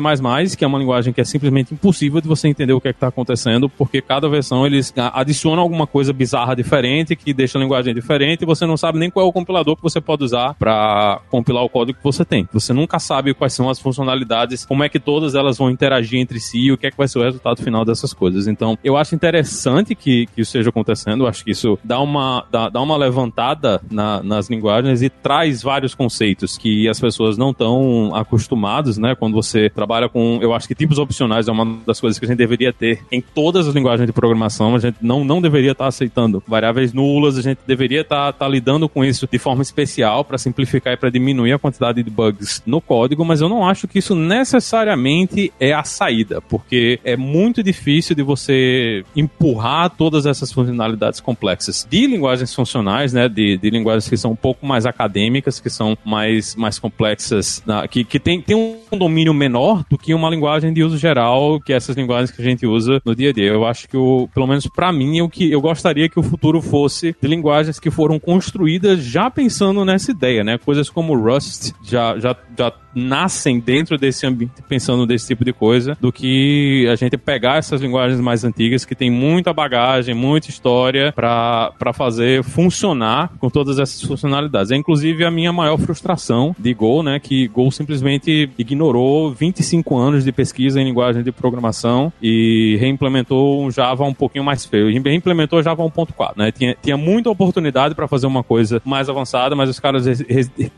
que 0.57 0.63
é 0.63 0.67
uma 0.67 0.79
linguagem 0.79 1.13
que 1.13 1.21
é 1.21 1.23
simplesmente 1.23 1.73
impossível 1.73 2.21
de 2.21 2.27
você 2.27 2.47
entender 2.47 2.73
o 2.73 2.81
que 2.81 2.87
é 2.87 2.93
está 3.01 3.07
acontecendo, 3.07 3.67
porque 3.67 4.01
cada 4.01 4.29
versão 4.29 4.65
eles 4.65 4.93
adicionam 5.13 5.63
alguma 5.63 5.87
coisa 5.87 6.13
bizarra 6.13 6.55
diferente 6.55 7.15
que 7.15 7.33
deixa 7.33 7.57
a 7.57 7.61
linguagem 7.61 7.93
diferente 7.93 8.43
e 8.43 8.45
você 8.45 8.65
não 8.65 8.77
sabe 8.77 8.99
nem 8.99 9.09
qual 9.09 9.25
é 9.25 9.29
o 9.29 9.33
compilador 9.33 9.75
que 9.75 9.81
você 9.81 9.99
pode 9.99 10.23
usar 10.23 10.53
para 10.53 11.19
compilar 11.29 11.63
o 11.63 11.69
código 11.69 11.97
que 11.97 12.03
você 12.03 12.23
tem. 12.23 12.47
Você 12.53 12.73
nunca 12.73 12.99
sabe 12.99 13.33
quais 13.33 13.53
são 13.53 13.69
as 13.69 13.79
funcionalidades, 13.79 14.65
como 14.65 14.83
é 14.83 14.89
que 14.89 14.99
todas 14.99 15.33
elas 15.35 15.57
vão 15.57 15.69
interagir 15.69 16.19
entre 16.19 16.39
si 16.39 16.59
e 16.59 16.71
o 16.71 16.77
que 16.77 16.87
é 16.87 16.91
que 16.91 16.97
vai 16.97 17.07
ser 17.07 17.19
o 17.19 17.23
resultado 17.23 17.61
final 17.63 17.83
dessas 17.83 18.13
coisas. 18.13 18.47
Então, 18.47 18.77
eu 18.83 18.95
acho 18.95 19.15
interessante 19.15 19.95
que, 19.95 20.27
que 20.27 20.41
isso 20.41 20.49
esteja 20.49 20.69
acontecendo, 20.69 21.10
eu 21.19 21.27
acho 21.27 21.43
que 21.43 21.51
isso 21.51 21.77
dá 21.83 21.99
uma, 21.99 22.45
dá, 22.51 22.69
dá 22.69 22.81
uma 22.81 22.97
levantada 22.97 23.81
na, 23.89 24.21
nas 24.23 24.49
linguagens 24.49 25.01
e 25.01 25.09
traz 25.09 25.61
vários 25.61 25.93
conceitos 25.93 26.57
que 26.57 26.87
as 26.87 26.99
pessoas 26.99 27.37
não 27.37 27.51
estão 27.51 28.15
acostumadas, 28.15 28.97
né? 28.97 29.15
Quando 29.15 29.33
você 29.33 29.69
trabalha 29.69 30.09
com, 30.09 30.39
eu 30.41 30.53
acho 30.53 30.67
que 30.67 30.75
tipos 30.75 30.97
opcionais 30.97 31.47
é 31.47 31.51
uma 31.51 31.79
das 31.85 31.99
coisas 31.99 32.19
que 32.19 32.25
a 32.25 32.27
gente 32.27 32.37
deveria 32.37 32.73
ter 32.73 33.01
em 33.11 33.21
todas 33.21 33.67
as 33.67 33.73
linguagens 33.73 34.05
de 34.07 34.13
programação, 34.13 34.75
a 34.75 34.79
gente 34.79 34.97
não, 35.01 35.23
não 35.23 35.41
deveria 35.41 35.71
estar 35.71 35.87
aceitando 35.87 36.43
variáveis 36.47 36.93
nulas, 36.93 37.37
a 37.37 37.41
gente 37.41 37.59
deveria 37.65 38.01
estar, 38.01 38.29
estar 38.29 38.47
lidando 38.47 38.87
com 38.87 39.03
isso 39.03 39.27
de 39.31 39.37
forma 39.37 39.61
especial 39.61 40.23
para 40.23 40.37
simplificar 40.37 40.93
e 40.93 40.97
para 40.97 41.09
diminuir 41.09 41.53
a 41.53 41.59
quantidade 41.59 42.03
de 42.03 42.09
bugs 42.09 42.61
no 42.65 42.81
código, 42.81 43.23
mas 43.25 43.41
eu 43.41 43.49
não 43.49 43.67
acho 43.67 43.87
que 43.87 43.99
isso 43.99 44.15
necessariamente 44.15 45.51
é 45.59 45.73
a 45.73 45.83
saída, 45.83 46.41
porque 46.41 46.99
é 47.03 47.15
muito 47.15 47.63
difícil 47.63 48.15
de 48.15 48.23
você 48.23 49.03
empurrar 49.15 49.89
todas 49.89 50.25
essas 50.25 50.51
funcionalidades 50.51 51.00
complexas 51.19 51.87
de 51.89 52.05
linguagens 52.05 52.53
funcionais, 52.53 53.13
né, 53.13 53.27
de, 53.27 53.57
de 53.57 53.69
linguagens 53.69 54.07
que 54.07 54.17
são 54.17 54.31
um 54.31 54.35
pouco 54.35 54.65
mais 54.65 54.85
acadêmicas, 54.85 55.59
que 55.59 55.69
são 55.69 55.97
mais, 56.05 56.55
mais 56.55 56.77
complexas, 56.77 57.63
na, 57.65 57.87
que, 57.87 58.03
que 58.03 58.19
tem, 58.19 58.41
tem 58.41 58.55
um 58.55 58.97
domínio 58.97 59.33
menor 59.33 59.83
do 59.89 59.97
que 59.97 60.13
uma 60.13 60.29
linguagem 60.29 60.73
de 60.73 60.83
uso 60.83 60.97
geral, 60.97 61.59
que 61.59 61.73
é 61.73 61.75
essas 61.75 61.95
linguagens 61.95 62.31
que 62.31 62.41
a 62.41 62.45
gente 62.45 62.65
usa 62.65 63.01
no 63.05 63.15
dia 63.15 63.29
a 63.29 63.33
dia. 63.33 63.47
Eu 63.47 63.65
acho 63.65 63.87
que, 63.87 63.97
o, 63.97 64.29
pelo 64.33 64.47
menos 64.47 64.67
para 64.67 64.91
mim, 64.91 65.21
o 65.21 65.29
que 65.29 65.51
eu 65.51 65.61
gostaria 65.61 66.09
que 66.09 66.19
o 66.19 66.23
futuro 66.23 66.61
fosse 66.61 67.15
de 67.19 67.27
linguagens 67.27 67.79
que 67.79 67.89
foram 67.89 68.19
construídas 68.19 69.03
já 69.03 69.29
pensando 69.29 69.83
nessa 69.85 70.11
ideia, 70.11 70.43
né? 70.43 70.57
Coisas 70.57 70.89
como 70.89 71.17
Rust 71.17 71.71
já, 71.83 72.17
já, 72.19 72.35
já 72.57 72.71
nascem 72.93 73.59
dentro 73.59 73.97
desse 73.97 74.25
ambiente 74.25 74.61
pensando 74.67 75.05
desse 75.05 75.27
tipo 75.27 75.43
de 75.43 75.53
coisa, 75.53 75.97
do 75.99 76.11
que 76.11 76.87
a 76.91 76.95
gente 76.95 77.17
pegar 77.17 77.57
essas 77.57 77.81
linguagens 77.81 78.19
mais 78.19 78.43
antigas 78.43 78.85
que 78.85 78.95
tem 78.95 79.09
muita 79.09 79.53
bagagem, 79.53 80.15
muita 80.15 80.49
história 80.49 81.11
para 81.11 81.93
fazer 81.93 82.43
funcionar 82.43 83.31
com 83.39 83.49
todas 83.49 83.79
essas 83.79 84.01
funcionalidades. 84.01 84.71
É 84.71 84.75
inclusive 84.75 85.25
a 85.25 85.31
minha 85.31 85.51
maior 85.51 85.77
frustração 85.77 86.55
de 86.57 86.73
Go, 86.73 87.03
né, 87.03 87.19
que 87.19 87.47
Go 87.47 87.71
simplesmente 87.71 88.49
ignorou 88.57 89.31
25 89.31 89.97
anos 89.97 90.23
de 90.23 90.31
pesquisa 90.31 90.81
em 90.81 90.85
linguagem 90.85 91.23
de 91.23 91.31
programação 91.31 92.11
e 92.21 92.77
reimplementou 92.79 93.63
um 93.63 93.71
Java 93.71 94.03
um 94.03 94.13
pouquinho 94.13 94.43
mais 94.43 94.65
feio. 94.65 94.87
Reimplementou 95.03 95.61
Java 95.61 95.83
1.4, 95.83 96.33
né? 96.37 96.51
Tinha, 96.51 96.75
tinha 96.81 96.97
muita 96.97 97.29
oportunidade 97.29 97.95
para 97.95 98.07
fazer 98.07 98.27
uma 98.27 98.43
coisa 98.43 98.81
mais 98.85 99.09
avançada, 99.09 99.55
mas 99.55 99.69
os 99.69 99.79
caras 99.79 100.05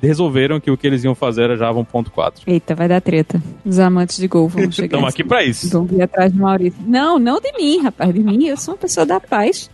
resolveram 0.02 0.60
que 0.60 0.72
o 0.72 0.78
que 0.78 0.88
eles 0.88 1.04
iam 1.04 1.16
fazer 1.16 1.44
era 1.44 1.58
Java 1.58 1.80
1.4 1.80 2.03
1.4. 2.04 2.42
Eita, 2.48 2.76
vai 2.76 2.88
dar 2.88 3.02
treta. 3.02 3.42
Os 3.66 3.80
amantes 3.80 4.18
de 4.18 4.28
Gol 4.28 4.48
vão 4.48 4.72
chegar. 4.72 4.98
Estamos 4.98 5.14
aqui 5.14 5.24
para 5.24 5.44
isso. 5.44 5.70
Vão 5.70 5.86
vir 5.86 6.02
atrás 6.02 6.32
de 6.32 6.40
Maurício. 6.40 6.80
Não, 6.86 7.20
não 7.20 7.40
de 7.40 7.52
mim, 7.54 7.82
rapaz. 7.82 8.14
De 8.14 8.20
mim, 8.20 8.46
eu 8.46 8.58
sou 8.58 8.74
uma 8.74 8.80
pessoa 8.80 9.06
da 9.06 9.20
paz. 9.20 9.70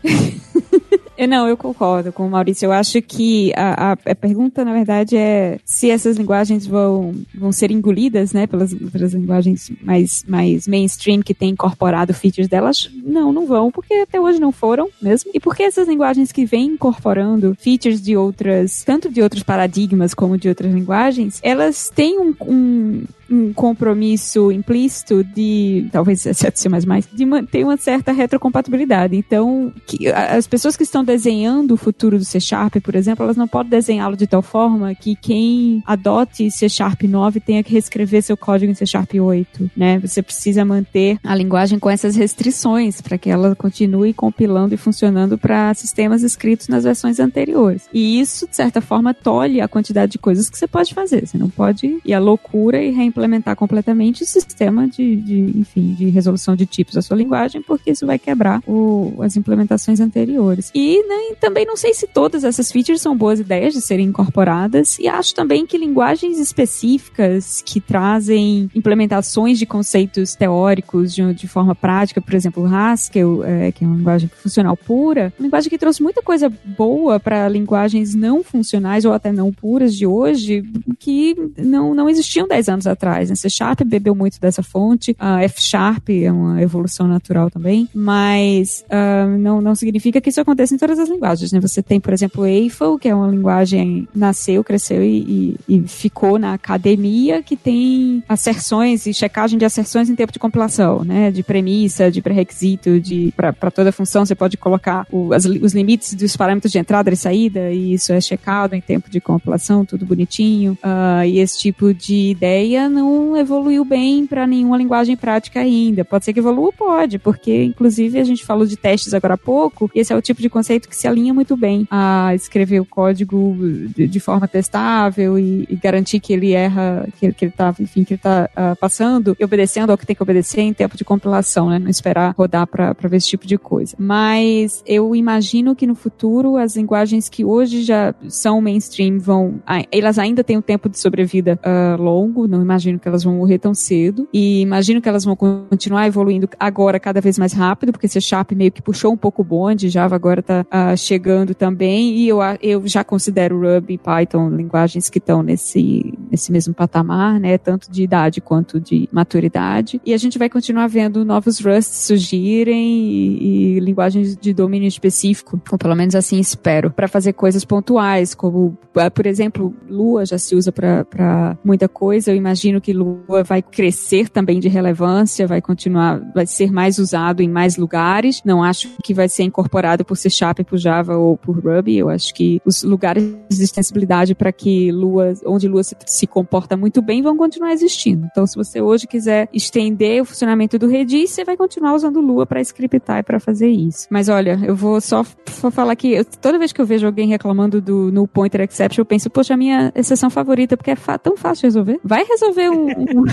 Não, 1.27 1.47
eu 1.47 1.57
concordo 1.57 2.11
com 2.11 2.25
o 2.25 2.29
Maurício. 2.29 2.65
Eu 2.65 2.71
acho 2.71 3.01
que 3.01 3.51
a, 3.55 3.91
a, 3.91 3.91
a, 3.91 4.15
pergunta, 4.15 4.63
na 4.63 4.73
verdade, 4.73 5.17
é 5.17 5.59
se 5.65 5.89
essas 5.89 6.17
linguagens 6.17 6.65
vão, 6.65 7.13
vão 7.35 7.51
ser 7.51 7.71
engolidas, 7.71 8.31
né, 8.31 8.47
pelas, 8.47 8.73
pelas 8.73 9.13
linguagens 9.13 9.71
mais, 9.81 10.23
mais 10.27 10.67
mainstream 10.67 11.21
que 11.21 11.33
têm 11.33 11.49
incorporado 11.49 12.13
features 12.13 12.47
delas. 12.47 12.89
Não, 13.03 13.33
não 13.33 13.45
vão, 13.45 13.71
porque 13.71 13.93
até 13.95 14.19
hoje 14.19 14.39
não 14.39 14.51
foram 14.51 14.89
mesmo. 15.01 15.31
E 15.33 15.39
porque 15.39 15.63
essas 15.63 15.87
linguagens 15.87 16.31
que 16.31 16.45
vêm 16.45 16.67
incorporando 16.67 17.55
features 17.59 18.01
de 18.01 18.15
outras, 18.15 18.83
tanto 18.83 19.09
de 19.09 19.21
outros 19.21 19.43
paradigmas 19.43 20.13
como 20.13 20.37
de 20.37 20.47
outras 20.47 20.73
linguagens, 20.73 21.39
elas 21.43 21.89
têm 21.93 22.19
um, 22.19 22.35
um 22.41 23.03
um 23.29 23.53
compromisso 23.53 24.51
implícito 24.51 25.23
de, 25.23 25.87
talvez 25.91 26.25
exceto 26.25 26.59
C++, 26.59 26.69
de 27.13 27.25
manter 27.25 27.63
uma 27.63 27.77
certa 27.77 28.11
retrocompatibilidade. 28.11 29.15
Então, 29.15 29.71
que, 29.85 30.07
as 30.07 30.47
pessoas 30.47 30.75
que 30.75 30.83
estão 30.83 31.03
desenhando 31.03 31.73
o 31.73 31.77
futuro 31.77 32.17
do 32.17 32.25
C 32.25 32.39
Sharp, 32.39 32.77
por 32.77 32.95
exemplo, 32.95 33.23
elas 33.23 33.37
não 33.37 33.47
podem 33.47 33.69
desenhá-lo 33.69 34.17
de 34.17 34.27
tal 34.27 34.41
forma 34.41 34.93
que 34.95 35.15
quem 35.15 35.83
adote 35.85 36.49
C 36.49 36.67
Sharp 36.67 37.03
9 37.03 37.39
tenha 37.39 37.63
que 37.63 37.71
reescrever 37.71 38.23
seu 38.23 38.35
código 38.35 38.71
em 38.71 38.75
C 38.75 38.85
Sharp 38.85 39.13
8, 39.13 39.71
né? 39.75 39.99
Você 39.99 40.21
precisa 40.21 40.65
manter 40.65 41.19
a 41.23 41.35
linguagem 41.35 41.79
com 41.79 41.89
essas 41.89 42.15
restrições 42.15 43.01
para 43.01 43.17
que 43.17 43.29
ela 43.29 43.55
continue 43.55 44.13
compilando 44.13 44.73
e 44.73 44.77
funcionando 44.77 45.37
para 45.37 45.73
sistemas 45.73 46.23
escritos 46.23 46.67
nas 46.67 46.83
versões 46.83 47.19
anteriores. 47.19 47.87
E 47.93 48.19
isso, 48.19 48.47
de 48.47 48.55
certa 48.55 48.81
forma, 48.81 49.13
tolhe 49.13 49.61
a 49.61 49.67
quantidade 49.67 50.13
de 50.13 50.17
coisas 50.17 50.49
que 50.49 50.57
você 50.57 50.67
pode 50.67 50.93
fazer. 50.93 51.27
Você 51.27 51.37
não 51.37 51.49
pode 51.49 51.99
ir 52.03 52.13
à 52.13 52.19
loucura 52.19 52.81
e 52.81 52.91
reimplementar 52.91 53.18
implementar 53.19 53.55
completamente 53.55 54.23
o 54.23 54.25
sistema 54.25 54.87
de, 54.87 55.15
de, 55.17 55.59
enfim, 55.59 55.93
de 55.93 56.09
resolução 56.09 56.55
de 56.55 56.65
tipos 56.65 56.95
da 56.95 57.01
sua 57.01 57.17
linguagem, 57.17 57.61
porque 57.61 57.91
isso 57.91 58.05
vai 58.05 58.17
quebrar 58.17 58.63
o, 58.65 59.13
as 59.21 59.35
implementações 59.35 59.99
anteriores. 59.99 60.71
E 60.73 61.03
né, 61.05 61.35
também 61.39 61.65
não 61.65 61.75
sei 61.75 61.93
se 61.93 62.07
todas 62.07 62.43
essas 62.43 62.71
features 62.71 63.01
são 63.01 63.15
boas 63.15 63.39
ideias 63.39 63.73
de 63.73 63.81
serem 63.81 64.07
incorporadas, 64.07 64.97
e 64.99 65.07
acho 65.07 65.35
também 65.35 65.65
que 65.65 65.77
linguagens 65.77 66.39
específicas 66.39 67.61
que 67.65 67.81
trazem 67.81 68.69
implementações 68.73 69.59
de 69.59 69.65
conceitos 69.65 70.35
teóricos 70.35 71.13
de, 71.13 71.33
de 71.33 71.47
forma 71.47 71.75
prática, 71.75 72.21
por 72.21 72.33
exemplo, 72.33 72.65
Haskell, 72.65 73.43
é, 73.43 73.71
que 73.71 73.83
é 73.83 73.87
uma 73.87 73.97
linguagem 73.97 74.29
funcional 74.29 74.77
pura, 74.77 75.33
uma 75.37 75.45
linguagem 75.45 75.69
que 75.69 75.77
trouxe 75.77 76.01
muita 76.01 76.21
coisa 76.21 76.51
boa 76.63 77.19
para 77.19 77.49
linguagens 77.49 78.15
não 78.15 78.43
funcionais 78.43 79.03
ou 79.03 79.11
até 79.11 79.31
não 79.31 79.51
puras 79.51 79.93
de 79.95 80.05
hoje, 80.05 80.63
que 80.97 81.35
não, 81.57 81.93
não 81.93 82.09
existiam 82.09 82.47
10 82.47 82.69
anos 82.69 82.87
atrás 82.87 83.08
atrás. 83.09 83.29
Né? 83.29 83.35
C 83.35 83.49
Sharp 83.49 83.81
bebeu 83.83 84.13
muito 84.13 84.39
dessa 84.39 84.61
fonte, 84.61 85.15
a 85.19 85.43
F 85.43 85.61
Sharp 85.61 86.09
é 86.09 86.31
uma 86.31 86.61
evolução 86.61 87.07
natural 87.07 87.49
também, 87.49 87.89
mas 87.93 88.85
uh, 88.87 89.37
não, 89.37 89.61
não 89.61 89.75
significa 89.75 90.21
que 90.21 90.29
isso 90.29 90.39
aconteça 90.39 90.75
em 90.75 90.77
todas 90.77 90.99
as 90.99 91.09
linguagens. 91.09 91.51
Né? 91.51 91.59
Você 91.59 91.81
tem, 91.81 91.99
por 91.99 92.13
exemplo, 92.13 92.45
Eiffel, 92.45 92.97
que 92.97 93.07
é 93.07 93.15
uma 93.15 93.27
linguagem 93.27 94.07
nasceu, 94.13 94.63
cresceu 94.63 95.03
e, 95.03 95.57
e, 95.67 95.75
e 95.75 95.87
ficou 95.87 96.37
na 96.37 96.53
academia, 96.53 97.41
que 97.41 97.55
tem 97.55 98.23
asserções 98.29 99.05
e 99.05 99.13
checagem 99.13 99.57
de 99.57 99.65
asserções 99.65 100.09
em 100.09 100.15
tempo 100.15 100.31
de 100.31 100.39
compilação, 100.39 101.03
né? 101.03 101.31
de 101.31 101.43
premissa, 101.43 102.11
de 102.11 102.21
pré-requisito, 102.21 102.99
de 102.99 103.33
para 103.35 103.71
toda 103.71 103.91
função 103.91 104.25
você 104.25 104.35
pode 104.35 104.57
colocar 104.57 105.07
o, 105.11 105.33
as, 105.33 105.45
os 105.45 105.73
limites 105.73 106.13
dos 106.13 106.35
parâmetros 106.35 106.71
de 106.71 106.79
entrada 106.79 107.09
e 107.09 107.15
saída, 107.15 107.71
e 107.71 107.93
isso 107.93 108.13
é 108.13 108.21
checado 108.21 108.75
em 108.75 108.81
tempo 108.81 109.09
de 109.09 109.19
compilação, 109.19 109.85
tudo 109.85 110.05
bonitinho. 110.05 110.77
Uh, 110.83 111.25
e 111.25 111.39
esse 111.39 111.57
tipo 111.57 111.93
de 111.93 112.29
ideia 112.29 112.89
não 112.99 113.37
evoluiu 113.37 113.83
bem 113.85 114.25
para 114.25 114.45
nenhuma 114.45 114.77
linguagem 114.77 115.15
prática 115.15 115.59
ainda. 115.59 116.03
Pode 116.03 116.25
ser 116.25 116.33
que 116.33 116.39
evolua? 116.39 116.71
Pode, 116.71 117.17
porque 117.17 117.63
inclusive 117.63 118.19
a 118.19 118.23
gente 118.23 118.45
falou 118.45 118.65
de 118.65 118.75
testes 118.75 119.13
agora 119.13 119.35
há 119.35 119.37
pouco, 119.37 119.89
e 119.95 119.99
esse 119.99 120.11
é 120.11 120.15
o 120.15 120.21
tipo 120.21 120.41
de 120.41 120.49
conceito 120.49 120.89
que 120.89 120.95
se 120.95 121.07
alinha 121.07 121.33
muito 121.33 121.55
bem 121.55 121.87
a 121.89 122.33
escrever 122.35 122.79
o 122.79 122.85
código 122.85 123.55
de, 123.95 124.07
de 124.07 124.19
forma 124.19 124.47
testável 124.47 125.37
e, 125.37 125.65
e, 125.69 125.75
garantir 125.75 126.19
que 126.19 126.33
ele 126.33 126.51
erra, 126.51 127.07
que, 127.19 127.31
que 127.31 127.45
ele 127.45 127.51
tá, 127.51 127.73
enfim, 127.79 128.03
que 128.03 128.13
ele 128.13 128.21
tá 128.21 128.49
uh, 128.53 128.75
passando 128.75 129.35
e 129.39 129.43
obedecendo 129.43 129.91
ao 129.91 129.97
que 129.97 130.05
tem 130.05 130.15
que 130.15 130.23
obedecer 130.23 130.61
em 130.61 130.73
tempo 130.73 130.97
de 130.97 131.05
compilação, 131.05 131.69
né? 131.69 131.79
Não 131.79 131.89
esperar 131.89 132.33
rodar 132.37 132.67
para 132.67 132.93
ver 132.93 133.17
esse 133.17 133.27
tipo 133.27 133.47
de 133.47 133.57
coisa. 133.57 133.95
Mas 133.97 134.83
eu 134.85 135.15
imagino 135.15 135.75
que 135.75 135.87
no 135.87 135.95
futuro 135.95 136.57
as 136.57 136.75
linguagens 136.75 137.29
que 137.29 137.45
hoje 137.45 137.81
já 137.83 138.13
são 138.27 138.61
mainstream 138.61 139.19
vão, 139.19 139.61
elas 139.91 140.19
ainda 140.19 140.43
têm 140.43 140.57
um 140.57 140.61
tempo 140.61 140.89
de 140.89 140.99
sobrevida 140.99 141.59
uh, 141.63 142.01
longo, 142.01 142.47
não 142.47 142.61
imagino 142.61 142.88
imagino 142.89 142.99
que 142.99 143.07
elas 143.07 143.23
vão 143.23 143.35
morrer 143.35 143.59
tão 143.59 143.73
cedo. 143.73 144.27
E 144.33 144.61
imagino 144.61 145.01
que 145.01 145.07
elas 145.07 145.23
vão 145.23 145.35
continuar 145.35 146.07
evoluindo 146.07 146.49
agora 146.59 146.99
cada 146.99 147.21
vez 147.21 147.37
mais 147.37 147.53
rápido, 147.53 147.91
porque 147.91 148.07
C 148.07 148.19
Sharp 148.19 148.51
meio 148.51 148.71
que 148.71 148.81
puxou 148.81 149.13
um 149.13 149.17
pouco 149.17 149.41
o 149.41 149.45
bonde, 149.45 149.89
Java 149.89 150.15
agora 150.15 150.39
está 150.39 150.61
uh, 150.61 150.67
ah, 150.71 150.95
chegando 150.95 151.53
também. 151.53 152.17
E 152.17 152.27
eu, 152.27 152.39
eu 152.61 152.87
já 152.87 153.03
considero 153.03 153.59
Ruby 153.59 153.93
e 153.93 153.97
Python 153.97 154.49
linguagens 154.49 155.09
que 155.09 155.19
estão 155.19 155.43
nesse, 155.43 156.13
nesse 156.29 156.51
mesmo 156.51 156.73
patamar, 156.73 157.39
né? 157.39 157.57
Tanto 157.57 157.91
de 157.91 158.03
idade 158.03 158.41
quanto 158.41 158.79
de 158.79 159.07
maturidade. 159.11 160.01
E 160.05 160.13
a 160.13 160.17
gente 160.17 160.39
vai 160.39 160.49
continuar 160.49 160.87
vendo 160.87 161.23
novos 161.23 161.59
Rust 161.59 161.91
surgirem 161.91 163.01
e, 163.01 163.77
e 163.77 163.79
linguagens 163.79 164.35
de 164.35 164.53
domínio 164.53 164.87
específico, 164.87 165.61
ou 165.71 165.77
pelo 165.77 165.95
menos 165.95 166.15
assim 166.15 166.39
espero, 166.39 166.91
para 166.91 167.07
fazer 167.07 167.33
coisas 167.33 167.63
pontuais, 167.63 168.33
como, 168.33 168.77
uh, 168.95 169.11
por 169.13 169.25
exemplo, 169.25 169.73
Lua 169.89 170.25
já 170.25 170.37
se 170.37 170.55
usa 170.55 170.71
para 170.71 171.57
muita 171.63 171.87
coisa. 171.87 172.31
Eu 172.31 172.35
imagino 172.35 172.68
imagino 172.69 172.81
que 172.81 172.93
Lua 172.93 173.43
vai 173.43 173.61
crescer 173.61 174.29
também 174.29 174.59
de 174.59 174.67
relevância, 174.67 175.47
vai 175.47 175.61
continuar, 175.61 176.21
vai 176.33 176.45
ser 176.45 176.71
mais 176.71 176.99
usado 176.99 177.41
em 177.41 177.49
mais 177.49 177.77
lugares. 177.77 178.41
Não 178.45 178.63
acho 178.63 178.89
que 179.03 179.13
vai 179.13 179.27
ser 179.27 179.43
incorporado 179.43 180.05
por 180.05 180.15
C 180.15 180.29
Sharp, 180.29 180.59
por 180.61 180.77
Java 180.77 181.17
ou 181.17 181.37
por 181.37 181.59
Ruby. 181.59 181.97
Eu 181.97 182.09
acho 182.09 182.33
que 182.33 182.61
os 182.65 182.83
lugares 182.83 183.23
de 183.49 183.63
extensibilidade 183.63 184.35
para 184.35 184.51
que 184.51 184.91
Lua, 184.91 185.33
onde 185.45 185.67
Lua 185.67 185.83
se, 185.83 185.95
se 186.05 186.27
comporta 186.27 186.77
muito 186.77 187.01
bem, 187.01 187.21
vão 187.21 187.35
continuar 187.35 187.73
existindo. 187.73 188.27
Então, 188.31 188.45
se 188.45 188.55
você 188.55 188.81
hoje 188.81 189.07
quiser 189.07 189.49
estender 189.53 190.21
o 190.21 190.25
funcionamento 190.25 190.77
do 190.77 190.87
Redis, 190.87 191.31
você 191.31 191.43
vai 191.43 191.57
continuar 191.57 191.93
usando 191.95 192.21
Lua 192.21 192.45
para 192.45 192.61
scriptar 192.61 193.19
e 193.19 193.23
para 193.23 193.39
fazer 193.39 193.69
isso. 193.69 194.07
Mas 194.09 194.29
olha, 194.29 194.59
eu 194.63 194.75
vou 194.75 195.01
só 195.01 195.23
falar 195.71 195.95
que 195.95 196.13
eu, 196.13 196.25
toda 196.25 196.59
vez 196.59 196.71
que 196.71 196.81
eu 196.81 196.85
vejo 196.85 197.05
alguém 197.05 197.27
reclamando 197.27 197.81
do 197.81 198.11
no 198.11 198.27
pointer 198.27 198.61
exception, 198.61 199.01
eu 199.01 199.05
penso, 199.05 199.29
poxa, 199.29 199.53
a 199.53 199.57
minha 199.57 199.91
exceção 199.95 200.29
favorita, 200.29 200.77
porque 200.77 200.91
é 200.91 200.95
tão 201.21 201.35
fácil 201.35 201.61
de 201.61 201.67
resolver. 201.67 201.99
Vai 202.03 202.23
resolver 202.23 202.58
um, 202.67 202.87
um, 202.87 203.25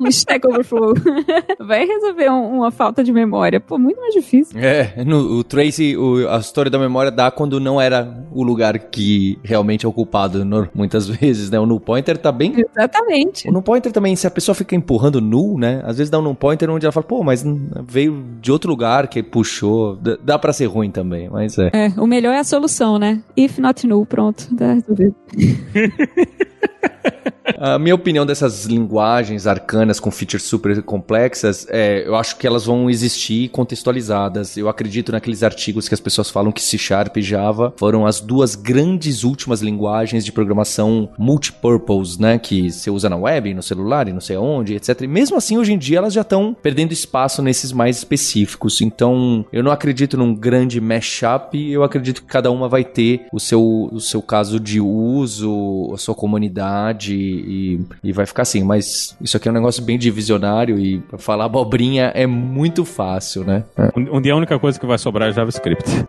um 0.00 0.06
Stack 0.06 0.46
Overflow. 0.46 0.94
vai 1.60 1.84
resolver 1.84 2.30
um, 2.30 2.58
uma 2.58 2.70
falta 2.70 3.02
de 3.02 3.12
memória. 3.12 3.58
Pô, 3.58 3.78
muito 3.78 4.00
mais 4.00 4.14
difícil. 4.14 4.58
É, 4.58 5.04
no, 5.04 5.38
o 5.38 5.44
Tracy, 5.44 5.96
o, 5.96 6.28
a 6.28 6.38
história 6.38 6.70
da 6.70 6.78
memória 6.78 7.10
dá 7.10 7.30
quando 7.30 7.58
não 7.58 7.80
era 7.80 8.24
o 8.32 8.42
lugar 8.42 8.78
que 8.78 9.38
realmente 9.42 9.84
é 9.84 9.88
ocupado, 9.88 10.44
no, 10.44 10.68
muitas 10.74 11.06
vezes, 11.08 11.50
né? 11.50 11.58
O 11.58 11.66
null 11.66 11.80
pointer 11.80 12.16
tá 12.16 12.30
bem... 12.30 12.54
Exatamente. 12.56 13.48
O 13.48 13.52
null 13.52 13.62
pointer 13.62 13.92
também, 13.92 14.14
se 14.14 14.26
a 14.26 14.30
pessoa 14.30 14.54
fica 14.54 14.74
empurrando 14.74 15.20
null, 15.20 15.58
né? 15.58 15.82
Às 15.84 15.98
vezes 15.98 16.10
dá 16.10 16.18
um 16.18 16.22
null 16.22 16.34
pointer 16.34 16.70
onde 16.70 16.86
ela 16.86 16.92
fala, 16.92 17.06
pô, 17.06 17.24
mas 17.24 17.44
veio 17.86 18.24
de 18.40 18.52
outro 18.52 18.70
lugar 18.70 19.08
que 19.08 19.22
puxou. 19.22 19.98
Dá 20.22 20.38
pra 20.38 20.52
ser 20.52 20.66
ruim 20.66 20.90
também, 20.90 21.28
mas 21.28 21.58
é. 21.58 21.70
É, 21.72 22.00
o 22.00 22.06
melhor 22.06 22.32
é 22.32 22.38
a 22.38 22.44
solução, 22.44 22.98
né? 22.98 23.22
If 23.36 23.58
not 23.58 23.86
null, 23.86 24.06
pronto, 24.06 24.54
tá 24.56 24.74
resolvido. 24.74 25.14
A 27.58 27.78
minha 27.78 27.94
opinião 27.94 28.26
dessas 28.26 28.64
linguagens 28.66 29.46
arcanas 29.46 30.00
com 30.00 30.10
features 30.10 30.44
super 30.44 30.82
complexas, 30.82 31.66
é, 31.70 32.06
eu 32.06 32.14
acho 32.16 32.36
que 32.36 32.46
elas 32.46 32.66
vão 32.66 32.90
existir 32.90 33.48
contextualizadas. 33.48 34.56
Eu 34.56 34.68
acredito 34.68 35.12
naqueles 35.12 35.42
artigos 35.42 35.88
que 35.88 35.94
as 35.94 36.00
pessoas 36.00 36.30
falam 36.30 36.52
que 36.52 36.62
C 36.62 36.78
Sharp 36.78 37.16
e 37.16 37.22
Java 37.22 37.72
foram 37.76 38.06
as 38.06 38.20
duas 38.20 38.54
grandes 38.54 39.24
últimas 39.24 39.60
linguagens 39.60 40.24
de 40.24 40.32
programação 40.32 41.10
multipurpose, 41.18 42.20
né? 42.20 42.38
Que 42.38 42.70
você 42.70 42.90
usa 42.90 43.08
na 43.08 43.16
web, 43.16 43.54
no 43.54 43.62
celular 43.62 44.08
e 44.08 44.12
não 44.12 44.20
sei 44.20 44.36
onde, 44.36 44.74
etc. 44.74 45.02
E 45.02 45.06
mesmo 45.06 45.36
assim, 45.36 45.58
hoje 45.58 45.72
em 45.72 45.78
dia, 45.78 45.98
elas 45.98 46.12
já 46.12 46.22
estão 46.22 46.56
perdendo 46.60 46.92
espaço 46.92 47.42
nesses 47.42 47.72
mais 47.72 47.98
específicos. 47.98 48.80
Então, 48.80 49.44
eu 49.52 49.62
não 49.62 49.70
acredito 49.70 50.16
num 50.16 50.34
grande 50.34 50.80
mashup, 50.80 51.70
eu 51.70 51.82
acredito 51.82 52.22
que 52.22 52.28
cada 52.28 52.50
uma 52.50 52.68
vai 52.68 52.84
ter 52.84 53.26
o 53.32 53.40
seu, 53.40 53.88
o 53.92 54.00
seu 54.00 54.22
caso 54.22 54.58
de 54.58 54.80
uso, 54.80 55.90
a 55.92 55.98
sua 55.98 56.14
comunidade 56.14 57.39
e, 57.40 57.80
e 58.04 58.12
vai 58.12 58.26
ficar 58.26 58.42
assim. 58.42 58.62
Mas 58.62 59.16
isso 59.20 59.36
aqui 59.36 59.48
é 59.48 59.50
um 59.50 59.54
negócio 59.54 59.82
bem 59.82 59.98
divisionário 59.98 60.78
e 60.78 61.02
falar 61.18 61.46
abobrinha 61.46 62.12
é 62.14 62.26
muito 62.26 62.84
fácil, 62.84 63.44
né? 63.44 63.64
É. 63.76 64.20
Dia 64.20 64.32
a 64.34 64.36
única 64.36 64.58
coisa 64.58 64.78
que 64.78 64.86
vai 64.86 64.98
sobrar 64.98 65.28
é 65.28 65.32
JavaScript. 65.32 66.04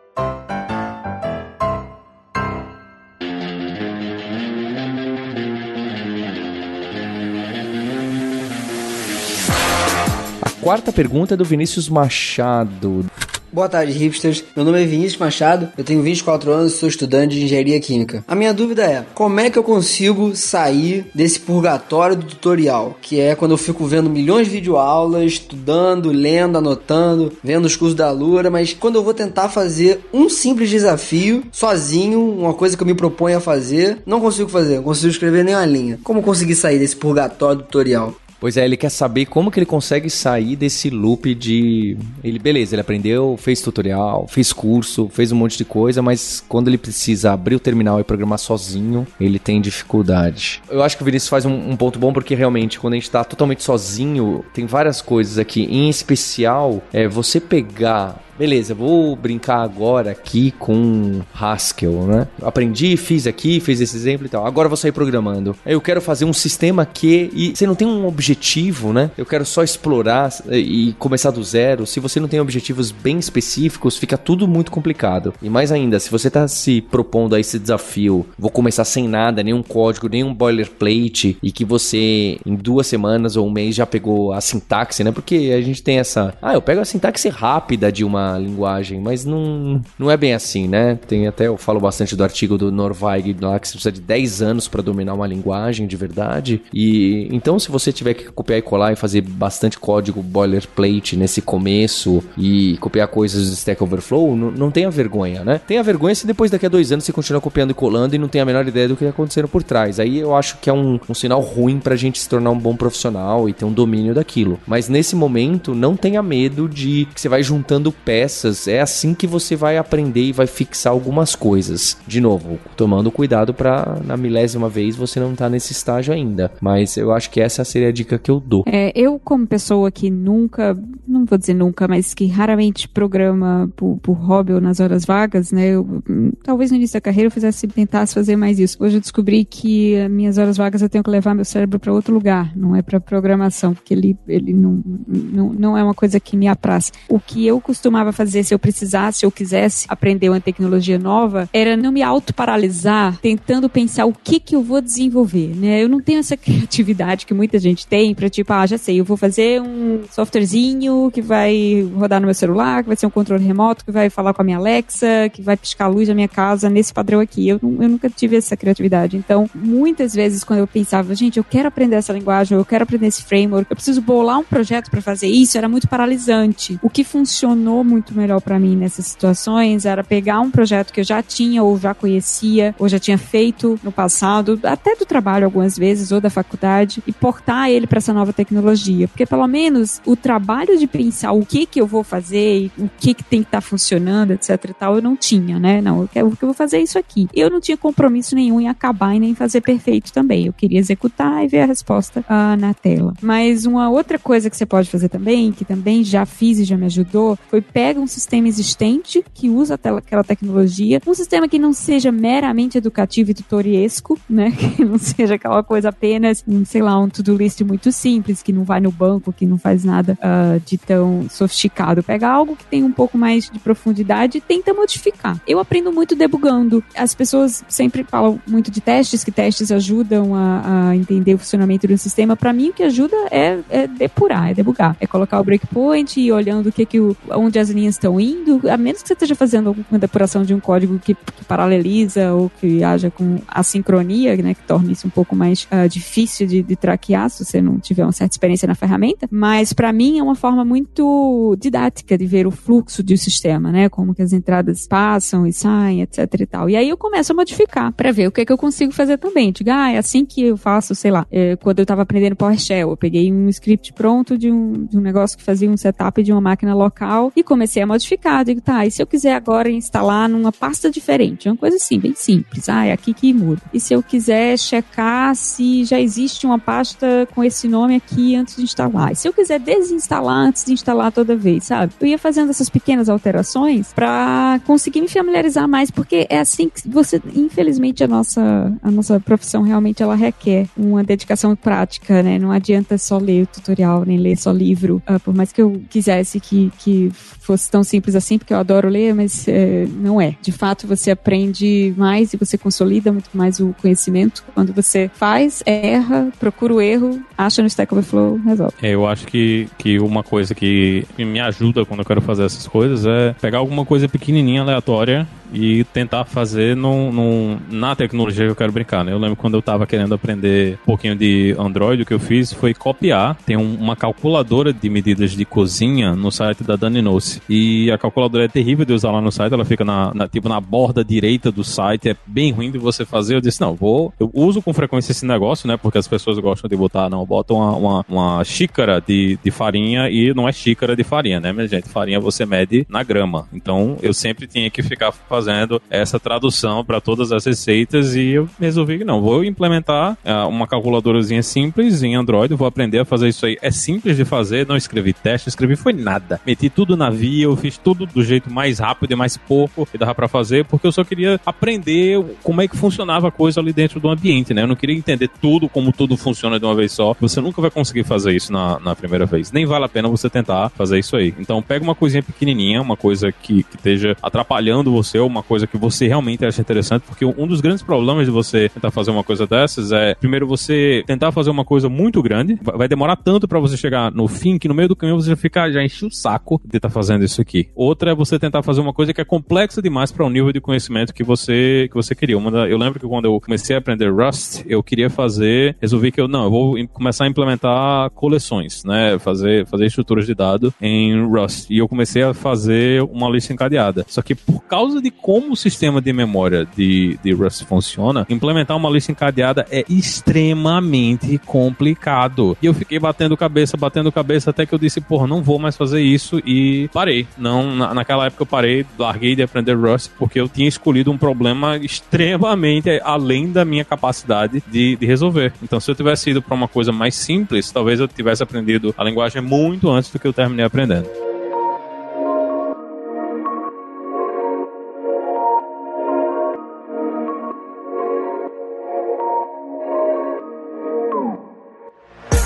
A 10.42 10.50
quarta 10.62 10.92
pergunta 10.92 11.34
é 11.34 11.38
do 11.38 11.46
Vinícius 11.46 11.90
Machado. 11.90 13.06
Boa 13.54 13.68
tarde, 13.68 13.92
hipsters. 13.92 14.46
Meu 14.56 14.64
nome 14.64 14.82
é 14.82 14.86
Vinícius 14.86 15.20
Machado, 15.20 15.70
eu 15.78 15.84
tenho 15.84 16.02
24 16.02 16.50
anos 16.54 16.72
e 16.72 16.78
sou 16.78 16.88
estudante 16.88 17.36
de 17.36 17.44
engenharia 17.44 17.78
química. 17.82 18.24
A 18.26 18.34
minha 18.34 18.54
dúvida 18.54 18.82
é: 18.86 19.06
como 19.14 19.42
é 19.42 19.50
que 19.50 19.60
eu 19.60 19.64
consigo 19.64 20.34
sair 20.38 21.08
desse 21.14 21.38
purgatório 21.38 22.16
do 22.16 22.26
tutorial? 22.26 22.98
Que 23.02 23.20
é 23.20 23.36
quando 23.36 23.52
eu 23.52 23.58
fico 23.58 23.86
vendo 23.86 24.10
milhões 24.10 24.48
de 24.48 24.54
videoaulas, 24.54 25.34
estudando, 25.34 26.12
lendo, 26.12 26.60
anotando, 26.60 27.34
vendo 27.44 27.66
os 27.66 27.76
cursos 27.76 27.94
da 27.94 28.10
Lura, 28.10 28.50
mas 28.50 28.72
quando 28.72 28.96
eu 28.96 29.04
vou 29.04 29.14
tentar 29.14 29.50
fazer 29.50 30.00
um 30.14 30.30
simples 30.30 30.70
desafio 30.70 31.44
sozinho, 31.52 32.22
uma 32.22 32.54
coisa 32.54 32.78
que 32.78 32.84
eu 32.84 32.88
me 32.88 32.96
proponho 32.96 33.36
a 33.36 33.42
fazer, 33.42 34.02
não 34.06 34.22
consigo 34.22 34.48
fazer, 34.48 34.78
não 34.78 34.84
consigo 34.84 35.12
escrever 35.12 35.44
nem 35.44 35.56
uma 35.56 35.66
linha. 35.66 36.00
Como 36.06 36.24
conseguir 36.24 36.56
sair 36.56 36.80
desse 36.80 36.96
purgatório 36.96 37.58
do 37.58 37.64
tutorial? 37.64 38.16
Pois 38.42 38.58
é, 38.58 38.66
ele 38.66 38.76
quer 38.76 38.90
saber 38.90 39.28
como 39.28 39.52
que 39.52 39.60
ele 39.60 39.68
consegue 39.68 40.10
sair 40.10 40.56
desse 40.56 40.90
loop 40.90 41.36
de. 41.36 41.96
Ele, 42.24 42.40
beleza, 42.40 42.74
ele 42.74 42.82
aprendeu, 42.82 43.38
fez 43.38 43.62
tutorial, 43.62 44.28
fez 44.28 44.52
curso, 44.52 45.08
fez 45.14 45.32
um 45.32 45.36
monte 45.36 45.60
de 45.60 45.64
coisa, 45.64 46.02
mas 46.02 46.44
quando 46.50 46.68
ele 46.68 46.80
precisa 46.80 47.34
abrir 47.34 47.54
o 47.54 47.60
terminal 47.60 48.00
e 48.00 48.04
programar 48.04 48.40
sozinho, 48.40 49.06
ele 49.20 49.38
tem 49.38 49.62
dificuldade. 49.62 50.60
Eu 50.72 50.82
acho 50.82 50.98
que 50.98 51.04
o 51.04 51.06
Vinícius 51.06 51.30
faz 51.30 51.46
um, 51.46 51.54
um 51.54 51.78
ponto 51.78 52.00
bom 52.00 52.12
porque 52.12 52.34
realmente, 52.34 52.80
quando 52.80 52.94
a 52.94 52.96
gente 52.96 53.12
tá 53.12 53.24
totalmente 53.24 53.62
sozinho, 53.62 54.44
tem 54.56 54.66
várias 54.66 55.04
coisas 55.04 55.38
aqui. 55.38 55.66
Em 55.66 55.88
especial, 55.88 56.82
é 56.92 57.08
você 57.08 57.40
pegar 57.40 58.20
beleza, 58.38 58.74
vou 58.74 59.16
brincar 59.16 59.62
agora 59.62 60.12
aqui 60.12 60.52
com 60.52 61.22
Haskell, 61.34 62.06
né? 62.08 62.28
Aprendi, 62.42 62.98
fiz 62.98 63.28
aqui, 63.28 63.60
fiz 63.60 63.80
esse 63.82 63.96
exemplo 63.96 64.26
e 64.26 64.30
tal. 64.30 64.46
Agora 64.46 64.68
vou 64.68 64.78
sair 64.78 64.92
programando. 64.92 65.56
Eu 65.66 65.82
quero 65.82 66.02
fazer 66.02 66.26
um 66.26 66.34
sistema 66.34 66.86
que 66.86 67.30
e 67.34 67.56
você 67.56 67.66
não 67.66 67.76
tem 67.76 67.88
um 67.88 68.08
objetivo, 68.08 68.94
né? 68.94 69.12
Eu 69.18 69.26
quero 69.26 69.46
só 69.46 69.64
explorar 69.64 70.32
e 70.50 70.94
começar 70.98 71.32
do 71.32 71.44
zero. 71.44 71.86
Se 71.86 72.00
você 72.00 72.20
não 72.20 72.28
tem 72.28 72.40
objetivos 72.40 72.92
bem 72.92 73.20
específicos, 73.20 73.98
fica 73.98 74.18
tudo 74.18 74.48
muito 74.48 74.72
complicado. 74.72 75.34
E 75.42 75.50
mais 75.50 75.72
ainda, 75.72 76.00
se 76.00 76.10
você 76.10 76.28
está 76.28 76.48
se 76.48 76.82
propondo 76.82 77.36
a 77.36 77.40
esse 77.40 77.60
desafio, 77.60 78.26
vou 78.38 78.50
começar 78.52 78.86
sem 78.86 79.08
nada, 79.08 79.44
nenhum 79.44 79.64
código, 79.64 80.10
nenhum 80.10 80.34
boilerplate 80.34 81.38
e 81.42 81.52
que 81.52 81.66
você 81.66 82.38
em 82.46 82.56
duas 82.56 82.88
semanas 82.88 83.36
ou 83.36 83.48
um 83.48 83.52
mês 83.52 83.76
já 83.76 83.86
pegou 83.86 84.34
a 84.34 84.42
sintaxe, 84.42 85.04
né? 85.04 85.12
Porque 85.12 85.54
a 85.58 85.62
gente 85.62 85.84
tem 85.84 86.00
essa, 86.00 86.34
ah, 86.42 86.54
eu 86.54 86.62
pego 86.62 86.82
a 86.82 86.86
sintaxe 86.86 87.30
rápida 87.30 87.92
de 87.92 88.04
uma 88.04 88.31
linguagem, 88.38 89.00
mas 89.00 89.26
não, 89.26 89.82
não 89.98 90.10
é 90.10 90.18
bem 90.18 90.34
assim, 90.34 90.68
né? 90.68 90.98
Tem 91.08 91.28
até, 91.28 91.48
eu 91.48 91.58
falo 91.58 91.80
bastante 91.80 92.16
do 92.16 92.24
artigo 92.24 92.58
do 92.58 92.72
Norvig 92.72 93.36
lá, 93.42 93.60
que 93.60 93.68
você 93.68 93.74
precisa 93.74 93.92
de 93.92 94.02
10 94.02 94.42
anos 94.42 94.68
para 94.68 94.82
dominar 94.82 95.14
uma 95.14 95.28
linguagem 95.28 95.88
de 95.88 95.96
verdade. 95.96 96.62
E 96.74 97.28
então, 97.32 97.60
se 97.60 97.70
você 97.70 97.92
tiver 97.92 98.14
que 98.14 98.32
copiar 98.32 98.60
e 98.60 98.62
colar 98.62 98.94
e 98.94 98.96
fazer 98.96 99.22
bastante 99.22 99.80
código 99.80 100.22
boilerplate 100.22 101.16
nesse 101.16 101.42
começo 101.42 102.24
e 102.38 102.78
copiar 102.80 103.08
coisas 103.08 103.50
do 103.50 103.54
Stack 103.54 103.82
Overflow, 103.84 104.36
não, 104.36 104.52
não 104.52 104.72
tenha 104.72 104.90
vergonha, 104.90 105.44
né? 105.44 105.60
Tenha 105.66 105.84
vergonha 105.84 106.16
se 106.16 106.28
depois 106.28 106.52
daqui 106.52 106.66
a 106.66 106.70
dois 106.70 106.92
anos 106.92 107.06
você 107.06 107.14
continuar 107.14 107.42
copiando 107.42 107.72
e 107.72 107.74
colando 107.74 108.16
e 108.16 108.18
não 108.18 108.28
tem 108.28 108.42
a 108.42 108.46
menor 108.46 108.68
ideia 108.68 108.88
do 108.88 108.96
que 108.96 109.04
está 109.04 109.14
acontecendo 109.14 109.48
por 109.48 109.64
trás. 109.64 110.00
Aí 110.00 110.20
eu 110.20 110.36
acho 110.36 110.58
que 110.60 110.70
é 110.70 110.74
um, 110.74 111.00
um 111.08 111.14
sinal 111.14 111.42
ruim 111.42 111.80
pra 111.80 111.96
gente 111.96 112.20
se 112.20 112.30
tornar 112.30 112.52
um 112.52 112.58
bom 112.58 112.76
profissional 112.76 113.48
e 113.48 113.54
ter 113.54 113.66
um 113.66 113.74
domínio 113.74 114.14
daquilo. 114.14 114.60
Mas 114.66 114.90
nesse 114.90 115.16
momento, 115.16 115.74
não 115.74 115.96
tenha 115.96 116.22
medo 116.22 116.68
de 116.68 117.08
que 117.14 117.22
você 117.22 117.30
vai 117.30 117.44
juntando 117.44 117.92
peças. 118.12 118.68
É 118.68 118.82
assim 118.82 119.14
que 119.14 119.26
você 119.26 119.56
vai 119.56 119.78
aprender 119.78 120.22
e 120.22 120.34
vai 120.34 120.46
fixar 120.46 120.92
algumas 120.92 121.34
coisas. 121.34 121.96
De 122.06 122.20
novo, 122.20 122.60
tomando 122.76 123.10
cuidado 123.10 123.54
para 123.54 124.00
na 124.06 124.18
milésima 124.18 124.68
vez 124.68 124.98
você 124.98 125.18
não 125.18 125.34
tá 125.34 125.50
nesse 125.50 125.72
estágio 125.72 126.14
ainda. 126.14 126.52
Mas 126.60 126.98
eu 126.98 127.14
acho 127.14 127.32
que 127.32 127.40
essa 127.40 127.64
seria 127.64 127.88
a 127.88 127.92
dica 127.92 128.20
que 128.20 128.30
eu 128.30 128.42
dou. 128.42 128.66
É, 128.68 128.92
eu 128.94 129.18
como 129.18 129.48
pessoa 129.48 129.90
que 129.90 130.10
nunca, 130.10 130.78
não 131.08 131.24
vou 131.24 131.38
dizer 131.38 131.54
nunca, 131.54 131.88
mas 131.88 132.14
que 132.14 132.28
raramente 132.28 132.90
programa 132.90 133.72
por, 133.78 133.98
por 134.02 134.12
hobby 134.12 134.52
ou 134.52 134.60
nas 134.60 134.82
horas 134.82 135.06
vagas, 135.06 135.54
né? 135.54 135.68
Eu, 135.68 136.04
talvez 136.44 136.70
no 136.70 136.76
início 136.76 136.96
da 136.96 137.02
carreira 137.02 137.28
eu 137.28 137.32
fizesse 137.32 137.66
tentasse 137.66 138.14
fazer 138.14 138.36
mais 138.36 138.60
isso. 138.60 138.76
Hoje 138.82 138.98
eu 138.98 139.02
descobri 139.02 139.46
que 139.46 139.96
as 139.96 140.12
minhas 140.12 140.38
horas 140.38 140.58
vagas 140.58 140.82
eu 140.82 140.90
tenho 140.90 141.04
que 141.04 141.10
levar 141.10 141.34
meu 141.34 141.46
cérebro 141.46 141.80
para 141.80 141.94
outro 141.94 142.14
lugar, 142.14 142.52
não 142.58 142.76
é 142.76 142.82
para 142.82 143.00
programação, 143.00 143.74
porque 143.74 143.94
ele, 143.94 144.18
ele 144.28 144.52
não, 144.52 144.84
não, 145.08 145.54
não 145.54 145.78
é 145.78 145.84
uma 145.84 145.94
coisa 145.94 146.20
que 146.20 146.36
me 146.36 146.50
apraz. 146.50 146.92
O 147.08 147.22
que 147.22 147.48
eu 147.48 147.62
costumava 147.62 148.01
fazer 148.12 148.44
se 148.44 148.54
eu 148.54 148.60
precisasse 148.60 149.26
ou 149.26 149.32
quisesse 149.32 149.86
aprender 149.90 150.30
uma 150.30 150.40
tecnologia 150.40 150.98
nova 150.98 151.50
era 151.54 151.78
não 151.78 151.92
me 151.92 152.02
auto-paralisar 152.02 153.18
tentando 153.22 153.70
pensar 153.70 154.06
o 154.06 154.14
que 154.14 154.40
que 154.40 154.56
eu 154.56 154.64
vou 154.64 154.82
desenvolver, 154.82 155.56
né? 155.56 155.84
Eu 155.84 155.90
não 155.90 156.02
tenho 156.02 156.20
essa 156.20 156.36
criatividade 156.38 157.26
que 157.26 157.34
muita 157.34 157.60
gente 157.60 157.86
tem 157.86 158.14
para 158.16 158.30
tipo, 158.30 158.52
ah, 158.54 158.66
já 158.66 158.78
sei, 158.78 159.00
eu 159.00 159.06
vou 159.06 159.18
fazer 159.18 159.62
um 159.62 160.02
softwarezinho 160.12 161.10
que 161.14 161.22
vai 161.22 161.88
rodar 161.96 162.20
no 162.20 162.28
meu 162.28 162.34
celular, 162.34 162.84
que 162.84 162.88
vai 162.88 162.96
ser 162.96 163.06
um 163.06 163.10
controle 163.10 163.44
remoto, 163.44 163.86
que 163.86 163.92
vai 163.92 164.10
falar 164.10 164.34
com 164.34 164.42
a 164.42 164.46
minha 164.46 164.58
Alexa, 164.58 165.30
que 165.32 165.42
vai 165.42 165.58
piscar 165.58 165.86
a 165.86 165.88
luz 165.88 166.08
da 166.08 166.14
minha 166.14 166.28
casa 166.28 166.70
nesse 166.70 166.94
padrão 166.94 167.20
aqui. 167.20 167.48
Eu, 167.48 167.60
eu 167.62 167.90
nunca 167.90 168.10
tive 168.10 168.36
essa 168.36 168.56
criatividade. 168.56 169.18
Então, 169.18 169.50
muitas 169.54 170.14
vezes 170.14 170.44
quando 170.44 170.60
eu 170.60 170.68
pensava, 170.68 171.14
gente, 171.16 171.38
eu 171.38 171.44
quero 171.44 171.68
aprender 171.68 171.96
essa 171.96 172.14
linguagem, 172.14 172.58
eu 172.58 172.66
quero 172.66 172.84
aprender 172.84 173.08
esse 173.08 173.24
framework, 173.24 173.70
eu 173.70 173.76
preciso 173.76 174.02
bolar 174.02 174.40
um 174.40 174.44
projeto 174.44 174.90
para 174.90 175.02
fazer 175.02 175.28
isso, 175.28 175.58
era 175.58 175.68
muito 175.68 175.88
paralisante. 175.88 176.80
O 176.82 176.90
que 176.90 177.04
funcionou 177.04 177.84
muito 177.92 178.16
melhor 178.16 178.42
para 178.42 178.58
mim 178.58 178.76
nessas 178.76 179.06
situações 179.08 179.86
era 179.86 180.04
pegar 180.04 180.40
um 180.40 180.50
projeto 180.50 180.92
que 180.94 181.02
eu 181.02 181.04
já 181.04 181.22
tinha 181.22 181.62
ou 181.62 181.78
já 181.78 181.94
conhecia 181.94 182.74
ou 182.80 182.88
já 182.88 182.98
tinha 182.98 183.18
feito 183.18 183.80
no 183.84 183.92
passado, 183.92 184.60
até 184.64 184.96
do 184.96 185.06
trabalho 185.06 185.46
algumas 185.46 185.78
vezes 185.78 186.12
ou 186.12 186.22
da 186.22 186.30
faculdade 186.30 187.04
e 187.06 187.12
portar 187.12 187.70
ele 187.70 187.86
para 187.86 187.98
essa 187.98 188.14
nova 188.14 188.34
tecnologia, 188.34 189.08
porque 189.08 189.26
pelo 189.26 189.48
menos 189.48 190.02
o 190.06 190.16
trabalho 190.16 190.78
de 190.78 190.88
pensar 190.88 191.32
o 191.32 191.46
que 191.46 191.66
que 191.66 191.82
eu 191.82 191.86
vou 191.86 192.04
fazer 192.04 192.64
e 192.64 192.72
o 192.78 192.90
que 192.98 193.14
que 193.14 193.24
tem 193.24 193.42
que 193.42 193.48
estar 193.48 193.58
tá 193.58 193.62
funcionando, 193.62 194.32
etc 194.32 194.66
e 194.70 194.74
tal, 194.74 194.96
eu 194.96 195.02
não 195.02 195.16
tinha, 195.16 195.60
né? 195.60 195.82
Não, 195.82 196.02
eu, 196.02 196.08
quero, 196.08 196.28
eu 196.28 196.48
vou 196.48 196.54
fazer 196.54 196.80
isso 196.80 196.98
aqui. 196.98 197.28
Eu 197.34 197.50
não 197.50 197.60
tinha 197.60 197.78
compromisso 197.78 198.36
nenhum 198.36 198.60
em 198.60 198.68
acabar 198.68 199.16
e 199.16 199.20
nem 199.20 199.36
fazer 199.36 199.62
perfeito 199.62 200.14
também. 200.14 200.46
Eu 200.46 200.54
queria 200.54 200.80
executar 200.80 201.44
e 201.44 201.48
ver 201.48 201.62
a 201.62 201.66
resposta 201.66 202.22
uh, 202.22 202.60
na 202.60 202.74
tela. 202.74 203.14
Mas 203.22 203.66
uma 203.66 203.90
outra 203.90 204.18
coisa 204.18 204.50
que 204.50 204.56
você 204.56 204.66
pode 204.66 204.90
fazer 204.90 205.10
também, 205.10 205.52
que 205.52 205.66
também 205.66 206.04
já 206.04 206.26
fiz 206.26 206.60
e 206.60 206.64
já 206.64 206.78
me 206.78 206.86
ajudou, 206.86 207.38
foi 207.50 207.62
pega 207.82 208.00
um 208.00 208.06
sistema 208.06 208.48
existente 208.48 209.26
que 209.34 209.50
usa 209.50 209.74
aquela 209.74 210.24
tecnologia, 210.24 211.02
um 211.08 211.16
sistema 211.16 211.48
que 211.48 211.58
não 211.58 211.74
seja 211.74 212.12
meramente 212.12 212.78
educativo 212.78 213.32
e 213.32 213.34
tutoriesco, 213.34 214.20
né? 214.30 214.52
Que 214.62 214.86
não 214.86 215.00
seja 215.00 215.34
aquela 215.36 215.64
coisa 215.64 215.90
apenas, 215.90 216.44
um, 216.48 216.64
sei 216.64 216.82
lá, 216.82 216.98
um 217.00 217.10
to-do 217.10 217.36
list 217.36 217.60
muito 217.62 217.92
simples, 217.92 218.44
que 218.44 218.54
não 218.54 218.64
vai 218.64 218.80
no 218.80 218.92
banco, 218.92 219.34
que 219.34 219.46
não 219.46 219.58
faz 219.58 219.84
nada 219.84 220.16
uh, 220.22 220.62
de 220.64 220.78
tão 220.78 221.26
sofisticado. 221.30 222.04
Pega 222.04 222.30
algo 222.30 222.56
que 222.56 222.66
tem 222.66 222.84
um 222.84 222.92
pouco 222.92 223.18
mais 223.18 223.50
de 223.50 223.58
profundidade 223.58 224.38
e 224.38 224.42
tenta 224.42 224.74
modificar. 224.74 225.42
Eu 225.48 225.60
aprendo 225.60 225.92
muito 225.92 226.16
debugando. 226.16 226.84
As 226.96 227.16
pessoas 227.16 227.64
sempre 227.68 228.04
falam 228.04 228.40
muito 228.48 228.70
de 228.70 228.80
testes, 228.80 229.24
que 229.24 229.32
testes 229.32 229.72
ajudam 229.72 230.36
a, 230.36 230.90
a 230.90 230.96
entender 230.96 231.34
o 231.34 231.40
funcionamento 231.40 231.88
do 231.88 231.98
sistema. 231.98 232.36
Para 232.36 232.54
mim, 232.54 232.70
o 232.70 232.74
que 232.74 232.84
ajuda 232.84 233.16
é, 233.32 233.60
é, 233.70 233.88
depurar, 233.88 234.52
é 234.52 234.54
debugar. 234.54 234.96
É 235.00 235.08
colocar 235.08 235.40
o 235.40 235.44
breakpoint 235.44 236.20
e 236.20 236.32
olhando 236.32 236.70
o 236.70 236.72
que, 236.72 236.86
que 236.86 237.00
o, 237.00 237.18
onde 237.32 237.58
as 237.58 237.71
linhas 237.72 237.96
estão 237.96 238.20
indo, 238.20 238.62
a 238.70 238.78
menos 238.78 239.02
que 239.02 239.08
você 239.08 239.14
esteja 239.14 239.36
fazendo 239.36 239.68
alguma 239.68 240.00
depuração 240.00 240.44
de 240.44 240.54
um 240.54 240.60
código 240.60 241.00
que, 241.00 241.16
que 241.16 241.46
paraleliza 241.46 242.34
ou 242.34 242.50
que 242.50 242.84
haja 242.84 243.10
com 243.10 243.40
assincronia, 243.48 244.36
né, 244.38 244.54
que 244.54 244.64
torna 244.64 244.92
isso 244.92 245.08
um 245.08 245.10
pouco 245.10 245.36
mais 245.36 245.68
uh, 245.72 245.88
difícil 245.88 246.48
de, 246.48 246.62
de 246.62 246.76
traquear 246.76 247.30
se 247.30 247.44
você 247.44 247.62
não 247.62 247.80
tiver 247.80 248.04
uma 248.04 248.12
certa 248.12 248.34
experiência 248.34 248.68
na 248.68 248.76
ferramenta. 248.76 249.28
Mas 249.32 249.74
para 249.74 249.92
mim 249.92 250.20
é 250.20 250.24
uma 250.24 250.36
forma 250.36 250.64
muito 250.64 251.56
didática 251.60 252.18
de 252.18 252.26
ver 252.26 252.48
o 252.48 252.52
fluxo 252.52 253.04
do 253.04 253.18
sistema, 253.18 253.72
né, 253.72 253.90
como 253.90 254.14
que 254.14 254.22
as 254.22 254.34
entradas 254.34 254.88
passam 254.88 255.46
e 255.46 255.54
saem, 255.54 256.02
etc 256.02 256.28
e 256.40 256.46
tal. 256.46 256.70
E 256.70 256.76
aí 256.76 256.90
eu 256.90 256.98
começo 256.98 257.32
a 257.32 257.36
modificar 257.36 257.92
para 257.94 258.12
ver 258.12 258.28
o 258.28 258.32
que 258.32 258.42
é 258.42 258.46
que 258.46 258.52
eu 258.52 258.58
consigo 258.58 258.92
fazer 258.92 259.18
também. 259.18 259.52
Diga, 259.52 259.76
ah, 259.76 259.92
é 259.92 259.98
assim 259.98 260.26
que 260.26 260.44
eu 260.44 260.58
faço, 260.58 260.94
sei 260.96 261.12
lá, 261.12 261.26
é, 261.32 261.56
quando 261.56 261.80
eu 261.80 261.84
estava 261.84 262.02
aprendendo 262.02 262.36
PowerShell, 262.36 262.90
eu 262.92 262.98
peguei 262.98 263.32
um 263.32 263.50
script 263.50 263.94
pronto 263.94 264.38
de 264.38 264.52
um, 264.52 264.86
de 264.86 264.98
um 264.98 265.02
negócio 265.02 265.38
que 265.38 265.44
fazia 265.44 265.70
um 265.70 265.78
setup 265.78 266.22
de 266.24 266.32
uma 266.32 266.42
máquina 266.42 266.74
local 266.74 267.32
e 267.36 267.44
comecei 267.44 267.61
a 267.82 267.88
modificar. 267.88 268.44
Digo, 268.46 268.62
tá, 268.62 268.86
e 268.86 268.92
se 268.92 269.02
eu 269.02 269.08
quiser 269.08 269.36
agora 269.36 269.70
instalar 269.70 270.28
numa 270.30 270.52
pasta 270.52 270.90
diferente? 270.90 271.50
Uma 271.50 271.58
coisa 271.58 271.78
assim, 271.78 272.00
bem 272.00 272.14
simples. 272.16 272.70
Ah, 272.70 272.86
é 272.86 272.92
aqui 272.92 273.14
que 273.14 273.34
muda. 273.34 273.62
E 273.74 273.80
se 273.80 273.94
eu 273.94 274.02
quiser 274.02 274.58
checar 274.58 275.36
se 275.36 275.84
já 275.86 276.00
existe 276.00 276.46
uma 276.46 276.60
pasta 276.60 277.28
com 277.34 277.44
esse 277.44 277.68
nome 277.68 277.96
aqui 277.96 278.36
antes 278.36 278.56
de 278.56 278.64
instalar? 278.64 279.12
E 279.12 279.16
se 279.16 279.28
eu 279.28 279.34
quiser 279.34 279.60
desinstalar 279.60 280.38
antes 280.48 280.66
de 280.66 280.74
instalar 280.74 281.12
toda 281.12 281.36
vez, 281.36 281.66
sabe? 281.66 281.94
Eu 282.00 282.08
ia 282.08 282.18
fazendo 282.18 282.50
essas 282.50 282.70
pequenas 282.70 283.10
alterações 283.10 283.94
para 283.94 284.60
conseguir 284.66 285.02
me 285.02 285.08
familiarizar 285.08 285.68
mais, 285.68 285.92
porque 285.92 286.28
é 286.30 286.40
assim 286.40 286.70
que 286.70 286.88
você, 286.88 287.22
infelizmente, 287.36 288.04
a 288.04 288.08
nossa, 288.08 288.74
a 288.82 288.92
nossa 288.92 289.20
profissão 289.20 289.64
realmente 289.64 290.02
ela 290.02 290.16
requer 290.16 290.68
uma 290.78 291.04
dedicação 291.04 291.56
prática, 291.56 292.24
né? 292.24 292.40
Não 292.40 292.52
adianta 292.52 292.98
só 292.98 293.18
ler 293.18 293.44
o 293.44 293.48
tutorial, 293.48 294.06
nem 294.06 294.18
ler 294.18 294.38
só 294.38 294.52
livro. 294.52 295.02
Uh, 295.10 295.20
por 295.20 295.34
mais 295.34 295.52
que 295.52 295.62
eu 295.62 295.82
quisesse 295.90 296.40
que, 296.40 296.72
que 296.80 297.12
fosse 297.52 297.70
tão 297.70 297.84
simples 297.84 298.16
assim, 298.16 298.38
porque 298.38 298.54
eu 298.54 298.58
adoro 298.58 298.88
ler, 298.88 299.14
mas 299.14 299.46
é, 299.46 299.86
não 299.94 300.22
é. 300.22 300.36
De 300.42 300.54
fato, 300.54 300.88
você 300.88 301.12
aprende 301.12 301.94
mais 301.98 302.34
e 302.34 302.38
você 302.38 302.58
consolida 302.58 303.12
muito 303.12 303.30
mais 303.34 303.60
o 303.60 303.76
conhecimento 303.82 304.42
quando 304.54 304.74
você 304.74 305.12
faz, 305.14 305.62
erra, 305.66 306.30
procura 306.40 306.74
o 306.74 306.82
erro, 306.82 307.22
acha 307.38 307.62
no 307.62 307.68
Stack 307.68 307.94
Overflow, 307.94 308.40
resolve. 308.46 308.74
É, 308.82 308.92
eu 308.92 309.06
acho 309.06 309.28
que, 309.28 309.68
que 309.78 310.00
uma 310.00 310.24
coisa 310.24 310.56
que 310.56 311.06
me 311.18 311.42
ajuda 311.42 311.86
quando 311.86 312.00
eu 312.00 312.06
quero 312.06 312.22
fazer 312.22 312.46
essas 312.46 312.66
coisas 312.68 313.06
é 313.06 313.36
pegar 313.42 313.58
alguma 313.58 313.86
coisa 313.86 314.08
pequenininha, 314.08 314.62
aleatória, 314.62 315.28
e 315.54 315.84
tentar 315.86 316.26
fazer 316.26 316.76
num, 316.76 317.12
num, 317.12 317.60
na 317.70 317.96
tecnologia 317.96 318.46
que 318.46 318.52
eu 318.52 318.56
quero 318.56 318.72
brincar, 318.72 319.04
né? 319.04 319.12
Eu 319.12 319.20
lembro 319.20 319.36
quando 319.36 319.56
eu 319.56 319.62
tava 319.62 319.86
querendo 319.86 320.14
aprender 320.14 320.80
um 320.84 320.86
pouquinho 320.86 321.16
de 321.16 321.56
Android, 321.60 322.04
o 322.04 322.06
que 322.06 322.14
eu 322.14 322.20
fiz 322.20 322.54
foi 322.54 322.74
copiar. 322.74 323.36
Tem 323.46 323.58
um, 323.58 323.76
uma 323.76 323.96
calculadora 323.96 324.74
de 324.74 324.90
medidas 324.90 325.32
de 325.32 325.46
cozinha 325.46 326.16
no 326.16 326.32
site 326.32 326.64
da 326.64 326.76
Daninos. 326.76 327.41
E 327.50 327.92
a 327.92 327.98
calculadora 327.98 328.46
é 328.46 328.48
terrível 328.48 328.86
de 328.86 328.94
usar 328.94 329.12
lá 329.12 329.22
no 329.22 329.32
site, 329.32 329.54
ela 329.54 329.66
fica 329.66 329.84
na, 329.84 330.14
na, 330.14 330.28
tipo 330.28 330.48
na 330.48 330.60
borda 330.60 331.04
direita 331.04 331.52
do 331.52 331.64
site, 331.64 332.10
é 332.10 332.16
bem 332.26 332.52
ruim 332.52 332.72
de 332.72 332.78
você 332.78 333.06
fazer. 333.06 333.36
Eu 333.36 333.42
disse, 333.42 333.62
não, 333.62 333.76
vou. 333.76 334.14
Eu 334.20 334.30
uso 334.34 334.62
com 334.62 334.74
frequência 334.74 335.12
esse 335.12 335.26
negócio, 335.26 335.68
né? 335.68 335.78
Porque 335.78 335.98
as 335.98 336.08
pessoas 336.08 336.38
gostam 336.40 336.70
de 336.70 336.76
botar, 336.76 337.10
não, 337.10 337.26
botam 337.26 337.58
uma, 337.58 337.76
uma, 337.76 338.06
uma 338.08 338.44
xícara 338.44 339.02
de, 339.02 339.38
de 339.44 339.52
farinha 339.52 340.10
e 340.10 340.34
não 340.34 340.48
é 340.48 340.52
xícara 340.52 340.96
de 340.96 341.04
farinha, 341.04 341.40
né, 341.40 341.52
minha 341.54 341.68
gente? 341.68 341.90
Farinha 341.90 342.20
você 342.20 342.46
mede 342.46 342.86
na 342.90 343.04
grama. 343.04 343.48
Então 343.54 343.98
eu 344.02 344.14
sempre 344.14 344.48
tinha 344.48 344.70
que 344.70 344.82
ficar 344.82 345.12
fazendo 345.12 345.82
essa 345.90 346.20
tradução 346.20 346.84
para 346.84 347.02
todas 347.02 347.32
as 347.32 347.46
receitas 347.46 348.16
e 348.16 348.30
eu 348.30 348.50
resolvi 348.60 349.00
que 349.00 349.04
não, 349.04 349.22
vou 349.22 349.44
implementar 349.44 350.18
uh, 350.26 350.48
uma 350.48 350.68
calculadorazinha 350.68 351.44
simples 351.44 352.04
em 352.04 352.16
Android, 352.16 352.54
vou 352.54 352.68
aprender 352.68 353.00
a 353.00 353.06
fazer 353.06 353.28
isso 353.28 353.46
aí. 353.46 353.58
É 353.62 353.72
simples 353.72 354.18
de 354.18 354.26
fazer, 354.26 354.68
não 354.68 354.76
escrevi 354.76 355.14
teste, 355.14 355.50
escrevi 355.50 355.76
foi 355.76 355.94
nada. 355.94 356.40
Meti 356.46 356.70
tudo 356.70 356.96
na 356.96 357.10
via, 357.22 357.44
eu 357.44 357.56
fiz 357.56 357.78
tudo 357.78 358.08
do 358.08 358.24
jeito 358.24 358.52
mais 358.52 358.80
rápido 358.80 359.12
e 359.12 359.16
mais 359.16 359.38
pouco 359.38 359.86
que 359.86 359.96
dava 359.96 360.16
para 360.16 360.28
fazer, 360.28 360.66
porque 360.66 360.88
eu 360.88 360.92
só 360.92 361.04
queria 361.04 361.40
aprender 361.46 362.20
como 362.42 362.62
é 362.62 362.68
que 362.68 362.76
funcionava 362.76 363.28
a 363.28 363.32
coisa 363.32 363.60
ali 363.60 363.72
dentro 363.72 364.00
do 364.00 364.10
ambiente, 364.10 364.56
né? 364.56 364.64
Eu 364.64 364.68
não 364.68 364.76
queria 364.76 364.96
entender 364.96 365.30
tudo, 365.40 365.70
como 365.70 365.92
tudo 365.92 366.18
funciona 366.18 366.60
de 366.60 366.66
uma 366.66 366.74
vez 366.74 366.92
só. 366.92 367.16
Você 367.22 367.40
nunca 367.40 367.62
vai 367.62 367.70
conseguir 367.70 368.04
fazer 368.04 368.34
isso 368.36 368.52
na, 368.52 368.80
na 368.80 368.96
primeira 368.96 369.28
vez. 369.28 369.52
Nem 369.52 369.68
vale 369.68 369.86
a 369.86 369.90
pena 369.90 370.10
você 370.10 370.32
tentar 370.32 370.70
fazer 370.70 370.98
isso 370.98 371.16
aí. 371.16 371.32
Então 371.38 371.62
pega 371.62 371.84
uma 371.84 371.94
coisinha 371.94 372.24
pequenininha, 372.24 372.82
uma 372.82 372.98
coisa 372.98 373.32
que, 373.32 373.62
que 373.62 373.76
esteja 373.76 374.18
atrapalhando 374.20 374.92
você, 374.92 375.20
uma 375.20 375.44
coisa 375.44 375.68
que 375.68 375.78
você 375.78 376.08
realmente 376.08 376.44
acha 376.44 376.60
interessante, 376.60 377.04
porque 377.04 377.24
um 377.24 377.46
dos 377.46 377.62
grandes 377.62 377.84
problemas 377.84 378.26
de 378.26 378.32
você 378.32 378.68
tentar 378.70 378.90
fazer 378.90 379.12
uma 379.12 379.24
coisa 379.24 379.46
dessas 379.46 379.92
é, 379.92 380.16
primeiro, 380.16 380.48
você 380.48 381.04
tentar 381.06 381.32
fazer 381.32 381.52
uma 381.52 381.64
coisa 381.64 381.88
muito 381.88 382.22
grande, 382.22 382.58
vai 382.62 382.88
demorar 382.88 383.16
tanto 383.16 383.48
para 383.48 383.60
você 383.60 383.78
chegar 383.78 384.12
no 384.12 384.28
fim 384.28 384.58
que 384.58 384.68
no 384.68 384.74
meio 384.74 384.88
do 384.88 384.96
caminho 384.96 385.22
você 385.22 385.30
já 385.30 385.36
fica, 385.36 385.72
já 385.72 385.84
enche 385.84 386.06
o 386.06 386.12
saco 386.12 386.60
de 386.64 386.78
estar 386.78 386.90
tá 386.90 386.94
fazendo 386.94 387.11
isso 387.20 387.42
aqui. 387.42 387.70
Outra 387.76 388.12
é 388.12 388.16
você 388.16 388.40
tentar 388.40 388.64
fazer 388.64 388.82
uma 388.82 388.94
coisa 388.94 389.14
que 389.14 389.22
é 389.22 389.26
complexa 389.26 389.82
demais 389.82 390.12
para 390.12 390.24
o 390.24 390.28
um 390.28 390.30
nível 390.30 390.52
de 390.52 390.62
conhecimento 390.62 391.14
que 391.14 391.24
você 391.24 391.88
que 391.90 391.96
você 391.96 392.16
queria. 392.16 392.40
Da, 392.52 392.68
eu 392.68 392.78
lembro 392.78 393.00
que 393.00 393.08
quando 393.08 393.26
eu 393.26 393.40
comecei 393.40 393.76
a 393.76 393.80
aprender 393.80 394.10
Rust, 394.10 394.64
eu 394.66 394.82
queria 394.82 395.10
fazer, 395.10 395.76
resolvi 395.82 396.12
que 396.12 396.20
eu 396.20 396.28
não, 396.28 396.46
eu 396.46 396.52
vou 396.52 396.88
começar 396.88 397.26
a 397.26 397.28
implementar 397.28 398.10
coleções, 398.12 398.84
né, 398.84 399.18
fazer 399.20 399.66
fazer 399.68 399.86
estruturas 399.86 400.26
de 400.26 400.34
dados 400.34 400.74
em 400.82 401.26
Rust. 401.26 401.70
E 401.70 401.78
eu 401.78 401.88
comecei 401.88 402.24
a 402.24 402.34
fazer 402.34 403.02
uma 403.04 403.30
lista 403.30 403.54
encadeada. 403.54 404.06
Só 404.08 404.22
que 404.22 404.36
por 404.36 404.62
causa 404.64 405.02
de 405.02 405.12
como 405.12 405.54
o 405.54 405.56
sistema 405.56 406.02
de 406.02 406.14
memória 406.14 406.68
de, 406.76 407.18
de 407.24 407.32
Rust 407.34 407.64
funciona, 407.66 408.26
implementar 408.30 408.78
uma 408.78 408.90
lista 408.90 409.12
encadeada 409.12 409.66
é 409.70 409.84
extremamente 409.90 411.38
complicado. 411.40 412.58
E 412.62 412.66
eu 412.66 412.74
fiquei 412.74 413.00
batendo 413.00 413.38
cabeça, 413.38 413.78
batendo 413.78 414.12
cabeça, 414.12 414.50
até 414.50 414.66
que 414.66 414.74
eu 414.74 414.80
disse, 414.80 415.02
porra, 415.02 415.28
não 415.28 415.42
vou 415.42 415.60
mais 415.60 415.76
fazer 415.76 416.02
isso 416.02 416.42
e 416.46 416.90
parei. 417.02 417.26
Não, 417.36 417.76
na, 417.76 417.94
naquela 417.96 418.28
época 418.28 418.44
eu 418.44 418.46
parei, 418.46 418.86
larguei 418.98 419.36
de 419.36 419.42
aprender 419.42 419.74
Rust, 419.74 420.12
porque 420.20 420.40
eu 420.40 420.48
tinha 420.48 420.68
escolhido 420.68 421.12
um 421.12 421.18
problema 421.18 421.78
extremamente 421.78 423.02
além 423.04 423.52
da 423.52 423.66
minha 423.66 423.84
capacidade 423.84 424.64
de, 424.68 424.96
de 424.96 425.06
resolver. 425.06 425.52
Então, 425.64 425.80
se 425.80 425.90
eu 425.90 425.96
tivesse 425.96 426.30
ido 426.30 426.42
para 426.42 426.54
uma 426.54 426.68
coisa 426.68 426.92
mais 426.92 427.16
simples, 427.16 427.72
talvez 427.72 428.00
eu 428.00 428.08
tivesse 428.08 428.44
aprendido 428.44 428.94
a 428.96 429.04
linguagem 429.04 429.42
muito 429.42 429.90
antes 429.90 430.12
do 430.12 430.20
que 430.20 430.28
eu 430.28 430.34
terminei 430.34 430.64
aprendendo. 430.64 431.31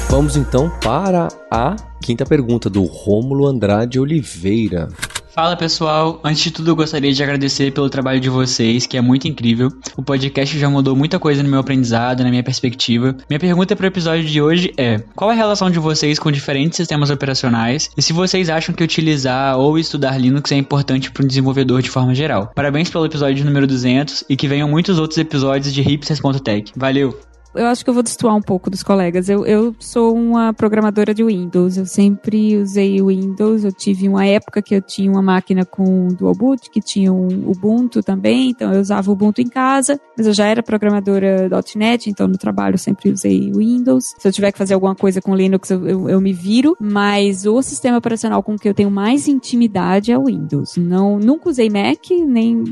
Vamos 0.09 0.37
então 0.37 0.69
para 0.81 1.27
a 1.51 1.75
quinta 2.01 2.25
pergunta 2.25 2.69
do 2.69 2.83
Rômulo 2.83 3.47
Andrade 3.47 3.99
Oliveira. 3.99 4.87
Fala 5.35 5.57
pessoal, 5.57 6.21
antes 6.23 6.41
de 6.43 6.51
tudo 6.51 6.71
eu 6.71 6.75
gostaria 6.77 7.11
de 7.11 7.21
agradecer 7.21 7.73
pelo 7.73 7.89
trabalho 7.89 8.21
de 8.21 8.29
vocês, 8.29 8.85
que 8.87 8.95
é 8.95 9.01
muito 9.01 9.27
incrível. 9.27 9.69
O 9.97 10.01
podcast 10.01 10.57
já 10.57 10.69
mudou 10.69 10.95
muita 10.95 11.19
coisa 11.19 11.43
no 11.43 11.49
meu 11.49 11.59
aprendizado, 11.59 12.23
na 12.23 12.29
minha 12.29 12.41
perspectiva. 12.41 13.17
Minha 13.29 13.39
pergunta 13.39 13.75
para 13.75 13.83
o 13.83 13.87
episódio 13.87 14.23
de 14.23 14.41
hoje 14.41 14.73
é: 14.77 15.01
qual 15.13 15.29
é 15.29 15.33
a 15.33 15.37
relação 15.37 15.69
de 15.69 15.77
vocês 15.77 16.17
com 16.17 16.31
diferentes 16.31 16.77
sistemas 16.77 17.09
operacionais 17.09 17.89
e 17.97 18.01
se 18.01 18.13
vocês 18.13 18.49
acham 18.49 18.73
que 18.73 18.81
utilizar 18.81 19.57
ou 19.57 19.77
estudar 19.77 20.17
Linux 20.17 20.53
é 20.53 20.55
importante 20.55 21.11
para 21.11 21.25
um 21.25 21.27
desenvolvedor 21.27 21.81
de 21.81 21.89
forma 21.89 22.15
geral? 22.15 22.53
Parabéns 22.55 22.89
pelo 22.89 23.05
episódio 23.05 23.43
número 23.43 23.67
200 23.67 24.23
e 24.29 24.37
que 24.37 24.47
venham 24.47 24.69
muitos 24.69 24.99
outros 24.99 25.17
episódios 25.17 25.73
de 25.73 25.81
hipsters.tech. 25.81 26.71
Valeu! 26.77 27.34
Eu 27.55 27.67
acho 27.67 27.83
que 27.83 27.89
eu 27.89 27.93
vou 27.93 28.03
destoar 28.03 28.35
um 28.35 28.41
pouco 28.41 28.69
dos 28.69 28.83
colegas. 28.83 29.29
Eu, 29.29 29.45
eu 29.45 29.75
sou 29.79 30.13
uma 30.13 30.53
programadora 30.53 31.13
de 31.13 31.23
Windows. 31.23 31.77
Eu 31.77 31.85
sempre 31.85 32.57
usei 32.57 33.01
Windows. 33.01 33.63
Eu 33.63 33.71
tive 33.71 34.09
uma 34.09 34.25
época 34.25 34.61
que 34.61 34.75
eu 34.75 34.81
tinha 34.81 35.09
uma 35.09 35.21
máquina 35.21 35.65
com 35.65 36.09
dual 36.09 36.35
boot, 36.35 36.69
que 36.69 36.81
tinha 36.81 37.13
um 37.13 37.49
Ubuntu 37.49 38.03
também. 38.03 38.49
Então 38.49 38.73
eu 38.73 38.81
usava 38.81 39.09
o 39.09 39.13
Ubuntu 39.13 39.41
em 39.41 39.47
casa. 39.47 39.99
Mas 40.17 40.27
eu 40.27 40.33
já 40.33 40.47
era 40.47 40.61
programadora 40.61 41.49
.NET, 41.75 42.09
então 42.09 42.27
no 42.27 42.37
trabalho 42.37 42.75
eu 42.75 42.79
sempre 42.79 43.11
usei 43.11 43.51
Windows. 43.53 44.13
Se 44.17 44.27
eu 44.27 44.31
tiver 44.31 44.51
que 44.51 44.57
fazer 44.57 44.73
alguma 44.73 44.95
coisa 44.95 45.21
com 45.21 45.35
Linux, 45.35 45.71
eu, 45.71 45.87
eu, 45.87 46.09
eu 46.09 46.21
me 46.21 46.33
viro. 46.33 46.75
Mas 46.79 47.45
o 47.45 47.61
sistema 47.61 47.97
operacional 47.97 48.43
com 48.43 48.57
que 48.57 48.67
eu 48.67 48.73
tenho 48.73 48.91
mais 48.91 49.27
intimidade 49.27 50.11
é 50.11 50.17
o 50.17 50.25
Windows. 50.25 50.75
Não, 50.77 51.17
nunca 51.17 51.49
usei 51.49 51.69
Mac, 51.69 52.09
nem, 52.27 52.63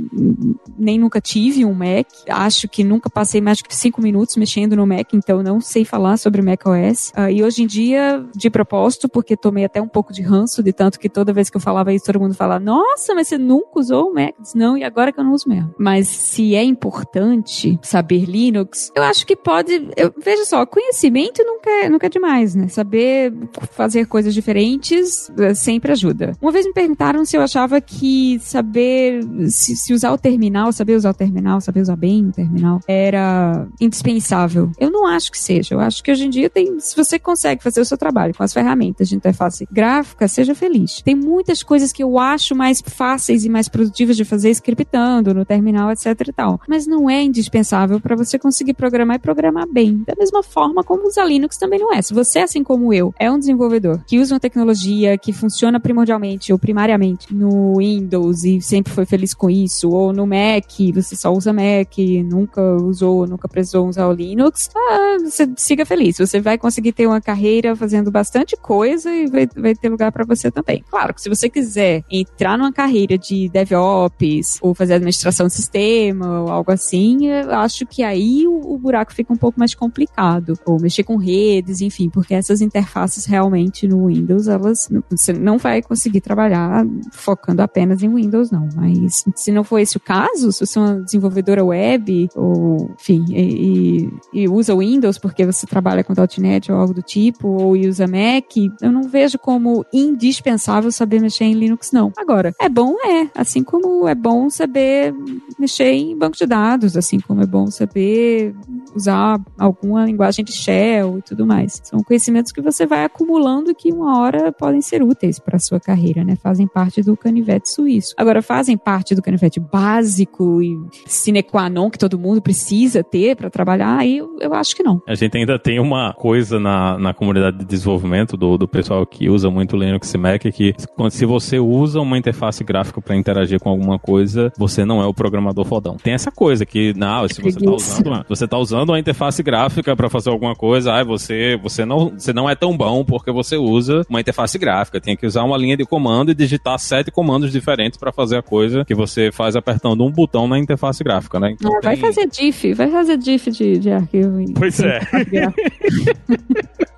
nem 0.78 1.00
nunca 1.00 1.22
tive 1.22 1.64
um 1.64 1.74
Mac. 1.74 2.08
Acho 2.28 2.68
que 2.68 2.84
nunca 2.84 3.10
passei 3.10 3.40
mais 3.40 3.58
de 3.58 3.64
cinco 3.70 4.02
minutos 4.02 4.36
mexendo 4.36 4.73
no 4.76 4.86
Mac, 4.86 5.14
então 5.14 5.42
não 5.44 5.60
sei 5.60 5.86
falar 5.86 6.18
sobre 6.18 6.42
Mac 6.42 6.62
OS. 6.66 7.12
Uh, 7.18 7.30
e 7.30 7.44
hoje 7.44 7.64
em 7.64 7.68
dia, 7.68 8.24
de 8.36 8.50
propósito, 8.50 9.08
porque 9.10 9.36
tomei 9.36 9.66
até 9.66 9.82
um 9.82 9.88
pouco 9.88 10.14
de 10.14 10.22
ranço, 10.22 10.64
de 10.64 10.74
tanto 10.74 11.00
que 11.00 11.10
toda 11.10 11.34
vez 11.34 11.50
que 11.50 11.58
eu 11.58 11.62
falava 11.62 11.94
isso, 11.94 12.06
todo 12.06 12.20
mundo 12.20 12.34
fala, 12.34 12.60
nossa, 12.60 13.14
mas 13.14 13.28
você 13.28 13.38
nunca 13.38 13.80
usou 13.80 14.10
o 14.10 14.14
Mac? 14.14 14.34
Diz, 14.40 14.54
não, 14.54 14.78
e 14.78 14.84
agora 14.84 15.12
que 15.12 15.20
eu 15.20 15.24
não 15.24 15.34
uso 15.34 15.48
mesmo. 15.48 15.74
Mas 15.78 16.08
se 16.08 16.56
é 16.56 16.64
importante 16.64 17.80
saber 17.82 18.26
Linux, 18.26 18.92
eu 18.96 19.04
acho 19.04 19.26
que 19.26 19.36
pode. 19.36 19.90
Eu, 19.96 20.14
veja 20.24 20.46
só, 20.46 20.66
conhecimento 20.66 21.44
nunca 21.44 21.70
é, 21.70 21.90
nunca 21.90 22.08
é 22.08 22.10
demais, 22.10 22.56
né? 22.56 22.68
Saber 22.68 23.34
fazer 23.72 24.06
coisas 24.06 24.34
diferentes 24.34 25.32
eh, 25.38 25.54
sempre 25.54 25.92
ajuda. 25.92 26.34
Uma 26.42 26.52
vez 26.52 26.66
me 26.66 26.74
perguntaram 26.74 27.26
se 27.26 27.38
eu 27.38 27.42
achava 27.42 27.80
que 27.82 28.40
saber 28.40 29.22
se, 29.50 29.76
se 29.76 29.94
usar 29.94 30.12
o 30.12 30.18
terminal, 30.18 30.72
saber 30.72 30.96
usar 30.96 31.12
o 31.12 31.14
terminal, 31.14 31.62
saber 31.62 31.82
usar 31.82 31.96
bem 31.96 32.28
o 32.28 32.32
terminal, 32.32 32.80
era 32.88 33.68
indispensável. 33.80 34.63
Eu 34.78 34.92
não 34.92 35.06
acho 35.06 35.32
que 35.32 35.40
seja. 35.40 35.76
Eu 35.76 35.80
acho 35.80 36.04
que 36.04 36.12
hoje 36.12 36.26
em 36.26 36.30
dia 36.30 36.50
tem, 36.50 36.80
se 36.80 36.96
você 36.96 37.18
consegue 37.20 37.64
fazer 37.64 37.82
o 37.82 37.86
seu 37.86 37.98
trabalho 37.98 38.34
com 38.34 38.44
as 38.44 38.54
ferramentas 38.54 39.10
de 39.10 39.16
interface 39.16 39.68
gráfica, 39.72 40.28
seja 40.28 40.56
feliz. 40.56 41.02
Tem 41.02 41.16
muitas 41.16 41.64
coisas 41.64 41.92
que 41.92 42.04
eu 42.04 42.20
acho 42.20 42.56
mais 42.56 42.82
fáceis 42.86 43.46
e 43.46 43.50
mais 43.50 43.68
produtivas 43.68 44.16
de 44.16 44.26
fazer 44.26 44.50
scriptando 44.52 45.34
no 45.34 45.46
terminal, 45.46 45.92
etc 45.92 46.06
e 46.28 46.34
tal. 46.34 46.62
Mas 46.68 46.88
não 46.88 47.10
é 47.10 47.22
indispensável 47.22 48.00
para 48.00 48.16
você 48.16 48.38
conseguir 48.38 48.74
programar 48.74 49.18
e 49.18 49.20
programar 49.20 49.68
bem. 49.68 50.04
Da 50.06 50.16
mesma 50.18 50.44
forma 50.44 50.84
como 50.84 51.08
usar 51.08 51.26
Linux 51.26 51.58
também 51.58 51.80
não 51.80 51.94
é. 51.94 52.02
Se 52.02 52.14
você, 52.14 52.40
assim 52.40 52.64
como 52.64 52.94
eu, 52.94 53.14
é 53.20 53.32
um 53.32 53.40
desenvolvedor 53.40 54.04
que 54.06 54.20
usa 54.20 54.34
uma 54.34 54.40
tecnologia 54.40 55.18
que 55.18 55.32
funciona 55.32 55.80
primordialmente 55.80 56.52
ou 56.52 56.60
primariamente 56.60 57.34
no 57.34 57.78
Windows 57.78 58.44
e 58.44 58.62
sempre 58.62 58.92
foi 58.92 59.06
feliz 59.06 59.34
com 59.34 59.50
isso, 59.50 59.90
ou 59.90 60.14
no 60.14 60.28
Mac, 60.28 60.66
você 60.94 61.16
só 61.16 61.32
usa 61.32 61.54
Mac, 61.54 61.98
nunca 62.26 62.62
usou, 62.76 63.28
nunca 63.28 63.48
precisou 63.48 63.88
usar 63.88 64.08
o 64.08 64.14
Linux, 64.14 64.43
ah, 64.76 65.18
você 65.24 65.50
siga 65.58 65.86
feliz. 65.86 66.18
Você 66.18 66.40
vai 66.40 66.58
conseguir 66.58 66.92
ter 66.92 67.08
uma 67.08 67.22
carreira 67.22 67.76
fazendo 67.76 68.12
bastante 68.12 68.56
coisa 68.56 69.14
e 69.14 69.28
vai, 69.28 69.48
vai 69.56 69.76
ter 69.76 69.90
lugar 69.90 70.12
para 70.12 70.26
você 70.26 70.52
também. 70.52 70.84
Claro 70.90 71.14
que 71.14 71.22
se 71.22 71.30
você 71.30 71.50
quiser 71.50 72.04
entrar 72.10 72.58
numa 72.58 72.72
carreira 72.72 73.18
de 73.18 73.50
DevOps 73.50 74.60
ou 74.62 74.74
fazer 74.74 74.96
administração 74.96 75.48
de 75.48 75.54
sistema 75.54 76.42
ou 76.42 76.50
algo 76.50 76.72
assim, 76.72 77.28
eu 77.28 77.52
acho 77.56 77.86
que 77.86 78.04
aí 78.04 78.48
o, 78.48 78.74
o 78.74 78.78
buraco 78.78 79.14
fica 79.14 79.34
um 79.34 79.38
pouco 79.38 79.60
mais 79.60 79.74
complicado. 79.74 80.58
Ou 80.66 80.80
mexer 80.80 81.04
com 81.04 81.18
redes, 81.18 81.82
enfim, 81.82 82.10
porque 82.10 82.34
essas 82.34 82.62
interfaces 82.62 83.26
realmente 83.26 83.88
no 83.88 84.08
Windows, 84.08 84.48
elas 84.48 84.90
você 85.10 85.34
não 85.34 85.58
vai 85.58 85.82
conseguir 85.82 86.22
trabalhar 86.22 86.86
focando 87.12 87.62
apenas 87.62 88.04
em 88.04 88.14
Windows, 88.14 88.52
não. 88.52 88.68
Mas 88.76 89.24
se 89.36 89.52
não 89.52 89.64
for 89.64 89.80
esse 89.80 89.98
o 89.98 90.00
caso, 90.00 90.52
se 90.52 90.66
você 90.66 90.80
é 90.80 90.82
uma 90.82 91.02
desenvolvedora 91.02 91.64
web, 91.64 92.30
ou 92.36 92.92
enfim, 93.00 93.26
e, 93.30 94.10
e, 94.33 94.33
usa 94.50 94.76
Windows 94.76 95.18
porque 95.18 95.46
você 95.46 95.66
trabalha 95.68 96.04
com 96.04 96.14
.NET 96.40 96.72
ou 96.72 96.78
algo 96.78 96.94
do 96.94 97.02
tipo, 97.02 97.48
ou 97.48 97.72
usa 97.74 98.08
Mac, 98.08 98.56
eu 98.82 98.92
não 98.92 99.04
vejo 99.04 99.38
como 99.38 99.86
indispensável 99.94 100.92
saber 100.92 101.22
mexer 101.22 101.46
em 101.46 101.54
Linux, 101.54 101.92
não. 101.92 102.12
Agora, 102.18 102.54
é 102.60 102.70
bom, 102.70 102.96
é. 103.06 103.30
Assim 103.36 103.64
como 103.64 104.08
é 104.08 104.16
bom 104.16 104.50
saber 104.50 105.14
mexer 105.60 105.92
em 105.92 106.18
banco 106.18 106.38
de 106.38 106.46
dados, 106.46 106.98
assim 106.98 107.20
como 107.20 107.42
é 107.42 107.46
bom 107.46 107.68
saber 107.68 108.56
usar 108.96 109.40
alguma 109.58 110.06
linguagem 110.06 110.44
de 110.44 110.52
shell 110.52 111.20
e 111.20 111.22
tudo 111.22 111.46
mais. 111.46 111.82
São 111.84 112.02
conhecimentos 112.04 112.52
que 112.52 112.62
você 112.62 112.86
vai 112.86 113.04
acumulando 113.04 113.72
e 113.72 113.76
que 113.76 113.92
uma 113.92 114.20
hora 114.20 114.52
podem 114.52 114.82
ser 114.82 115.04
úteis 115.04 115.40
para 115.40 115.60
sua 115.60 115.80
carreira, 115.80 116.24
né? 116.24 116.36
Fazem 116.36 116.68
parte 116.68 117.02
do 117.02 117.16
canivete 117.16 117.70
suíço. 117.70 118.14
Agora, 118.18 118.42
fazem 118.42 118.78
parte 118.78 119.16
do 119.16 119.22
canivete 119.22 119.60
básico 119.60 120.62
e 120.62 120.80
sine 121.06 121.44
qua 121.44 121.70
non 121.70 121.90
que 121.90 121.98
todo 121.98 122.20
mundo 122.20 122.42
precisa 122.42 123.04
ter 123.04 123.36
para 123.36 123.50
trabalhar, 123.50 123.98
aí 123.98 124.23
eu, 124.24 124.38
eu, 124.40 124.54
acho 124.54 124.76
que 124.76 124.84
não. 124.84 125.02
A 125.08 125.16
gente 125.16 125.38
ainda 125.38 125.60
tem 125.60 125.80
uma 125.80 126.14
coisa 126.14 126.60
na, 126.60 126.98
na 126.98 127.14
comunidade 127.14 127.58
de 127.58 127.66
desenvolvimento 127.66 128.38
do, 128.38 128.58
do 128.58 128.68
pessoal 128.68 129.06
que 129.06 129.30
usa 129.30 129.50
muito 129.50 129.76
Linux 129.76 130.14
e 130.14 130.18
Mac, 130.18 130.42
que 130.42 130.74
se 131.10 131.26
você 131.26 131.60
usa 131.60 132.00
uma 132.02 132.18
interface 132.18 132.64
gráfica 132.64 133.02
para 133.02 133.16
interagir 133.16 133.60
com 133.60 133.70
alguma 133.70 134.00
coisa, 134.00 134.52
você 134.58 134.86
não 134.86 135.02
é 135.02 135.06
o 135.06 135.14
programador 135.14 135.66
fodão. 135.66 135.98
Tem 135.98 136.14
essa 136.14 136.32
coisa 136.32 136.66
que, 136.66 136.94
não, 136.96 137.28
se 137.28 137.42
você 137.42 137.60
está 137.60 137.72
usando, 137.72 138.26
você 138.28 138.48
tá 138.48 138.58
usando 138.58 138.90
uma 138.90 139.00
interface 139.00 139.44
gráfica 139.44 139.96
para 139.96 140.10
fazer 140.10 140.30
alguma 140.30 140.56
coisa, 140.56 140.94
ah, 140.94 141.04
você, 141.04 141.58
você, 141.62 141.86
não, 141.86 142.10
você 142.10 142.34
não 142.34 142.50
é 142.50 142.56
tão 142.56 142.76
bom 142.76 143.04
porque 143.04 143.32
você 143.32 143.58
usa 143.58 144.06
uma 144.10 144.20
interface 144.20 144.58
gráfica. 144.58 145.00
Tem 145.00 145.16
que 145.16 145.26
usar 145.26 145.44
uma 145.44 145.58
linha 145.58 145.78
de 145.78 145.86
comando 145.86 146.32
e 146.32 146.36
digitar 146.36 146.78
sete 146.80 147.12
comandos 147.12 147.52
diferentes 147.52 147.98
para 147.98 148.12
fazer 148.12 148.38
a 148.38 148.42
coisa 148.42 148.86
que 148.86 148.96
você 148.96 149.32
faz 149.32 149.56
apertando 149.56 150.04
um 150.04 150.12
botão 150.12 150.48
na 150.48 150.58
interface 150.58 151.04
gráfica, 151.04 151.40
né? 151.40 151.52
Então, 151.52 151.72
Vai 151.82 151.98
fazer 151.98 152.28
diff, 152.28 152.74
vai 152.74 152.90
fazer 152.90 153.18
diff 153.18 153.52
de, 153.52 153.78
de 153.78 153.92
arquivo. 154.14 154.54
Pois 154.64 154.80
é. 154.80 155.00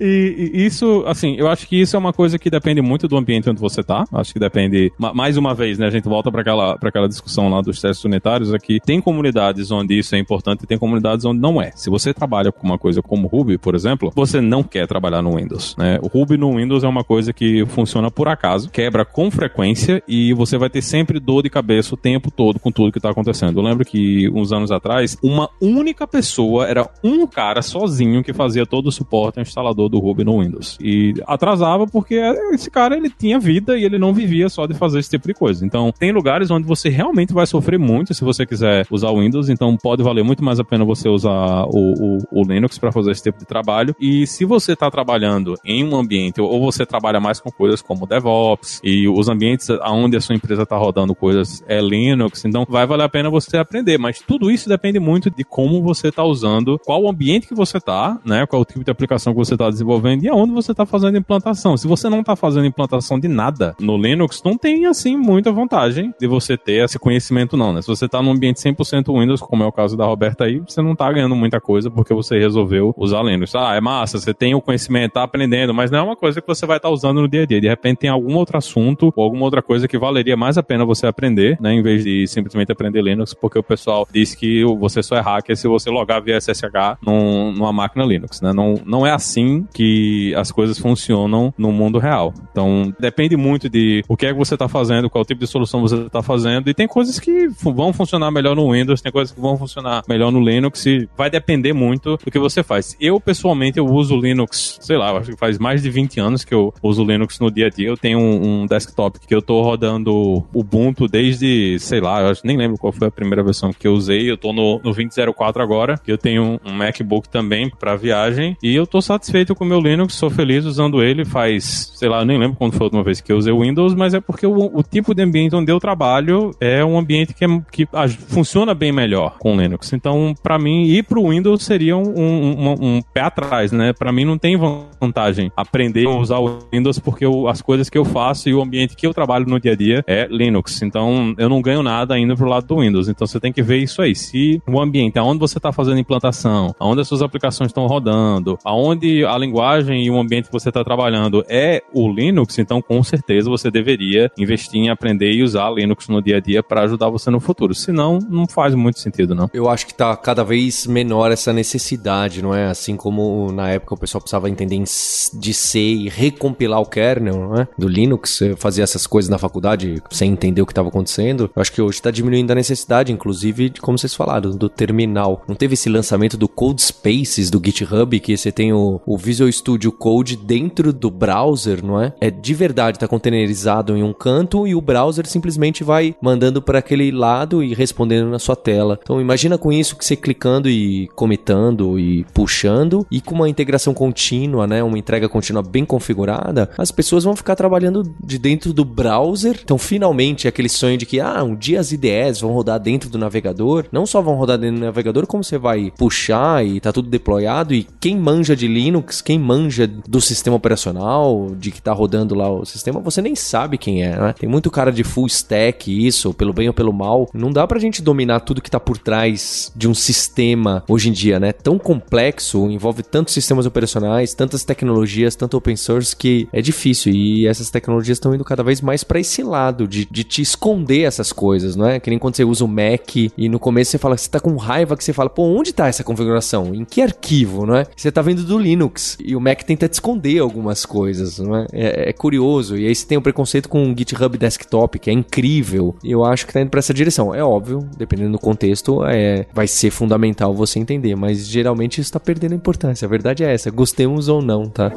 e, 0.00 0.50
e, 0.54 0.66
isso, 0.66 1.04
assim, 1.06 1.34
eu 1.36 1.48
acho 1.48 1.66
que 1.66 1.80
isso 1.80 1.96
é 1.96 1.98
uma 1.98 2.12
coisa 2.12 2.38
que 2.38 2.50
depende 2.50 2.80
muito 2.80 3.08
do 3.08 3.16
ambiente 3.16 3.50
onde 3.50 3.60
você 3.60 3.82
tá. 3.82 4.04
Acho 4.12 4.32
que 4.32 4.38
depende, 4.38 4.92
mais 4.98 5.36
uma 5.36 5.54
vez, 5.54 5.78
né? 5.78 5.86
A 5.86 5.90
gente 5.90 6.08
volta 6.08 6.30
para 6.30 6.40
aquela, 6.40 6.76
pra 6.76 6.88
aquela 6.88 7.08
discussão 7.08 7.48
lá 7.48 7.60
dos 7.60 7.80
testes 7.80 8.04
unitários 8.04 8.54
aqui. 8.54 8.78
Tem 8.84 9.00
comunidades 9.00 9.70
onde 9.70 9.98
isso 9.98 10.14
é 10.14 10.18
importante 10.18 10.64
e 10.64 10.66
tem 10.66 10.78
comunidades 10.78 11.24
onde 11.24 11.40
não 11.40 11.60
é. 11.60 11.72
Se 11.74 11.90
você 11.90 12.14
trabalha 12.14 12.52
com 12.52 12.66
uma 12.66 12.78
coisa 12.78 13.02
como 13.02 13.26
Ruby, 13.26 13.58
por 13.58 13.74
exemplo, 13.74 14.12
você 14.14 14.40
não 14.40 14.62
quer 14.62 14.86
trabalhar 14.86 15.22
no 15.22 15.36
Windows, 15.36 15.76
né? 15.76 15.98
O 16.02 16.06
Ruby 16.06 16.36
no 16.36 16.56
Windows 16.56 16.84
é 16.84 16.88
uma 16.88 17.04
coisa 17.04 17.32
que 17.32 17.64
funciona 17.66 18.10
por 18.10 18.28
acaso, 18.28 18.70
quebra 18.70 19.04
com 19.04 19.30
frequência 19.30 20.02
e 20.06 20.32
você 20.32 20.58
vai 20.58 20.70
ter 20.70 20.82
sempre 20.82 21.18
dor 21.18 21.42
de 21.42 21.50
cabeça 21.50 21.94
o 21.94 21.96
tempo 21.96 22.30
todo 22.30 22.58
com 22.58 22.70
tudo 22.70 22.92
que 22.92 23.00
tá 23.00 23.10
acontecendo. 23.10 23.58
Eu 23.58 23.64
lembro 23.64 23.84
que 23.84 24.28
uns 24.30 24.52
anos 24.52 24.70
atrás, 24.70 25.16
uma 25.22 25.48
única 25.60 26.06
pessoa, 26.06 26.17
era 26.62 26.88
um 27.02 27.26
cara 27.26 27.62
sozinho 27.62 28.22
que 28.22 28.32
fazia 28.32 28.66
todo 28.66 28.88
o 28.88 28.92
suporte 28.92 29.38
ao 29.38 29.42
instalador 29.42 29.88
do 29.88 29.98
Ruby 29.98 30.24
no 30.24 30.40
Windows. 30.40 30.76
E 30.80 31.14
atrasava 31.26 31.86
porque 31.86 32.16
esse 32.52 32.70
cara 32.70 32.96
ele 32.96 33.10
tinha 33.10 33.38
vida 33.38 33.76
e 33.76 33.84
ele 33.84 33.98
não 33.98 34.12
vivia 34.12 34.48
só 34.48 34.66
de 34.66 34.74
fazer 34.74 34.98
esse 34.98 35.10
tipo 35.10 35.26
de 35.26 35.34
coisa. 35.34 35.64
Então, 35.64 35.92
tem 35.98 36.12
lugares 36.12 36.50
onde 36.50 36.66
você 36.66 36.88
realmente 36.88 37.32
vai 37.32 37.46
sofrer 37.46 37.78
muito 37.78 38.14
se 38.14 38.24
você 38.24 38.46
quiser 38.46 38.86
usar 38.90 39.10
o 39.10 39.20
Windows, 39.20 39.48
então 39.48 39.76
pode 39.76 40.02
valer 40.02 40.24
muito 40.24 40.44
mais 40.44 40.60
a 40.60 40.64
pena 40.64 40.84
você 40.84 41.08
usar 41.08 41.64
o, 41.66 42.18
o, 42.18 42.18
o 42.30 42.42
Linux 42.42 42.78
para 42.78 42.92
fazer 42.92 43.12
esse 43.12 43.22
tipo 43.22 43.38
de 43.38 43.46
trabalho. 43.46 43.94
E 44.00 44.26
se 44.26 44.44
você 44.44 44.72
está 44.72 44.90
trabalhando 44.90 45.54
em 45.64 45.84
um 45.84 45.96
ambiente 45.96 46.40
ou 46.40 46.60
você 46.60 46.84
trabalha 46.84 47.20
mais 47.20 47.40
com 47.40 47.50
coisas 47.50 47.82
como 47.82 48.06
DevOps 48.06 48.80
e 48.82 49.08
os 49.08 49.28
ambientes 49.28 49.68
onde 49.86 50.16
a 50.16 50.20
sua 50.20 50.34
empresa 50.34 50.62
está 50.62 50.76
rodando 50.76 51.14
coisas 51.14 51.62
é 51.66 51.80
Linux, 51.80 52.44
então 52.44 52.66
vai 52.68 52.86
valer 52.86 53.04
a 53.04 53.08
pena 53.08 53.30
você 53.30 53.56
aprender. 53.56 53.98
Mas 53.98 54.20
tudo 54.20 54.50
isso 54.50 54.68
depende 54.68 54.98
muito 54.98 55.30
de 55.30 55.44
como 55.44 55.82
você 55.82 56.07
está 56.08 56.24
usando, 56.24 56.78
qual 56.84 57.02
o 57.02 57.08
ambiente 57.08 57.46
que 57.46 57.54
você 57.54 57.78
está, 57.78 58.18
né? 58.24 58.46
Qual 58.46 58.62
o 58.62 58.64
tipo 58.64 58.84
de 58.84 58.90
aplicação 58.90 59.32
que 59.32 59.38
você 59.38 59.54
está 59.54 59.68
desenvolvendo 59.68 60.24
e 60.24 60.28
aonde 60.28 60.52
você 60.52 60.72
está 60.72 60.84
fazendo 60.86 61.18
implantação. 61.18 61.76
Se 61.76 61.86
você 61.86 62.08
não 62.08 62.20
está 62.20 62.36
fazendo 62.36 62.66
implantação 62.66 63.18
de 63.18 63.28
nada 63.28 63.74
no 63.80 63.96
Linux, 63.96 64.42
não 64.44 64.56
tem 64.56 64.86
assim 64.86 65.16
muita 65.16 65.52
vantagem 65.52 66.12
de 66.18 66.26
você 66.26 66.56
ter 66.56 66.84
esse 66.84 66.98
conhecimento 66.98 67.56
não, 67.56 67.72
né? 67.72 67.82
Se 67.82 67.88
você 67.88 68.06
está 68.06 68.22
num 68.22 68.32
ambiente 68.32 68.60
100% 68.60 69.18
Windows, 69.18 69.40
como 69.40 69.62
é 69.62 69.66
o 69.66 69.72
caso 69.72 69.96
da 69.96 70.04
Roberta 70.04 70.44
aí, 70.44 70.60
você 70.60 70.82
não 70.82 70.92
está 70.92 71.10
ganhando 71.12 71.34
muita 71.36 71.60
coisa 71.60 71.90
porque 71.90 72.14
você 72.14 72.38
resolveu 72.38 72.94
usar 72.96 73.22
Linux. 73.22 73.54
Ah, 73.54 73.74
é 73.74 73.80
massa, 73.80 74.18
você 74.18 74.32
tem 74.32 74.54
o 74.54 74.60
conhecimento, 74.60 75.08
está 75.08 75.22
aprendendo, 75.22 75.74
mas 75.74 75.90
não 75.90 75.98
é 75.98 76.02
uma 76.02 76.16
coisa 76.16 76.40
que 76.40 76.46
você 76.46 76.66
vai 76.66 76.76
estar 76.76 76.88
tá 76.88 76.94
usando 76.94 77.20
no 77.20 77.28
dia 77.28 77.42
a 77.42 77.46
dia. 77.46 77.60
De 77.60 77.68
repente 77.68 77.98
tem 77.98 78.10
algum 78.10 78.34
outro 78.36 78.56
assunto 78.56 79.12
ou 79.14 79.24
alguma 79.24 79.44
outra 79.44 79.62
coisa 79.62 79.88
que 79.88 79.98
valeria 79.98 80.36
mais 80.36 80.58
a 80.58 80.62
pena 80.62 80.84
você 80.84 81.06
aprender, 81.06 81.58
né? 81.60 81.72
Em 81.72 81.82
vez 81.82 82.04
de 82.04 82.26
simplesmente 82.26 82.72
aprender 82.72 83.02
Linux, 83.02 83.34
porque 83.34 83.58
o 83.58 83.62
pessoal 83.62 84.06
diz 84.12 84.34
que 84.34 84.64
você 84.78 85.02
só 85.02 85.16
é 85.16 85.20
hacker 85.20 85.56
se 85.56 85.68
você 85.68 85.90
logar 85.98 86.22
via 86.22 86.40
SSH 86.40 86.98
num, 87.04 87.52
numa 87.52 87.72
máquina 87.72 88.04
Linux, 88.04 88.40
né? 88.40 88.52
Não, 88.52 88.80
não 88.84 89.06
é 89.06 89.12
assim 89.12 89.66
que 89.72 90.34
as 90.36 90.50
coisas 90.50 90.78
funcionam 90.78 91.52
no 91.56 91.72
mundo 91.72 91.98
real. 91.98 92.32
Então, 92.50 92.92
depende 92.98 93.36
muito 93.36 93.68
de 93.68 94.04
o 94.08 94.16
que 94.16 94.26
é 94.26 94.32
que 94.32 94.38
você 94.38 94.54
está 94.54 94.68
fazendo, 94.68 95.10
qual 95.10 95.24
tipo 95.24 95.40
de 95.40 95.46
solução 95.46 95.80
você 95.80 95.96
está 95.96 96.22
fazendo, 96.22 96.68
e 96.68 96.74
tem 96.74 96.86
coisas 96.86 97.18
que 97.18 97.48
vão 97.62 97.92
funcionar 97.92 98.30
melhor 98.30 98.54
no 98.54 98.72
Windows, 98.72 99.00
tem 99.00 99.12
coisas 99.12 99.34
que 99.34 99.40
vão 99.40 99.56
funcionar 99.56 100.02
melhor 100.08 100.30
no 100.30 100.40
Linux 100.40 100.84
e 100.86 101.08
vai 101.16 101.30
depender 101.30 101.72
muito 101.72 102.16
do 102.16 102.30
que 102.30 102.38
você 102.38 102.62
faz. 102.62 102.96
Eu, 103.00 103.20
pessoalmente, 103.20 103.78
eu 103.78 103.86
uso 103.86 104.16
Linux, 104.16 104.78
sei 104.80 104.96
lá, 104.96 105.12
acho 105.12 105.30
que 105.32 105.36
faz 105.36 105.58
mais 105.58 105.82
de 105.82 105.90
20 105.90 106.20
anos 106.20 106.44
que 106.44 106.54
eu 106.54 106.72
uso 106.82 107.04
Linux 107.04 107.38
no 107.40 107.50
dia 107.50 107.66
a 107.66 107.70
dia. 107.70 107.88
Eu 107.88 107.96
tenho 107.96 108.18
um, 108.18 108.62
um 108.62 108.66
desktop 108.66 109.18
que 109.20 109.34
eu 109.34 109.42
tô 109.42 109.62
rodando 109.62 110.44
Ubuntu 110.52 111.06
desde, 111.06 111.78
sei 111.78 112.00
lá, 112.00 112.20
eu 112.22 112.28
acho, 112.28 112.42
nem 112.44 112.56
lembro 112.56 112.78
qual 112.78 112.92
foi 112.92 113.08
a 113.08 113.10
primeira 113.10 113.42
versão 113.42 113.72
que 113.72 113.86
eu 113.86 113.92
usei. 113.92 114.30
Eu 114.30 114.36
tô 114.36 114.52
no, 114.52 114.80
no 114.82 114.92
2004 114.92 115.62
agora. 115.62 115.87
Eu 116.06 116.18
tenho 116.18 116.60
um 116.64 116.72
MacBook 116.72 117.28
também 117.28 117.70
para 117.70 117.96
viagem 117.96 118.56
e 118.62 118.74
eu 118.74 118.86
tô 118.86 119.00
satisfeito 119.00 119.54
com 119.54 119.64
o 119.64 119.66
meu 119.66 119.80
Linux, 119.80 120.14
sou 120.14 120.30
feliz 120.30 120.64
usando 120.64 121.02
ele. 121.02 121.24
Faz, 121.24 121.92
sei 121.96 122.08
lá, 122.08 122.24
nem 122.24 122.38
lembro 122.38 122.56
quando 122.56 122.72
foi 122.72 122.84
a 122.84 122.86
última 122.86 123.02
vez 123.02 123.20
que 123.20 123.32
eu 123.32 123.36
usei 123.36 123.52
o 123.52 123.60
Windows, 123.60 123.94
mas 123.94 124.14
é 124.14 124.20
porque 124.20 124.46
o, 124.46 124.76
o 124.76 124.82
tipo 124.82 125.14
de 125.14 125.22
ambiente 125.22 125.54
onde 125.54 125.70
eu 125.70 125.78
trabalho 125.78 126.50
é 126.60 126.84
um 126.84 126.98
ambiente 126.98 127.34
que, 127.34 127.44
é, 127.44 127.48
que 127.70 127.86
funciona 128.28 128.74
bem 128.74 128.92
melhor 128.92 129.36
com 129.38 129.56
Linux. 129.56 129.92
Então, 129.92 130.34
para 130.42 130.58
mim, 130.58 130.84
ir 130.84 131.04
pro 131.04 131.28
Windows 131.28 131.64
seria 131.64 131.96
um, 131.96 132.18
um, 132.18 132.68
um, 132.68 132.74
um 132.80 133.02
pé 133.02 133.20
atrás, 133.22 133.72
né? 133.72 133.92
Para 133.92 134.12
mim 134.12 134.24
não 134.24 134.38
tem 134.38 134.56
vantagem 135.00 135.50
aprender 135.56 136.06
a 136.06 136.10
usar 136.10 136.38
o 136.38 136.58
Windows 136.72 136.98
porque 136.98 137.24
eu, 137.24 137.48
as 137.48 137.62
coisas 137.62 137.88
que 137.88 137.98
eu 137.98 138.04
faço 138.04 138.48
e 138.48 138.54
o 138.54 138.62
ambiente 138.62 138.96
que 138.96 139.06
eu 139.06 139.14
trabalho 139.14 139.46
no 139.46 139.60
dia 139.60 139.72
a 139.72 139.76
dia 139.76 140.04
é 140.06 140.26
Linux. 140.30 140.82
Então, 140.82 141.34
eu 141.38 141.48
não 141.48 141.60
ganho 141.60 141.82
nada 141.82 142.18
indo 142.18 142.36
pro 142.36 142.48
lado 142.48 142.66
do 142.66 142.80
Windows. 142.80 143.08
Então, 143.08 143.26
você 143.26 143.40
tem 143.40 143.52
que 143.52 143.62
ver 143.62 143.78
isso 143.78 144.02
aí. 144.02 144.14
Se 144.14 144.62
o 144.66 144.80
ambiente, 144.80 145.18
aonde 145.18 145.38
você 145.38 145.58
está 145.68 145.72
fazendo 145.72 145.98
implantação, 145.98 146.74
aonde 146.78 147.02
as 147.02 147.08
suas 147.08 147.22
aplicações 147.22 147.68
estão 147.68 147.86
rodando, 147.86 148.58
aonde 148.64 149.24
a 149.24 149.36
linguagem 149.36 150.04
e 150.04 150.10
o 150.10 150.18
ambiente 150.18 150.46
que 150.46 150.52
você 150.52 150.70
está 150.70 150.82
trabalhando 150.82 151.44
é 151.48 151.82
o 151.92 152.10
Linux, 152.10 152.58
então 152.58 152.80
com 152.80 153.02
certeza 153.02 153.50
você 153.50 153.70
deveria 153.70 154.30
investir 154.38 154.80
em 154.80 154.88
aprender 154.88 155.30
e 155.32 155.42
usar 155.42 155.70
Linux 155.70 156.08
no 156.08 156.22
dia 156.22 156.38
a 156.38 156.40
dia 156.40 156.62
para 156.62 156.82
ajudar 156.82 157.08
você 157.08 157.30
no 157.30 157.40
futuro. 157.40 157.74
Senão, 157.74 158.18
não 158.28 158.46
faz 158.46 158.74
muito 158.74 158.98
sentido, 158.98 159.34
não. 159.34 159.50
Eu 159.52 159.68
acho 159.68 159.86
que 159.86 159.94
tá 159.94 160.16
cada 160.16 160.42
vez 160.42 160.86
menor 160.86 161.30
essa 161.30 161.52
necessidade, 161.52 162.42
não 162.42 162.54
é? 162.54 162.66
Assim 162.66 162.96
como 162.96 163.52
na 163.52 163.68
época 163.70 163.94
o 163.94 163.98
pessoal 163.98 164.20
precisava 164.20 164.48
entender 164.48 164.78
de 164.78 165.54
C 165.54 165.78
e 165.78 166.08
recompilar 166.08 166.80
o 166.80 166.86
kernel, 166.86 167.34
não 167.34 167.60
é? 167.60 167.68
Do 167.76 167.88
Linux, 167.88 168.40
fazia 168.56 168.84
essas 168.84 169.06
coisas 169.06 169.28
na 169.28 169.38
faculdade 169.38 170.02
sem 170.10 170.32
entender 170.32 170.62
o 170.62 170.66
que 170.66 170.72
estava 170.72 170.88
acontecendo. 170.88 171.50
Eu 171.54 171.60
acho 171.60 171.72
que 171.72 171.82
hoje 171.82 171.98
está 171.98 172.10
diminuindo 172.10 172.50
a 172.50 172.54
necessidade, 172.54 173.12
inclusive, 173.12 173.70
de 173.70 173.80
como 173.80 173.98
vocês 173.98 174.14
falaram, 174.14 174.50
do 174.50 174.68
terminal. 174.68 175.42
Não 175.48 175.54
teve 175.58 175.74
esse 175.74 175.88
lançamento 175.88 176.36
do 176.36 176.48
Code 176.48 176.80
Spaces 176.80 177.50
do 177.50 177.60
GitHub, 177.62 178.18
que 178.20 178.36
você 178.36 178.52
tem 178.52 178.72
o, 178.72 179.00
o 179.04 179.18
Visual 179.18 179.50
Studio 179.50 179.90
Code 179.90 180.36
dentro 180.36 180.92
do 180.92 181.10
browser, 181.10 181.84
não 181.84 182.00
é? 182.00 182.14
É 182.20 182.30
de 182.30 182.54
verdade, 182.54 182.98
tá 182.98 183.08
containerizado 183.08 183.96
em 183.96 184.02
um 184.02 184.12
canto 184.12 184.66
e 184.66 184.74
o 184.74 184.80
browser 184.80 185.26
simplesmente 185.26 185.82
vai 185.82 186.14
mandando 186.22 186.62
para 186.62 186.78
aquele 186.78 187.10
lado 187.10 187.62
e 187.62 187.74
respondendo 187.74 188.30
na 188.30 188.38
sua 188.38 188.54
tela. 188.54 188.98
Então 189.02 189.20
imagina 189.20 189.58
com 189.58 189.72
isso 189.72 189.96
que 189.96 190.04
você 190.04 190.14
clicando 190.14 190.70
e 190.70 191.08
comitando 191.08 191.98
e 191.98 192.24
puxando 192.32 193.04
e 193.10 193.20
com 193.20 193.34
uma 193.34 193.48
integração 193.48 193.92
contínua, 193.92 194.66
né, 194.66 194.82
uma 194.82 194.98
entrega 194.98 195.28
contínua 195.28 195.62
bem 195.62 195.84
configurada, 195.84 196.70
as 196.78 196.92
pessoas 196.92 197.24
vão 197.24 197.34
ficar 197.34 197.56
trabalhando 197.56 198.02
de 198.22 198.38
dentro 198.38 198.72
do 198.72 198.84
browser. 198.84 199.58
Então 199.62 199.76
finalmente 199.76 200.46
aquele 200.46 200.68
sonho 200.68 200.96
de 200.96 201.04
que 201.04 201.18
ah, 201.18 201.42
um 201.42 201.56
dia 201.56 201.80
as 201.80 201.90
IDEs 201.90 202.40
vão 202.40 202.52
rodar 202.52 202.78
dentro 202.78 203.10
do 203.10 203.18
navegador, 203.18 203.86
não 203.90 204.06
só 204.06 204.22
vão 204.22 204.36
rodar 204.36 204.56
dentro 204.56 204.78
do 204.78 204.84
navegador, 204.84 205.26
como 205.26 205.42
você 205.48 205.58
vai 205.58 205.92
puxar 205.96 206.64
e 206.64 206.80
tá 206.80 206.92
tudo 206.92 207.08
deployado 207.08 207.74
e 207.74 207.86
quem 208.00 208.16
manja 208.16 208.54
de 208.54 208.68
Linux, 208.68 209.20
quem 209.20 209.38
manja 209.38 209.86
do 209.86 210.20
sistema 210.20 210.56
operacional, 210.56 211.52
de 211.58 211.70
que 211.70 211.80
tá 211.80 211.92
rodando 211.92 212.34
lá 212.34 212.50
o 212.50 212.64
sistema, 212.64 213.00
você 213.00 213.22
nem 213.22 213.34
sabe 213.34 213.78
quem 213.78 214.02
é, 214.02 214.16
né? 214.16 214.34
Tem 214.38 214.48
muito 214.48 214.70
cara 214.70 214.92
de 214.92 215.02
full 215.02 215.26
stack 215.26 216.06
isso, 216.06 216.34
pelo 216.34 216.52
bem 216.52 216.68
ou 216.68 216.74
pelo 216.74 216.92
mal. 216.92 217.28
Não 217.32 217.50
dá 217.50 217.66
pra 217.66 217.78
gente 217.78 218.02
dominar 218.02 218.40
tudo 218.40 218.60
que 218.60 218.70
tá 218.70 218.78
por 218.78 218.98
trás 218.98 219.72
de 219.74 219.88
um 219.88 219.94
sistema 219.94 220.84
hoje 220.88 221.08
em 221.08 221.12
dia, 221.12 221.40
né? 221.40 221.52
Tão 221.52 221.78
complexo, 221.78 222.70
envolve 222.70 223.02
tantos 223.02 223.34
sistemas 223.34 223.66
operacionais, 223.66 224.34
tantas 224.34 224.64
tecnologias, 224.64 225.34
tanto 225.34 225.56
open 225.56 225.76
source 225.76 226.14
que 226.14 226.48
é 226.52 226.60
difícil 226.60 227.12
e 227.12 227.46
essas 227.46 227.70
tecnologias 227.70 228.16
estão 228.16 228.34
indo 228.34 228.44
cada 228.44 228.62
vez 228.62 228.80
mais 228.80 229.02
para 229.02 229.20
esse 229.20 229.42
lado 229.42 229.86
de, 229.88 230.06
de 230.10 230.24
te 230.24 230.42
esconder 230.42 231.02
essas 231.02 231.32
coisas, 231.32 231.74
não 231.76 231.86
é? 231.86 231.98
Que 231.98 232.10
nem 232.10 232.18
quando 232.18 232.36
você 232.36 232.44
usa 232.44 232.64
o 232.64 232.68
Mac 232.68 233.16
e 233.16 233.48
no 233.48 233.58
começo 233.58 233.92
você 233.92 233.98
fala 233.98 234.16
você 234.16 234.28
tá 234.28 234.40
com 234.40 234.56
raiva 234.56 234.96
que 234.96 235.04
você 235.04 235.12
fala, 235.12 235.30
pô, 235.38 235.44
onde 235.44 235.72
tá 235.72 235.86
essa 235.86 236.02
configuração? 236.02 236.74
Em 236.74 236.84
que 236.84 237.00
arquivo, 237.00 237.64
não 237.64 237.76
é? 237.76 237.86
Você 237.96 238.10
tá 238.10 238.20
vendo 238.20 238.42
do 238.42 238.58
Linux 238.58 239.16
e 239.20 239.36
o 239.36 239.40
Mac 239.40 239.62
tenta 239.62 239.88
te 239.88 239.92
esconder 239.92 240.40
algumas 240.40 240.84
coisas, 240.84 241.38
não 241.38 241.54
é? 241.54 241.66
É, 241.72 242.10
é 242.10 242.12
curioso. 242.12 242.76
E 242.76 242.88
aí 242.88 242.92
você 242.92 243.06
tem 243.06 243.16
o 243.16 243.20
um 243.20 243.22
preconceito 243.22 243.68
com 243.68 243.88
o 243.88 243.96
GitHub 243.96 244.36
Desktop, 244.36 244.98
que 244.98 245.08
é 245.08 245.12
incrível. 245.12 245.94
Eu 246.02 246.24
acho 246.24 246.44
que 246.44 246.52
tá 246.52 246.60
indo 246.60 246.70
pra 246.70 246.80
essa 246.80 246.92
direção. 246.92 247.32
É 247.32 247.44
óbvio, 247.44 247.88
dependendo 247.96 248.32
do 248.32 248.38
contexto, 248.40 249.04
é, 249.04 249.46
vai 249.54 249.68
ser 249.68 249.92
fundamental 249.92 250.52
você 250.52 250.80
entender, 250.80 251.14
mas 251.14 251.46
geralmente 251.46 252.00
isso 252.00 252.12
tá 252.12 252.18
perdendo 252.18 252.56
importância. 252.56 253.06
A 253.06 253.08
verdade 253.08 253.44
é 253.44 253.54
essa, 253.54 253.70
gostemos 253.70 254.26
ou 254.26 254.42
não, 254.42 254.68
tá? 254.68 254.92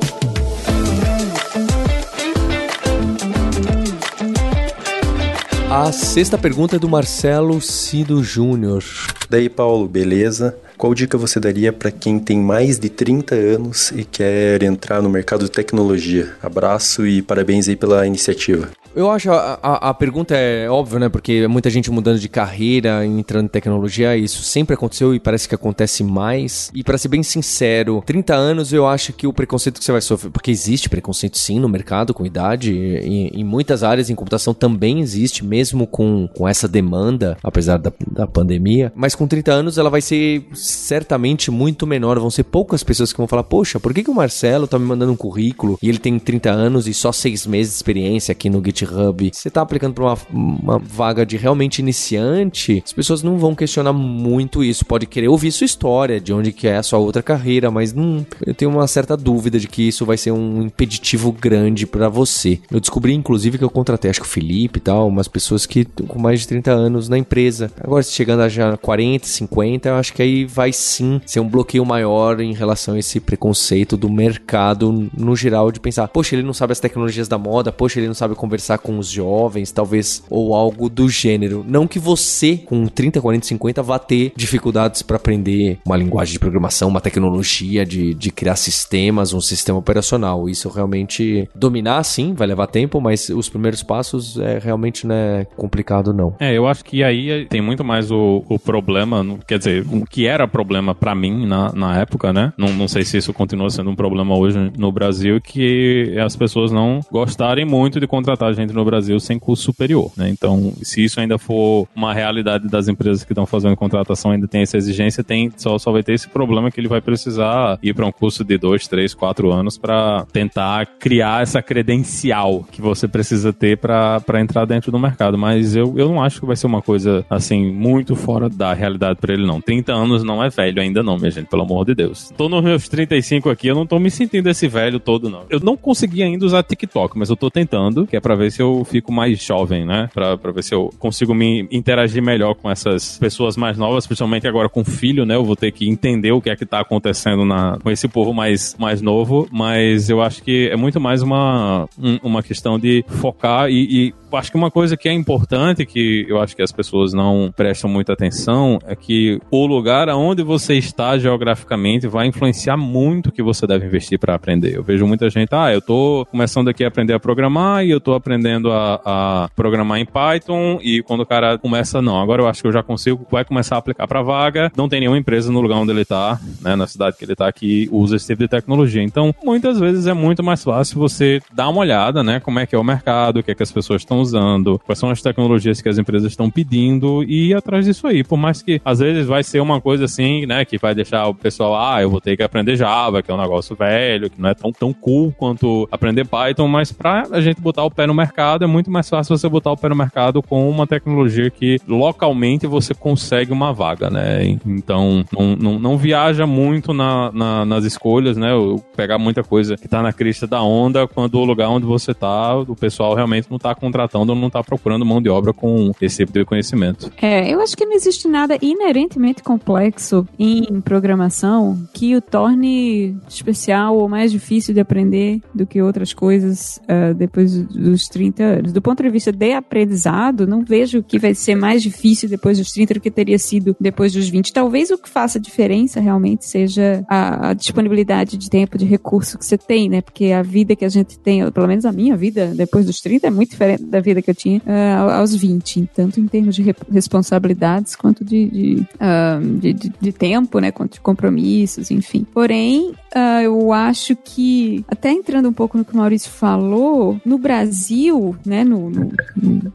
A 5.74 5.90
sexta 5.94 6.38
pergunta 6.38 6.76
é 6.76 6.80
do 6.80 6.90
Marcelo 6.90 7.62
Cido 7.62 8.22
Júnior. 8.22 8.84
Daí, 9.30 9.48
Paulo, 9.48 9.88
beleza? 9.88 10.58
Qual 10.82 10.96
dica 10.96 11.16
você 11.16 11.40
daria 11.40 11.72
para 11.72 11.92
quem 11.92 12.18
tem 12.18 12.40
mais 12.40 12.80
de 12.80 12.90
30 12.90 13.36
anos 13.36 13.92
e 13.92 14.04
quer 14.04 14.64
entrar 14.64 15.00
no 15.00 15.12
mercado 15.12 15.46
de 15.46 15.52
tecnologia? 15.52 16.34
Abraço 16.42 17.06
e 17.06 17.22
parabéns 17.22 17.70
aí 17.70 17.76
pela 17.76 18.08
iniciativa. 18.08 18.72
Eu 18.94 19.10
acho 19.10 19.32
a, 19.32 19.58
a, 19.64 19.90
a, 19.90 19.94
pergunta 19.94 20.36
é 20.36 20.70
óbvia, 20.70 21.00
né? 21.00 21.10
Porque 21.10 21.48
muita 21.48 21.70
gente 21.70 21.90
mudando 21.90 22.20
de 22.20 22.28
carreira, 22.28 23.06
entrando 23.06 23.46
em 23.46 23.50
tecnologia, 23.50 24.18
isso 24.18 24.44
sempre 24.44 24.74
aconteceu 24.74 25.16
e 25.16 25.20
parece 25.20 25.48
que 25.48 25.56
acontece 25.56 26.04
mais. 26.04 26.70
E 26.74 26.84
para 26.84 26.98
ser 26.98 27.08
bem 27.08 27.24
sincero, 27.24 28.04
30 28.06 28.36
anos 28.36 28.74
eu 28.74 28.86
acho 28.86 29.14
que 29.14 29.26
o 29.26 29.32
preconceito 29.32 29.80
que 29.80 29.86
você 29.86 29.94
vai 29.94 30.02
sofrer, 30.02 30.30
porque 30.30 30.52
existe 30.52 30.90
preconceito 30.90 31.38
sim 31.38 31.60
no 31.60 31.70
mercado 31.70 32.14
com 32.14 32.26
idade, 32.26 32.74
em, 32.76 33.28
em 33.28 33.44
muitas 33.46 33.82
áreas 33.82 34.10
em 34.10 34.16
computação 34.16 34.54
também 34.54 35.00
existe, 35.00 35.46
mesmo 35.46 35.88
com, 35.88 36.28
com 36.36 36.48
essa 36.48 36.68
demanda, 36.68 37.38
apesar 37.42 37.78
da, 37.78 37.94
da 38.12 38.28
pandemia. 38.28 38.92
Mas 38.94 39.16
com 39.16 39.26
30 39.26 39.54
anos 39.54 39.78
ela 39.78 39.90
vai 39.90 40.02
ser 40.02 40.46
certamente 40.72 41.52
muito 41.52 41.86
menor. 41.86 42.20
Vão 42.20 42.30
ser 42.30 42.44
poucas 42.44 42.84
pessoas 42.84 43.12
que 43.12 43.18
vão 43.18 43.28
falar: 43.28 43.44
Poxa, 43.44 43.80
por 43.80 43.94
que, 43.94 44.04
que 44.04 44.10
o 44.10 44.16
Marcelo 44.16 44.68
tá 44.68 44.78
me 44.78 44.86
mandando 44.86 45.12
um 45.12 45.18
currículo 45.18 45.78
e 45.82 45.90
ele 45.90 45.98
tem 45.98 46.18
30 46.18 46.50
anos 46.50 46.88
e 46.88 46.94
só 46.94 47.12
6 47.12 47.46
meses 47.48 47.74
de 47.74 47.78
experiência 47.78 48.32
aqui 48.32 48.50
no 48.50 48.64
GitHub? 48.64 49.32
Você 49.34 49.50
tá 49.50 49.62
aplicando 49.62 49.94
para 49.94 50.04
uma, 50.04 50.18
uma 50.32 50.80
vaga 50.80 51.26
de 51.26 51.38
realmente 51.38 51.80
iniciante, 51.80 52.82
as 52.86 52.94
pessoas 52.94 53.24
não 53.24 53.38
vão 53.38 53.56
questionar 53.56 53.94
muito 53.94 54.64
isso. 54.64 54.86
Pode 54.86 55.06
querer 55.06 55.28
ouvir 55.28 55.52
sua 55.52 55.66
história, 55.66 56.20
de 56.20 56.34
onde 56.34 56.52
que 56.52 56.68
é 56.68 56.78
a 56.78 56.84
sua 56.84 57.00
outra 57.00 57.22
carreira, 57.22 57.72
mas 57.72 57.94
não, 57.94 58.26
eu 58.46 58.54
tenho 58.54 58.72
uma 58.72 58.88
certa 58.88 59.16
dúvida 59.18 59.60
de 59.60 59.68
que 59.68 59.88
isso 59.88 60.06
vai 60.06 60.18
ser 60.18 60.32
um 60.32 60.62
impeditivo 60.62 61.32
grande 61.32 61.86
para 61.86 62.10
você. 62.10 62.60
Eu 62.72 62.80
descobri, 62.80 63.14
inclusive, 63.14 63.58
que 63.58 63.64
eu 63.64 63.70
contratei, 63.70 64.12
acho 64.12 64.22
que 64.22 64.26
o 64.26 64.30
Felipe 64.30 64.78
e 64.78 64.82
tal, 64.82 65.08
umas 65.08 65.28
pessoas 65.28 65.66
que 65.66 65.86
com 66.08 66.20
mais 66.20 66.42
de 66.42 66.48
30 66.48 66.72
anos 66.72 67.10
na 67.10 67.18
empresa. 67.18 67.72
Agora, 67.82 68.04
chegando 68.04 68.42
a 68.42 68.50
já 68.50 68.78
40, 68.78 69.26
50, 69.26 69.90
eu 69.90 69.96
acho 69.96 70.14
que 70.14 70.22
aí 70.22 70.46
vai 70.46 70.61
sim 70.72 71.22
ser 71.26 71.40
um 71.40 71.48
bloqueio 71.48 71.86
maior 71.86 72.40
em 72.40 72.54
relação 72.54 72.96
a 72.96 73.00
esse 73.00 73.20
preconceito 73.20 73.98
do 73.98 74.10
mercado 74.10 75.10
no 75.16 75.36
geral 75.36 75.72
de 75.72 75.80
pensar, 75.80 76.08
poxa, 76.08 76.36
ele 76.36 76.44
não 76.44 76.54
sabe 76.54 76.72
as 76.74 76.80
tecnologias 76.80 77.28
da 77.28 77.38
moda, 77.38 77.72
poxa, 77.72 78.00
ele 78.00 78.08
não 78.08 78.14
sabe 78.14 78.36
conversar 78.36 78.62
conversar 78.62 78.78
com 78.78 78.98
os 78.98 79.10
jovens, 79.10 79.72
talvez, 79.72 80.24
ou 80.30 80.54
algo 80.54 80.90
do 80.90 81.10
gênero. 81.10 81.66
Não 81.68 81.88
que 81.88 81.98
você, 81.98 82.58
com 82.58 82.86
30, 82.86 83.20
40, 83.20 83.48
50, 83.48 83.84
vá 83.84 83.98
ter 83.98 84.32
dificuldades 84.36 85.02
para 85.02 85.18
aprender 85.18 85.80
uma 85.86 85.98
linguagem 85.98 86.34
de 86.34 86.40
programação, 86.40 86.90
uma 86.90 87.02
tecnologia 87.02 87.86
de, 87.86 88.14
de 88.14 88.32
criar 88.32 88.56
sistemas, 88.56 89.34
um 89.34 89.42
sistema 89.42 89.80
operacional. 89.80 90.48
Isso 90.48 90.70
realmente 90.70 91.50
dominar, 91.56 92.04
sim, 92.04 92.34
vai 92.34 92.48
levar 92.48 92.68
tempo, 92.68 93.02
mas 93.02 93.30
os 93.30 93.50
primeiros 93.50 93.82
passos 93.82 94.38
é 94.38 94.60
realmente 94.60 95.08
não 95.08 95.16
é 95.16 95.46
complicado, 95.58 96.14
não. 96.14 96.36
É, 96.40 96.56
eu 96.56 96.68
acho 96.68 96.84
que 96.84 97.04
aí 97.04 97.46
tem 97.46 97.62
muito 97.62 97.84
mais 97.84 98.12
o, 98.12 98.44
o 98.48 98.60
problema, 98.60 99.26
quer 99.48 99.58
dizer, 99.58 99.86
o 99.92 100.06
que 100.06 100.28
era 100.28 100.41
problema 100.48 100.94
para 100.94 101.16
mim 101.16 101.46
na, 101.46 101.72
na 101.74 102.00
época, 102.00 102.32
né? 102.34 102.54
Não, 102.58 102.70
não 102.74 102.88
sei 102.88 103.04
se 103.04 103.18
isso 103.18 103.34
continua 103.34 103.70
sendo 103.70 103.90
um 103.90 103.96
problema 103.96 104.36
hoje 104.36 104.72
no 104.78 104.92
Brasil, 104.92 105.40
que 105.42 106.16
as 106.24 106.36
pessoas 106.36 106.72
não 106.72 107.02
gostarem 107.12 107.66
muito 107.66 108.00
de 108.00 108.08
contratar 108.08 108.54
gente 108.54 108.74
no 108.74 108.86
Brasil 108.86 109.20
sem 109.20 109.40
curso 109.40 109.64
superior, 109.64 110.12
né? 110.16 110.30
Então, 110.30 110.74
se 110.82 111.04
isso 111.04 111.20
ainda 111.20 111.38
for 111.38 111.88
uma 111.96 112.14
realidade 112.14 112.68
das 112.68 112.88
empresas 112.88 113.24
que 113.24 113.32
estão 113.32 113.46
fazendo 113.46 113.76
contratação, 113.76 114.32
ainda 114.32 114.48
tem 114.48 114.62
essa 114.62 114.78
exigência, 114.78 115.24
tem 115.24 115.52
só, 115.58 115.78
só 115.78 115.92
vai 115.92 116.04
ter 116.04 116.14
esse 116.14 116.28
problema 116.30 116.72
que 116.72 116.80
ele 116.80 116.88
vai 116.88 117.02
precisar 117.02 117.80
ir 117.82 117.94
para 117.94 118.06
um 118.06 118.12
curso 118.12 118.44
de 118.44 118.58
dois, 118.58 118.88
três, 118.88 119.14
quatro 119.14 119.52
anos 119.52 119.78
para 119.78 120.26
tentar 120.32 120.86
criar 121.00 121.42
essa 121.42 121.62
credencial 121.62 122.66
que 122.72 122.82
você 122.82 123.08
precisa 123.08 123.52
ter 123.52 123.78
para 123.78 124.22
entrar 124.40 124.66
dentro 124.66 124.92
do 124.92 125.00
mercado. 125.00 125.38
Mas 125.38 125.76
eu, 125.76 125.94
eu 125.98 126.08
não 126.08 126.22
acho 126.22 126.40
que 126.40 126.46
vai 126.46 126.56
ser 126.56 126.68
uma 126.68 126.82
coisa 126.82 127.26
assim 127.30 127.72
muito 127.72 128.16
fora 128.16 128.50
da 128.50 128.74
realidade 128.74 129.20
para 129.20 129.34
ele, 129.34 129.46
não. 129.46 129.60
30 129.60 129.94
anos 129.94 130.24
não 130.24 130.31
é 130.44 130.50
velho 130.50 130.82
ainda, 130.82 131.02
não, 131.02 131.18
minha 131.18 131.32
gente, 131.32 131.48
pelo 131.48 131.64
amor 131.64 131.86
de 131.86 131.96
Deus. 131.96 132.32
Tô 132.38 132.48
nos 132.48 132.64
meus 132.64 132.88
35 132.88 133.50
aqui, 133.50 133.68
eu 133.68 133.76
não 133.76 133.88
tô 133.88 133.98
me 133.98 134.12
sentindo 134.12 134.48
esse 134.48 134.68
velho 134.68 135.00
todo, 135.00 135.30
não. 135.30 135.46
Eu 135.50 135.60
não 135.60 135.76
consegui 135.76 136.22
ainda 136.22 136.46
usar 136.46 136.62
TikTok, 136.62 137.18
mas 137.18 137.30
eu 137.30 137.36
tô 137.36 137.50
tentando, 137.50 138.06
que 138.06 138.16
é 138.16 138.20
pra 138.20 138.36
ver 138.36 138.52
se 138.52 138.62
eu 138.62 138.86
fico 138.86 139.12
mais 139.12 139.44
jovem, 139.44 139.86
né? 139.86 140.10
Pra, 140.14 140.38
pra 140.38 140.52
ver 140.52 140.64
se 140.64 140.76
eu 140.76 140.94
consigo 141.00 141.34
me 141.34 141.68
interagir 141.72 142.22
melhor 142.22 142.54
com 142.54 142.70
essas 142.70 143.18
pessoas 143.18 143.58
mais 143.58 143.78
novas, 143.78 144.06
principalmente 144.06 144.48
agora 144.48 144.70
com 144.70 144.84
filho, 144.84 145.26
né? 145.26 145.36
Eu 145.36 145.44
vou 145.44 145.56
ter 145.56 145.72
que 145.72 145.90
entender 145.90 146.32
o 146.32 146.42
que 146.42 146.50
é 146.50 146.56
que 146.56 146.66
tá 146.66 146.82
acontecendo 146.82 147.44
na, 147.44 147.80
com 147.82 147.90
esse 147.90 148.08
povo 148.08 148.34
mais, 148.34 148.76
mais 148.78 149.02
novo, 149.02 149.48
mas 149.52 150.10
eu 150.10 150.22
acho 150.22 150.44
que 150.44 150.70
é 150.70 150.76
muito 150.76 151.00
mais 151.00 151.22
uma, 151.22 151.88
um, 151.98 152.20
uma 152.24 152.44
questão 152.44 152.78
de 152.78 153.04
focar 153.08 153.70
e, 153.70 154.08
e 154.08 154.14
acho 154.38 154.52
que 154.52 154.58
uma 154.58 154.72
coisa 154.72 154.96
que 154.96 155.10
é 155.10 155.14
importante, 155.14 155.86
que 155.86 156.26
eu 156.28 156.40
acho 156.40 156.56
que 156.56 156.62
as 156.62 156.72
pessoas 156.72 157.14
não 157.14 157.52
prestam 157.56 157.90
muita 157.90 158.14
atenção, 158.14 158.80
é 158.86 158.96
que 158.96 159.40
o 159.50 159.66
lugar 159.66 160.10
você 160.46 160.76
está 160.76 161.18
geograficamente 161.18 162.08
vai 162.08 162.28
influenciar 162.28 162.78
muito 162.78 163.28
o 163.28 163.32
que 163.32 163.42
você 163.42 163.66
deve 163.66 163.86
investir 163.86 164.20
para 164.20 164.36
aprender. 164.36 164.76
Eu 164.76 164.84
vejo 164.84 165.06
muita 165.08 165.30
gente, 165.30 165.50
ah, 165.52 165.74
eu 165.74 165.82
tô 165.82 166.26
começando 166.30 166.68
aqui 166.70 166.84
a 166.84 166.88
aprender 166.88 167.14
a 167.14 167.20
programar 167.20 167.84
e 167.86 167.90
eu 167.90 168.00
tô 168.00 168.14
aprendendo 168.14 168.72
a, 168.72 169.02
a 169.04 169.50
programar 169.56 170.00
em 170.00 170.06
Python 170.06 170.80
e 170.82 171.02
quando 171.02 171.22
o 171.22 171.26
cara 171.26 171.58
começa, 171.58 172.02
não, 172.02 172.22
agora 172.22 172.42
eu 172.42 172.48
acho 172.48 172.62
que 172.62 172.68
eu 172.68 172.72
já 172.72 172.84
consigo, 172.84 173.26
vai 173.32 173.44
começar 173.44 173.76
a 173.76 173.80
aplicar 173.80 174.08
para 174.08 174.22
vaga, 174.22 174.72
não 174.78 174.88
tem 174.88 175.00
nenhuma 175.00 175.18
empresa 175.18 175.52
no 175.52 175.60
lugar 175.60 175.78
onde 175.78 175.92
ele 175.92 176.06
tá, 176.06 176.40
né, 176.62 176.76
na 176.76 176.88
cidade 176.88 177.18
que 177.18 177.26
ele 177.26 177.36
tá 177.36 177.52
que 177.52 177.90
usa 177.92 178.16
esse 178.16 178.28
tipo 178.28 178.44
de 178.44 178.48
tecnologia. 178.48 179.02
Então, 179.02 179.34
muitas 179.44 179.80
vezes 179.80 180.08
é 180.08 180.14
muito 180.14 180.44
mais 180.44 180.64
fácil 180.64 181.00
você 181.00 181.42
dar 181.52 181.68
uma 181.70 181.82
olhada, 181.82 182.24
né, 182.24 182.40
como 182.40 182.60
é 182.60 182.66
que 182.66 182.76
é 182.76 182.78
o 182.78 182.84
mercado, 182.84 183.40
o 183.40 183.44
que 183.44 183.52
é 183.52 183.56
que 183.56 183.64
as 183.64 183.72
pessoas 183.72 184.02
estão 184.02 184.20
usando, 184.20 184.80
quais 184.86 185.00
são 185.00 185.10
as 185.10 185.22
tecnologias 185.22 185.82
que 185.82 185.90
as 185.90 185.98
empresas 185.98 186.32
estão 186.32 186.50
pedindo 186.50 187.24
e 187.24 187.50
ir 187.50 187.54
atrás 187.56 187.86
disso 187.86 188.08
aí. 188.08 188.24
Por 188.24 188.38
mais 188.38 188.62
que 188.62 188.82
às 188.86 189.00
vezes 189.00 189.26
vai 189.26 189.44
ser 189.44 189.60
uma 189.60 189.82
coisa 189.82 190.08
assim, 190.12 190.46
né, 190.46 190.66
que 190.66 190.78
vai 190.78 190.94
deixar 190.94 191.28
o 191.28 191.34
pessoal, 191.34 191.76
ah, 191.76 192.02
eu 192.02 192.10
vou 192.10 192.20
ter 192.20 192.36
que 192.36 192.44
aprender 192.44 192.76
Java, 192.76 193.24
que 193.24 193.32
é 193.32 193.34
um 193.34 193.42
negócio 193.42 193.76
velho, 193.76 194.30
que 194.30 194.42
não 194.42 194.50
é 194.50 194.54
tão, 194.54 194.72
tão 194.72 194.94
cool 194.94 195.34
quanto 195.38 195.88
aprender 195.92 196.26
Python, 196.26 196.68
mas 196.68 196.92
para 196.92 197.24
a 197.32 197.42
gente 197.42 197.62
botar 197.62 197.84
o 197.84 197.92
pé 197.92 198.06
no 198.06 198.14
mercado 198.14 198.64
é 198.64 198.68
muito 198.68 198.92
mais 198.92 199.10
fácil 199.10 199.38
você 199.38 199.48
botar 199.48 199.72
o 199.72 199.78
pé 199.78 199.90
no 199.90 199.96
mercado 199.96 200.42
com 200.42 200.70
uma 200.70 200.86
tecnologia 200.86 201.50
que 201.50 201.80
localmente 201.88 202.68
você 202.68 202.94
consegue 202.94 203.52
uma 203.52 203.74
vaga, 203.74 204.10
né? 204.10 204.46
Então 204.66 205.24
não, 205.32 205.56
não, 205.56 205.80
não 205.80 205.98
viaja 205.98 206.46
muito 206.46 206.94
na, 206.94 207.32
na, 207.32 207.66
nas 207.66 207.86
escolhas, 207.86 208.36
né? 208.38 208.52
Eu 208.52 208.84
pegar 208.96 209.18
muita 209.18 209.44
coisa 209.44 209.78
que 209.78 209.88
tá 209.88 210.02
na 210.02 210.12
crista 210.12 210.46
da 210.46 210.62
onda 210.62 211.08
quando 211.08 211.36
o 211.36 211.46
lugar 211.46 211.70
onde 211.70 211.86
você 211.86 212.14
tá, 212.14 212.58
o 212.58 212.76
pessoal 212.76 213.16
realmente 213.16 213.48
não 213.50 213.58
tá 213.58 213.74
contratando, 213.74 214.36
não 214.36 214.50
tá 214.50 214.64
procurando 214.64 215.06
mão 215.06 215.22
de 215.22 215.30
obra 215.30 215.54
com 215.54 215.92
esse 216.02 216.18
tipo 216.18 216.34
de 216.34 216.46
conhecimento. 216.46 217.12
É, 217.22 217.52
eu 217.52 217.62
acho 217.62 217.78
que 217.78 217.86
não 217.86 217.94
existe 217.94 218.28
nada 218.28 218.58
inerentemente 218.62 219.42
complexo 219.44 220.01
em 220.38 220.82
programação 220.82 221.78
que 221.94 222.16
o 222.16 222.22
torne 222.22 223.18
especial 223.28 223.98
ou 223.98 224.08
mais 224.08 224.32
difícil 224.32 224.74
de 224.74 224.80
aprender 224.80 225.42
do 225.54 225.66
que 225.66 225.82
outras 225.82 226.14
coisas 226.14 226.80
uh, 226.84 227.14
depois 227.14 227.62
dos 227.64 228.08
30 228.08 228.44
anos. 228.44 228.74
Do 228.74 228.82
ponto 228.82 229.04
de 229.04 229.10
vista 229.10 229.32
de 229.32 229.54
aprendizado, 229.54 230.48
não 230.48 230.64
vejo 230.64 231.04
que 231.04 231.20
vai 231.20 231.34
ser 231.34 231.56
mais 231.56 231.82
difícil 231.82 232.30
depois 232.30 232.58
dos 232.58 232.72
30 232.72 232.96
do 232.96 233.00
que 233.00 233.12
teria 233.12 233.38
sido 233.38 233.76
depois 233.80 234.14
dos 234.14 234.30
20. 234.30 234.54
Talvez 234.54 234.90
o 234.92 234.98
que 234.98 235.10
faça 235.10 235.40
diferença 235.40 236.00
realmente 236.00 236.46
seja 236.46 237.04
a, 237.08 237.50
a 237.50 237.54
disponibilidade 237.54 238.38
de 238.38 238.50
tempo, 238.50 238.78
de 238.78 238.86
recurso 238.86 239.38
que 239.38 239.46
você 239.46 239.58
tem, 239.58 239.90
né? 239.90 240.02
Porque 240.02 240.32
a 240.32 240.42
vida 240.42 240.76
que 240.76 240.86
a 240.86 240.90
gente 240.90 241.18
tem, 241.20 241.50
pelo 241.52 241.68
menos 241.68 241.86
a 241.86 241.92
minha 241.92 242.16
vida 242.16 242.54
depois 242.56 242.86
dos 242.86 243.02
30 243.02 243.28
é 243.28 243.30
muito 243.30 243.52
diferente 243.52 243.84
da 243.84 244.00
vida 244.00 244.22
que 244.22 244.30
eu 244.30 244.36
tinha 244.36 244.62
uh, 244.66 245.12
aos 245.12 245.34
20, 245.36 245.90
tanto 245.96 246.20
em 246.20 246.28
termos 246.28 246.56
de 246.56 246.64
responsabilidades 246.92 247.96
quanto 247.96 248.24
de, 248.24 248.50
de, 248.50 248.88
uh, 248.96 249.60
de, 249.60 249.74
de, 249.74 249.91
de, 250.00 250.12
tempo, 250.12 250.60
né? 250.60 250.72
Quanto 250.72 250.94
de 250.94 251.02
compromissos, 251.02 251.92
enfim. 251.92 252.26
Porém, 252.34 252.92
uh, 253.16 253.42
eu 253.44 253.74
acho 253.74 254.16
que, 254.16 254.86
até 254.88 255.12
entrando 255.12 255.50
um 255.50 255.54
pouco 255.54 255.78
no 255.78 255.86
que 255.86 255.94
o 255.94 255.98
Maurício 255.98 256.30
falou, 256.30 257.20
no 257.26 257.38
Brasil, 257.38 258.36
né? 258.46 258.64
No, 258.64 258.90
no, 258.90 259.12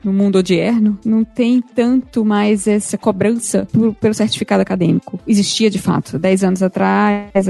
no 0.04 0.12
mundo 0.12 0.38
odierno, 0.38 0.98
não 1.04 1.24
tem 1.24 1.60
tanto 1.60 2.24
mais 2.24 2.66
essa 2.66 2.96
cobrança 2.96 3.66
por, 3.72 3.94
pelo 3.94 4.14
certificado 4.14 4.62
acadêmico. 4.62 5.18
Existia 5.26 5.68
de 5.68 5.78
fato, 5.78 6.18
10 6.18 6.44
anos 6.44 6.62
atrás, 6.62 7.46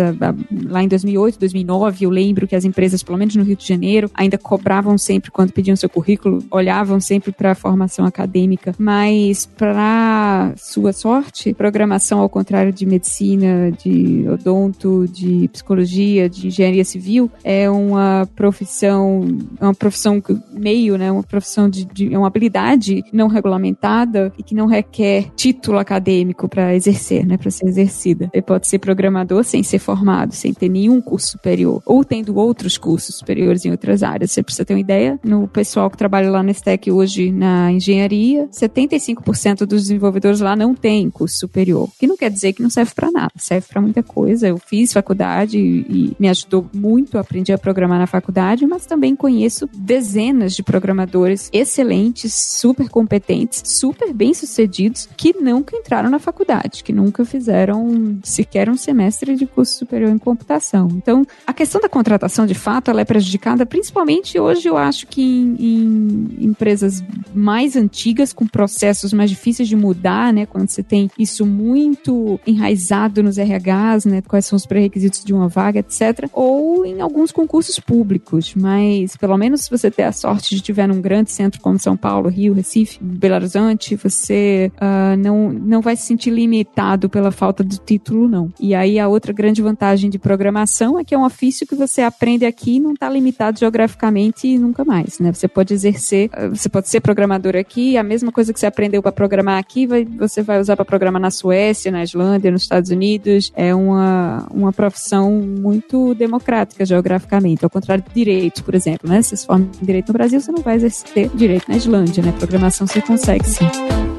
lá 0.69 0.83
em 0.83 0.89
2008, 0.89 1.39
2009, 1.39 2.05
eu 2.05 2.11
lembro 2.11 2.47
que 2.47 2.57
as 2.57 2.65
empresas, 2.65 3.03
pelo 3.03 3.19
menos 3.19 3.37
no 3.37 3.45
Rio 3.45 3.57
de 3.57 3.67
Janeiro, 3.67 4.11
ainda 4.15 4.39
cobravam 4.39 4.97
sempre 4.97 5.31
quando 5.31 5.53
pediam 5.53 5.77
seu 5.77 5.89
currículo, 5.89 6.43
olhavam 6.51 7.01
sempre 7.01 7.33
para 7.33 7.53
a 7.53 7.55
formação 7.55 8.05
acadêmica, 8.05 8.75
mas 8.79 9.47
para 9.47 10.53
sua 10.57 10.93
sorte, 10.93 11.53
programação 11.55 12.21
ao 12.21 12.29
contrário 12.29 12.56
de 12.65 12.87
medicina, 12.87 13.71
de 13.73 14.27
odonto, 14.29 15.07
de 15.09 15.49
psicologia, 15.53 16.29
de 16.29 16.49
engenharia 16.49 16.85
civil, 16.85 17.31
é 17.45 17.69
uma 17.71 18.29
profissão, 18.35 19.27
é 19.61 19.65
uma 19.65 19.75
profissão 19.75 20.23
meio, 20.53 20.97
né, 20.97 21.11
uma 21.11 21.23
profissão 21.23 21.69
de, 21.69 21.85
de 21.85 22.13
é 22.13 22.19
uma 22.19 22.27
habilidade 22.27 23.05
não 23.13 23.29
regulamentada 23.29 24.33
e 24.39 24.43
que 24.43 24.55
não 24.55 24.67
requer 24.67 25.31
título 25.37 25.79
acadêmico 25.79 26.49
para 26.49 26.75
exercer, 26.75 27.27
né, 27.27 27.37
para 27.37 27.51
ser 27.51 27.67
exercida. 27.67 28.31
Você 28.33 28.43
pode 28.43 28.67
ser 28.67 28.79
programador 28.79 29.45
sem 29.45 29.63
ser 29.63 29.79
formado, 29.79 30.35
sem 30.35 30.53
ter 30.53 30.69
nenhum 30.69 31.01
curso 31.01 31.33
superior, 31.33 31.83
ou 31.85 32.05
tendo 32.05 32.37
outros 32.37 32.79
cursos 32.79 33.17
superiores 33.17 33.65
em 33.65 33.71
outras 33.71 34.03
áreas. 34.03 34.31
Você 34.31 34.43
precisa 34.43 34.65
ter 34.65 34.75
uma 34.75 34.81
ideia, 34.81 35.19
no 35.25 35.49
pessoal 35.49 35.91
que 35.91 35.97
trabalha 35.97 36.31
lá 36.31 36.43
na 36.43 36.53
STEC 36.53 36.91
hoje 36.91 37.31
na 37.31 37.71
engenharia, 37.73 38.49
75% 38.53 39.67
dos 39.67 39.83
desenvolvedores 39.83 40.41
lá 40.41 40.57
não 40.57 40.75
tem 40.75 41.11
curso 41.11 41.39
superior, 41.39 41.89
que 41.99 42.07
não 42.07 42.17
quer 42.17 42.31
dizer 42.31 42.46
que 42.53 42.63
não 42.63 42.71
serve 42.71 42.93
para 42.95 43.11
nada, 43.11 43.33
serve 43.37 43.67
para 43.69 43.81
muita 43.81 44.03
coisa. 44.03 44.49
Eu 44.49 44.59
fiz 44.59 44.93
faculdade 44.93 45.59
e, 45.59 46.17
me 46.19 46.29
ajudou 46.29 46.69
muito, 46.75 47.19
aprendi 47.19 47.53
a 47.53 47.59
programar 47.59 47.99
na 47.99 48.07
faculdade, 48.07 48.67
mas 48.67 48.87
também 48.87 49.15
conheço 49.15 49.69
dezenas 49.75 50.55
de 50.55 50.63
programadores 50.63 51.51
excelentes, 51.53 52.35
super 52.35 52.89
competentes, 52.89 53.63
super 53.65 54.13
bem-sucedidos 54.13 55.09
que 55.17 55.35
nunca 55.41 55.77
entraram 55.77 56.11
na 56.11 56.19
faculdade, 56.19 56.83
que 56.83 56.93
nunca 56.93 57.25
fizeram 57.25 58.19
sequer 58.23 58.69
um 58.69 58.77
semestre 58.77 59.35
de 59.37 59.47
curso 59.47 59.79
superior 59.79 60.11
em 60.11 60.19
computação. 60.19 60.89
Então, 60.93 61.27
a 61.47 61.53
questão 61.53 61.81
da 61.81 61.89
contratação, 61.89 62.47
de 62.47 62.55
fato, 62.55 62.91
ela 62.91 63.01
é 63.01 63.05
prejudicada 63.05 63.67
principalmente 63.67 64.39
hoje, 64.39 64.69
eu 64.69 64.77
acho 64.77 65.07
que 65.07 65.23
em, 65.23 65.57
em 65.59 66.47
empresas 66.47 67.03
mais 67.35 67.77
antigas, 67.77 68.33
com 68.33 68.47
processos 68.47 69.13
mais 69.13 69.31
difíceis 69.31 69.69
de 69.69 69.77
mudar, 69.77 70.33
né? 70.33 70.47
Quando 70.47 70.69
você 70.69 70.83
tem 70.83 71.11
isso 71.19 71.45
muito 71.45 72.15
enraizado 72.47 73.23
nos 73.23 73.37
RHs, 73.37 74.05
né? 74.05 74.23
Quais 74.23 74.47
são 74.47 74.57
os 74.57 74.67
pré-requisitos 74.67 75.25
de 75.25 75.33
uma 75.33 75.49
vaga, 75.49 75.81
etc. 75.81 76.29
Ou 76.33 76.85
em 76.85 77.01
alguns 77.01 77.31
concursos 77.33 77.79
públicos, 77.79 78.55
mas 78.55 79.17
pelo 79.17 79.37
menos 79.37 79.63
se 79.63 79.71
você 79.71 79.91
ter 79.91 80.05
a 80.05 80.13
sorte 80.13 80.51
de 80.51 80.57
estiver 80.57 80.87
num 80.87 81.01
grande 81.01 81.31
centro 81.31 81.61
como 81.61 81.79
São 81.79 81.97
Paulo, 81.97 82.29
Rio, 82.29 82.55
Recife, 82.55 82.99
Belo 83.03 83.35
Horizonte, 83.35 83.97
você 83.97 84.71
uh, 84.77 85.17
não, 85.17 85.53
não 85.53 85.81
vai 85.81 85.97
se 85.97 86.05
sentir 86.05 86.31
limitado 86.31 87.09
pela 87.09 87.31
falta 87.31 87.63
de 87.63 87.79
título, 87.79 88.29
não. 88.29 88.53
E 88.59 88.75
aí 88.75 88.99
a 88.99 89.09
outra 89.09 89.33
grande 89.33 89.63
vantagem 89.63 90.11
de 90.11 90.19
programação 90.19 90.99
é 90.99 91.05
que 91.05 91.15
é 91.15 91.19
um 91.19 91.25
ofício 91.25 91.67
que 91.67 91.75
você 91.75 92.03
aprende 92.03 92.45
aqui 92.45 92.77
e 92.77 92.81
não 92.81 92.93
está 92.93 93.09
limitado 93.09 93.59
geograficamente 93.59 94.49
e 94.49 94.59
nunca 94.59 94.85
mais, 94.85 95.19
né? 95.19 95.33
Você 95.33 95.49
pode 95.49 95.75
exercer, 95.75 96.31
uh, 96.31 96.55
você 96.55 96.69
pode 96.69 96.89
ser 96.89 97.01
programador 97.01 97.57
aqui, 97.57 97.97
a 97.97 98.03
mesma 98.03 98.33
coisa 98.33 98.53
que 98.53 98.61
você 98.61 98.67
aprendeu 98.67 99.03
para 99.03 99.13
programar 99.13 99.59
aqui, 99.59 99.87
vai, 99.87 100.05
você 100.05 100.43
vai 100.43 100.61
usar 100.61 100.77
para 100.77 100.85
programar 100.85 101.21
na 101.21 101.31
Suécia, 101.31 101.91
na 101.91 102.03
Islândia, 102.17 102.51
nos 102.51 102.63
Estados 102.63 102.91
Unidos. 102.91 103.53
É 103.55 103.75
uma, 103.75 104.47
uma 104.51 104.73
profissão 104.73 105.33
muito 105.33 106.15
democrática 106.15 106.85
geograficamente, 106.85 107.65
ao 107.65 107.71
contrário 107.71 108.03
de 108.03 108.15
direito, 108.15 108.65
por 108.65 108.75
exemplo, 108.75 109.09
né? 109.09 109.21
Se 109.23 109.37
você 109.37 109.47
forma 109.47 109.69
direito 109.81 110.09
no 110.09 110.15
Brasil, 110.15 110.41
você 110.41 110.51
não 110.51 110.63
vai 110.63 110.77
exercer 110.77 111.31
direito 111.35 111.69
na 111.69 111.77
Islândia, 111.77 112.23
né? 112.23 112.33
Programação 112.33 112.87
você 112.87 113.01
consegue 113.03 113.47
sim. 113.47 114.16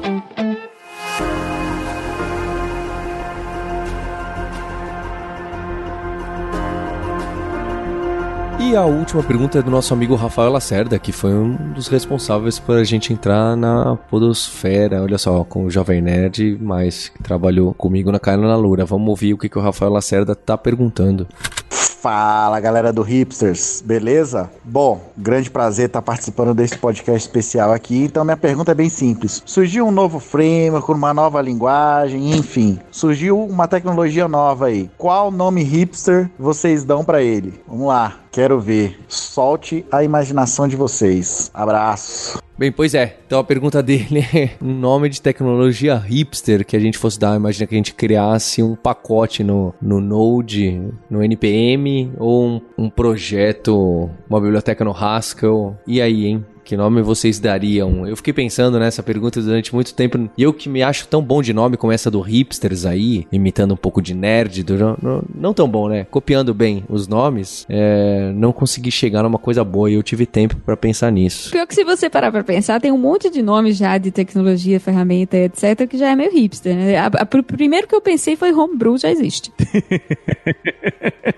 E 8.68 8.76
a 8.76 8.84
última 8.84 9.22
pergunta 9.22 9.58
é 9.58 9.62
do 9.62 9.70
nosso 9.70 9.94
amigo 9.94 10.14
Rafael 10.14 10.52
Lacerda, 10.52 10.98
que 10.98 11.10
foi 11.10 11.32
um 11.32 11.72
dos 11.72 11.88
responsáveis 11.88 12.58
por 12.58 12.76
a 12.76 12.84
gente 12.84 13.14
entrar 13.14 13.56
na 13.56 13.96
podosfera, 13.96 15.02
olha 15.02 15.16
só, 15.16 15.42
com 15.42 15.64
o 15.64 15.70
Jovem 15.70 16.02
Nerd, 16.02 16.58
mas 16.60 17.08
que 17.08 17.22
trabalhou 17.22 17.72
comigo 17.72 18.12
na 18.12 18.20
Carla 18.20 18.46
na 18.46 18.56
Lura. 18.56 18.84
Vamos 18.84 19.08
ouvir 19.08 19.32
o 19.32 19.38
que, 19.38 19.48
que 19.48 19.56
o 19.58 19.62
Rafael 19.62 19.90
Lacerda 19.90 20.34
tá 20.34 20.58
perguntando. 20.58 21.26
Fala 21.70 22.60
galera 22.60 22.92
do 22.92 23.00
Hipsters, 23.02 23.82
beleza? 23.84 24.50
Bom, 24.62 25.00
grande 25.16 25.50
prazer 25.50 25.86
estar 25.86 26.02
participando 26.02 26.54
desse 26.54 26.76
podcast 26.76 27.26
especial 27.26 27.72
aqui. 27.72 28.04
Então, 28.04 28.22
minha 28.22 28.36
pergunta 28.36 28.72
é 28.72 28.74
bem 28.74 28.90
simples: 28.90 29.42
surgiu 29.46 29.86
um 29.86 29.90
novo 29.90 30.20
framework, 30.20 30.92
uma 30.92 31.14
nova 31.14 31.40
linguagem, 31.40 32.36
enfim, 32.36 32.78
surgiu 32.90 33.42
uma 33.42 33.66
tecnologia 33.66 34.28
nova 34.28 34.66
aí. 34.66 34.90
Qual 34.98 35.30
nome 35.30 35.62
hipster 35.62 36.30
vocês 36.38 36.84
dão 36.84 37.02
para 37.02 37.22
ele? 37.22 37.60
Vamos 37.66 37.88
lá, 37.88 38.14
quero 38.38 38.60
ver. 38.60 38.96
Solte 39.08 39.84
a 39.90 40.04
imaginação 40.04 40.68
de 40.68 40.76
vocês. 40.76 41.50
Abraço. 41.52 42.40
Bem, 42.56 42.70
pois 42.70 42.94
é. 42.94 43.16
Então 43.26 43.40
a 43.40 43.44
pergunta 43.44 43.82
dele 43.82 44.20
é 44.32 44.50
um 44.62 44.74
nome 44.74 45.08
de 45.08 45.20
tecnologia 45.20 45.96
hipster 45.96 46.64
que 46.64 46.76
a 46.76 46.78
gente 46.78 46.98
fosse 46.98 47.18
dar. 47.18 47.34
Imagina 47.34 47.66
que 47.66 47.74
a 47.74 47.78
gente 47.78 47.94
criasse 47.94 48.62
um 48.62 48.76
pacote 48.76 49.42
no, 49.42 49.74
no 49.82 50.00
Node, 50.00 50.80
no 51.10 51.20
NPM, 51.20 52.12
ou 52.16 52.46
um, 52.46 52.60
um 52.78 52.88
projeto, 52.88 54.08
uma 54.30 54.40
biblioteca 54.40 54.84
no 54.84 54.92
Haskell. 54.92 55.76
E 55.84 56.00
aí, 56.00 56.26
hein? 56.26 56.46
Que 56.68 56.76
nome 56.76 57.00
vocês 57.00 57.40
dariam? 57.40 58.06
Eu 58.06 58.14
fiquei 58.14 58.34
pensando 58.34 58.78
nessa 58.78 59.02
pergunta 59.02 59.40
durante 59.40 59.74
muito 59.74 59.94
tempo. 59.94 60.28
E 60.36 60.42
eu 60.42 60.52
que 60.52 60.68
me 60.68 60.82
acho 60.82 61.08
tão 61.08 61.22
bom 61.22 61.40
de 61.40 61.54
nome 61.54 61.78
como 61.78 61.94
essa 61.94 62.10
do 62.10 62.20
hipsters 62.20 62.84
aí, 62.84 63.26
imitando 63.32 63.72
um 63.72 63.76
pouco 63.76 64.02
de 64.02 64.12
nerd, 64.12 64.62
do, 64.64 64.76
não, 65.00 65.22
não 65.34 65.54
tão 65.54 65.66
bom, 65.66 65.88
né? 65.88 66.04
Copiando 66.10 66.52
bem 66.52 66.84
os 66.86 67.08
nomes, 67.08 67.64
é, 67.70 68.32
não 68.34 68.52
consegui 68.52 68.90
chegar 68.90 69.22
numa 69.22 69.38
coisa 69.38 69.64
boa 69.64 69.90
e 69.90 69.94
eu 69.94 70.02
tive 70.02 70.26
tempo 70.26 70.56
para 70.56 70.76
pensar 70.76 71.10
nisso. 71.10 71.50
Pior 71.52 71.66
que 71.66 71.74
se 71.74 71.84
você 71.84 72.10
parar 72.10 72.30
pra 72.30 72.44
pensar, 72.44 72.78
tem 72.78 72.92
um 72.92 72.98
monte 72.98 73.30
de 73.30 73.40
nomes 73.40 73.78
já 73.78 73.96
de 73.96 74.10
tecnologia, 74.10 74.78
ferramenta, 74.78 75.38
etc, 75.38 75.88
que 75.88 75.96
já 75.96 76.10
é 76.10 76.16
meio 76.16 76.30
hipster, 76.30 76.76
né? 76.76 76.98
A, 76.98 77.06
a, 77.06 77.22
o 77.22 77.42
primeiro 77.42 77.88
que 77.88 77.94
eu 77.94 78.02
pensei 78.02 78.36
foi 78.36 78.52
homebrew, 78.52 78.98
já 78.98 79.10
existe. 79.10 79.50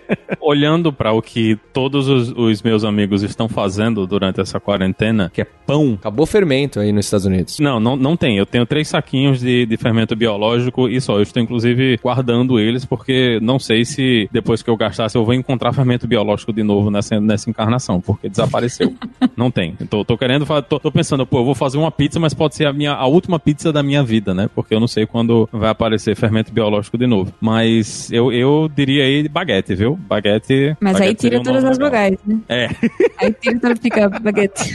Olhando 0.50 0.92
para 0.92 1.12
o 1.12 1.22
que 1.22 1.56
todos 1.72 2.08
os, 2.08 2.32
os, 2.36 2.60
meus 2.60 2.82
amigos 2.82 3.22
estão 3.22 3.48
fazendo 3.48 4.04
durante 4.04 4.40
essa 4.40 4.58
quarentena, 4.58 5.30
que 5.32 5.40
é 5.40 5.44
pão. 5.44 5.94
Acabou 5.94 6.26
fermento 6.26 6.80
aí 6.80 6.90
nos 6.90 7.04
Estados 7.04 7.24
Unidos. 7.24 7.60
Não, 7.60 7.78
não, 7.78 7.94
não 7.94 8.16
tem. 8.16 8.36
Eu 8.36 8.44
tenho 8.44 8.66
três 8.66 8.88
saquinhos 8.88 9.38
de, 9.38 9.64
de 9.64 9.76
fermento 9.76 10.16
biológico 10.16 10.88
e 10.88 11.00
só. 11.00 11.18
Eu 11.18 11.22
estou, 11.22 11.40
inclusive, 11.40 11.98
guardando 12.02 12.58
eles 12.58 12.84
porque 12.84 13.38
não 13.40 13.60
sei 13.60 13.84
se 13.84 14.28
depois 14.32 14.60
que 14.60 14.68
eu 14.68 14.76
gastasse 14.76 15.16
eu 15.16 15.24
vou 15.24 15.34
encontrar 15.34 15.72
fermento 15.72 16.08
biológico 16.08 16.52
de 16.52 16.64
novo 16.64 16.90
nessa, 16.90 17.20
nessa 17.20 17.48
encarnação, 17.48 18.00
porque 18.00 18.28
desapareceu. 18.28 18.92
não 19.36 19.52
tem. 19.52 19.76
Então, 19.80 20.04
tô 20.04 20.18
querendo, 20.18 20.44
tô, 20.62 20.80
tô, 20.80 20.90
pensando, 20.90 21.24
pô, 21.24 21.38
eu 21.38 21.44
vou 21.44 21.54
fazer 21.54 21.78
uma 21.78 21.92
pizza, 21.92 22.18
mas 22.18 22.34
pode 22.34 22.56
ser 22.56 22.66
a 22.66 22.72
minha 22.72 22.92
a 22.92 23.06
última 23.06 23.38
pizza 23.38 23.72
da 23.72 23.84
minha 23.84 24.02
vida, 24.02 24.34
né? 24.34 24.50
Porque 24.52 24.74
eu 24.74 24.80
não 24.80 24.88
sei 24.88 25.06
quando 25.06 25.48
vai 25.52 25.70
aparecer 25.70 26.16
fermento 26.16 26.52
biológico 26.52 26.98
de 26.98 27.06
novo. 27.06 27.32
Mas 27.40 28.10
eu, 28.10 28.32
eu 28.32 28.68
diria 28.74 29.04
aí 29.04 29.28
baguete, 29.28 29.76
viu? 29.76 29.96
Baguete. 29.96 30.39
Mas 30.80 30.94
baguete 30.94 31.08
aí 31.08 31.14
tira 31.14 31.42
todas 31.42 31.64
as 31.64 31.78
vogais, 31.78 32.18
né? 32.26 32.38
É. 32.48 32.68
Aí 33.18 33.32
tira 33.32 33.58
tudo 33.60 33.80
fica 33.80 34.08
baguete. 34.08 34.74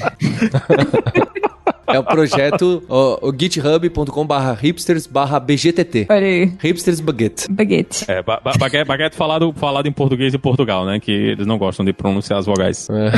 É 1.88 2.00
o 2.00 2.04
projeto 2.04 2.84
o, 2.90 3.30
o 3.30 3.34
github.com 3.38 4.26
barra 4.26 4.54
hipsters 4.54 5.08
barra 5.08 5.40
BGTT. 5.40 6.08
Olha 6.10 6.26
aí. 6.26 6.52
Hipsters 6.62 7.00
Baguette. 7.00 7.52
Baguette. 7.52 8.10
É, 8.10 8.22
ba 8.22 8.42
baguete, 8.60 8.86
baguete 8.86 9.16
falado, 9.16 9.54
falado 9.54 9.88
em 9.88 9.92
português 9.92 10.32
de 10.32 10.38
Portugal, 10.38 10.86
né? 10.86 11.00
Que 11.00 11.12
eles 11.12 11.46
não 11.46 11.58
gostam 11.58 11.86
de 11.86 11.94
pronunciar 11.94 12.40
as 12.40 12.46
vogais. 12.46 12.88
É. 12.90 13.12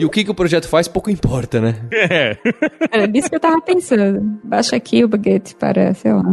E 0.00 0.04
o 0.06 0.08
que, 0.08 0.24
que 0.24 0.30
o 0.30 0.34
projeto 0.34 0.66
faz, 0.66 0.88
pouco 0.88 1.10
importa, 1.10 1.60
né? 1.60 1.74
É. 1.92 2.34
Era 2.90 3.06
disso 3.06 3.28
que 3.28 3.36
eu 3.36 3.40
tava 3.40 3.60
pensando. 3.60 4.40
Baixa 4.42 4.74
aqui 4.74 5.04
o 5.04 5.08
baguete 5.08 5.54
para, 5.54 5.92
sei 5.92 6.10
lá. 6.10 6.24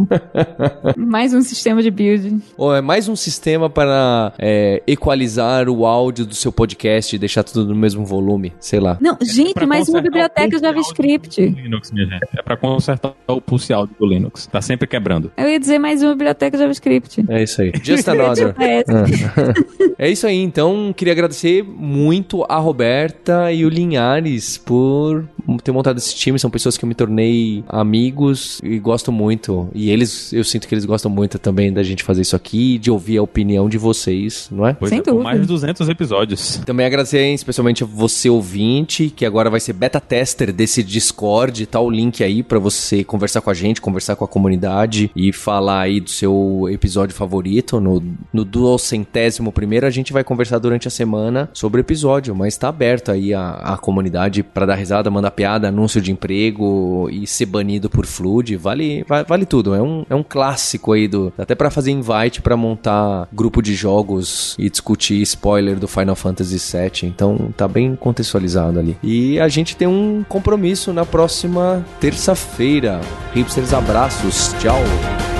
mais 0.96 1.34
um 1.34 1.42
sistema 1.42 1.82
de 1.82 1.90
build. 1.90 2.40
Ou 2.56 2.74
é 2.74 2.80
mais 2.80 3.10
um 3.10 3.14
sistema 3.14 3.68
para 3.68 4.32
é, 4.38 4.82
equalizar 4.86 5.68
o 5.68 5.84
áudio 5.84 6.24
do 6.24 6.34
seu 6.34 6.50
podcast 6.50 7.14
e 7.14 7.18
deixar 7.18 7.42
tudo 7.42 7.66
no 7.66 7.74
mesmo 7.74 8.06
volume, 8.06 8.54
sei 8.58 8.80
lá. 8.80 8.96
Não, 9.02 9.18
gente, 9.20 9.66
mais 9.66 9.86
uma 9.86 10.00
biblioteca 10.00 10.58
JavaScript. 10.58 11.38
Linux, 11.38 11.92
minha 11.92 12.06
gente. 12.06 12.24
É 12.38 12.42
para 12.42 12.56
consertar 12.56 13.12
o 13.26 13.38
pulse 13.38 13.70
áudio 13.70 13.94
do 14.00 14.06
Linux. 14.06 14.46
Tá 14.46 14.62
sempre 14.62 14.86
quebrando. 14.86 15.30
Eu 15.36 15.46
ia 15.46 15.60
dizer 15.60 15.78
mais 15.78 16.02
uma 16.02 16.12
biblioteca 16.12 16.56
JavaScript. 16.56 17.22
É 17.28 17.42
isso 17.42 17.60
aí. 17.60 17.72
Just 17.82 18.08
another. 18.08 18.54
é 19.98 20.08
isso 20.08 20.26
aí, 20.26 20.38
então 20.38 20.90
queria 20.96 21.12
agradecer 21.12 21.62
muito 21.62 22.46
a 22.48 22.56
Roberta 22.56 23.52
e 23.52 23.57
o 23.64 23.68
Linhares 23.68 24.58
por 24.58 25.28
ter 25.56 25.72
montado 25.72 25.98
esse 25.98 26.14
time. 26.14 26.38
São 26.38 26.50
pessoas 26.50 26.76
que 26.76 26.84
eu 26.84 26.88
me 26.88 26.94
tornei 26.94 27.64
amigos 27.68 28.60
e 28.62 28.78
gosto 28.78 29.10
muito. 29.10 29.68
E 29.74 29.90
eles, 29.90 30.32
eu 30.32 30.44
sinto 30.44 30.68
que 30.68 30.74
eles 30.74 30.84
gostam 30.84 31.10
muito 31.10 31.38
também 31.38 31.72
da 31.72 31.82
gente 31.82 32.02
fazer 32.02 32.22
isso 32.22 32.36
aqui, 32.36 32.78
de 32.78 32.90
ouvir 32.90 33.18
a 33.18 33.22
opinião 33.22 33.68
de 33.68 33.78
vocês, 33.78 34.48
não 34.50 34.66
é? 34.66 34.74
Pois 34.74 34.90
Sem 34.90 34.98
é, 34.98 35.02
dúvida. 35.02 35.22
mais 35.22 35.40
de 35.40 35.46
200 35.46 35.88
episódios. 35.88 36.60
Também 36.66 36.86
agradecer 36.86 37.32
especialmente 37.32 37.82
a 37.82 37.86
você 37.86 38.28
ouvinte, 38.28 39.10
que 39.14 39.24
agora 39.24 39.48
vai 39.48 39.60
ser 39.60 39.72
beta 39.72 40.00
tester 40.00 40.52
desse 40.52 40.82
Discord, 40.82 41.66
tá 41.66 41.80
o 41.80 41.90
link 41.90 42.22
aí 42.22 42.42
para 42.42 42.58
você 42.58 43.02
conversar 43.02 43.40
com 43.40 43.50
a 43.50 43.54
gente, 43.54 43.80
conversar 43.80 44.16
com 44.16 44.24
a 44.24 44.28
comunidade 44.28 45.10
e 45.14 45.32
falar 45.32 45.82
aí 45.82 46.00
do 46.00 46.10
seu 46.10 46.66
episódio 46.70 47.14
favorito. 47.14 47.80
No, 47.80 48.02
no 48.32 48.44
duocentésimo 48.44 49.52
primeiro 49.52 49.86
a 49.86 49.90
gente 49.90 50.12
vai 50.12 50.24
conversar 50.24 50.58
durante 50.58 50.88
a 50.88 50.90
semana 50.90 51.48
sobre 51.52 51.80
o 51.80 51.82
episódio, 51.82 52.34
mas 52.34 52.56
tá 52.56 52.68
aberto 52.68 53.10
aí 53.10 53.32
a, 53.32 53.50
a 53.50 53.76
comunidade 53.76 54.42
para 54.42 54.66
dar 54.66 54.74
risada, 54.74 55.10
mandar 55.10 55.30
piada, 55.38 55.68
anúncio 55.68 56.00
de 56.00 56.10
emprego 56.10 57.08
e 57.12 57.24
ser 57.24 57.46
banido 57.46 57.88
por 57.88 58.04
flood, 58.04 58.56
vale, 58.56 59.04
vale, 59.06 59.24
vale 59.24 59.46
tudo. 59.46 59.72
É 59.72 59.80
um, 59.80 60.04
é 60.10 60.14
um 60.14 60.22
clássico 60.22 60.92
aí 60.92 61.06
do. 61.06 61.32
Até 61.38 61.54
para 61.54 61.70
fazer 61.70 61.92
invite 61.92 62.42
para 62.42 62.56
montar 62.56 63.28
grupo 63.32 63.62
de 63.62 63.74
jogos 63.74 64.56
e 64.58 64.68
discutir 64.68 65.22
spoiler 65.22 65.78
do 65.78 65.86
Final 65.86 66.16
Fantasy 66.16 66.58
VII. 66.58 67.08
Então 67.08 67.52
tá 67.56 67.68
bem 67.68 67.94
contextualizado 67.94 68.80
ali. 68.80 68.96
E 69.02 69.38
a 69.38 69.48
gente 69.48 69.76
tem 69.76 69.86
um 69.86 70.24
compromisso 70.28 70.92
na 70.92 71.06
próxima 71.06 71.84
terça-feira. 72.00 73.00
Hipsters, 73.32 73.72
abraços. 73.72 74.52
Tchau. 74.60 75.37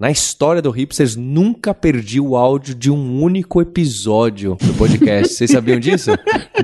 Na 0.00 0.10
história 0.10 0.62
do 0.62 0.70
Hipsters, 0.70 1.14
nunca 1.14 1.74
perdi 1.74 2.18
o 2.18 2.34
áudio 2.34 2.74
de 2.74 2.90
um 2.90 3.22
único 3.22 3.60
episódio 3.60 4.56
do 4.58 4.72
podcast. 4.72 5.34
Vocês 5.34 5.50
sabiam 5.50 5.78
disso? 5.78 6.12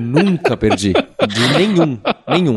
nunca 0.01 0.57
perdi. 0.57 0.91
De 0.91 1.55
nenhum. 1.55 1.99
Nenhum. 2.27 2.55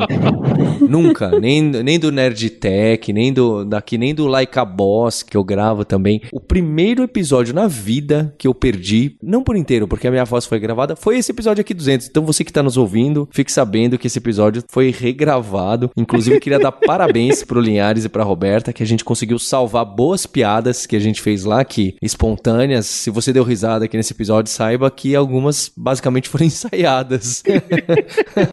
Nunca. 0.88 1.38
Nem, 1.38 1.60
nem 1.62 1.98
do 1.98 2.10
Nerdtech, 2.10 3.12
nem 3.12 3.30
do 3.30 3.62
daqui, 3.62 3.98
nem 3.98 4.14
do 4.14 4.26
Like 4.26 4.58
a 4.58 4.64
Boss, 4.64 5.22
que 5.22 5.36
eu 5.36 5.44
gravo 5.44 5.84
também. 5.84 6.22
O 6.32 6.40
primeiro 6.40 7.02
episódio 7.02 7.52
na 7.52 7.68
vida 7.68 8.34
que 8.38 8.48
eu 8.48 8.54
perdi, 8.54 9.16
não 9.22 9.42
por 9.42 9.56
inteiro, 9.56 9.86
porque 9.86 10.08
a 10.08 10.10
minha 10.10 10.24
voz 10.24 10.46
foi 10.46 10.58
gravada, 10.58 10.96
foi 10.96 11.18
esse 11.18 11.30
episódio 11.30 11.60
aqui 11.60 11.74
200. 11.74 12.08
Então 12.08 12.24
você 12.24 12.42
que 12.42 12.52
tá 12.52 12.62
nos 12.62 12.78
ouvindo, 12.78 13.28
fique 13.32 13.52
sabendo 13.52 13.98
que 13.98 14.06
esse 14.06 14.18
episódio 14.18 14.64
foi 14.70 14.90
regravado. 14.90 15.90
Inclusive, 15.94 16.40
queria 16.40 16.58
dar 16.58 16.72
parabéns 16.72 17.44
pro 17.44 17.60
Linhares 17.60 18.06
e 18.06 18.08
pra 18.08 18.24
Roberta, 18.24 18.72
que 18.72 18.82
a 18.82 18.86
gente 18.86 19.04
conseguiu 19.04 19.38
salvar 19.38 19.84
boas 19.84 20.24
piadas 20.24 20.69
piadas 20.70 20.86
que 20.86 20.96
a 20.96 21.00
gente 21.00 21.20
fez 21.20 21.44
lá, 21.44 21.64
que 21.64 21.96
espontâneas, 22.00 22.86
se 22.86 23.10
você 23.10 23.32
deu 23.32 23.42
risada 23.42 23.84
aqui 23.84 23.96
nesse 23.96 24.12
episódio, 24.12 24.50
saiba 24.50 24.90
que 24.90 25.14
algumas 25.14 25.70
basicamente 25.76 26.28
foram 26.28 26.46
ensaiadas. 26.46 27.42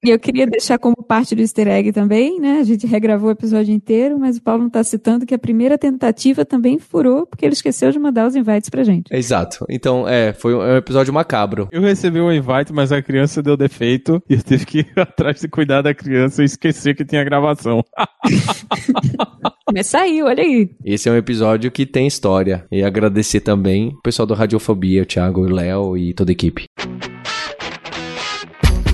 e 0.03 0.09
eu 0.09 0.19
queria 0.19 0.47
deixar 0.47 0.77
como 0.77 0.95
parte 0.95 1.35
do 1.35 1.41
easter 1.41 1.67
egg 1.67 1.91
também, 1.91 2.39
né? 2.39 2.59
A 2.59 2.63
gente 2.63 2.87
regravou 2.87 3.29
o 3.29 3.31
episódio 3.31 3.73
inteiro, 3.73 4.19
mas 4.19 4.37
o 4.37 4.41
Paulo 4.41 4.63
não 4.63 4.69
tá 4.69 4.83
citando 4.83 5.25
que 5.25 5.35
a 5.35 5.39
primeira 5.39 5.77
tentativa 5.77 6.43
também 6.43 6.79
furou, 6.79 7.25
porque 7.25 7.45
ele 7.45 7.53
esqueceu 7.53 7.91
de 7.91 7.99
mandar 7.99 8.27
os 8.27 8.35
invites 8.35 8.69
pra 8.69 8.83
gente. 8.83 9.13
Exato. 9.13 9.65
Então, 9.69 10.07
é, 10.07 10.33
foi 10.33 10.55
um, 10.55 10.61
é 10.61 10.73
um 10.73 10.77
episódio 10.77 11.13
macabro. 11.13 11.67
Eu 11.71 11.81
recebi 11.81 12.19
um 12.19 12.31
invite, 12.31 12.73
mas 12.73 12.91
a 12.91 13.01
criança 13.01 13.43
deu 13.43 13.55
defeito 13.55 14.21
e 14.29 14.33
eu 14.33 14.41
tive 14.41 14.65
que 14.65 14.79
ir 14.79 14.93
atrás 14.99 15.39
de 15.39 15.47
cuidar 15.47 15.81
da 15.81 15.93
criança 15.93 16.41
e 16.41 16.45
esquecer 16.45 16.95
que 16.95 17.05
tinha 17.05 17.23
gravação. 17.23 17.83
mas 19.73 19.87
saiu, 19.87 20.25
olha 20.25 20.43
aí. 20.43 20.69
Esse 20.83 21.09
é 21.09 21.11
um 21.11 21.15
episódio 21.15 21.71
que 21.71 21.85
tem 21.85 22.06
história. 22.07 22.65
E 22.71 22.83
agradecer 22.83 23.41
também 23.41 23.89
o 23.89 24.01
pessoal 24.01 24.25
do 24.25 24.33
Radiofobia, 24.33 25.03
o 25.03 25.05
Thiago, 25.05 25.41
o 25.41 25.49
Léo 25.49 25.97
e 25.97 26.13
toda 26.13 26.31
a 26.31 26.33
equipe. 26.33 26.65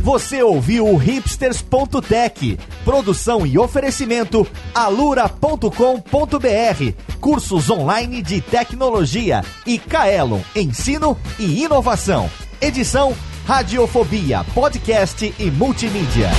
Você 0.02 0.44
ouviu 0.44 0.86
o 0.86 0.98
hipsters.tech, 0.98 2.60
produção 2.84 3.46
e 3.46 3.58
oferecimento 3.58 4.46
alura.com.br, 4.76 5.70
cursos 7.22 7.70
online 7.70 8.22
de 8.22 8.42
tecnologia 8.42 9.42
e 9.66 9.80
Kaelon, 9.80 10.42
ensino 10.54 11.18
e 11.40 11.64
inovação. 11.64 12.30
Edição 12.60 13.16
Radiofobia, 13.46 14.44
podcast 14.54 15.34
e 15.40 15.52
multimídia. 15.52 16.30